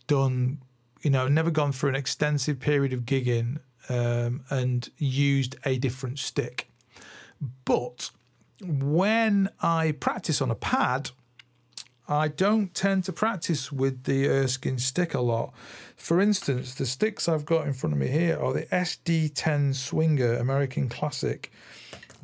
done, 0.08 0.60
you 1.02 1.10
know, 1.10 1.28
never 1.28 1.52
gone 1.52 1.72
through 1.72 1.90
an 1.90 1.96
extensive 1.96 2.60
period 2.60 2.94
of 2.94 3.02
gigging 3.02 3.60
um, 3.90 4.44
and 4.50 4.90
used 4.98 5.56
a 5.66 5.78
different 5.78 6.20
stick. 6.20 6.69
But 7.66 8.12
when 8.62 9.50
I 9.62 9.94
practice 9.94 10.42
on 10.42 10.52
a 10.52 10.56
pad, 10.56 11.12
I 12.08 12.28
don't 12.28 12.74
tend 12.74 13.04
to 13.04 13.14
practice 13.14 13.72
with 13.72 14.04
the 14.06 14.28
Erskine 14.28 14.80
stick 14.80 15.14
a 15.14 15.22
lot. 15.22 15.54
For 15.96 16.20
instance, 16.20 16.74
the 16.74 16.88
sticks 16.88 17.30
I've 17.30 17.46
got 17.46 17.68
in 17.68 17.74
front 17.74 17.94
of 17.94 18.00
me 18.00 18.08
here 18.08 18.38
are 18.40 18.52
the 18.52 18.64
SD10 18.66 19.76
Swinger 19.76 20.38
American 20.38 20.90
Classic. 20.90 21.52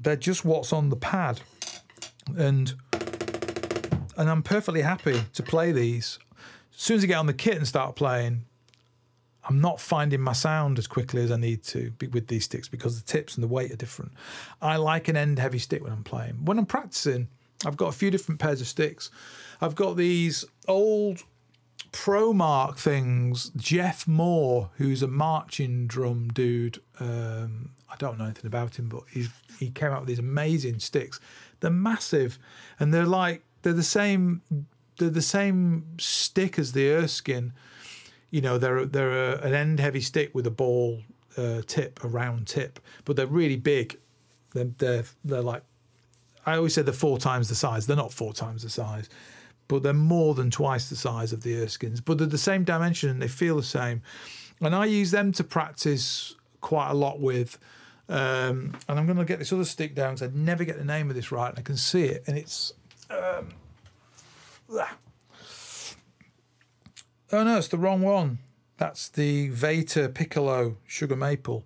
They're 0.01 0.16
just 0.16 0.43
what's 0.43 0.74
on 0.74 0.89
the 0.89 0.95
pad. 0.95 1.41
And 2.36 2.74
and 4.18 4.30
I'm 4.30 4.43
perfectly 4.43 4.82
happy 4.82 5.22
to 5.34 5.43
play 5.43 5.72
these. 5.72 6.20
As 6.74 6.82
soon 6.82 6.97
as 6.97 7.03
I 7.03 7.07
get 7.07 7.18
on 7.18 7.28
the 7.28 7.34
kit 7.34 7.57
and 7.57 7.68
start 7.68 7.95
playing, 7.95 8.45
I'm 9.48 9.62
not 9.62 9.80
finding 9.80 10.22
my 10.22 10.34
sound 10.34 10.80
as 10.80 10.88
quickly 10.88 11.24
as 11.24 11.32
I 11.32 11.38
need 11.38 11.64
to 11.66 11.93
with 12.12 12.28
these 12.28 12.46
sticks 12.46 12.68
because 12.68 13.00
the 13.00 13.06
tips 13.06 13.36
and 13.36 13.43
the 13.43 13.48
weight 13.48 13.72
are 13.72 13.76
different. 13.76 14.12
I 14.62 14.78
like 14.78 15.08
an 15.08 15.16
end 15.16 15.39
heavy 15.39 15.60
stick 15.60 15.84
when 15.84 15.93
I'm 15.93 16.04
playing. 16.04 16.46
When 16.46 16.58
I'm 16.58 16.66
practicing, 16.66 17.28
I've 17.66 17.78
got 17.78 17.88
a 17.88 17.91
few 17.91 18.10
different 18.10 18.39
pairs 18.39 18.60
of 18.62 18.68
sticks. 18.68 19.12
I've 19.62 19.76
got 19.76 19.98
these 19.98 20.46
old 20.68 21.24
Pro-Mark 21.91 22.78
things. 22.78 23.52
Jeff 23.56 24.08
Moore, 24.08 24.70
who's 24.78 25.02
a 25.02 25.08
marching 25.08 25.88
drum 25.88 26.30
dude, 26.30 26.80
um, 27.00 27.70
I 27.89 27.96
don't 27.98 28.18
know 28.18 28.26
anything 28.26 28.48
about 28.48 28.78
him, 28.78 28.89
but 28.89 29.04
he's, 29.12 29.30
he 29.60 29.70
came 29.70 29.91
out 29.91 30.02
with 30.02 30.10
these 30.10 30.20
amazing 30.20 30.80
sticks. 30.80 31.20
They're 31.60 31.72
massive, 31.72 32.38
and 32.80 32.93
they're 32.93 33.06
like 33.06 33.43
they're 33.62 33.74
the 33.74 33.84
same. 33.84 34.41
They're 34.98 35.10
the 35.10 35.22
same 35.22 35.86
stick 35.98 36.60
as 36.60 36.74
the 36.74 36.89
Erskine 36.89 37.54
you 38.32 38.41
know 38.41 38.57
they're 38.57 38.86
they're 38.86 39.34
a, 39.34 39.41
an 39.41 39.53
end 39.53 39.80
heavy 39.80 40.01
stick 40.01 40.34
with 40.34 40.47
a 40.47 40.51
ball 40.51 41.01
uh, 41.38 41.61
tip, 41.67 42.03
a 42.03 42.07
round 42.07 42.47
tip, 42.47 42.80
but 43.03 43.15
they're 43.15 43.28
really 43.28 43.57
big. 43.57 43.97
They're, 44.53 44.71
they're 44.78 45.03
they're 45.23 45.41
like 45.41 45.63
I 46.45 46.55
always 46.55 46.73
say 46.73 46.82
they're 46.82 46.93
four 46.93 47.17
times 47.17 47.49
the 47.49 47.55
size. 47.55 47.88
They're 47.88 47.95
not 47.95 48.13
four 48.13 48.34
times 48.34 48.63
the 48.63 48.69
size, 48.69 49.09
but 49.67 49.84
they're 49.84 49.93
more 49.93 50.36
than 50.36 50.51
twice 50.51 50.89
the 50.89 50.95
size 50.95 51.34
of 51.34 51.43
the 51.43 51.55
Erskines. 51.55 52.03
But 52.03 52.17
they're 52.17 52.28
the 52.28 52.38
same 52.38 52.63
dimension 52.63 53.09
and 53.09 53.21
they 53.21 53.28
feel 53.28 53.55
the 53.57 53.63
same. 53.63 54.01
And 54.61 54.76
I 54.76 54.86
use 54.86 55.11
them 55.11 55.32
to 55.34 55.43
practice 55.43 56.36
quite 56.61 56.89
a 56.89 56.93
lot 56.93 57.19
with. 57.19 57.57
Um, 58.07 58.73
and 58.88 58.99
I'm 58.99 59.07
going 59.07 59.17
to 59.17 59.26
get 59.26 59.39
this 59.39 59.51
other 59.51 59.65
stick 59.65 59.95
down 59.95 60.13
because 60.13 60.30
I 60.30 60.32
never 60.36 60.63
get 60.63 60.78
the 60.78 60.86
name 60.86 61.09
of 61.09 61.15
this 61.15 61.32
right, 61.32 61.49
and 61.49 61.57
I 61.57 61.63
can 61.63 61.78
see 61.78 62.03
it, 62.03 62.23
and 62.28 62.38
it's. 62.38 62.73
Um, 63.09 63.49
Oh 67.32 67.43
no, 67.43 67.57
it's 67.57 67.67
the 67.67 67.78
wrong 67.78 68.01
one. 68.01 68.39
That's 68.78 69.09
the 69.09 69.49
Vater 69.49 70.09
Piccolo 70.09 70.78
Sugar 70.86 71.15
Maple. 71.15 71.65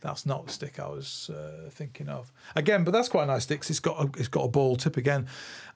That's 0.00 0.26
not 0.26 0.46
the 0.46 0.52
stick 0.52 0.78
I 0.78 0.86
was 0.86 1.30
uh, 1.30 1.70
thinking 1.70 2.08
of. 2.10 2.30
Again, 2.54 2.84
but 2.84 2.92
that's 2.92 3.08
quite 3.08 3.24
a 3.24 3.26
nice 3.26 3.44
stick. 3.44 3.62
It's 3.68 3.80
got 3.80 3.98
a, 3.98 4.20
it's 4.20 4.28
got 4.28 4.42
a 4.42 4.48
ball 4.48 4.76
tip 4.76 4.96
again. 4.96 5.26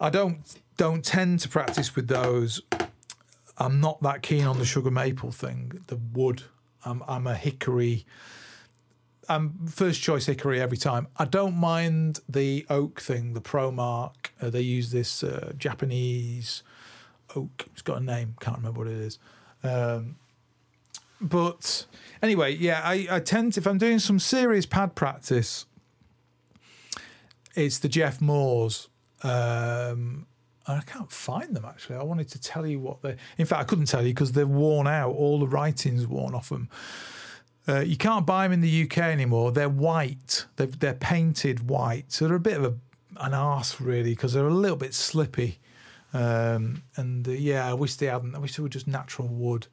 I 0.01 0.11
don't 0.11 0.41
don't 0.77 1.05
tend 1.05 1.41
to 1.41 1.49
practice 1.49 1.97
with 1.97 2.09
those. 2.09 2.61
I'm 3.57 3.81
not 3.81 4.03
that 4.03 4.23
keen 4.23 4.45
on 4.45 4.59
the 4.59 4.65
sugar 4.65 4.91
maple 4.91 5.33
thing. 5.33 5.83
The 5.87 5.97
wood. 5.97 6.43
I'm 6.85 7.03
I'm 7.09 7.27
a 7.27 7.35
hickory. 7.35 8.05
I'm 9.31 9.67
first 9.67 10.01
choice 10.03 10.27
hickory 10.27 10.61
every 10.61 10.77
time. 10.77 11.09
I 11.17 11.25
don't 11.25 11.57
mind 11.57 12.21
the 12.29 12.67
oak 12.71 13.01
thing, 13.01 13.35
the 13.35 13.41
Pro-Mark. 13.41 14.33
Uh, 14.41 14.49
they 14.49 14.63
use 14.63 14.91
this 14.91 15.23
uh, 15.23 15.53
Japanese 15.57 16.63
oak. 17.37 17.67
It's 17.73 17.83
got 17.83 18.01
a 18.01 18.05
name. 18.05 18.35
Can't 18.41 18.57
remember 18.57 18.81
what 18.81 18.89
it 18.89 18.99
is. 18.99 19.19
Um, 19.63 20.17
but 21.21 21.87
anyway, 22.23 22.55
yeah, 22.55 22.81
I, 22.85 23.07
I 23.11 23.21
tend 23.21 23.55
to, 23.55 23.61
if 23.61 23.67
I'm 23.67 23.79
doing 23.79 23.99
some 23.99 24.19
serious 24.19 24.67
pad 24.67 24.95
practice, 24.95 25.67
it's 27.55 27.79
the 27.79 27.89
Jeff 27.89 28.21
Moores. 28.21 28.89
Um, 29.23 30.27
I 30.67 30.81
can't 30.83 31.11
find 31.11 31.57
them 31.57 31.65
actually. 31.65 31.97
I 31.97 32.03
wanted 32.03 32.29
to 32.29 32.41
tell 32.41 32.67
you 32.67 32.79
what 32.79 33.03
they. 33.03 33.17
In 33.39 33.47
fact, 33.47 33.63
I 33.63 33.65
couldn't 33.65 33.87
tell 33.87 34.03
you 34.03 34.13
because 34.13 34.33
they're 34.33 34.47
worn 34.47 34.87
out. 34.87 35.11
All 35.13 35.41
the 35.41 35.49
writing's 35.49 36.07
worn 36.07 36.35
off 36.35 36.51
them. 36.51 36.69
Uh, 37.67 37.81
you 37.81 37.97
can't 37.97 38.27
buy 38.27 38.45
them 38.45 38.53
in 38.53 38.61
the 38.61 38.85
UK 38.85 38.99
anymore. 38.99 39.53
They're 39.53 39.69
white. 39.69 40.47
They're, 40.57 40.67
they're 40.67 40.95
painted 40.95 41.69
white, 41.69 42.13
so 42.13 42.27
they're 42.27 42.37
a 42.37 42.41
bit 42.41 42.57
of 42.57 42.65
a, 42.65 42.75
an 43.25 43.35
arse 43.35 43.81
really 43.81 44.11
because 44.11 44.35
they're 44.35 44.47
a 44.47 44.55
little 44.55 44.77
bit 44.77 44.95
slippy. 44.95 45.59
Um, 46.13 46.83
and 46.97 47.27
uh, 47.27 47.33
yeah, 47.33 47.69
I 47.69 47.75
wish 47.75 47.97
they 47.97 48.07
hadn't. 48.07 48.35
I 48.35 48.39
wish 48.39 48.57
they 48.57 48.63
were 48.63 48.69
just 48.69 48.87
natural 48.87 49.29
wood. 49.29 49.67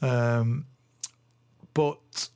Um, 0.00 0.66
but 1.74 2.28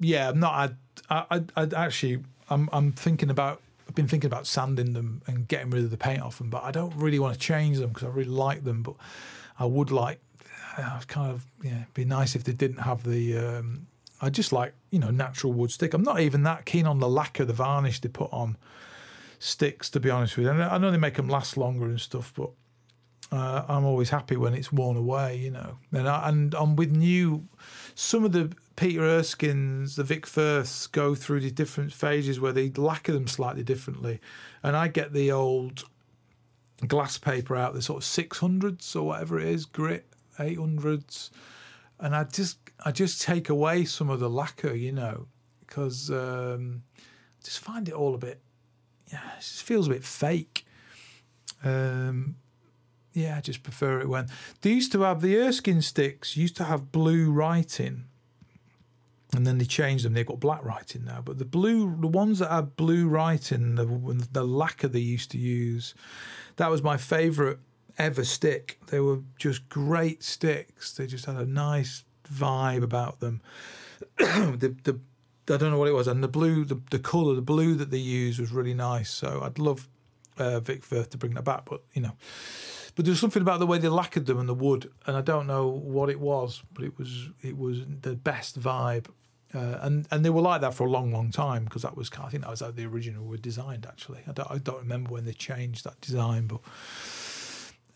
yeah, 0.00 0.30
I'm 0.30 0.40
not. 0.40 0.72
I, 1.10 1.24
I, 1.30 1.42
I 1.56 1.68
actually, 1.76 2.22
I'm, 2.50 2.68
I'm 2.72 2.92
thinking 2.92 3.30
about. 3.30 3.60
I've 3.86 3.94
been 3.94 4.08
thinking 4.08 4.28
about 4.28 4.46
sanding 4.46 4.94
them 4.94 5.20
and 5.26 5.46
getting 5.46 5.68
rid 5.68 5.84
of 5.84 5.90
the 5.90 5.98
paint 5.98 6.22
off 6.22 6.38
them, 6.38 6.48
but 6.48 6.64
I 6.64 6.70
don't 6.70 6.96
really 6.96 7.18
want 7.18 7.34
to 7.34 7.40
change 7.40 7.78
them 7.78 7.90
because 7.90 8.04
I 8.04 8.10
really 8.10 8.30
like 8.30 8.64
them. 8.64 8.82
But 8.82 8.94
I 9.58 9.66
would 9.66 9.90
like, 9.90 10.20
uh, 10.78 11.00
kind 11.06 11.30
of, 11.30 11.44
yeah, 11.62 11.84
be 11.92 12.06
nice 12.06 12.34
if 12.34 12.44
they 12.44 12.52
didn't 12.52 12.78
have 12.78 13.04
the. 13.04 13.36
Um, 13.36 13.86
I 14.22 14.30
just 14.30 14.52
like 14.52 14.72
you 14.90 14.98
know 14.98 15.10
natural 15.10 15.52
wood 15.52 15.70
stick. 15.70 15.92
I'm 15.92 16.02
not 16.02 16.20
even 16.20 16.44
that 16.44 16.64
keen 16.64 16.86
on 16.86 16.98
the 16.98 17.08
lacquer, 17.08 17.44
the 17.44 17.52
varnish 17.52 18.00
they 18.00 18.08
put 18.08 18.32
on 18.32 18.56
sticks. 19.38 19.90
To 19.90 20.00
be 20.00 20.08
honest 20.08 20.36
with 20.36 20.46
you, 20.46 20.52
I 20.52 20.78
know 20.78 20.90
they 20.90 20.96
make 20.96 21.14
them 21.14 21.28
last 21.28 21.56
longer 21.58 21.84
and 21.84 22.00
stuff, 22.00 22.32
but 22.34 22.50
uh, 23.32 23.64
I'm 23.68 23.84
always 23.84 24.10
happy 24.10 24.36
when 24.36 24.54
it's 24.54 24.72
worn 24.72 24.96
away. 24.96 25.36
You 25.36 25.50
know, 25.50 25.78
and 25.92 26.08
I, 26.08 26.28
and 26.28 26.54
I'm 26.54 26.76
with 26.76 26.90
new. 26.90 27.46
Some 27.94 28.24
of 28.24 28.32
the 28.32 28.52
Peter 28.76 29.02
Erskines, 29.02 29.94
the 29.94 30.04
Vic 30.04 30.26
Firths 30.26 30.86
go 30.86 31.14
through 31.14 31.40
these 31.40 31.52
different 31.52 31.92
phases 31.92 32.40
where 32.40 32.52
they 32.52 32.70
lacquer 32.70 33.12
them 33.12 33.28
slightly 33.28 33.62
differently, 33.62 34.20
and 34.62 34.76
I 34.76 34.88
get 34.88 35.12
the 35.12 35.30
old 35.32 35.84
glass 36.86 37.18
paper 37.18 37.56
out, 37.56 37.72
the 37.74 37.82
sort 37.82 37.98
of 37.98 38.04
six 38.04 38.38
hundreds 38.38 38.94
or 38.96 39.06
whatever 39.06 39.38
it 39.38 39.46
is, 39.46 39.64
grit 39.64 40.06
eight 40.38 40.58
hundreds, 40.58 41.30
and 42.00 42.14
I 42.14 42.24
just 42.24 42.58
I 42.84 42.90
just 42.90 43.22
take 43.22 43.48
away 43.48 43.84
some 43.84 44.10
of 44.10 44.20
the 44.20 44.28
lacquer, 44.28 44.74
you 44.74 44.92
know, 44.92 45.26
because 45.60 46.10
um, 46.10 46.82
I 46.98 47.44
just 47.44 47.60
find 47.60 47.88
it 47.88 47.94
all 47.94 48.14
a 48.14 48.18
bit, 48.18 48.40
yeah, 49.12 49.20
it 49.36 49.40
just 49.40 49.62
feels 49.62 49.86
a 49.86 49.90
bit 49.90 50.04
fake. 50.04 50.66
Um, 51.62 52.36
yeah, 53.14 53.36
I 53.36 53.40
just 53.40 53.62
prefer 53.62 54.00
it 54.00 54.08
when 54.08 54.28
they 54.60 54.70
used 54.70 54.92
to 54.92 55.00
have 55.02 55.20
the 55.20 55.36
Erskine 55.38 55.82
sticks 55.82 56.36
used 56.36 56.56
to 56.56 56.64
have 56.64 56.92
blue 56.92 57.30
writing, 57.30 58.04
and 59.32 59.46
then 59.46 59.58
they 59.58 59.64
changed 59.64 60.04
them. 60.04 60.14
They've 60.14 60.26
got 60.26 60.40
black 60.40 60.64
writing 60.64 61.04
now, 61.04 61.22
but 61.24 61.38
the 61.38 61.44
blue, 61.44 61.96
the 62.00 62.08
ones 62.08 62.40
that 62.40 62.50
have 62.50 62.76
blue 62.76 63.08
writing, 63.08 63.76
the 63.76 64.26
the 64.32 64.44
lacquer 64.44 64.88
they 64.88 64.98
used 64.98 65.30
to 65.30 65.38
use, 65.38 65.94
that 66.56 66.70
was 66.70 66.82
my 66.82 66.96
favourite 66.96 67.58
ever 67.98 68.24
stick. 68.24 68.80
They 68.88 69.00
were 69.00 69.20
just 69.38 69.68
great 69.68 70.22
sticks. 70.24 70.92
They 70.92 71.06
just 71.06 71.26
had 71.26 71.36
a 71.36 71.46
nice 71.46 72.04
vibe 72.32 72.82
about 72.82 73.20
them. 73.20 73.40
the, 74.18 74.74
the 74.82 74.98
I 75.52 75.58
don't 75.58 75.70
know 75.70 75.78
what 75.78 75.88
it 75.88 75.94
was, 75.94 76.08
and 76.08 76.22
the 76.22 76.28
blue, 76.28 76.64
the, 76.64 76.80
the 76.90 76.98
colour, 76.98 77.34
the 77.34 77.42
blue 77.42 77.74
that 77.74 77.90
they 77.90 77.98
used 77.98 78.40
was 78.40 78.50
really 78.50 78.74
nice. 78.74 79.10
So 79.10 79.42
I'd 79.42 79.58
love 79.58 79.88
uh, 80.38 80.60
Vic 80.60 80.82
Firth 80.82 81.10
to 81.10 81.18
bring 81.18 81.34
that 81.34 81.44
back, 81.44 81.64
but 81.66 81.82
you 81.92 82.02
know, 82.02 82.16
but 82.94 83.04
there's 83.04 83.20
something 83.20 83.42
about 83.42 83.58
the 83.58 83.66
way 83.66 83.78
they 83.78 83.88
lacquered 83.88 84.26
them 84.26 84.38
and 84.38 84.48
the 84.48 84.54
wood, 84.54 84.90
and 85.06 85.16
I 85.16 85.20
don't 85.20 85.46
know 85.46 85.68
what 85.68 86.10
it 86.10 86.20
was, 86.20 86.62
but 86.72 86.84
it 86.84 86.98
was 86.98 87.28
it 87.42 87.56
was 87.56 87.82
the 88.02 88.14
best 88.14 88.60
vibe. 88.60 89.06
Uh, 89.54 89.78
and 89.82 90.08
and 90.10 90.24
they 90.24 90.30
were 90.30 90.40
like 90.40 90.60
that 90.60 90.74
for 90.74 90.86
a 90.86 90.90
long, 90.90 91.12
long 91.12 91.30
time 91.30 91.64
because 91.64 91.82
that 91.82 91.96
was 91.96 92.10
I 92.18 92.28
think 92.28 92.42
that 92.42 92.50
was 92.50 92.60
how 92.60 92.70
the 92.70 92.86
original 92.86 93.24
were 93.24 93.36
designed. 93.36 93.86
Actually, 93.86 94.20
I 94.28 94.32
don't 94.32 94.50
I 94.50 94.58
don't 94.58 94.78
remember 94.78 95.10
when 95.10 95.24
they 95.24 95.32
changed 95.32 95.84
that 95.84 96.00
design, 96.00 96.46
but 96.46 96.60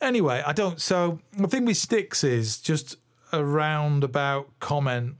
anyway, 0.01 0.43
I 0.47 0.53
don't. 0.53 0.81
So 0.81 1.21
the 1.37 1.49
thing 1.49 1.65
with 1.65 1.77
sticks 1.77 2.25
is 2.25 2.61
just 2.61 2.97
a 3.33 3.45
roundabout 3.45 4.49
comment. 4.61 5.17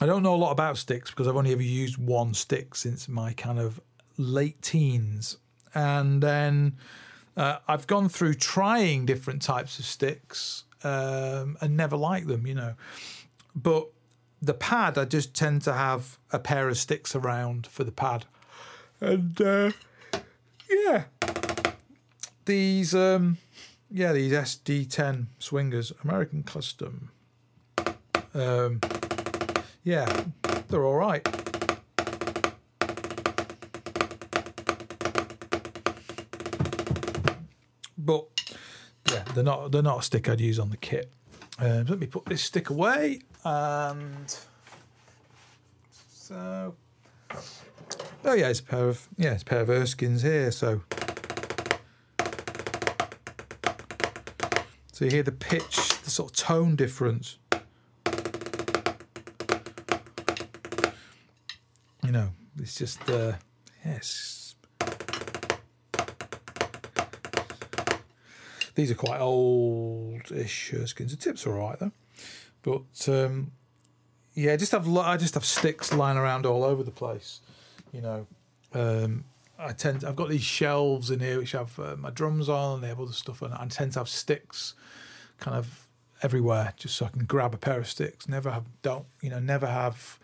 I 0.00 0.06
don't 0.06 0.22
know 0.22 0.34
a 0.34 0.36
lot 0.36 0.52
about 0.52 0.76
sticks 0.78 1.10
because 1.10 1.26
I've 1.26 1.36
only 1.36 1.52
ever 1.52 1.62
used 1.62 1.96
one 1.96 2.34
stick 2.34 2.74
since 2.74 3.08
my 3.08 3.32
kind 3.32 3.58
of 3.58 3.80
late 4.18 4.60
teens. 4.62 5.38
And 5.74 6.22
then 6.22 6.76
uh, 7.36 7.58
I've 7.68 7.86
gone 7.86 8.08
through 8.08 8.34
trying 8.34 9.06
different 9.06 9.42
types 9.42 9.78
of 9.78 9.84
sticks 9.84 10.64
um, 10.82 11.56
and 11.60 11.76
never 11.76 11.96
liked 11.96 12.28
them, 12.28 12.46
you 12.46 12.54
know. 12.54 12.74
But 13.54 13.88
the 14.40 14.54
pad, 14.54 14.96
I 14.98 15.04
just 15.04 15.34
tend 15.34 15.62
to 15.62 15.72
have 15.72 16.18
a 16.32 16.38
pair 16.38 16.68
of 16.68 16.78
sticks 16.78 17.14
around 17.14 17.66
for 17.66 17.84
the 17.84 17.92
pad. 17.92 18.24
And 19.00 19.40
uh, 19.40 19.72
yeah, 20.70 21.04
these, 22.44 22.94
um, 22.94 23.38
yeah, 23.90 24.12
these 24.12 24.32
SD10 24.32 25.26
swingers, 25.38 25.92
American 26.02 26.42
Custom. 26.42 27.10
Um, 28.34 28.80
yeah, 29.84 30.24
they're 30.68 30.84
all 30.84 30.96
right. 30.96 31.45
But 38.06 38.24
yeah, 39.10 39.24
they're 39.34 39.44
not 39.44 39.72
they're 39.72 39.82
not 39.82 39.98
a 39.98 40.02
stick 40.02 40.28
I'd 40.28 40.40
use 40.40 40.58
on 40.58 40.70
the 40.70 40.76
kit. 40.76 41.10
Um, 41.58 41.86
let 41.86 41.98
me 41.98 42.06
put 42.06 42.24
this 42.26 42.42
stick 42.42 42.70
away 42.70 43.20
and 43.44 44.36
so 46.08 46.74
oh 48.24 48.32
yeah, 48.34 48.48
it's 48.48 48.60
a 48.60 48.64
pair 48.64 48.88
of 48.88 49.08
yeah, 49.16 49.32
it's 49.32 49.42
a 49.42 49.46
pair 49.46 49.60
of 49.60 49.68
Erskines 49.68 50.22
here. 50.22 50.50
So 50.50 50.82
so 54.92 55.04
you 55.04 55.10
hear 55.10 55.22
the 55.22 55.32
pitch, 55.32 55.76
the 56.02 56.10
sort 56.10 56.30
of 56.30 56.36
tone 56.36 56.76
difference. 56.76 57.38
You 62.04 62.12
know, 62.12 62.30
it's 62.60 62.76
just 62.76 63.08
uh, 63.10 63.32
yes. 63.84 64.45
These 68.76 68.90
are 68.90 68.94
quite 68.94 69.20
old-ish 69.20 70.74
skins. 70.84 71.10
The 71.10 71.16
tips 71.16 71.46
are 71.46 71.58
all 71.58 71.68
right 71.68 71.78
though, 71.78 71.92
but 72.62 73.08
um, 73.08 73.50
yeah, 74.34 74.54
just 74.56 74.72
have 74.72 74.86
I 74.96 75.16
just 75.16 75.34
have 75.34 75.44
sticks 75.44 75.92
lying 75.92 76.18
around 76.18 76.46
all 76.46 76.62
over 76.62 76.82
the 76.82 76.90
place. 76.90 77.40
You 77.90 78.02
know, 78.02 78.26
um, 78.74 79.24
I 79.58 79.72
tend 79.72 80.02
to, 80.02 80.08
I've 80.08 80.16
got 80.16 80.28
these 80.28 80.42
shelves 80.42 81.10
in 81.10 81.20
here 81.20 81.38
which 81.38 81.52
have 81.52 81.78
uh, 81.80 81.96
my 81.96 82.10
drums 82.10 82.50
on 82.50 82.74
and 82.74 82.84
they 82.84 82.88
have 82.88 83.00
other 83.00 83.12
stuff 83.12 83.42
on. 83.42 83.52
I 83.52 83.66
tend 83.66 83.92
to 83.92 84.00
have 84.00 84.10
sticks 84.10 84.74
kind 85.38 85.56
of 85.56 85.88
everywhere 86.22 86.74
just 86.76 86.96
so 86.96 87.06
I 87.06 87.08
can 87.08 87.24
grab 87.24 87.54
a 87.54 87.58
pair 87.58 87.78
of 87.78 87.88
sticks. 87.88 88.28
Never 88.28 88.50
have 88.50 88.64
don't 88.82 89.06
you 89.22 89.30
know 89.30 89.38
never 89.38 89.66
have 89.66 90.18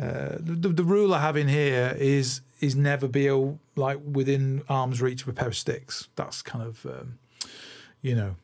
uh, 0.00 0.36
the, 0.40 0.70
the 0.70 0.84
rule 0.84 1.12
I 1.12 1.20
have 1.20 1.36
in 1.36 1.48
here 1.48 1.94
is 1.98 2.40
is 2.60 2.74
never 2.74 3.06
be 3.06 3.26
a, 3.26 3.54
like 3.76 3.98
within 4.02 4.62
arm's 4.68 5.02
reach 5.02 5.22
of 5.22 5.28
a 5.28 5.32
pair 5.34 5.48
of 5.48 5.56
sticks. 5.56 6.08
That's 6.16 6.40
kind 6.40 6.64
of 6.64 6.86
um, 6.86 7.18
you 8.02 8.14
know 8.14 8.36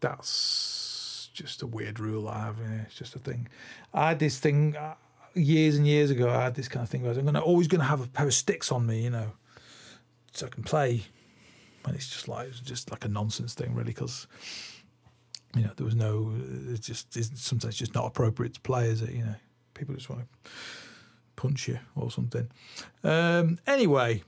that's 0.00 1.30
just 1.32 1.62
a 1.62 1.66
weird 1.66 2.00
rule 2.00 2.28
I 2.28 2.38
have. 2.40 2.56
It's 2.86 2.94
just 2.94 3.14
a 3.14 3.18
thing. 3.18 3.48
I 3.92 4.08
had 4.08 4.18
this 4.18 4.38
thing 4.38 4.76
uh, 4.76 4.94
years 5.34 5.76
and 5.76 5.86
years 5.86 6.10
ago. 6.10 6.30
I 6.30 6.44
had 6.44 6.54
this 6.54 6.68
kind 6.68 6.82
of 6.82 6.88
thing 6.88 7.02
where 7.02 7.10
I 7.10 7.14
was 7.14 7.22
going 7.22 7.34
to 7.34 7.40
always 7.40 7.68
going 7.68 7.80
to 7.80 7.86
have 7.86 8.00
a 8.00 8.06
pair 8.06 8.26
of 8.26 8.34
sticks 8.34 8.72
on 8.72 8.86
me, 8.86 9.02
you 9.02 9.10
know, 9.10 9.32
so 10.32 10.46
I 10.46 10.48
can 10.48 10.62
play. 10.62 11.02
And 11.84 11.94
it's 11.94 12.08
just 12.08 12.26
like 12.28 12.48
it's 12.48 12.60
just 12.60 12.90
like 12.90 13.04
a 13.04 13.08
nonsense 13.08 13.54
thing, 13.54 13.74
really, 13.74 13.92
because 13.92 14.26
you 15.54 15.62
know 15.62 15.70
there 15.76 15.84
was 15.84 15.94
no. 15.94 16.32
It's 16.68 16.86
just 16.86 17.12
sometimes 17.38 17.76
just 17.76 17.94
not 17.94 18.06
appropriate 18.06 18.54
to 18.54 18.60
play, 18.60 18.88
is 18.88 19.02
it? 19.02 19.12
You 19.12 19.24
know, 19.24 19.34
people 19.74 19.94
just 19.94 20.10
want 20.10 20.22
to 20.22 20.50
punch 21.36 21.68
you 21.68 21.78
or 21.94 22.10
something. 22.10 22.48
Um, 23.04 23.58
anyway, 23.68 24.24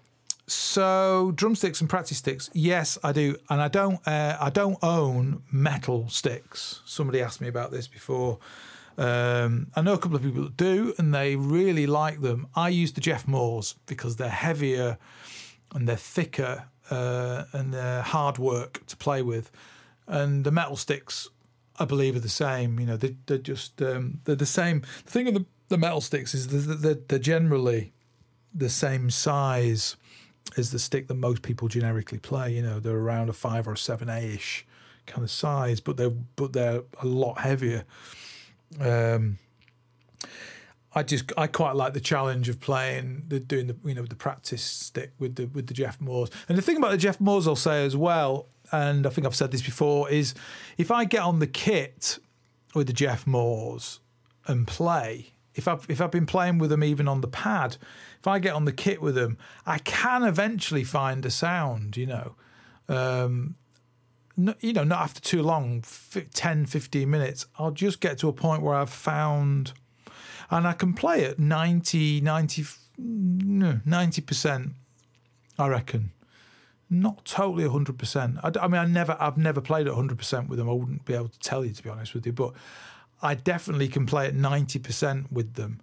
so 0.50 1.32
drumsticks 1.34 1.80
and 1.80 1.88
practice 1.88 2.18
sticks, 2.18 2.50
yes, 2.52 2.98
I 3.02 3.12
do, 3.12 3.36
and 3.50 3.60
I 3.60 3.68
don't. 3.68 4.06
Uh, 4.06 4.36
I 4.40 4.50
don't 4.50 4.78
own 4.82 5.42
metal 5.50 6.08
sticks. 6.08 6.82
Somebody 6.84 7.20
asked 7.20 7.40
me 7.40 7.48
about 7.48 7.70
this 7.70 7.86
before. 7.86 8.38
Um, 8.96 9.68
I 9.76 9.82
know 9.82 9.94
a 9.94 9.98
couple 9.98 10.16
of 10.16 10.22
people 10.22 10.42
that 10.42 10.56
do, 10.56 10.94
and 10.98 11.14
they 11.14 11.36
really 11.36 11.86
like 11.86 12.20
them. 12.20 12.48
I 12.54 12.68
use 12.70 12.92
the 12.92 13.00
Jeff 13.00 13.28
Moores 13.28 13.76
because 13.86 14.16
they're 14.16 14.28
heavier 14.28 14.98
and 15.74 15.88
they're 15.88 15.96
thicker 15.96 16.64
uh, 16.90 17.44
and 17.52 17.72
they're 17.72 18.02
hard 18.02 18.38
work 18.38 18.84
to 18.86 18.96
play 18.96 19.22
with. 19.22 19.50
And 20.06 20.44
the 20.44 20.50
metal 20.50 20.76
sticks, 20.76 21.28
I 21.78 21.84
believe, 21.84 22.16
are 22.16 22.20
the 22.20 22.28
same. 22.28 22.80
You 22.80 22.86
know, 22.86 22.96
they, 22.96 23.14
are 23.30 23.38
just 23.38 23.80
um, 23.82 24.20
they're 24.24 24.34
the 24.34 24.46
same. 24.46 24.80
The 25.04 25.10
thing 25.10 25.28
of 25.28 25.34
the 25.34 25.46
the 25.68 25.78
metal 25.78 26.00
sticks 26.00 26.34
is 26.34 26.48
they're, 26.66 26.94
they're 26.94 27.18
generally 27.18 27.92
the 28.54 28.70
same 28.70 29.10
size 29.10 29.96
as 30.56 30.70
the 30.70 30.78
stick 30.78 31.08
that 31.08 31.14
most 31.14 31.42
people 31.42 31.68
generically 31.68 32.18
play. 32.18 32.54
You 32.54 32.62
know, 32.62 32.80
they're 32.80 32.96
around 32.96 33.28
a 33.28 33.32
five 33.32 33.68
or 33.68 33.72
a 33.72 33.78
seven 33.78 34.08
A 34.08 34.34
ish 34.34 34.66
kind 35.06 35.24
of 35.24 35.30
size, 35.30 35.80
but 35.80 35.96
they're 35.96 36.10
but 36.10 36.52
they're 36.52 36.82
a 37.00 37.06
lot 37.06 37.40
heavier. 37.40 37.84
Um, 38.80 39.38
I 40.94 41.02
just 41.02 41.32
I 41.36 41.46
quite 41.46 41.76
like 41.76 41.94
the 41.94 42.00
challenge 42.00 42.48
of 42.48 42.60
playing 42.60 43.24
the 43.28 43.40
doing 43.40 43.66
the 43.66 43.76
you 43.84 43.94
know 43.94 44.04
the 44.04 44.16
practice 44.16 44.62
stick 44.62 45.12
with 45.18 45.36
the 45.36 45.46
with 45.46 45.66
the 45.66 45.74
Jeff 45.74 46.00
Moores. 46.00 46.30
And 46.48 46.56
the 46.56 46.62
thing 46.62 46.76
about 46.76 46.90
the 46.92 46.98
Jeff 46.98 47.20
Moores 47.20 47.46
I'll 47.46 47.56
say 47.56 47.84
as 47.84 47.96
well, 47.96 48.46
and 48.72 49.06
I 49.06 49.10
think 49.10 49.26
I've 49.26 49.36
said 49.36 49.50
this 49.50 49.62
before, 49.62 50.10
is 50.10 50.34
if 50.76 50.90
I 50.90 51.04
get 51.04 51.22
on 51.22 51.38
the 51.38 51.46
kit 51.46 52.18
with 52.74 52.86
the 52.86 52.92
Jeff 52.92 53.26
Moores 53.26 54.00
and 54.46 54.66
play, 54.66 55.32
if 55.58 55.68
I've 55.68 55.84
if 55.90 56.00
I've 56.00 56.10
been 56.10 56.26
playing 56.26 56.58
with 56.58 56.70
them 56.70 56.84
even 56.84 57.08
on 57.08 57.20
the 57.20 57.28
pad, 57.28 57.76
if 58.18 58.26
I 58.26 58.38
get 58.38 58.54
on 58.54 58.64
the 58.64 58.72
kit 58.72 59.02
with 59.02 59.16
them, 59.16 59.36
I 59.66 59.78
can 59.78 60.22
eventually 60.22 60.84
find 60.84 61.26
a 61.26 61.30
sound, 61.30 61.96
you 61.96 62.06
know. 62.06 62.36
Um, 62.88 63.56
no, 64.36 64.54
you 64.60 64.72
know, 64.72 64.84
not 64.84 65.00
after 65.00 65.20
too 65.20 65.42
long, 65.42 65.82
10, 66.32 66.66
15 66.66 67.10
minutes, 67.10 67.46
I'll 67.58 67.72
just 67.72 68.00
get 68.00 68.18
to 68.18 68.28
a 68.28 68.32
point 68.32 68.62
where 68.62 68.76
I've 68.76 68.88
found, 68.88 69.72
and 70.48 70.66
I 70.66 70.72
can 70.74 70.94
play 70.94 71.22
it 71.22 71.40
90, 71.40 72.20
90, 72.20 72.64
90%, 73.00 74.70
I 75.58 75.68
reckon. 75.68 76.12
Not 76.88 77.24
totally 77.24 77.64
100%. 77.64 78.38
I, 78.42 78.64
I 78.64 78.68
mean, 78.68 78.80
I 78.80 78.86
never, 78.86 79.16
I've 79.18 79.36
never 79.36 79.60
played 79.60 79.88
at 79.88 79.92
100% 79.92 80.48
with 80.48 80.58
them. 80.58 80.70
I 80.70 80.72
wouldn't 80.72 81.04
be 81.04 81.14
able 81.14 81.28
to 81.28 81.38
tell 81.40 81.64
you, 81.64 81.74
to 81.74 81.82
be 81.82 81.90
honest 81.90 82.14
with 82.14 82.24
you, 82.24 82.32
but 82.32 82.54
I 83.20 83.34
definitely 83.34 83.88
can 83.88 84.06
play 84.06 84.26
at 84.26 84.34
90% 84.34 85.32
with 85.32 85.54
them 85.54 85.80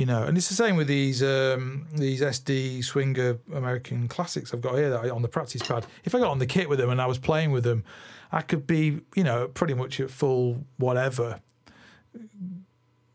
you 0.00 0.06
know, 0.06 0.22
and 0.22 0.38
it's 0.38 0.48
the 0.48 0.54
same 0.54 0.76
with 0.76 0.86
these 0.86 1.22
um, 1.22 1.86
these 1.92 2.22
SD 2.22 2.82
Swinger 2.82 3.38
American 3.54 4.08
classics 4.08 4.54
I've 4.54 4.62
got 4.62 4.76
here 4.76 4.88
that 4.88 5.04
I, 5.04 5.10
on 5.10 5.20
the 5.20 5.28
practice 5.28 5.60
pad. 5.60 5.84
If 6.04 6.14
I 6.14 6.20
got 6.20 6.30
on 6.30 6.38
the 6.38 6.46
kit 6.46 6.70
with 6.70 6.78
them 6.78 6.88
and 6.88 7.02
I 7.02 7.06
was 7.06 7.18
playing 7.18 7.50
with 7.52 7.64
them, 7.64 7.84
I 8.32 8.40
could 8.40 8.66
be, 8.66 9.00
you 9.14 9.24
know, 9.24 9.48
pretty 9.48 9.74
much 9.74 10.00
at 10.00 10.10
full 10.10 10.64
whatever, 10.78 11.40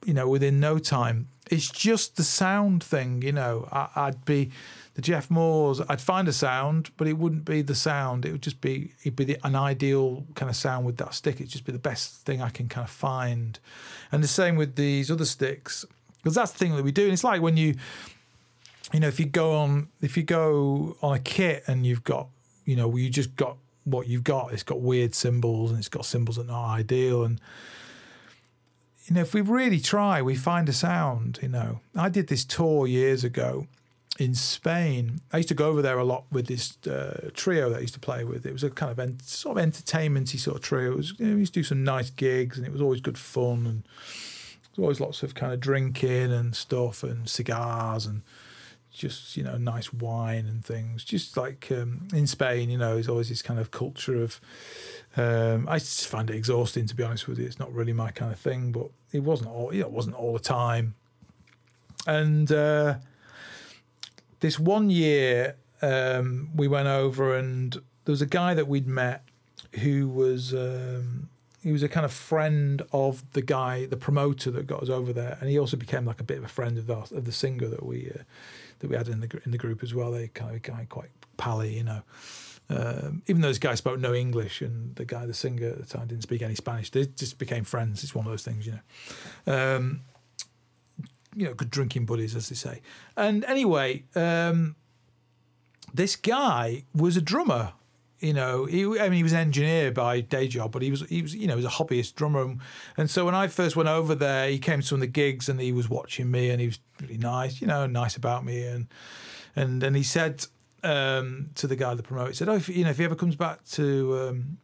you 0.06 0.14
know, 0.14 0.28
within 0.28 0.60
no 0.60 0.78
time. 0.78 1.28
It's 1.52 1.70
just 1.70 2.16
the 2.16 2.24
sound 2.24 2.84
thing, 2.84 3.22
you 3.22 3.32
know. 3.32 3.68
I, 3.72 4.06
would 4.06 4.26
be 4.26 4.52
the 4.96 5.02
Jeff 5.02 5.30
Moores. 5.30 5.82
I'd 5.88 6.02
find 6.02 6.28
a 6.28 6.34
sound, 6.34 6.90
but 6.98 7.08
it 7.08 7.18
wouldn't 7.18 7.46
be 7.46 7.62
the 7.62 7.76
sound. 7.76 8.26
It 8.26 8.32
would 8.32 8.42
just 8.42 8.62
be 8.62 8.94
it'd 9.02 9.16
be 9.16 9.26
the, 9.26 9.38
an 9.44 9.56
ideal 9.56 10.26
kind 10.36 10.50
of 10.50 10.56
sound 10.56 10.86
with 10.86 10.98
that 10.98 11.14
stick. 11.14 11.36
It'd 11.36 11.50
just 11.50 11.66
be 11.66 11.72
the 11.72 11.80
best 11.80 12.26
thing 12.26 12.42
I 12.42 12.50
can 12.50 12.68
kind 12.68 12.86
of 12.86 12.92
find. 12.92 13.60
And 14.12 14.24
the 14.24 14.28
same 14.28 14.56
with 14.56 14.76
these 14.76 15.12
other 15.12 15.26
sticks 15.26 15.86
because 16.18 16.34
that's 16.34 16.52
the 16.52 16.58
thing 16.58 16.76
that 16.76 16.84
we 16.84 16.92
do. 16.92 17.04
And 17.04 17.14
it's 17.14 17.24
like 17.24 17.42
when 17.42 17.58
you, 17.58 17.76
you 18.92 19.00
know, 19.00 19.08
if 19.08 19.20
you 19.20 19.28
go 19.28 19.56
on, 19.56 19.90
if 20.02 20.18
you 20.18 20.24
go 20.24 20.98
on 21.04 21.16
a 21.16 21.20
kit 21.20 21.64
and 21.68 21.86
you've 21.86 22.04
got, 22.04 22.30
you 22.66 22.76
know, 22.76 22.96
you 22.96 23.12
just 23.12 23.36
got 23.36 23.58
what 23.84 24.08
you've 24.08 24.24
got. 24.24 24.52
It's 24.52 24.64
got 24.64 24.82
weird 24.82 25.14
cymbals 25.14 25.70
and 25.70 25.80
it's 25.80 25.90
got 25.90 26.06
cymbals 26.06 26.38
that 26.38 26.44
are 26.44 26.46
not 26.46 26.74
ideal. 26.74 27.24
And 27.24 27.40
you 29.06 29.16
know, 29.16 29.22
if 29.22 29.34
we 29.34 29.42
really 29.42 29.80
try, 29.80 30.22
we 30.22 30.36
find 30.36 30.68
a 30.68 30.74
sound. 30.74 31.40
You 31.42 31.50
know, 31.50 31.80
I 31.96 32.10
did 32.10 32.28
this 32.28 32.44
tour 32.44 32.88
years 32.88 33.24
ago 33.24 33.68
in 34.18 34.34
Spain. 34.34 35.22
I 35.32 35.38
used 35.38 35.50
to 35.50 35.56
go 35.56 35.70
over 35.70 35.82
there 35.82 36.00
a 36.00 36.04
lot 36.04 36.26
with 36.32 36.48
this 36.48 36.78
uh, 36.88 37.30
trio 37.34 37.70
that 37.70 37.78
I 37.78 37.82
used 37.82 37.94
to 37.94 38.00
play 38.00 38.24
with. 38.24 38.46
It 38.46 38.54
was 38.54 38.64
a 38.64 38.70
kind 38.70 38.92
of 38.92 39.00
en- 39.00 39.20
sort 39.20 39.58
of 39.58 39.64
entertainmenty 39.64 40.38
sort 40.38 40.58
of 40.58 40.64
trio. 40.64 40.92
It 40.92 40.98
was, 40.98 41.20
you 41.20 41.28
know, 41.28 41.34
we 41.34 41.40
used 41.42 41.54
to 41.54 41.60
do 41.60 41.64
some 41.64 41.84
nice 41.84 42.10
gigs, 42.10 42.58
and 42.58 42.66
it 42.66 42.72
was 42.72 42.82
always 42.82 43.02
good 43.02 43.18
fun. 43.18 43.68
And 43.68 43.84
there 43.84 44.72
was 44.72 44.80
always 44.80 45.00
lots 45.00 45.24
of 45.24 45.36
kind 45.36 45.54
of 45.54 45.60
drinking 45.60 46.32
and 46.32 46.56
stuff 46.56 47.04
and 47.04 47.30
cigars 47.30 48.06
and 48.06 48.24
just 48.92 49.36
you 49.36 49.44
know 49.44 49.58
nice 49.58 49.94
wine 49.94 50.46
and 50.46 50.66
things. 50.66 51.04
Just 51.04 51.38
like 51.38 51.68
um, 51.70 52.08
in 52.14 52.26
Spain, 52.26 52.70
you 52.70 52.78
know, 52.78 52.96
there's 52.96 53.10
always 53.10 53.30
this 53.30 53.42
kind 53.44 53.60
of 53.60 53.70
culture 53.70 54.22
of. 54.22 54.40
Um, 55.18 55.68
I 55.70 55.80
just 55.80 56.08
find 56.08 56.30
it 56.30 56.36
exhausting 56.36 56.88
to 56.88 56.96
be 56.96 57.04
honest 57.04 57.28
with 57.28 57.40
you. 57.40 57.46
It's 57.46 57.60
not 57.60 57.74
really 57.74 57.94
my 57.94 58.12
kind 58.12 58.32
of 58.32 58.40
thing, 58.40 58.72
but 58.72 58.88
it 59.12 59.20
wasn't 59.24 59.50
all. 59.50 59.74
You 59.74 59.82
know, 59.82 59.88
it 59.88 59.94
wasn't 59.94 60.16
all 60.16 60.34
the 60.34 60.40
time. 60.40 60.96
And 62.08 62.52
uh, 62.52 62.96
this 64.42 64.60
one 64.60 64.90
year, 64.90 65.56
um, 65.82 66.50
we 66.56 66.68
went 66.68 66.88
over 66.88 67.36
and 67.36 67.74
there 67.74 68.14
was 68.14 68.22
a 68.22 68.28
guy 68.28 68.54
that 68.54 68.68
we'd 68.68 68.88
met 68.88 69.24
who 69.82 70.08
was 70.08 70.54
um, 70.54 71.30
he 71.64 71.72
was 71.72 71.82
a 71.84 71.90
kind 71.90 72.06
of 72.06 72.14
friend 72.14 72.84
of 72.92 73.24
the 73.34 73.42
guy, 73.42 73.86
the 73.88 73.98
promoter 73.98 74.52
that 74.52 74.68
got 74.68 74.84
us 74.84 74.90
over 74.90 75.12
there, 75.12 75.38
and 75.42 75.50
he 75.50 75.58
also 75.58 75.76
became 75.76 76.06
like 76.06 76.20
a 76.20 76.24
bit 76.24 76.38
of 76.38 76.44
a 76.44 76.48
friend 76.48 76.78
of 76.78 76.88
the 76.88 76.96
of 76.96 77.26
the 77.26 77.32
singer 77.32 77.68
that 77.68 77.84
we 77.84 78.12
uh, 78.12 78.22
that 78.80 78.90
we 78.90 78.96
had 78.96 79.08
in 79.08 79.20
the 79.22 79.42
in 79.46 79.52
the 79.52 79.58
group 79.58 79.82
as 79.82 79.94
well. 79.94 80.12
They 80.12 80.28
kind 80.28 80.56
of 80.56 80.62
guy 80.62 80.86
quite 80.88 81.10
pally, 81.38 81.76
you 81.76 81.84
know. 81.84 82.04
Um, 82.70 83.22
even 83.28 83.42
though 83.42 83.50
this 83.50 83.60
guy 83.60 83.76
spoke 83.76 84.00
no 84.00 84.14
English 84.14 84.62
and 84.62 84.96
the 84.96 85.06
guy, 85.06 85.26
the 85.26 85.34
singer 85.34 85.70
at 85.70 85.78
the 85.78 85.86
time, 85.86 86.08
didn't 86.08 86.24
speak 86.24 86.42
any 86.42 86.56
Spanish, 86.56 86.90
they 86.90 87.06
just 87.06 87.38
became 87.38 87.64
friends. 87.64 88.04
It's 88.04 88.16
one 88.16 88.26
of 88.26 88.32
those 88.32 88.44
things, 88.44 88.66
you 88.66 88.80
know. 89.46 89.74
Um, 89.76 90.02
you 91.36 91.46
know, 91.46 91.54
good 91.54 91.70
drinking 91.70 92.06
buddies, 92.06 92.36
as 92.36 92.50
they 92.50 92.56
say. 92.56 92.82
And 93.18 93.44
anyway, 93.46 94.04
um, 94.16 94.76
this 95.94 96.16
guy 96.16 96.84
was 96.96 97.18
a 97.18 97.22
drummer 97.22 97.74
you 98.20 98.34
know, 98.34 98.66
he, 98.66 98.86
I 99.00 99.04
mean, 99.04 99.18
he 99.18 99.24
was 99.24 99.34
an 99.34 99.40
engineer 99.40 99.92
by 99.92 100.22
day 100.22 100.48
job, 100.48 100.72
but 100.72 100.82
he 100.82 100.90
was, 100.90 101.02
he 101.10 101.22
was, 101.22 101.36
you 101.36 101.48
know, 101.48 101.58
he 101.58 101.64
was 101.64 101.72
a 101.72 101.78
hobbyist 101.78 102.16
drummer. 102.16 102.56
And 102.98 103.10
so 103.10 103.26
when 103.26 103.36
I 103.36 103.48
first 103.48 103.76
went 103.76 103.90
over 103.90 104.16
there, 104.16 104.50
he 104.50 104.58
came 104.58 104.82
to 104.82 104.88
some 104.88 104.96
of 104.98 105.02
the 105.02 105.08
gigs 105.08 105.50
and 105.50 105.60
he 105.60 105.72
was 105.72 105.90
watching 105.90 106.32
me 106.32 106.50
and 106.50 106.62
he 106.62 106.68
was 106.68 106.80
really 107.02 107.18
nice, 107.18 107.60
you 107.60 107.68
know, 107.68 107.86
nice 107.86 108.16
about 108.16 108.46
me. 108.46 108.64
And, 108.64 108.88
and, 109.56 109.84
and 109.84 109.96
he 109.96 110.04
said 110.04 110.46
um, 110.86 111.50
to 111.56 111.68
the 111.68 111.76
guy, 111.76 111.94
the 111.96 112.04
promoter, 112.04 112.34
said, 112.34 112.48
oh, 112.48 112.56
if, 112.56 112.70
you 112.70 112.84
know, 112.84 112.92
if 112.92 112.98
he 112.98 113.04
ever 113.04 113.16
comes 113.16 113.36
back 113.36 113.64
to, 113.72 114.30
um, 114.30 114.58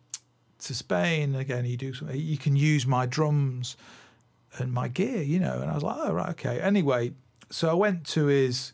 to 0.60 0.74
Spain 0.74 1.36
again, 1.36 1.66
you 1.66 1.76
do 1.76 1.94
something, 1.94 2.20
you 2.20 2.38
can 2.38 2.56
use 2.56 2.86
my 2.86 3.06
drums 3.06 3.76
and 4.58 4.72
my 4.72 4.88
gear, 4.88 5.22
you 5.22 5.40
know. 5.40 5.60
And 5.62 5.70
I 5.70 5.74
was 5.74 5.84
like, 5.84 5.98
oh, 6.00 6.14
right, 6.14 6.30
okay. 6.30 6.62
Anyway, 6.62 7.12
so 7.50 7.70
I 7.70 7.74
went 7.74 8.06
to 8.08 8.28
his, 8.28 8.74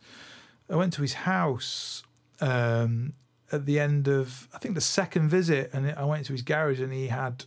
I 0.69 0.75
went 0.75 0.93
to 0.93 1.01
his 1.01 1.13
house, 1.13 2.03
um, 2.41 3.13
at 3.51 3.65
the 3.65 3.79
end 3.79 4.07
of 4.07 4.47
I 4.53 4.57
think 4.57 4.75
the 4.75 4.81
second 4.81 5.29
visit, 5.29 5.71
and 5.73 5.91
I 5.91 6.03
went 6.03 6.25
to 6.25 6.33
his 6.33 6.41
garage, 6.41 6.81
and 6.81 6.91
he 6.91 7.07
had 7.07 7.45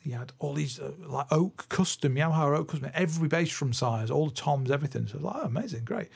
he 0.00 0.10
had 0.10 0.32
all 0.38 0.54
these 0.54 0.78
uh, 0.78 0.92
like 0.98 1.26
oak 1.30 1.66
custom 1.68 2.14
Yamaha 2.14 2.58
oak 2.58 2.68
custom, 2.68 2.90
every 2.94 3.28
bass 3.28 3.50
drum 3.50 3.72
size, 3.72 4.10
all 4.10 4.28
the 4.28 4.34
toms, 4.34 4.70
everything. 4.70 5.06
So 5.06 5.14
I 5.14 5.16
was 5.16 5.24
like, 5.24 5.36
oh, 5.36 5.46
amazing, 5.46 5.84
great. 5.84 6.08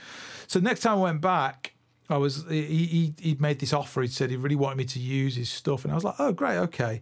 So 0.46 0.60
next 0.60 0.80
time 0.80 0.98
I 0.98 1.02
went 1.02 1.20
back, 1.20 1.74
I 2.10 2.18
was 2.18 2.44
he 2.48 2.62
he 2.64 3.14
he'd 3.18 3.40
made 3.40 3.60
this 3.60 3.72
offer. 3.72 4.02
He 4.02 4.08
said 4.08 4.30
he 4.30 4.36
really 4.36 4.56
wanted 4.56 4.76
me 4.76 4.84
to 4.84 4.98
use 4.98 5.36
his 5.36 5.48
stuff, 5.48 5.84
and 5.84 5.92
I 5.92 5.94
was 5.94 6.04
like, 6.04 6.16
oh, 6.18 6.32
great, 6.32 6.58
okay. 6.58 7.00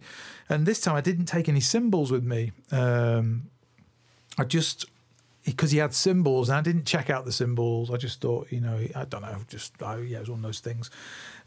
And 0.49 0.65
this 0.65 0.79
time 0.79 0.95
I 0.95 1.01
didn't 1.01 1.25
take 1.25 1.49
any 1.49 1.59
cymbals 1.59 2.11
with 2.11 2.23
me. 2.23 2.51
Um, 2.71 3.49
I 4.37 4.45
just 4.45 4.85
because 5.45 5.71
he 5.71 5.77
had 5.79 5.93
cymbals, 5.93 6.47
and 6.49 6.57
I 6.57 6.61
didn't 6.61 6.85
check 6.85 7.09
out 7.09 7.25
the 7.25 7.31
cymbals. 7.31 7.91
I 7.91 7.97
just 7.97 8.21
thought, 8.21 8.49
you 8.49 8.61
know, 8.61 8.79
I 8.95 9.05
don't 9.05 9.21
know, 9.21 9.37
just 9.49 9.73
oh, 9.81 9.97
yeah, 9.97 10.17
it 10.17 10.21
was 10.21 10.29
one 10.29 10.39
of 10.39 10.43
those 10.43 10.61
things. 10.61 10.89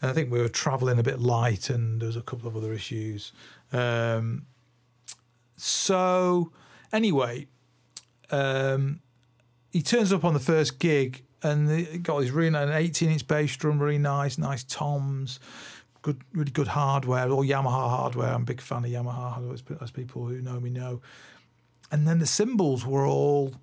And 0.02 0.10
I 0.10 0.14
think 0.14 0.30
we 0.30 0.38
were 0.38 0.50
traveling 0.50 0.98
a 0.98 1.02
bit 1.02 1.18
light, 1.18 1.70
and 1.70 2.00
there 2.00 2.06
was 2.06 2.16
a 2.16 2.22
couple 2.22 2.46
of 2.46 2.56
other 2.56 2.74
issues. 2.74 3.32
Um, 3.72 4.44
so 5.56 6.52
anyway, 6.92 7.46
um, 8.30 9.00
he 9.72 9.80
turns 9.80 10.12
up 10.12 10.24
on 10.24 10.34
the 10.34 10.40
first 10.40 10.78
gig 10.78 11.24
and 11.42 11.70
he 11.70 11.98
got 11.98 12.20
his 12.20 12.30
really 12.30 12.48
an 12.48 12.70
18 12.70 13.10
inch 13.10 13.28
bass 13.28 13.56
drum, 13.56 13.78
really 13.78 13.98
nice, 13.98 14.38
nice 14.38 14.64
toms, 14.64 15.38
good, 16.02 16.20
really 16.32 16.50
good 16.50 16.68
hardware, 16.68 17.28
all 17.30 17.44
Yamaha 17.44 17.88
hardware. 17.90 18.32
I'm 18.32 18.42
a 18.42 18.44
big 18.44 18.60
fan 18.60 18.84
of 18.84 18.90
Yamaha 18.90 19.32
hardware, 19.32 19.56
as 19.80 19.90
people 19.90 20.26
who 20.26 20.40
know 20.40 20.60
me 20.60 20.70
know. 20.70 21.00
And 21.90 22.06
then 22.06 22.18
the 22.18 22.26
cymbals 22.26 22.84
were 22.84 23.06
all, 23.06 23.54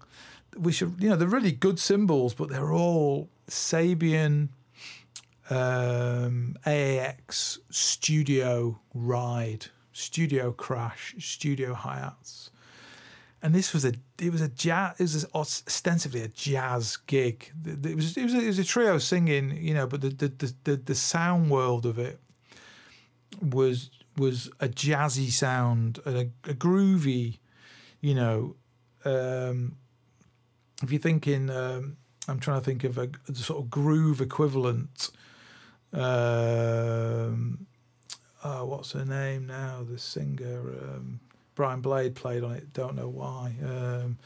we 0.58 0.72
should, 0.72 0.96
you 1.00 1.10
know, 1.10 1.16
they're 1.16 1.28
really 1.28 1.52
good 1.52 1.80
cymbals, 1.80 2.34
but 2.34 2.50
they're 2.50 2.72
all 2.72 3.30
Sabian 3.50 4.50
um, 5.50 6.56
AAX 6.66 7.60
Studio 7.70 8.80
Ride, 8.94 9.68
Studio 9.92 10.52
Crash, 10.52 11.16
Studio 11.20 11.74
Hi 11.74 12.00
Hats. 12.00 12.50
And 13.44 13.54
this 13.54 13.74
was 13.74 13.84
a 13.86 13.94
it 14.20 14.32
was 14.32 14.42
a 14.42 14.48
jazz 14.48 15.00
it 15.00 15.04
was 15.04 15.26
ostensibly 15.36 16.22
a 16.22 16.30
jazz 16.30 16.98
gig. 17.08 17.52
It 17.66 17.96
was 17.96 18.18
it 18.18 18.24
was 18.24 18.34
a, 18.34 18.40
it 18.40 18.48
was 18.48 18.60
a 18.60 18.64
trio 18.64 18.98
singing, 18.98 19.56
you 19.58 19.74
know, 19.74 19.86
but 19.86 20.02
the 20.02 20.10
the, 20.10 20.54
the 20.64 20.76
the 20.78 20.96
sound 20.96 21.52
world 21.52 21.86
of 21.86 22.00
it 22.00 22.20
was 23.42 23.92
was 24.18 24.50
a 24.60 24.70
jazzy 24.70 25.30
sound, 25.30 26.00
a, 26.06 26.30
a 26.46 26.54
groovy, 26.54 27.40
you 28.00 28.16
know. 28.16 28.56
Um, 29.06 29.76
if 30.82 30.92
you're 30.92 31.02
thinking, 31.02 31.50
um, 31.50 31.98
I'm 32.28 32.40
trying 32.40 32.60
to 32.60 32.66
think 32.66 32.86
of 32.86 32.98
a, 32.98 33.10
a 33.28 33.36
sort 33.36 33.60
of 33.60 33.70
groove 33.70 34.22
equivalent 34.22 35.12
um, 35.94 37.68
oh, 38.44 38.66
what's 38.66 38.94
her 38.94 39.06
name 39.06 39.46
now? 39.46 39.86
The 39.88 40.00
singer 40.00 40.60
um, 40.60 41.20
Brian 41.56 41.82
Blade 41.82 42.16
played 42.16 42.44
on 42.44 42.52
it. 42.52 42.74
Don't 42.74 42.96
know 42.96 43.10
why. 43.10 43.56
Um, 43.64 44.18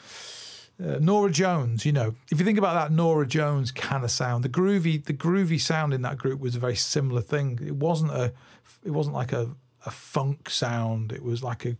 uh, 0.84 1.00
Norah 1.00 1.32
Jones, 1.32 1.86
you 1.86 1.92
know, 1.92 2.14
if 2.32 2.40
you 2.40 2.46
think 2.46 2.60
about 2.60 2.76
that 2.76 2.94
Norah 2.94 3.26
Jones 3.26 3.72
kind 3.72 4.04
of 4.04 4.12
sound, 4.12 4.44
the 4.44 4.50
groovy, 4.50 5.04
the 5.04 5.14
groovy 5.14 5.60
sound 5.60 5.94
in 5.94 6.04
that 6.04 6.18
group 6.18 6.40
was 6.40 6.56
a 6.56 6.60
very 6.60 6.76
similar 6.76 7.22
thing. 7.22 7.60
It 7.66 7.76
wasn't 7.76 8.12
a, 8.12 8.32
it 8.84 8.92
wasn't 8.92 9.16
like 9.16 9.34
a, 9.34 9.56
a 9.86 9.92
funk 9.92 10.50
sound. 10.50 11.12
It 11.12 11.24
was 11.24 11.44
like 11.44 11.66
a 11.66 11.78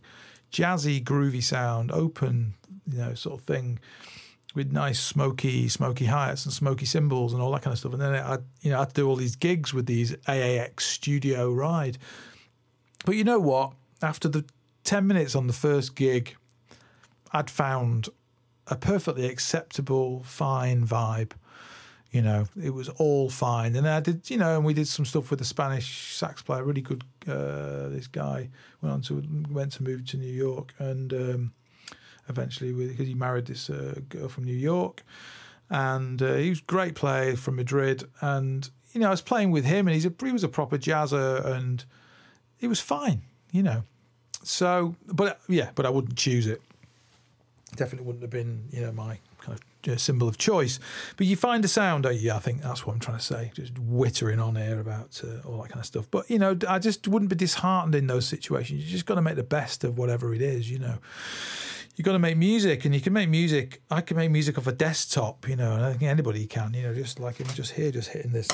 jazzy, 0.50 1.02
groovy 1.02 1.42
sound, 1.42 1.92
open, 1.92 2.54
you 2.90 2.98
know, 2.98 3.14
sort 3.14 3.38
of 3.40 3.46
thing 3.46 3.78
with 4.54 4.72
nice 4.72 4.98
smoky, 4.98 5.68
smoky 5.68 6.06
hi-hats 6.06 6.44
and 6.44 6.52
smoky 6.52 6.86
cymbals 6.86 7.32
and 7.32 7.40
all 7.40 7.52
that 7.52 7.62
kind 7.62 7.72
of 7.72 7.78
stuff. 7.78 7.92
And 7.92 8.02
then 8.02 8.14
I, 8.14 8.38
you 8.62 8.70
know, 8.70 8.76
I 8.76 8.80
had 8.80 8.88
to 8.88 8.94
do 8.94 9.08
all 9.08 9.14
these 9.14 9.36
gigs 9.36 9.72
with 9.72 9.86
these 9.86 10.12
AAX 10.26 10.80
Studio 10.80 11.52
Ride. 11.52 11.98
But 13.04 13.14
you 13.14 13.22
know 13.22 13.38
what? 13.38 13.74
After 14.02 14.28
the 14.28 14.44
ten 14.88 15.06
minutes 15.06 15.36
on 15.36 15.46
the 15.46 15.52
first 15.52 15.94
gig, 15.94 16.34
I'd 17.30 17.50
found 17.50 18.08
a 18.68 18.74
perfectly 18.74 19.26
acceptable, 19.26 20.22
fine 20.22 20.86
vibe. 20.86 21.32
You 22.10 22.22
know, 22.22 22.46
it 22.62 22.70
was 22.70 22.88
all 22.88 23.28
fine. 23.28 23.76
And 23.76 23.86
I 23.86 24.00
did, 24.00 24.30
you 24.30 24.38
know, 24.38 24.56
and 24.56 24.64
we 24.64 24.72
did 24.72 24.88
some 24.88 25.04
stuff 25.04 25.28
with 25.28 25.40
the 25.40 25.44
Spanish 25.44 26.14
sax 26.14 26.40
player, 26.40 26.64
really 26.64 26.80
good. 26.80 27.04
Uh, 27.26 27.88
this 27.90 28.06
guy 28.06 28.48
went 28.80 28.94
on 28.94 29.02
to 29.02 29.22
went 29.50 29.72
to 29.72 29.82
move 29.82 30.06
to 30.06 30.16
New 30.16 30.32
York, 30.32 30.72
and 30.78 31.12
um, 31.12 31.52
eventually 32.30 32.72
because 32.72 33.06
he 33.06 33.14
married 33.14 33.44
this 33.44 33.68
uh, 33.68 34.00
girl 34.08 34.28
from 34.28 34.44
New 34.44 34.56
York, 34.56 35.04
and 35.68 36.22
uh, 36.22 36.36
he 36.36 36.48
was 36.48 36.60
a 36.60 36.64
great 36.64 36.94
player 36.94 37.36
from 37.36 37.56
Madrid. 37.56 38.04
And 38.22 38.70
you 38.94 39.00
know, 39.02 39.08
I 39.08 39.10
was 39.10 39.20
playing 39.20 39.50
with 39.50 39.66
him, 39.66 39.86
and 39.86 39.94
he's 39.94 40.06
a, 40.06 40.14
he 40.24 40.32
was 40.32 40.44
a 40.44 40.48
proper 40.48 40.78
jazzer, 40.78 41.44
and 41.44 41.84
it 42.58 42.68
was 42.68 42.80
fine. 42.80 43.20
You 43.52 43.62
know, 43.62 43.82
so 44.48 44.94
but 45.06 45.40
yeah, 45.48 45.70
but 45.74 45.86
I 45.86 45.90
wouldn't 45.90 46.16
choose 46.16 46.46
it. 46.46 46.62
Definitely 47.76 48.06
wouldn't 48.06 48.22
have 48.22 48.30
been 48.30 48.64
you 48.70 48.80
know 48.80 48.92
my 48.92 49.18
kind 49.38 49.58
of 49.86 50.00
cymbal 50.00 50.28
of 50.28 50.36
choice. 50.36 50.80
But 51.16 51.26
you 51.26 51.36
find 51.36 51.64
a 51.64 51.68
sound, 51.68 52.06
yeah, 52.10 52.36
I 52.36 52.40
think 52.40 52.62
that's 52.62 52.86
what 52.86 52.92
I'm 52.92 53.00
trying 53.00 53.18
to 53.18 53.24
say. 53.24 53.52
Just 53.54 53.74
wittering 53.74 54.44
on 54.44 54.56
here 54.56 54.80
about 54.80 55.20
uh, 55.24 55.48
all 55.48 55.62
that 55.62 55.70
kind 55.70 55.80
of 55.80 55.86
stuff. 55.86 56.10
But 56.10 56.28
you 56.30 56.38
know, 56.38 56.58
I 56.68 56.78
just 56.78 57.08
wouldn't 57.08 57.30
be 57.30 57.36
disheartened 57.36 57.94
in 57.94 58.06
those 58.06 58.26
situations. 58.26 58.84
You 58.84 58.90
just 58.90 59.06
got 59.06 59.14
to 59.14 59.22
make 59.22 59.36
the 59.36 59.42
best 59.42 59.84
of 59.84 59.96
whatever 59.96 60.34
it 60.34 60.42
is. 60.42 60.70
You 60.70 60.78
know 60.78 60.98
you've 61.98 62.04
got 62.04 62.12
to 62.12 62.18
make 62.18 62.36
music, 62.36 62.84
and 62.84 62.94
you 62.94 63.00
can 63.00 63.12
make 63.12 63.28
music. 63.28 63.82
I 63.90 64.00
can 64.00 64.16
make 64.16 64.30
music 64.30 64.56
off 64.56 64.68
a 64.68 64.72
desktop, 64.72 65.48
you 65.48 65.56
know, 65.56 65.72
and 65.72 65.84
I 65.84 65.90
think 65.90 66.04
anybody 66.04 66.46
can, 66.46 66.72
you 66.72 66.84
know, 66.84 66.94
just 66.94 67.18
like 67.18 67.38
him, 67.38 67.48
just 67.48 67.72
here, 67.72 67.90
just 67.90 68.10
hitting 68.10 68.30
this. 68.30 68.48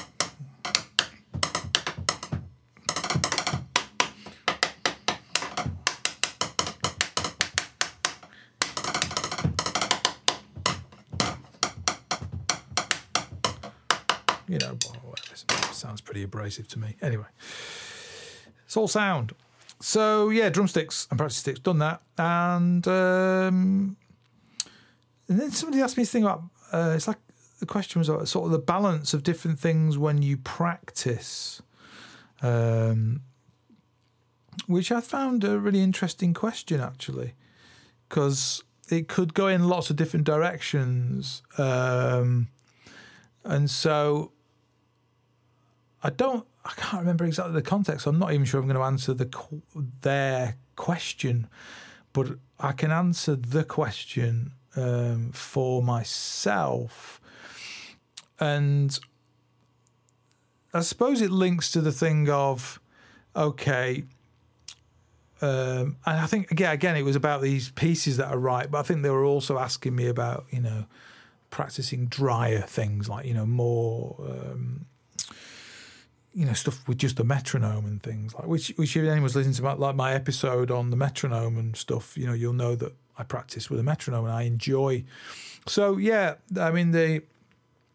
Pretty 16.14 16.24
abrasive 16.24 16.68
to 16.68 16.78
me. 16.78 16.94
Anyway, 17.02 17.26
it's 18.64 18.76
all 18.76 18.86
sound. 18.86 19.34
So 19.80 20.30
yeah, 20.30 20.48
drumsticks 20.48 21.08
and 21.10 21.18
practice 21.18 21.38
sticks, 21.38 21.58
done 21.58 21.80
that, 21.80 22.02
and 22.16 22.86
um, 22.86 23.96
and 25.28 25.40
then 25.40 25.50
somebody 25.50 25.82
asked 25.82 25.96
me 25.96 26.04
this 26.04 26.12
thing 26.12 26.22
about. 26.22 26.44
Uh, 26.70 26.92
it's 26.94 27.08
like 27.08 27.18
the 27.58 27.66
question 27.66 27.98
was 27.98 28.08
about 28.08 28.28
sort 28.28 28.46
of 28.46 28.52
the 28.52 28.60
balance 28.60 29.12
of 29.12 29.24
different 29.24 29.58
things 29.58 29.98
when 29.98 30.22
you 30.22 30.36
practice, 30.36 31.60
um, 32.40 33.20
which 34.68 34.92
I 34.92 35.00
found 35.00 35.42
a 35.42 35.58
really 35.58 35.82
interesting 35.82 36.32
question 36.32 36.80
actually, 36.80 37.34
because 38.08 38.62
it 38.88 39.08
could 39.08 39.34
go 39.34 39.48
in 39.48 39.64
lots 39.66 39.90
of 39.90 39.96
different 39.96 40.26
directions, 40.26 41.42
um, 41.58 42.46
and 43.42 43.68
so 43.68 44.30
I 46.04 46.10
don't 46.10 46.46
I 46.66 46.72
can't 46.76 47.00
remember 47.00 47.24
exactly 47.24 47.54
the 47.54 47.62
context. 47.62 48.06
I'm 48.06 48.18
not 48.18 48.32
even 48.32 48.44
sure 48.44 48.60
I'm 48.60 48.66
going 48.66 48.76
to 48.76 48.82
answer 48.82 49.14
the 49.14 49.30
their 50.02 50.56
question, 50.76 51.48
but 52.12 52.28
I 52.60 52.72
can 52.72 52.90
answer 52.90 53.34
the 53.36 53.64
question 53.64 54.52
um, 54.76 55.32
for 55.32 55.82
myself, 55.82 57.20
and 58.38 58.98
I 60.74 60.80
suppose 60.80 61.22
it 61.22 61.30
links 61.30 61.72
to 61.72 61.80
the 61.80 61.92
thing 61.92 62.28
of 62.28 62.80
okay. 63.34 64.04
Um, 65.40 65.96
and 66.06 66.20
I 66.20 66.26
think 66.26 66.50
again, 66.50 66.72
again, 66.72 66.96
it 66.96 67.02
was 67.02 67.16
about 67.16 67.40
these 67.40 67.70
pieces 67.70 68.18
that 68.18 68.28
are 68.28 68.38
right, 68.38 68.70
but 68.70 68.78
I 68.78 68.82
think 68.82 69.02
they 69.02 69.10
were 69.10 69.24
also 69.24 69.58
asking 69.58 69.96
me 69.96 70.06
about 70.06 70.44
you 70.50 70.60
know 70.60 70.84
practicing 71.48 72.06
drier 72.06 72.60
things 72.60 73.08
like 73.08 73.24
you 73.24 73.32
know 73.32 73.46
more 73.46 74.16
um, 74.20 74.86
you 76.34 76.44
know 76.44 76.52
stuff 76.52 76.86
with 76.88 76.98
just 76.98 77.18
a 77.20 77.24
metronome 77.24 77.86
and 77.86 78.02
things 78.02 78.34
like 78.34 78.46
which 78.46 78.72
which 78.76 78.96
if 78.96 79.08
anyone's 79.08 79.36
listening 79.36 79.54
to 79.54 79.62
my, 79.62 79.72
like 79.74 79.94
my 79.94 80.12
episode 80.12 80.70
on 80.70 80.90
the 80.90 80.96
metronome 80.96 81.56
and 81.56 81.76
stuff 81.76 82.16
you 82.18 82.26
know 82.26 82.32
you'll 82.32 82.52
know 82.52 82.74
that 82.74 82.92
I 83.16 83.22
practice 83.22 83.70
with 83.70 83.78
a 83.78 83.84
metronome 83.84 84.24
and 84.24 84.34
I 84.34 84.42
enjoy. 84.42 85.04
So 85.66 85.96
yeah 85.96 86.34
I 86.58 86.70
mean 86.72 86.90
the 86.90 87.22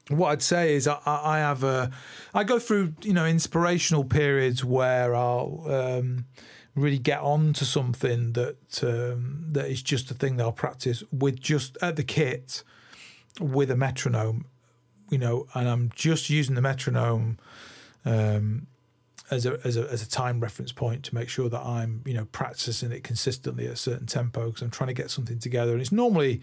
what 0.09 0.31
I'd 0.31 0.41
say 0.41 0.73
is 0.73 0.87
I, 0.87 0.99
I 1.05 1.39
have 1.39 1.63
a 1.63 1.91
I 2.33 2.43
go 2.43 2.59
through 2.59 2.93
you 3.03 3.13
know 3.13 3.25
inspirational 3.25 4.05
periods 4.05 4.63
where 4.63 5.13
I'll 5.13 5.65
um, 5.67 6.25
really 6.75 6.97
get 6.97 7.19
on 7.19 7.53
to 7.53 7.65
something 7.65 8.33
that 8.33 8.83
um, 8.83 9.45
that 9.49 9.67
is 9.67 9.81
just 9.81 10.09
a 10.11 10.13
thing 10.13 10.37
that 10.37 10.43
I'll 10.43 10.51
practice 10.51 11.03
with 11.11 11.39
just 11.39 11.77
at 11.81 11.97
the 11.97 12.03
kit 12.03 12.63
with 13.39 13.69
a 13.69 13.75
metronome 13.75 14.45
you 15.11 15.17
know 15.17 15.45
and 15.53 15.67
I'm 15.67 15.91
just 15.93 16.29
using 16.29 16.55
the 16.55 16.61
metronome 16.61 17.37
um, 18.05 18.67
as 19.31 19.45
a, 19.45 19.59
as 19.63 19.77
a 19.77 19.89
as 19.91 20.01
a 20.01 20.09
time 20.09 20.39
reference 20.39 20.71
point 20.71 21.03
to 21.03 21.15
make 21.15 21.29
sure 21.29 21.49
that 21.49 21.61
I'm 21.61 22.01
you 22.05 22.13
know 22.13 22.25
practicing 22.31 22.91
it 22.91 23.03
consistently 23.03 23.67
at 23.67 23.73
a 23.73 23.77
certain 23.77 24.07
tempo 24.07 24.47
because 24.47 24.61
I'm 24.61 24.71
trying 24.71 24.87
to 24.87 24.93
get 24.93 25.11
something 25.11 25.39
together. 25.39 25.73
And 25.73 25.81
it's 25.81 25.91
normally 25.91 26.41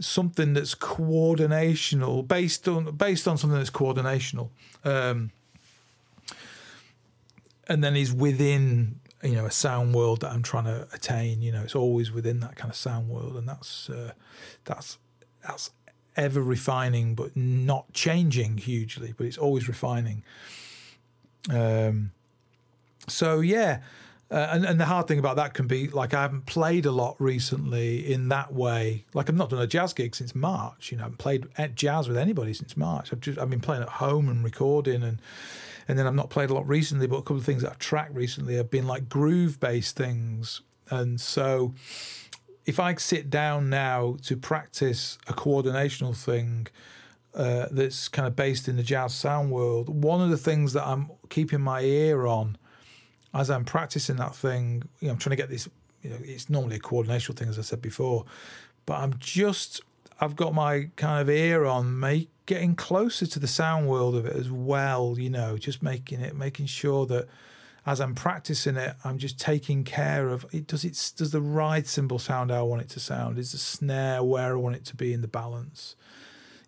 something 0.00 0.54
that's 0.54 0.74
coordinational 0.74 2.26
based 2.26 2.66
on 2.66 2.96
based 2.96 3.28
on 3.28 3.38
something 3.38 3.58
that's 3.58 3.70
coordinational 3.70 4.48
um, 4.84 5.30
and 7.68 7.84
then 7.84 7.94
is 7.94 8.12
within 8.12 9.00
you 9.22 9.34
know 9.34 9.46
a 9.46 9.50
sound 9.50 9.94
world 9.94 10.20
that 10.20 10.32
I'm 10.32 10.42
trying 10.42 10.64
to 10.64 10.88
attain 10.92 11.42
you 11.42 11.52
know 11.52 11.62
it's 11.62 11.76
always 11.76 12.10
within 12.10 12.40
that 12.40 12.56
kind 12.56 12.70
of 12.70 12.76
sound 12.76 13.08
world. 13.08 13.36
And 13.36 13.48
that's 13.48 13.90
uh, 13.90 14.12
that's 14.64 14.98
that's 15.46 15.70
ever 16.16 16.40
refining 16.40 17.14
but 17.14 17.36
not 17.36 17.92
changing 17.92 18.56
hugely 18.56 19.12
but 19.16 19.26
it's 19.26 19.36
always 19.36 19.66
refining 19.66 20.22
um, 21.50 22.12
so 23.08 23.40
yeah, 23.40 23.80
uh, 24.30 24.48
and 24.52 24.64
and 24.64 24.80
the 24.80 24.86
hard 24.86 25.06
thing 25.06 25.18
about 25.18 25.36
that 25.36 25.54
can 25.54 25.66
be 25.66 25.88
like 25.88 26.14
I 26.14 26.22
haven't 26.22 26.46
played 26.46 26.86
a 26.86 26.90
lot 26.90 27.16
recently 27.18 28.12
in 28.12 28.28
that 28.28 28.52
way. 28.52 29.04
Like 29.14 29.28
I've 29.28 29.36
not 29.36 29.50
done 29.50 29.60
a 29.60 29.66
jazz 29.66 29.92
gig 29.92 30.14
since 30.14 30.34
March. 30.34 30.90
You 30.90 30.98
know, 30.98 31.02
I 31.02 31.06
haven't 31.06 31.18
played 31.18 31.48
jazz 31.74 32.08
with 32.08 32.16
anybody 32.16 32.54
since 32.54 32.76
March. 32.76 33.12
I've 33.12 33.20
just 33.20 33.38
I've 33.38 33.50
been 33.50 33.60
playing 33.60 33.82
at 33.82 33.88
home 33.88 34.28
and 34.28 34.44
recording 34.44 35.02
and. 35.02 35.20
And 35.86 35.98
then 35.98 36.06
I've 36.06 36.14
not 36.14 36.30
played 36.30 36.48
a 36.48 36.54
lot 36.54 36.66
recently, 36.66 37.06
but 37.06 37.16
a 37.16 37.20
couple 37.20 37.36
of 37.36 37.44
things 37.44 37.60
that 37.60 37.72
I've 37.72 37.78
tracked 37.78 38.14
recently 38.14 38.54
have 38.54 38.70
been 38.70 38.86
like 38.86 39.06
groove 39.10 39.60
based 39.60 39.96
things. 39.96 40.62
And 40.88 41.20
so 41.20 41.74
if 42.66 42.80
I 42.80 42.94
sit 42.94 43.30
down 43.30 43.68
now 43.68 44.16
to 44.22 44.36
practice 44.36 45.18
a 45.26 45.34
coordinational 45.34 46.16
thing, 46.16 46.68
uh, 47.34 47.66
that's 47.70 48.08
kind 48.08 48.28
of 48.28 48.36
based 48.36 48.68
in 48.68 48.76
the 48.76 48.82
jazz 48.82 49.14
sound 49.14 49.50
world, 49.50 50.02
one 50.02 50.20
of 50.20 50.30
the 50.30 50.36
things 50.36 50.72
that 50.72 50.86
I'm 50.86 51.10
keeping 51.28 51.60
my 51.60 51.80
ear 51.80 52.26
on 52.26 52.56
as 53.34 53.50
I'm 53.50 53.64
practicing 53.64 54.16
that 54.16 54.34
thing, 54.36 54.84
you 55.00 55.08
know, 55.08 55.14
I'm 55.14 55.18
trying 55.18 55.32
to 55.32 55.42
get 55.42 55.50
this. 55.50 55.68
You 56.02 56.10
know, 56.10 56.18
it's 56.20 56.48
normally 56.50 56.76
a 56.76 56.80
coordination 56.80 57.34
thing, 57.34 57.48
as 57.48 57.58
I 57.58 57.62
said 57.62 57.82
before, 57.82 58.24
but 58.86 59.00
I'm 59.00 59.14
just 59.18 59.80
I've 60.20 60.36
got 60.36 60.54
my 60.54 60.90
kind 60.96 61.20
of 61.20 61.28
ear 61.28 61.64
on 61.64 61.98
make, 61.98 62.28
getting 62.46 62.76
closer 62.76 63.26
to 63.26 63.38
the 63.38 63.48
sound 63.48 63.88
world 63.88 64.14
of 64.14 64.26
it 64.26 64.36
as 64.36 64.50
well. 64.50 65.16
You 65.18 65.30
know, 65.30 65.58
just 65.58 65.82
making 65.82 66.20
it, 66.20 66.36
making 66.36 66.66
sure 66.66 67.06
that 67.06 67.26
as 67.86 68.00
I'm 68.00 68.14
practicing 68.14 68.76
it, 68.76 68.94
I'm 69.04 69.18
just 69.18 69.40
taking 69.40 69.82
care 69.82 70.28
of 70.28 70.46
it. 70.52 70.66
Does 70.66 70.84
it? 70.84 71.12
Does 71.16 71.32
the 71.32 71.40
ride 71.40 71.86
cymbal 71.86 72.18
sound 72.18 72.50
how 72.50 72.60
I 72.60 72.62
want 72.62 72.82
it 72.82 72.88
to 72.90 73.00
sound? 73.00 73.38
Is 73.38 73.52
the 73.52 73.58
snare 73.58 74.22
where 74.22 74.52
I 74.52 74.56
want 74.56 74.76
it 74.76 74.84
to 74.86 74.96
be 74.96 75.12
in 75.12 75.20
the 75.20 75.28
balance? 75.28 75.96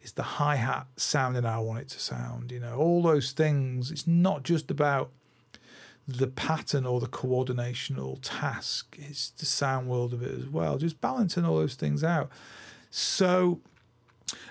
Is 0.06 0.12
the 0.12 0.22
hi 0.22 0.54
hat 0.54 0.86
sounding 0.96 1.42
how 1.42 1.58
I 1.58 1.64
want 1.64 1.80
it 1.80 1.88
to 1.88 1.98
sound? 1.98 2.52
You 2.52 2.60
know, 2.60 2.76
all 2.76 3.02
those 3.02 3.32
things. 3.32 3.90
It's 3.90 4.06
not 4.06 4.44
just 4.44 4.70
about 4.70 5.10
the 6.06 6.28
pattern 6.28 6.86
or 6.86 7.00
the 7.00 7.08
coordinational 7.08 8.20
task, 8.22 8.96
it's 9.00 9.30
the 9.30 9.46
sound 9.46 9.88
world 9.88 10.12
of 10.12 10.22
it 10.22 10.32
as 10.38 10.46
well. 10.46 10.78
Just 10.78 11.00
balancing 11.00 11.44
all 11.44 11.56
those 11.56 11.74
things 11.74 12.04
out. 12.04 12.30
So, 12.88 13.58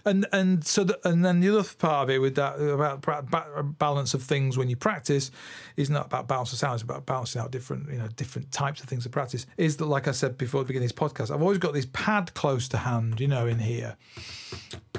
and 0.05 0.25
and 0.31 0.65
so 0.65 0.83
the, 0.83 0.99
and 1.07 1.25
then 1.25 1.41
the 1.41 1.49
other 1.49 1.67
part 1.77 2.03
of 2.03 2.09
it 2.09 2.19
with 2.19 2.35
that 2.35 2.59
about 2.59 3.77
balance 3.77 4.13
of 4.13 4.23
things 4.23 4.57
when 4.57 4.69
you 4.69 4.75
practice 4.75 5.31
is 5.75 5.89
not 5.89 6.05
about 6.05 6.27
balance 6.27 6.53
of 6.53 6.59
sound; 6.59 6.75
it's 6.75 6.83
about 6.83 7.05
balancing 7.05 7.41
out 7.41 7.51
different 7.51 7.89
you 7.91 7.97
know 7.97 8.07
different 8.15 8.51
types 8.51 8.81
of 8.81 8.87
things 8.87 9.03
to 9.03 9.09
practice. 9.09 9.45
Is 9.57 9.77
that 9.77 9.85
like 9.85 10.07
I 10.07 10.11
said 10.11 10.37
before 10.37 10.61
the 10.61 10.67
beginning 10.67 10.89
of 10.89 10.95
this 10.95 10.99
podcast? 10.99 11.33
I've 11.33 11.41
always 11.41 11.57
got 11.57 11.73
this 11.73 11.87
pad 11.91 12.33
close 12.33 12.69
to 12.69 12.77
hand, 12.77 13.19
you 13.19 13.27
know, 13.27 13.47
in 13.47 13.59
here, 13.59 13.97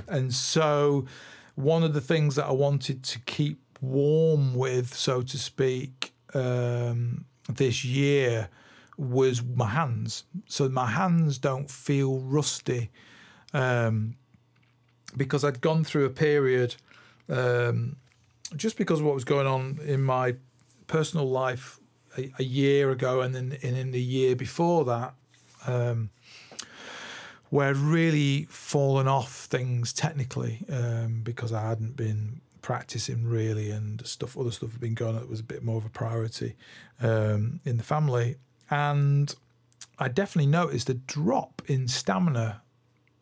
and 0.09 0.33
so 0.33 1.07
one 1.55 1.83
of 1.83 1.95
the 1.95 2.01
things 2.01 2.37
that 2.37 2.47
I 2.47 2.53
wanted 2.53 3.03
to 3.03 3.19
keep 3.21 3.61
warm 3.81 4.55
with, 4.55 4.95
so 4.95 5.23
to 5.23 5.39
speak, 5.39 6.13
um, 6.35 7.25
this 7.49 7.85
year 7.85 8.51
was 8.99 9.43
my 9.43 9.69
hands. 9.69 10.25
So 10.49 10.69
my 10.69 10.87
hands 10.87 11.39
don't 11.39 11.71
feel 11.71 12.19
rusty. 12.21 12.91
Um, 13.53 14.17
because 15.17 15.45
I'd 15.45 15.61
gone 15.61 15.85
through 15.85 16.05
a 16.05 16.11
period, 16.11 16.77
um, 17.29 17.97
just 18.57 18.77
because 18.77 19.01
of 19.01 19.07
what 19.07 19.15
was 19.15 19.25
going 19.25 19.47
on 19.47 19.81
in 19.85 20.03
my 20.03 20.37
personal 20.87 21.29
life 21.29 21.81
a, 22.17 22.33
a 22.39 22.45
year 22.45 22.91
ago, 22.91 23.21
and 23.21 23.35
then 23.35 23.59
and 23.63 23.77
in 23.77 23.91
the 23.93 24.01
year 24.01 24.37
before 24.37 24.85
that, 24.85 25.15
um, 25.67 26.11
where 27.51 27.71
I'd 27.71 27.77
really 27.77 28.47
fallen 28.51 29.09
off 29.09 29.47
things 29.47 29.93
technically 29.93 30.65
um, 30.71 31.23
because 31.23 31.53
I 31.53 31.69
hadn't 31.69 31.97
been 31.97 32.41
practicing 32.63 33.25
really, 33.25 33.71
and 33.71 34.05
stuff, 34.07 34.37
other 34.37 34.51
stuff 34.51 34.73
had 34.73 34.81
been 34.81 34.95
going 34.95 35.15
on 35.15 35.23
that 35.23 35.31
was 35.31 35.41
a 35.41 35.45
bit 35.45 35.63
more 35.63 35.79
of 35.79 35.85
a 35.85 35.91
priority 35.91 36.57
um, 37.01 37.61
in 37.65 37.77
the 37.77 37.85
family, 37.85 38.37
and 38.71 39.35
I 39.99 40.09
definitely 40.09 40.51
noticed 40.51 40.91
a 40.91 40.95
drop 40.95 41.63
in 41.67 41.89
stamina, 41.89 42.63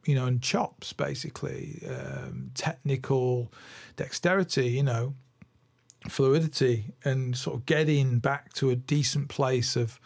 you 0.04 0.14
know, 0.14 0.26
and 0.26 0.42
chops 0.42 0.92
basically, 0.92 1.82
um, 1.88 2.50
technical 2.54 3.52
dexterity, 3.96 4.68
you 4.68 4.82
know, 4.82 5.14
fluidity, 6.08 6.92
and 7.04 7.36
sort 7.36 7.56
of 7.56 7.66
getting 7.66 8.18
back 8.18 8.52
to 8.54 8.70
a 8.70 8.76
decent 8.76 9.28
place 9.28 9.76
of 9.76 9.98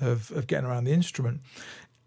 of, 0.00 0.30
of 0.32 0.46
getting 0.46 0.66
around 0.66 0.84
the 0.84 0.92
instrument, 0.92 1.40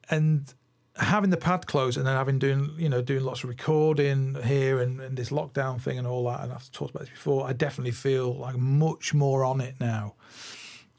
and 0.09 0.53
having 0.97 1.31
the 1.31 1.37
pad 1.37 1.65
closed 1.65 1.97
and 1.97 2.05
then 2.05 2.15
having 2.15 2.37
doing 2.37 2.71
you 2.77 2.87
know 2.87 3.01
doing 3.01 3.23
lots 3.23 3.43
of 3.43 3.49
recording 3.49 4.35
here 4.43 4.79
and, 4.79 5.01
and 5.01 5.17
this 5.17 5.29
lockdown 5.29 5.81
thing 5.81 5.97
and 5.97 6.05
all 6.05 6.25
that 6.25 6.41
and 6.41 6.53
I've 6.53 6.71
talked 6.71 6.91
about 6.91 7.01
this 7.01 7.09
before 7.09 7.47
I 7.47 7.53
definitely 7.53 7.91
feel 7.91 8.35
like 8.35 8.57
much 8.57 9.13
more 9.13 9.43
on 9.43 9.59
it 9.61 9.75
now. 9.79 10.13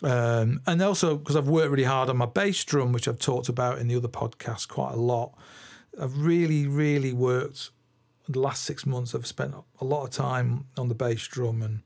Um, 0.03 0.61
and 0.67 0.83
also 0.83 1.17
because 1.17 1.37
I've 1.37 1.49
worked 1.49 1.71
really 1.71 1.85
hard 1.85 2.11
on 2.11 2.17
my 2.17 2.27
bass 2.27 2.65
drum 2.65 2.93
which 2.93 3.07
I've 3.07 3.21
talked 3.21 3.49
about 3.49 3.79
in 3.79 3.87
the 3.87 3.97
other 3.97 4.09
podcast 4.09 4.69
quite 4.69 4.93
a 4.93 4.97
lot 4.97 5.33
I've 6.01 6.19
really 6.19 6.67
really 6.67 7.13
worked 7.13 7.71
the 8.29 8.41
last 8.41 8.65
six 8.65 8.87
months 8.87 9.15
I've 9.15 9.27
spent 9.27 9.55
a 9.81 9.85
lot 9.85 10.05
of 10.05 10.11
time 10.11 10.67
on 10.77 10.89
the 10.89 10.95
bass 10.95 11.27
drum 11.27 11.63
and 11.63 11.83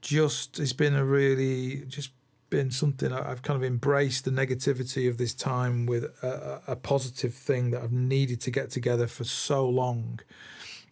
just 0.00 0.60
it's 0.60 0.72
been 0.72 0.94
a 0.94 1.04
really 1.04 1.84
just 1.86 2.10
been 2.52 2.70
something 2.70 3.10
I've 3.10 3.40
kind 3.40 3.56
of 3.56 3.64
embraced 3.64 4.26
the 4.26 4.30
negativity 4.30 5.08
of 5.08 5.16
this 5.16 5.32
time 5.32 5.86
with 5.86 6.04
a, 6.22 6.60
a, 6.66 6.76
positive 6.76 7.32
thing 7.32 7.70
that 7.70 7.82
I've 7.82 7.92
needed 7.92 8.42
to 8.42 8.50
get 8.50 8.68
together 8.68 9.06
for 9.06 9.24
so 9.24 9.66
long. 9.66 10.20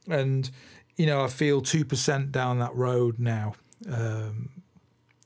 And, 0.08 0.50
you 0.96 1.04
know, 1.04 1.22
I 1.22 1.28
feel 1.28 1.60
2% 1.60 2.32
down 2.32 2.60
that 2.60 2.74
road 2.74 3.18
now, 3.18 3.56
um, 3.92 4.62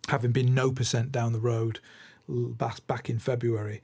having 0.09 0.33
been 0.33 0.53
no 0.55 0.73
percent 0.73 1.13
down 1.13 1.33
the 1.33 1.39
road 1.39 1.79
back, 2.29 2.85
back 2.89 3.09
in 3.09 3.21
February, 3.21 3.81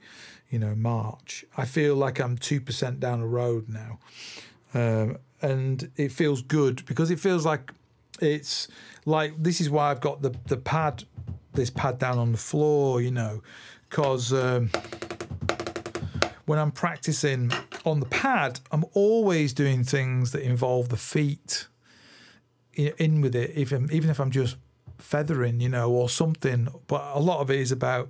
you 0.51 0.59
know, 0.59 0.75
March. 0.75 1.43
I 1.57 1.65
feel 1.65 1.95
like 1.95 2.19
I'm 2.19 2.37
2% 2.37 2.99
down 2.99 3.21
the 3.21 3.25
road 3.25 3.67
now. 3.67 3.99
Um, 4.73 5.17
and 5.41 5.89
it 5.95 6.11
feels 6.11 6.41
good 6.41 6.85
because 6.85 7.09
it 7.09 7.19
feels 7.19 7.45
like 7.45 7.71
it's 8.19 8.67
like 9.05 9.33
this 9.41 9.59
is 9.59 9.69
why 9.69 9.89
I've 9.89 10.01
got 10.01 10.21
the 10.21 10.35
the 10.45 10.57
pad 10.57 11.03
this 11.53 11.69
pad 11.69 11.97
down 11.97 12.19
on 12.19 12.31
the 12.31 12.37
floor, 12.37 13.01
you 13.01 13.11
know, 13.11 13.41
because 13.89 14.31
um, 14.31 14.69
when 16.45 16.59
I'm 16.59 16.71
practicing 16.71 17.51
on 17.83 17.99
the 17.99 18.05
pad, 18.05 18.59
I'm 18.71 18.85
always 18.93 19.53
doing 19.53 19.83
things 19.83 20.31
that 20.31 20.43
involve 20.43 20.89
the 20.89 20.97
feet 20.97 21.67
in, 22.73 22.93
in 22.97 23.21
with 23.21 23.35
it, 23.35 23.51
even 23.55 23.89
even 23.91 24.09
if 24.09 24.19
I'm 24.19 24.31
just 24.31 24.57
feathering, 24.97 25.59
you 25.59 25.69
know, 25.69 25.89
or 25.91 26.07
something. 26.07 26.67
But 26.87 27.03
a 27.15 27.19
lot 27.19 27.39
of 27.39 27.49
it 27.49 27.59
is 27.59 27.71
about 27.71 28.09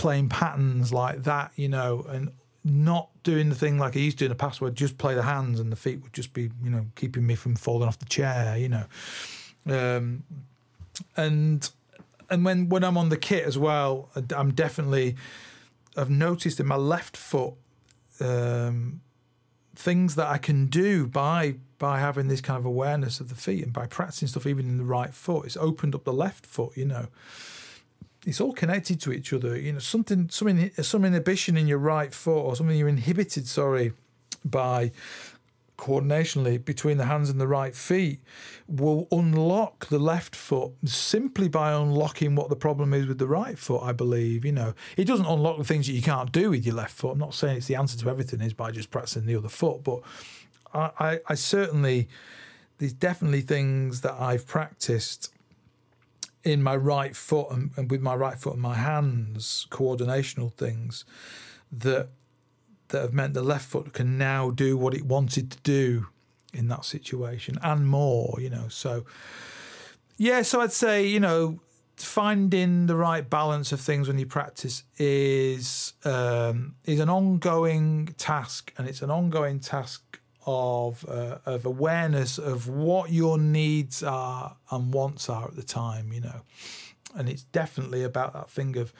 playing 0.00 0.30
patterns 0.30 0.94
like 0.94 1.24
that, 1.24 1.52
you 1.56 1.68
know, 1.68 2.06
and 2.08 2.30
not 2.64 3.10
doing 3.22 3.50
the 3.50 3.54
thing 3.54 3.78
like 3.78 3.94
I 3.94 4.00
used 4.00 4.18
to 4.20 4.24
in 4.24 4.30
the 4.30 4.34
past 4.34 4.58
where 4.58 4.70
I'd 4.70 4.74
just 4.74 4.96
play 4.96 5.14
the 5.14 5.22
hands 5.22 5.60
and 5.60 5.70
the 5.70 5.76
feet 5.76 6.00
would 6.02 6.14
just 6.14 6.32
be, 6.32 6.50
you 6.64 6.70
know, 6.70 6.86
keeping 6.94 7.26
me 7.26 7.34
from 7.34 7.54
falling 7.54 7.86
off 7.86 7.98
the 7.98 8.06
chair, 8.06 8.56
you 8.56 8.70
know. 8.70 8.84
Um, 9.66 10.24
and 11.18 11.70
and 12.30 12.46
when 12.46 12.70
when 12.70 12.82
I'm 12.82 12.96
on 12.96 13.10
the 13.10 13.18
kit 13.18 13.44
as 13.44 13.58
well, 13.58 14.08
I'm 14.34 14.54
definitely 14.54 15.16
I've 15.98 16.08
noticed 16.08 16.58
in 16.60 16.66
my 16.66 16.76
left 16.76 17.14
foot 17.14 17.52
um, 18.20 19.02
things 19.76 20.14
that 20.14 20.28
I 20.28 20.38
can 20.38 20.68
do 20.68 21.06
by 21.06 21.56
by 21.76 22.00
having 22.00 22.28
this 22.28 22.40
kind 22.40 22.58
of 22.58 22.64
awareness 22.64 23.20
of 23.20 23.28
the 23.28 23.34
feet 23.34 23.64
and 23.64 23.72
by 23.74 23.86
practicing 23.86 24.28
stuff 24.28 24.46
even 24.46 24.66
in 24.66 24.78
the 24.78 24.84
right 24.84 25.12
foot. 25.12 25.44
It's 25.44 25.58
opened 25.58 25.94
up 25.94 26.04
the 26.04 26.12
left 26.14 26.46
foot, 26.46 26.74
you 26.74 26.86
know 26.86 27.08
it's 28.26 28.40
all 28.40 28.52
connected 28.52 29.00
to 29.02 29.12
each 29.12 29.32
other. 29.32 29.56
You 29.56 29.74
know, 29.74 29.78
something, 29.78 30.28
some, 30.30 30.70
some 30.82 31.04
inhibition 31.04 31.56
in 31.56 31.66
your 31.66 31.78
right 31.78 32.12
foot, 32.12 32.40
or 32.40 32.56
something 32.56 32.76
you're 32.76 32.88
inhibited, 32.88 33.46
sorry, 33.46 33.92
by 34.44 34.92
coordinationally 35.80 36.62
between 36.62 36.98
the 36.98 37.06
hands 37.06 37.30
and 37.30 37.40
the 37.40 37.46
right 37.46 37.74
feet 37.74 38.20
will 38.68 39.08
unlock 39.10 39.86
the 39.86 39.98
left 39.98 40.36
foot 40.36 40.72
simply 40.84 41.48
by 41.48 41.72
unlocking 41.72 42.34
what 42.34 42.50
the 42.50 42.56
problem 42.56 42.92
is 42.92 43.06
with 43.06 43.18
the 43.18 43.26
right 43.26 43.58
foot 43.58 43.82
i 43.82 43.90
believe 43.90 44.44
you 44.44 44.52
know 44.52 44.74
it 44.98 45.06
doesn't 45.06 45.24
unlock 45.24 45.56
the 45.56 45.64
things 45.64 45.86
that 45.86 45.94
you 45.94 46.02
can't 46.02 46.32
do 46.32 46.50
with 46.50 46.66
your 46.66 46.74
left 46.74 46.92
foot 46.92 47.12
i'm 47.12 47.18
not 47.18 47.32
saying 47.32 47.56
it's 47.56 47.66
the 47.66 47.74
answer 47.74 47.98
to 47.98 48.10
everything 48.10 48.42
is 48.42 48.52
by 48.52 48.70
just 48.70 48.90
practicing 48.90 49.24
the 49.24 49.34
other 49.34 49.48
foot 49.48 49.82
but 49.82 50.00
i, 50.74 50.90
I, 50.98 51.20
I 51.28 51.34
certainly 51.34 52.08
there's 52.76 52.92
definitely 52.92 53.40
things 53.40 54.02
that 54.02 54.14
i've 54.20 54.46
practiced 54.46 55.32
in 56.44 56.62
my 56.62 56.76
right 56.76 57.14
foot 57.14 57.48
and, 57.50 57.70
and, 57.76 57.90
with 57.90 58.00
my 58.00 58.14
right 58.14 58.38
foot 58.38 58.54
and 58.54 58.62
my 58.62 58.74
hands, 58.74 59.66
coordinational 59.70 60.52
things 60.52 61.04
that 61.70 62.08
that 62.88 63.02
have 63.02 63.12
meant 63.12 63.34
the 63.34 63.42
left 63.42 63.68
foot 63.68 63.92
can 63.92 64.18
now 64.18 64.50
do 64.50 64.76
what 64.76 64.94
it 64.94 65.04
wanted 65.04 65.48
to 65.50 65.58
do 65.58 66.08
in 66.52 66.66
that 66.66 66.84
situation 66.84 67.56
and 67.62 67.86
more, 67.86 68.36
you 68.40 68.50
know. 68.50 68.66
So 68.68 69.04
yeah, 70.16 70.42
so 70.42 70.60
I'd 70.60 70.72
say, 70.72 71.06
you 71.06 71.20
know, 71.20 71.60
finding 71.96 72.86
the 72.86 72.96
right 72.96 73.28
balance 73.28 73.72
of 73.72 73.80
things 73.80 74.08
when 74.08 74.18
you 74.18 74.26
practice 74.26 74.82
is 74.98 75.92
um, 76.04 76.74
is 76.84 77.00
an 77.00 77.08
ongoing 77.08 78.14
task, 78.18 78.72
and 78.76 78.88
it's 78.88 79.02
an 79.02 79.10
ongoing 79.10 79.60
task 79.60 80.19
of 80.46 81.04
uh, 81.08 81.38
of 81.46 81.66
awareness 81.66 82.38
of 82.38 82.68
what 82.68 83.10
your 83.10 83.38
needs 83.38 84.02
are 84.02 84.56
and 84.70 84.92
wants 84.92 85.28
are 85.28 85.46
at 85.48 85.56
the 85.56 85.62
time, 85.62 86.12
you 86.12 86.20
know. 86.20 86.42
And 87.14 87.28
it's 87.28 87.42
definitely 87.42 88.04
about 88.04 88.32
that 88.34 88.50
thing 88.50 88.76
of, 88.76 88.92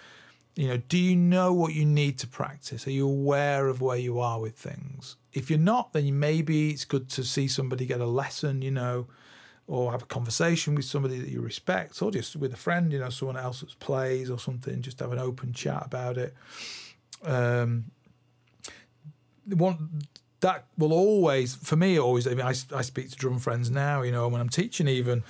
you 0.56 0.68
know, 0.68 0.76
do 0.76 0.98
you 0.98 1.16
know 1.16 1.52
what 1.52 1.74
you 1.74 1.84
need 1.84 2.18
to 2.18 2.26
practice? 2.26 2.86
Are 2.86 2.90
you 2.90 3.08
aware 3.08 3.68
of 3.68 3.80
where 3.80 3.96
you 3.96 4.18
are 4.18 4.40
with 4.40 4.56
things? 4.56 5.16
If 5.32 5.48
you're 5.48 5.58
not, 5.58 5.92
then 5.92 6.18
maybe 6.18 6.70
it's 6.70 6.84
good 6.84 7.08
to 7.10 7.22
see 7.22 7.46
somebody 7.46 7.86
get 7.86 8.00
a 8.00 8.06
lesson, 8.06 8.62
you 8.62 8.72
know, 8.72 9.06
or 9.68 9.92
have 9.92 10.02
a 10.02 10.06
conversation 10.06 10.74
with 10.74 10.84
somebody 10.84 11.20
that 11.20 11.28
you 11.28 11.40
respect, 11.40 12.02
or 12.02 12.10
just 12.10 12.34
with 12.34 12.52
a 12.52 12.56
friend, 12.56 12.92
you 12.92 12.98
know, 12.98 13.10
someone 13.10 13.36
else 13.36 13.60
that 13.60 13.78
plays 13.78 14.28
or 14.28 14.38
something. 14.38 14.82
Just 14.82 14.98
have 14.98 15.12
an 15.12 15.20
open 15.20 15.52
chat 15.52 15.84
about 15.86 16.18
it. 16.18 16.34
Um, 17.22 17.92
one 19.46 20.02
that 20.40 20.64
will 20.78 20.92
always, 20.92 21.54
for 21.56 21.76
me, 21.76 21.98
always. 21.98 22.26
I 22.26 22.30
mean, 22.30 22.46
I, 22.46 22.54
I 22.74 22.82
speak 22.82 23.10
to 23.10 23.16
drum 23.16 23.38
friends 23.38 23.70
now, 23.70 24.02
you 24.02 24.12
know, 24.12 24.26
when 24.28 24.40
I'm 24.40 24.48
teaching, 24.48 24.88
even 24.88 25.22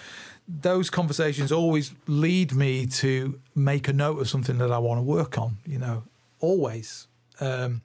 those 0.48 0.90
conversations 0.90 1.52
always 1.52 1.92
lead 2.06 2.54
me 2.54 2.86
to 2.86 3.38
make 3.54 3.88
a 3.88 3.92
note 3.92 4.20
of 4.20 4.28
something 4.28 4.58
that 4.58 4.72
I 4.72 4.78
want 4.78 4.98
to 4.98 5.02
work 5.02 5.38
on, 5.38 5.58
you 5.66 5.78
know, 5.78 6.04
always. 6.40 7.06
Um, 7.40 7.82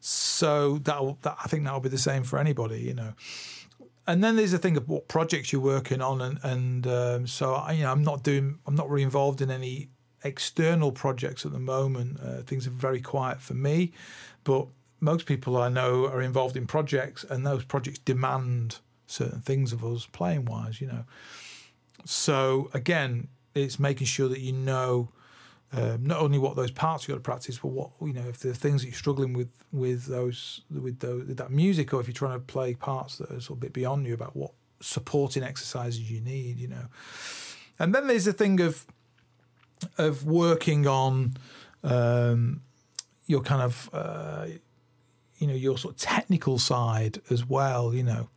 so 0.00 0.78
that, 0.78 1.16
that 1.22 1.36
I 1.42 1.48
think 1.48 1.64
that 1.64 1.72
will 1.72 1.80
be 1.80 1.88
the 1.88 1.98
same 1.98 2.24
for 2.24 2.38
anybody, 2.38 2.80
you 2.80 2.94
know. 2.94 3.12
And 4.06 4.24
then 4.24 4.36
there's 4.36 4.52
a 4.52 4.58
thing 4.58 4.76
of 4.76 4.88
what 4.88 5.08
projects 5.08 5.52
you're 5.52 5.60
working 5.60 6.00
on, 6.00 6.20
and 6.20 6.38
and 6.42 6.86
um, 6.86 7.26
so 7.26 7.54
I, 7.54 7.72
you 7.72 7.82
know, 7.84 7.92
I'm 7.92 8.02
not 8.02 8.22
doing, 8.22 8.58
I'm 8.66 8.74
not 8.74 8.88
really 8.88 9.04
involved 9.04 9.40
in 9.40 9.50
any 9.50 9.88
external 10.24 10.90
projects 10.90 11.46
at 11.46 11.52
the 11.52 11.60
moment. 11.60 12.18
Uh, 12.20 12.42
things 12.42 12.66
are 12.66 12.70
very 12.70 13.00
quiet 13.00 13.40
for 13.40 13.54
me, 13.54 13.92
but 14.42 14.66
most 15.00 15.26
people 15.26 15.56
I 15.56 15.68
know 15.68 16.06
are 16.06 16.20
involved 16.20 16.56
in 16.56 16.66
projects, 16.66 17.24
and 17.24 17.46
those 17.46 17.64
projects 17.64 17.98
demand 17.98 18.78
certain 19.06 19.40
things 19.40 19.72
of 19.72 19.84
us 19.84 20.06
playing 20.06 20.44
wise, 20.44 20.80
you 20.80 20.86
know. 20.86 21.04
So 22.04 22.70
again, 22.72 23.28
it's 23.54 23.78
making 23.78 24.06
sure 24.06 24.28
that 24.28 24.40
you 24.40 24.52
know 24.52 25.10
um, 25.72 26.04
not 26.04 26.20
only 26.20 26.38
what 26.38 26.56
those 26.56 26.70
parts 26.70 27.06
you 27.06 27.12
got 27.12 27.18
to 27.18 27.20
practice, 27.20 27.58
but 27.58 27.68
what 27.68 27.90
you 28.00 28.12
know 28.12 28.28
if 28.28 28.38
there 28.40 28.50
are 28.52 28.54
things 28.54 28.82
that 28.82 28.88
you're 28.88 28.94
struggling 28.94 29.32
with 29.32 29.50
with 29.72 30.06
those 30.06 30.62
with, 30.70 31.00
those, 31.00 31.26
with 31.26 31.36
that 31.36 31.50
music, 31.50 31.92
or 31.94 32.00
if 32.00 32.06
you're 32.06 32.14
trying 32.14 32.38
to 32.38 32.44
play 32.44 32.74
parts 32.74 33.18
that 33.18 33.30
are 33.30 33.40
sort 33.40 33.50
of 33.50 33.58
a 33.58 33.66
bit 33.66 33.72
beyond 33.72 34.06
you 34.06 34.14
about 34.14 34.34
what 34.34 34.52
supporting 34.80 35.42
exercises 35.42 36.10
you 36.10 36.20
need, 36.20 36.58
you 36.58 36.68
know. 36.68 36.86
And 37.78 37.94
then 37.94 38.06
there's 38.06 38.24
the 38.24 38.32
thing 38.32 38.60
of 38.60 38.84
of 39.96 40.24
working 40.24 40.86
on 40.86 41.36
um, 41.82 42.62
your 43.26 43.40
kind 43.40 43.62
of 43.62 43.88
uh, 43.92 44.46
you 45.40 45.48
know 45.48 45.54
your 45.54 45.76
sort 45.76 45.94
of 45.94 46.00
technical 46.00 46.58
side 46.58 47.20
as 47.30 47.44
well 47.44 47.92
you 47.92 48.04
know 48.04 48.28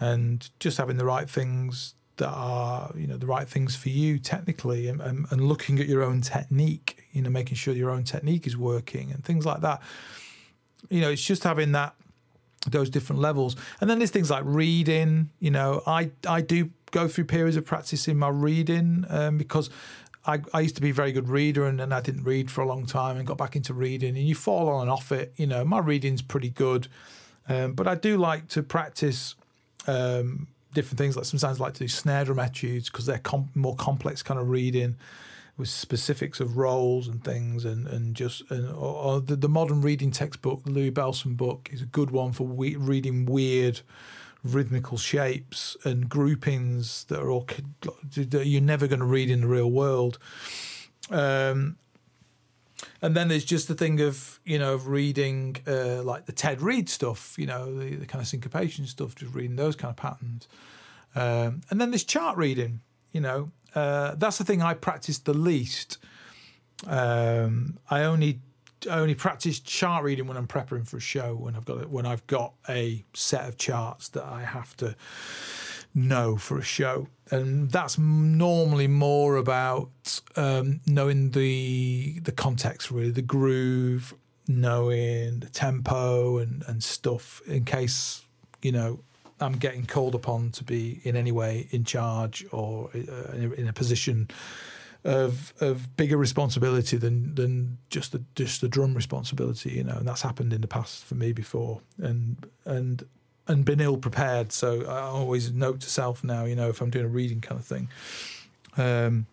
and 0.00 0.50
just 0.60 0.76
having 0.76 0.98
the 0.98 1.04
right 1.04 1.30
things 1.30 1.94
that 2.16 2.28
are 2.28 2.92
you 2.96 3.06
know 3.06 3.16
the 3.16 3.26
right 3.26 3.48
things 3.48 3.74
for 3.74 3.88
you 3.88 4.18
technically 4.18 4.88
and, 4.88 5.00
and, 5.00 5.26
and, 5.30 5.40
looking 5.40 5.78
at 5.80 5.86
your 5.86 6.02
own 6.02 6.20
technique 6.20 7.04
you 7.12 7.22
know 7.22 7.30
making 7.30 7.56
sure 7.56 7.74
your 7.74 7.90
own 7.90 8.04
technique 8.04 8.46
is 8.46 8.56
working 8.56 9.10
and 9.10 9.24
things 9.24 9.44
like 9.44 9.60
that. 9.60 9.82
You 10.90 11.00
know 11.00 11.10
it's 11.10 11.24
just 11.24 11.44
having 11.44 11.72
that 11.72 11.94
those 12.68 12.88
different 12.88 13.20
levels. 13.20 13.56
And 13.80 13.90
then 13.90 13.98
there's 13.98 14.10
things 14.10 14.30
like 14.30 14.44
reading 14.46 15.30
you 15.40 15.50
know 15.50 15.82
i 15.86 16.10
i 16.28 16.40
do 16.40 16.70
go 16.92 17.08
through 17.08 17.24
periods 17.24 17.56
of 17.56 17.64
practicing 17.64 18.16
my 18.16 18.28
reading 18.28 19.04
um, 19.08 19.36
because 19.36 19.68
I, 20.26 20.40
I 20.52 20.60
used 20.60 20.76
to 20.76 20.82
be 20.82 20.90
a 20.90 20.94
very 20.94 21.12
good 21.12 21.28
reader 21.28 21.66
and 21.66 21.78
then 21.78 21.92
I 21.92 22.00
didn't 22.00 22.24
read 22.24 22.50
for 22.50 22.62
a 22.62 22.66
long 22.66 22.86
time 22.86 23.16
and 23.16 23.26
got 23.26 23.36
back 23.36 23.56
into 23.56 23.74
reading 23.74 24.16
and 24.16 24.26
you 24.26 24.34
fall 24.34 24.68
on 24.68 24.82
and 24.82 24.90
off 24.90 25.12
it. 25.12 25.34
You 25.36 25.46
know, 25.46 25.64
my 25.64 25.78
reading's 25.78 26.22
pretty 26.22 26.50
good, 26.50 26.88
um, 27.48 27.74
but 27.74 27.86
I 27.86 27.94
do 27.94 28.16
like 28.16 28.48
to 28.48 28.62
practice 28.62 29.34
um, 29.86 30.48
different 30.72 30.98
things. 30.98 31.16
Like 31.16 31.26
sometimes 31.26 31.60
I 31.60 31.64
like 31.64 31.74
to 31.74 31.80
do 31.80 31.88
snare 31.88 32.24
drum 32.24 32.38
etudes 32.38 32.90
because 32.90 33.06
they're 33.06 33.18
com- 33.18 33.50
more 33.54 33.76
complex 33.76 34.22
kind 34.22 34.40
of 34.40 34.48
reading 34.48 34.96
with 35.56 35.68
specifics 35.68 36.40
of 36.40 36.56
roles 36.56 37.06
and 37.06 37.22
things 37.22 37.64
and, 37.64 37.86
and 37.86 38.16
just 38.16 38.42
and, 38.50 38.68
or, 38.70 38.94
or 38.94 39.20
the, 39.20 39.36
the, 39.36 39.48
modern 39.48 39.82
reading 39.82 40.10
textbook, 40.10 40.64
the 40.64 40.70
Louie 40.70 40.90
Bellson 40.90 41.36
book, 41.36 41.68
is 41.72 41.80
a 41.80 41.86
good 41.86 42.10
one 42.10 42.32
for 42.32 42.44
we- 42.44 42.76
reading 42.76 43.24
weird 43.24 43.80
rhythmical 44.44 44.98
shapes 44.98 45.76
and 45.84 46.08
groupings 46.08 47.04
that 47.04 47.18
are 47.18 47.30
all 47.30 47.48
that 48.14 48.46
you're 48.46 48.60
never 48.60 48.86
going 48.86 49.00
to 49.00 49.06
read 49.06 49.30
in 49.30 49.40
the 49.40 49.46
real 49.46 49.70
world. 49.70 50.18
Um, 51.10 51.76
and 53.00 53.16
then 53.16 53.28
there's 53.28 53.44
just 53.44 53.68
the 53.68 53.74
thing 53.74 54.00
of 54.00 54.40
you 54.44 54.58
know 54.58 54.74
of 54.74 54.88
reading 54.88 55.56
uh, 55.66 56.02
like 56.02 56.26
the 56.26 56.32
Ted 56.32 56.60
Reed 56.60 56.88
stuff, 56.88 57.34
you 57.38 57.46
know 57.46 57.74
the, 57.76 57.96
the, 57.96 58.06
kind 58.06 58.20
of 58.20 58.28
syncopation 58.28 58.86
stuff, 58.86 59.14
just 59.14 59.34
reading 59.34 59.56
those 59.56 59.76
kind 59.76 59.90
of 59.90 59.96
patterns. 59.96 60.48
Um, 61.14 61.62
and 61.70 61.80
then 61.80 61.90
there's 61.90 62.04
chart 62.04 62.36
reading, 62.36 62.80
you 63.12 63.20
know, 63.20 63.52
uh, 63.74 64.16
that's 64.16 64.38
the 64.38 64.44
thing 64.44 64.62
I 64.62 64.74
practice 64.74 65.18
the 65.18 65.34
least. 65.34 65.98
Um, 66.86 67.78
I 67.88 68.02
only 68.02 68.40
I 68.86 68.98
only 68.98 69.14
practice 69.14 69.60
chart 69.60 70.04
reading 70.04 70.26
when 70.26 70.36
I'm 70.36 70.46
preparing 70.46 70.84
for 70.84 70.96
a 70.96 71.00
show 71.00 71.34
when 71.34 71.56
I've 71.56 71.64
got 71.64 71.90
when 71.90 72.06
I've 72.06 72.26
got 72.26 72.54
a 72.68 73.04
set 73.14 73.48
of 73.48 73.58
charts 73.58 74.08
that 74.10 74.24
I 74.24 74.42
have 74.42 74.76
to 74.78 74.96
know 75.94 76.36
for 76.36 76.58
a 76.58 76.62
show, 76.62 77.08
and 77.30 77.70
that's 77.70 77.98
normally 77.98 78.88
more 78.88 79.36
about 79.36 80.20
um, 80.36 80.80
knowing 80.86 81.30
the 81.30 82.20
the 82.20 82.32
context, 82.32 82.90
really, 82.90 83.10
the 83.10 83.22
groove, 83.22 84.14
knowing 84.48 85.40
the 85.40 85.48
tempo 85.48 86.38
and 86.38 86.64
and 86.66 86.82
stuff 86.82 87.40
in 87.46 87.64
case 87.64 88.22
you 88.62 88.72
know 88.72 89.00
I'm 89.40 89.54
getting 89.54 89.86
called 89.86 90.14
upon 90.14 90.50
to 90.52 90.64
be 90.64 91.00
in 91.04 91.16
any 91.16 91.32
way 91.32 91.68
in 91.70 91.84
charge 91.84 92.46
or 92.52 92.90
uh, 92.94 93.32
in 93.32 93.68
a 93.68 93.72
position 93.72 94.28
of 95.04 95.52
of 95.60 95.96
bigger 95.96 96.16
responsibility 96.16 96.96
than 96.96 97.34
than 97.34 97.78
just 97.90 98.12
the 98.12 98.22
just 98.34 98.60
the 98.60 98.68
drum 98.68 98.94
responsibility, 98.94 99.70
you 99.70 99.84
know, 99.84 99.96
and 99.96 100.08
that's 100.08 100.22
happened 100.22 100.52
in 100.52 100.60
the 100.60 100.66
past 100.66 101.04
for 101.04 101.14
me 101.14 101.32
before, 101.32 101.80
and 101.98 102.46
and 102.64 103.06
and 103.46 103.64
been 103.64 103.80
ill 103.80 103.98
prepared. 103.98 104.52
So 104.52 104.86
I 104.86 105.00
always 105.00 105.52
note 105.52 105.80
to 105.80 105.90
self 105.90 106.24
now, 106.24 106.44
you 106.44 106.56
know, 106.56 106.68
if 106.70 106.80
I'm 106.80 106.90
doing 106.90 107.04
a 107.04 107.08
reading 107.08 107.40
kind 107.40 107.60
of 107.60 107.66
thing. 107.66 107.88
Um, 108.76 109.26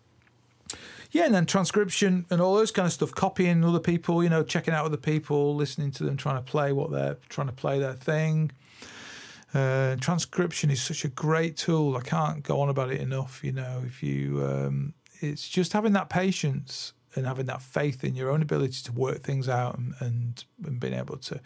yeah, 1.10 1.26
and 1.26 1.34
then 1.34 1.44
transcription 1.44 2.24
and 2.30 2.40
all 2.40 2.54
those 2.54 2.70
kind 2.70 2.86
of 2.86 2.92
stuff, 2.92 3.14
copying 3.14 3.64
other 3.64 3.80
people, 3.80 4.22
you 4.22 4.30
know, 4.30 4.42
checking 4.42 4.72
out 4.72 4.86
other 4.86 4.96
people, 4.96 5.54
listening 5.54 5.90
to 5.92 6.04
them, 6.04 6.16
trying 6.16 6.36
to 6.36 6.42
play 6.42 6.72
what 6.72 6.90
they're 6.90 7.18
trying 7.28 7.48
to 7.48 7.52
play 7.52 7.78
their 7.78 7.94
thing. 7.94 8.50
Uh, 9.52 9.96
transcription 9.96 10.70
is 10.70 10.82
such 10.82 11.04
a 11.04 11.08
great 11.08 11.58
tool. 11.58 11.96
I 11.96 12.00
can't 12.00 12.42
go 12.42 12.60
on 12.62 12.70
about 12.70 12.90
it 12.90 13.00
enough. 13.00 13.44
You 13.44 13.52
know, 13.52 13.82
if 13.86 14.02
you, 14.02 14.42
um, 14.42 14.94
it's 15.22 15.48
just 15.48 15.72
having 15.72 15.92
that 15.92 16.08
patience 16.08 16.92
and 17.14 17.26
having 17.26 17.46
that 17.46 17.62
faith 17.62 18.04
in 18.04 18.14
your 18.14 18.30
own 18.30 18.42
ability 18.42 18.82
to 18.84 18.92
work 18.92 19.22
things 19.22 19.48
out 19.48 19.78
and, 19.78 19.94
and, 20.00 20.44
and 20.64 20.80
being 20.80 20.94
able 20.94 21.16
to, 21.18 21.40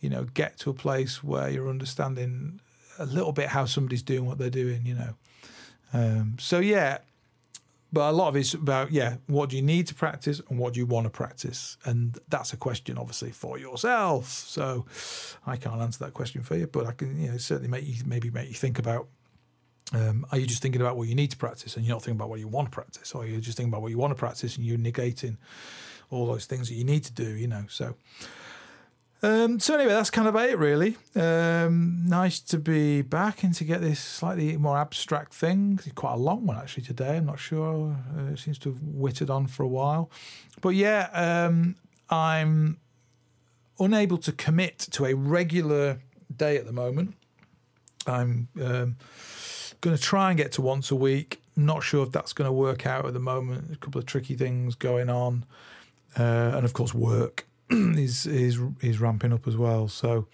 you 0.00 0.10
know, 0.10 0.24
get 0.34 0.58
to 0.58 0.70
a 0.70 0.74
place 0.74 1.22
where 1.22 1.48
you're 1.48 1.68
understanding 1.68 2.60
a 2.98 3.06
little 3.06 3.32
bit 3.32 3.48
how 3.48 3.64
somebody's 3.64 4.02
doing 4.02 4.26
what 4.26 4.38
they're 4.38 4.50
doing. 4.50 4.84
You 4.84 4.94
know, 4.94 5.14
um, 5.92 6.36
so 6.38 6.58
yeah, 6.58 6.98
but 7.92 8.10
a 8.10 8.12
lot 8.12 8.28
of 8.28 8.36
it's 8.36 8.52
about 8.52 8.92
yeah 8.92 9.16
what 9.26 9.48
do 9.48 9.56
you 9.56 9.62
need 9.62 9.86
to 9.86 9.94
practice 9.94 10.40
and 10.48 10.58
what 10.58 10.74
do 10.74 10.80
you 10.80 10.86
want 10.86 11.04
to 11.04 11.10
practice 11.10 11.76
and 11.84 12.18
that's 12.28 12.52
a 12.52 12.56
question 12.56 12.98
obviously 12.98 13.30
for 13.30 13.58
yourself 13.58 14.28
so 14.28 14.84
i 15.46 15.56
can't 15.56 15.80
answer 15.80 16.04
that 16.04 16.12
question 16.12 16.42
for 16.42 16.56
you 16.56 16.66
but 16.66 16.86
i 16.86 16.92
can 16.92 17.18
you 17.18 17.30
know 17.30 17.36
certainly 17.36 17.68
make 17.68 17.86
you 17.86 17.94
maybe 18.04 18.28
make 18.30 18.48
you 18.48 18.54
think 18.54 18.78
about 18.78 19.06
um, 19.92 20.26
are 20.32 20.38
you 20.38 20.46
just 20.46 20.62
thinking 20.62 20.80
about 20.80 20.96
what 20.96 21.08
you 21.08 21.14
need 21.14 21.30
to 21.30 21.36
practice 21.36 21.76
and 21.76 21.84
you're 21.84 21.94
not 21.94 22.02
thinking 22.02 22.18
about 22.18 22.28
what 22.28 22.40
you 22.40 22.48
want 22.48 22.66
to 22.66 22.74
practice 22.74 23.14
or 23.14 23.26
you're 23.26 23.40
just 23.40 23.56
thinking 23.56 23.72
about 23.72 23.82
what 23.82 23.90
you 23.90 23.98
want 23.98 24.10
to 24.10 24.18
practice 24.18 24.56
and 24.56 24.66
you're 24.66 24.78
negating 24.78 25.36
all 26.10 26.26
those 26.26 26.46
things 26.46 26.68
that 26.68 26.74
you 26.74 26.84
need 26.84 27.04
to 27.04 27.12
do 27.12 27.28
you 27.28 27.46
know 27.46 27.64
so 27.68 27.94
um, 29.22 29.58
so 29.58 29.74
anyway, 29.74 29.92
that's 29.92 30.10
kind 30.10 30.28
of 30.28 30.36
it, 30.36 30.58
really. 30.58 30.96
Um, 31.14 32.02
nice 32.06 32.38
to 32.40 32.58
be 32.58 33.00
back 33.00 33.42
and 33.42 33.54
to 33.54 33.64
get 33.64 33.80
this 33.80 33.98
slightly 33.98 34.56
more 34.58 34.76
abstract 34.76 35.32
thing. 35.32 35.80
It's 35.84 35.92
quite 35.94 36.12
a 36.14 36.18
long 36.18 36.46
one 36.46 36.58
actually 36.58 36.84
today. 36.84 37.16
I'm 37.16 37.26
not 37.26 37.38
sure. 37.38 37.96
Uh, 38.16 38.32
it 38.32 38.38
seems 38.38 38.58
to 38.60 38.70
have 38.70 38.82
wittered 38.82 39.30
on 39.30 39.46
for 39.46 39.62
a 39.62 39.68
while, 39.68 40.10
but 40.60 40.70
yeah, 40.70 41.08
um, 41.12 41.76
I'm 42.10 42.78
unable 43.80 44.18
to 44.18 44.32
commit 44.32 44.78
to 44.78 45.06
a 45.06 45.14
regular 45.14 46.00
day 46.34 46.56
at 46.58 46.66
the 46.66 46.72
moment. 46.72 47.14
I'm 48.06 48.48
um, 48.62 48.96
going 49.80 49.96
to 49.96 50.02
try 50.02 50.30
and 50.30 50.38
get 50.38 50.52
to 50.52 50.62
once 50.62 50.90
a 50.90 50.96
week. 50.96 51.40
not 51.56 51.82
sure 51.82 52.04
if 52.04 52.12
that's 52.12 52.32
going 52.32 52.48
to 52.48 52.52
work 52.52 52.86
out 52.86 53.06
at 53.06 53.12
the 53.12 53.20
moment. 53.20 53.72
A 53.72 53.76
couple 53.76 53.98
of 53.98 54.06
tricky 54.06 54.34
things 54.34 54.74
going 54.74 55.08
on, 55.08 55.44
uh, 56.18 56.52
and 56.54 56.64
of 56.64 56.72
course 56.72 56.94
work 56.94 57.46
is 57.70 58.26
is 58.26 58.58
is 58.80 59.00
ramping 59.00 59.32
up 59.32 59.46
as 59.46 59.56
well. 59.56 59.88
So, 59.88 60.26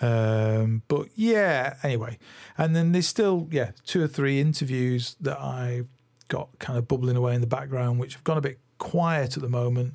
um, 0.00 0.82
but 0.88 1.08
yeah. 1.14 1.76
Anyway, 1.82 2.18
and 2.56 2.74
then 2.74 2.92
there's 2.92 3.08
still 3.08 3.48
yeah 3.50 3.72
two 3.84 4.02
or 4.02 4.08
three 4.08 4.40
interviews 4.40 5.16
that 5.20 5.38
I 5.38 5.82
got 6.28 6.48
kind 6.58 6.78
of 6.78 6.88
bubbling 6.88 7.16
away 7.16 7.34
in 7.34 7.40
the 7.40 7.46
background, 7.46 7.98
which 8.00 8.14
have 8.14 8.24
gone 8.24 8.38
a 8.38 8.42
bit 8.42 8.58
quiet 8.78 9.36
at 9.36 9.42
the 9.42 9.48
moment. 9.48 9.94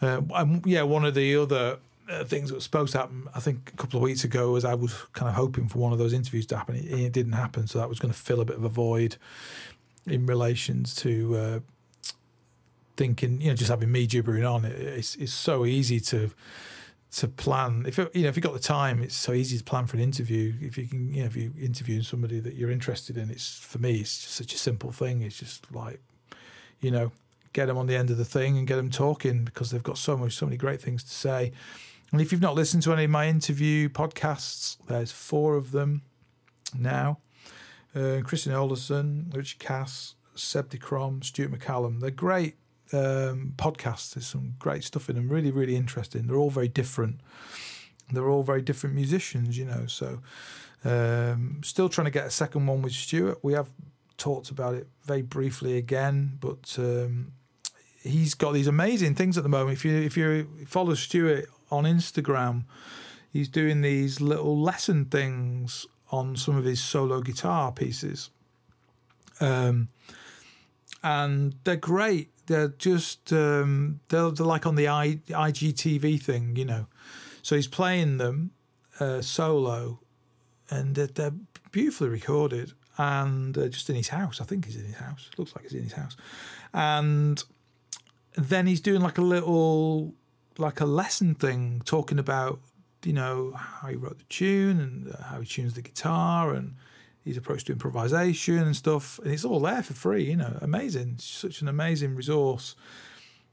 Uh, 0.00 0.20
yeah, 0.64 0.82
one 0.82 1.04
of 1.04 1.14
the 1.14 1.36
other 1.36 1.78
uh, 2.08 2.24
things 2.24 2.48
that 2.48 2.54
was 2.54 2.64
supposed 2.64 2.92
to 2.92 2.98
happen, 2.98 3.28
I 3.34 3.40
think 3.40 3.70
a 3.72 3.76
couple 3.76 3.98
of 3.98 4.02
weeks 4.02 4.24
ago, 4.24 4.56
as 4.56 4.64
I 4.64 4.74
was 4.74 4.92
kind 5.12 5.28
of 5.28 5.34
hoping 5.34 5.68
for 5.68 5.78
one 5.78 5.92
of 5.92 5.98
those 5.98 6.12
interviews 6.12 6.46
to 6.46 6.56
happen. 6.56 6.76
It, 6.76 6.86
it 6.86 7.12
didn't 7.12 7.32
happen, 7.32 7.66
so 7.66 7.78
that 7.78 7.88
was 7.88 7.98
going 7.98 8.12
to 8.12 8.18
fill 8.18 8.40
a 8.40 8.44
bit 8.44 8.56
of 8.56 8.64
a 8.64 8.68
void 8.68 9.16
in 10.06 10.26
relations 10.26 10.94
to 10.96 11.36
uh, 11.36 11.60
thinking, 12.96 13.40
you 13.40 13.48
know, 13.48 13.54
just 13.54 13.70
having 13.70 13.90
me 13.90 14.06
gibbering 14.06 14.44
on, 14.44 14.64
it, 14.64 14.78
it's, 14.78 15.14
it's 15.16 15.32
so 15.32 15.64
easy 15.64 16.00
to 16.00 16.30
to 17.12 17.28
plan. 17.28 17.84
If 17.86 17.98
you 17.98 18.08
know, 18.14 18.28
if 18.28 18.36
you 18.36 18.42
got 18.42 18.54
the 18.54 18.58
time, 18.58 19.02
it's 19.02 19.14
so 19.14 19.32
easy 19.32 19.58
to 19.58 19.64
plan 19.64 19.86
for 19.86 19.96
an 19.98 20.02
interview. 20.02 20.54
If 20.62 20.78
you 20.78 20.86
can, 20.86 21.12
you 21.12 21.20
know, 21.20 21.26
if 21.26 21.36
you're 21.36 21.52
interviewing 21.60 22.02
somebody 22.02 22.40
that 22.40 22.54
you're 22.54 22.70
interested 22.70 23.18
in, 23.18 23.30
it's 23.30 23.58
for 23.58 23.78
me, 23.78 24.00
it's 24.00 24.22
just 24.22 24.34
such 24.34 24.54
a 24.54 24.58
simple 24.58 24.92
thing. 24.92 25.20
It's 25.20 25.38
just 25.38 25.70
like, 25.74 26.00
you 26.80 26.90
know, 26.90 27.12
get 27.52 27.66
them 27.66 27.76
on 27.76 27.86
the 27.86 27.96
end 27.96 28.10
of 28.10 28.16
the 28.16 28.24
thing 28.24 28.56
and 28.56 28.66
get 28.66 28.76
them 28.76 28.90
talking 28.90 29.44
because 29.44 29.70
they've 29.70 29.82
got 29.82 29.98
so 29.98 30.16
much, 30.16 30.32
so 30.32 30.46
many 30.46 30.56
great 30.56 30.80
things 30.80 31.04
to 31.04 31.10
say. 31.10 31.52
And 32.12 32.20
if 32.20 32.30
you've 32.30 32.42
not 32.42 32.54
listened 32.54 32.82
to 32.84 32.92
any 32.92 33.04
of 33.04 33.10
my 33.10 33.26
interview 33.26 33.88
podcasts, 33.88 34.76
there's 34.86 35.10
four 35.10 35.56
of 35.56 35.72
them 35.72 36.02
now. 36.78 37.18
Uh, 37.94 38.20
Christian 38.22 38.52
Alderson, 38.52 39.32
Richard 39.34 39.58
Cass, 39.58 40.14
Seb 40.34 40.68
de 40.68 40.78
Krom, 40.78 41.22
Stuart 41.22 41.52
McCallum. 41.52 42.00
They're 42.00 42.10
great 42.10 42.56
um, 42.92 43.54
podcasts. 43.56 44.14
There's 44.14 44.26
some 44.26 44.54
great 44.58 44.84
stuff 44.84 45.08
in 45.08 45.16
them, 45.16 45.28
really, 45.28 45.50
really 45.50 45.74
interesting. 45.74 46.26
They're 46.26 46.36
all 46.36 46.50
very 46.50 46.68
different. 46.68 47.20
They're 48.12 48.28
all 48.28 48.42
very 48.42 48.62
different 48.62 48.94
musicians, 48.94 49.56
you 49.56 49.64
know. 49.64 49.86
So, 49.86 50.20
um, 50.84 51.60
still 51.64 51.88
trying 51.88 52.06
to 52.06 52.10
get 52.10 52.26
a 52.26 52.30
second 52.30 52.66
one 52.66 52.82
with 52.82 52.92
Stuart. 52.92 53.38
We 53.42 53.54
have 53.54 53.70
talked 54.18 54.50
about 54.50 54.74
it 54.74 54.86
very 55.04 55.22
briefly 55.22 55.78
again, 55.78 56.36
but 56.40 56.76
um, 56.78 57.32
he's 58.02 58.34
got 58.34 58.52
these 58.52 58.66
amazing 58.66 59.14
things 59.14 59.38
at 59.38 59.44
the 59.44 59.48
moment. 59.48 59.78
If 59.78 59.84
you 59.84 59.96
if 59.96 60.16
you 60.16 60.48
follow 60.66 60.94
Stuart 60.94 61.48
on 61.72 61.84
Instagram, 61.84 62.64
he's 63.32 63.48
doing 63.48 63.80
these 63.80 64.20
little 64.20 64.60
lesson 64.60 65.06
things 65.06 65.86
on 66.10 66.36
some 66.36 66.56
of 66.56 66.64
his 66.64 66.80
solo 66.80 67.20
guitar 67.20 67.72
pieces. 67.72 68.30
Um, 69.40 69.88
and 71.02 71.56
they're 71.64 71.76
great 71.76 72.32
they're 72.46 72.68
just 72.68 73.32
um, 73.32 74.00
they're, 74.08 74.30
they're 74.30 74.46
like 74.46 74.66
on 74.66 74.74
the 74.74 74.88
I, 74.88 75.20
IGTV 75.28 76.20
thing, 76.20 76.56
you 76.56 76.64
know. 76.64 76.86
So 77.42 77.56
he's 77.56 77.66
playing 77.66 78.18
them 78.18 78.52
uh, 79.00 79.20
solo, 79.22 80.00
and 80.70 80.94
they're, 80.94 81.06
they're, 81.08 81.34
beautifully 81.70 82.10
recorded, 82.10 82.72
and 82.98 83.56
uh, 83.56 83.66
just 83.68 83.88
in 83.88 83.96
his 83.96 84.08
house. 84.08 84.42
I 84.42 84.44
think 84.44 84.66
he's 84.66 84.76
in 84.76 84.84
his 84.84 84.96
house. 84.96 85.30
Looks 85.38 85.56
like 85.56 85.64
he's 85.64 85.74
in 85.74 85.84
his 85.84 85.94
house, 85.94 86.16
and 86.74 87.42
then 88.36 88.66
he's 88.66 88.80
doing 88.80 89.00
like 89.00 89.18
a 89.18 89.22
little 89.22 90.14
like 90.58 90.80
a 90.80 90.86
lesson 90.86 91.34
thing, 91.34 91.82
talking 91.84 92.18
about 92.18 92.60
you 93.04 93.12
know 93.12 93.52
how 93.52 93.88
he 93.88 93.96
wrote 93.96 94.18
the 94.18 94.24
tune 94.24 94.80
and 94.80 95.14
how 95.24 95.40
he 95.40 95.46
tunes 95.46 95.74
the 95.74 95.82
guitar 95.82 96.54
and 96.54 96.76
his 97.24 97.36
approach 97.36 97.64
to 97.64 97.72
improvisation 97.72 98.58
and 98.58 98.76
stuff, 98.76 99.18
and 99.20 99.32
it's 99.32 99.44
all 99.44 99.60
there 99.60 99.82
for 99.82 99.94
free. 99.94 100.24
You 100.24 100.36
know, 100.36 100.58
amazing, 100.60 101.16
such 101.18 101.62
an 101.62 101.68
amazing 101.68 102.14
resource, 102.14 102.74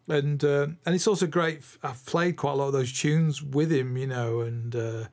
and 0.07 0.43
uh, 0.43 0.67
and 0.85 0.95
it's 0.95 1.07
also 1.07 1.27
great. 1.27 1.63
I've 1.84 2.05
played 2.05 2.38
quite 2.38 2.53
a 2.53 2.55
lot 2.55 2.67
of 2.67 2.73
those 2.73 2.91
tunes 2.91 3.41
with 3.41 3.71
him, 3.71 3.97
you 3.97 4.07
know, 4.07 4.41
and 4.41 4.76
uh, 4.76 5.03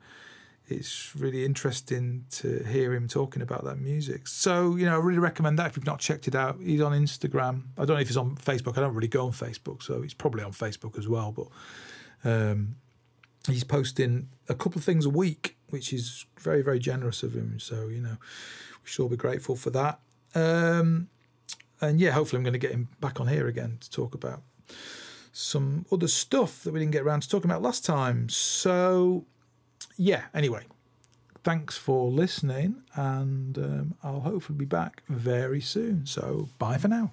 it's 0.69 1.15
really 1.15 1.45
interesting 1.45 2.25
to 2.29 2.63
hear 2.63 2.93
him 2.93 3.07
talking 3.07 3.41
about 3.41 3.63
that 3.63 3.79
music. 3.79 4.27
So, 4.27 4.75
you 4.75 4.85
know, 4.85 4.95
I 4.95 4.99
really 4.99 5.19
recommend 5.19 5.57
that 5.59 5.67
if 5.67 5.77
you've 5.77 5.85
not 5.85 5.99
checked 5.99 6.27
it 6.27 6.35
out. 6.35 6.57
He's 6.61 6.81
on 6.81 6.91
Instagram. 6.91 7.63
I 7.77 7.85
don't 7.85 7.95
know 7.95 8.01
if 8.01 8.07
he's 8.07 8.17
on 8.17 8.35
Facebook. 8.35 8.77
I 8.77 8.81
don't 8.81 8.93
really 8.93 9.07
go 9.07 9.25
on 9.25 9.31
Facebook, 9.31 9.81
so 9.81 10.01
he's 10.01 10.13
probably 10.13 10.43
on 10.43 10.51
Facebook 10.51 10.97
as 10.97 11.07
well. 11.07 11.31
But 11.31 12.29
um, 12.29 12.75
he's 13.47 13.63
posting 13.63 14.27
a 14.49 14.55
couple 14.55 14.77
of 14.79 14.83
things 14.83 15.05
a 15.05 15.09
week, 15.09 15.55
which 15.69 15.93
is 15.93 16.25
very, 16.37 16.61
very 16.61 16.79
generous 16.79 17.23
of 17.23 17.33
him. 17.33 17.59
So, 17.59 17.87
you 17.87 18.01
know, 18.01 18.17
we 18.19 18.89
should 18.89 19.03
all 19.03 19.09
be 19.09 19.15
grateful 19.15 19.55
for 19.55 19.69
that. 19.69 19.99
Um, 20.35 21.07
and 21.79 21.99
yeah, 21.99 22.11
hopefully 22.11 22.39
I'm 22.39 22.43
going 22.43 22.53
to 22.53 22.59
get 22.59 22.71
him 22.71 22.89
back 22.99 23.21
on 23.21 23.27
here 23.27 23.47
again 23.47 23.77
to 23.79 23.89
talk 23.89 24.13
about 24.13 24.41
some 25.31 25.85
other 25.91 26.07
stuff 26.07 26.63
that 26.63 26.73
we 26.73 26.79
didn't 26.79 26.91
get 26.91 27.03
around 27.03 27.21
to 27.21 27.29
talking 27.29 27.49
about 27.49 27.61
last 27.61 27.85
time. 27.85 28.27
So, 28.27 29.25
yeah, 29.97 30.25
anyway, 30.33 30.63
thanks 31.43 31.77
for 31.77 32.09
listening, 32.09 32.83
and 32.95 33.57
um, 33.57 33.95
I'll 34.03 34.21
hopefully 34.21 34.57
be 34.57 34.65
back 34.65 35.03
very 35.09 35.61
soon. 35.61 36.05
So, 36.05 36.49
bye 36.57 36.77
for 36.77 36.87
now. 36.87 37.11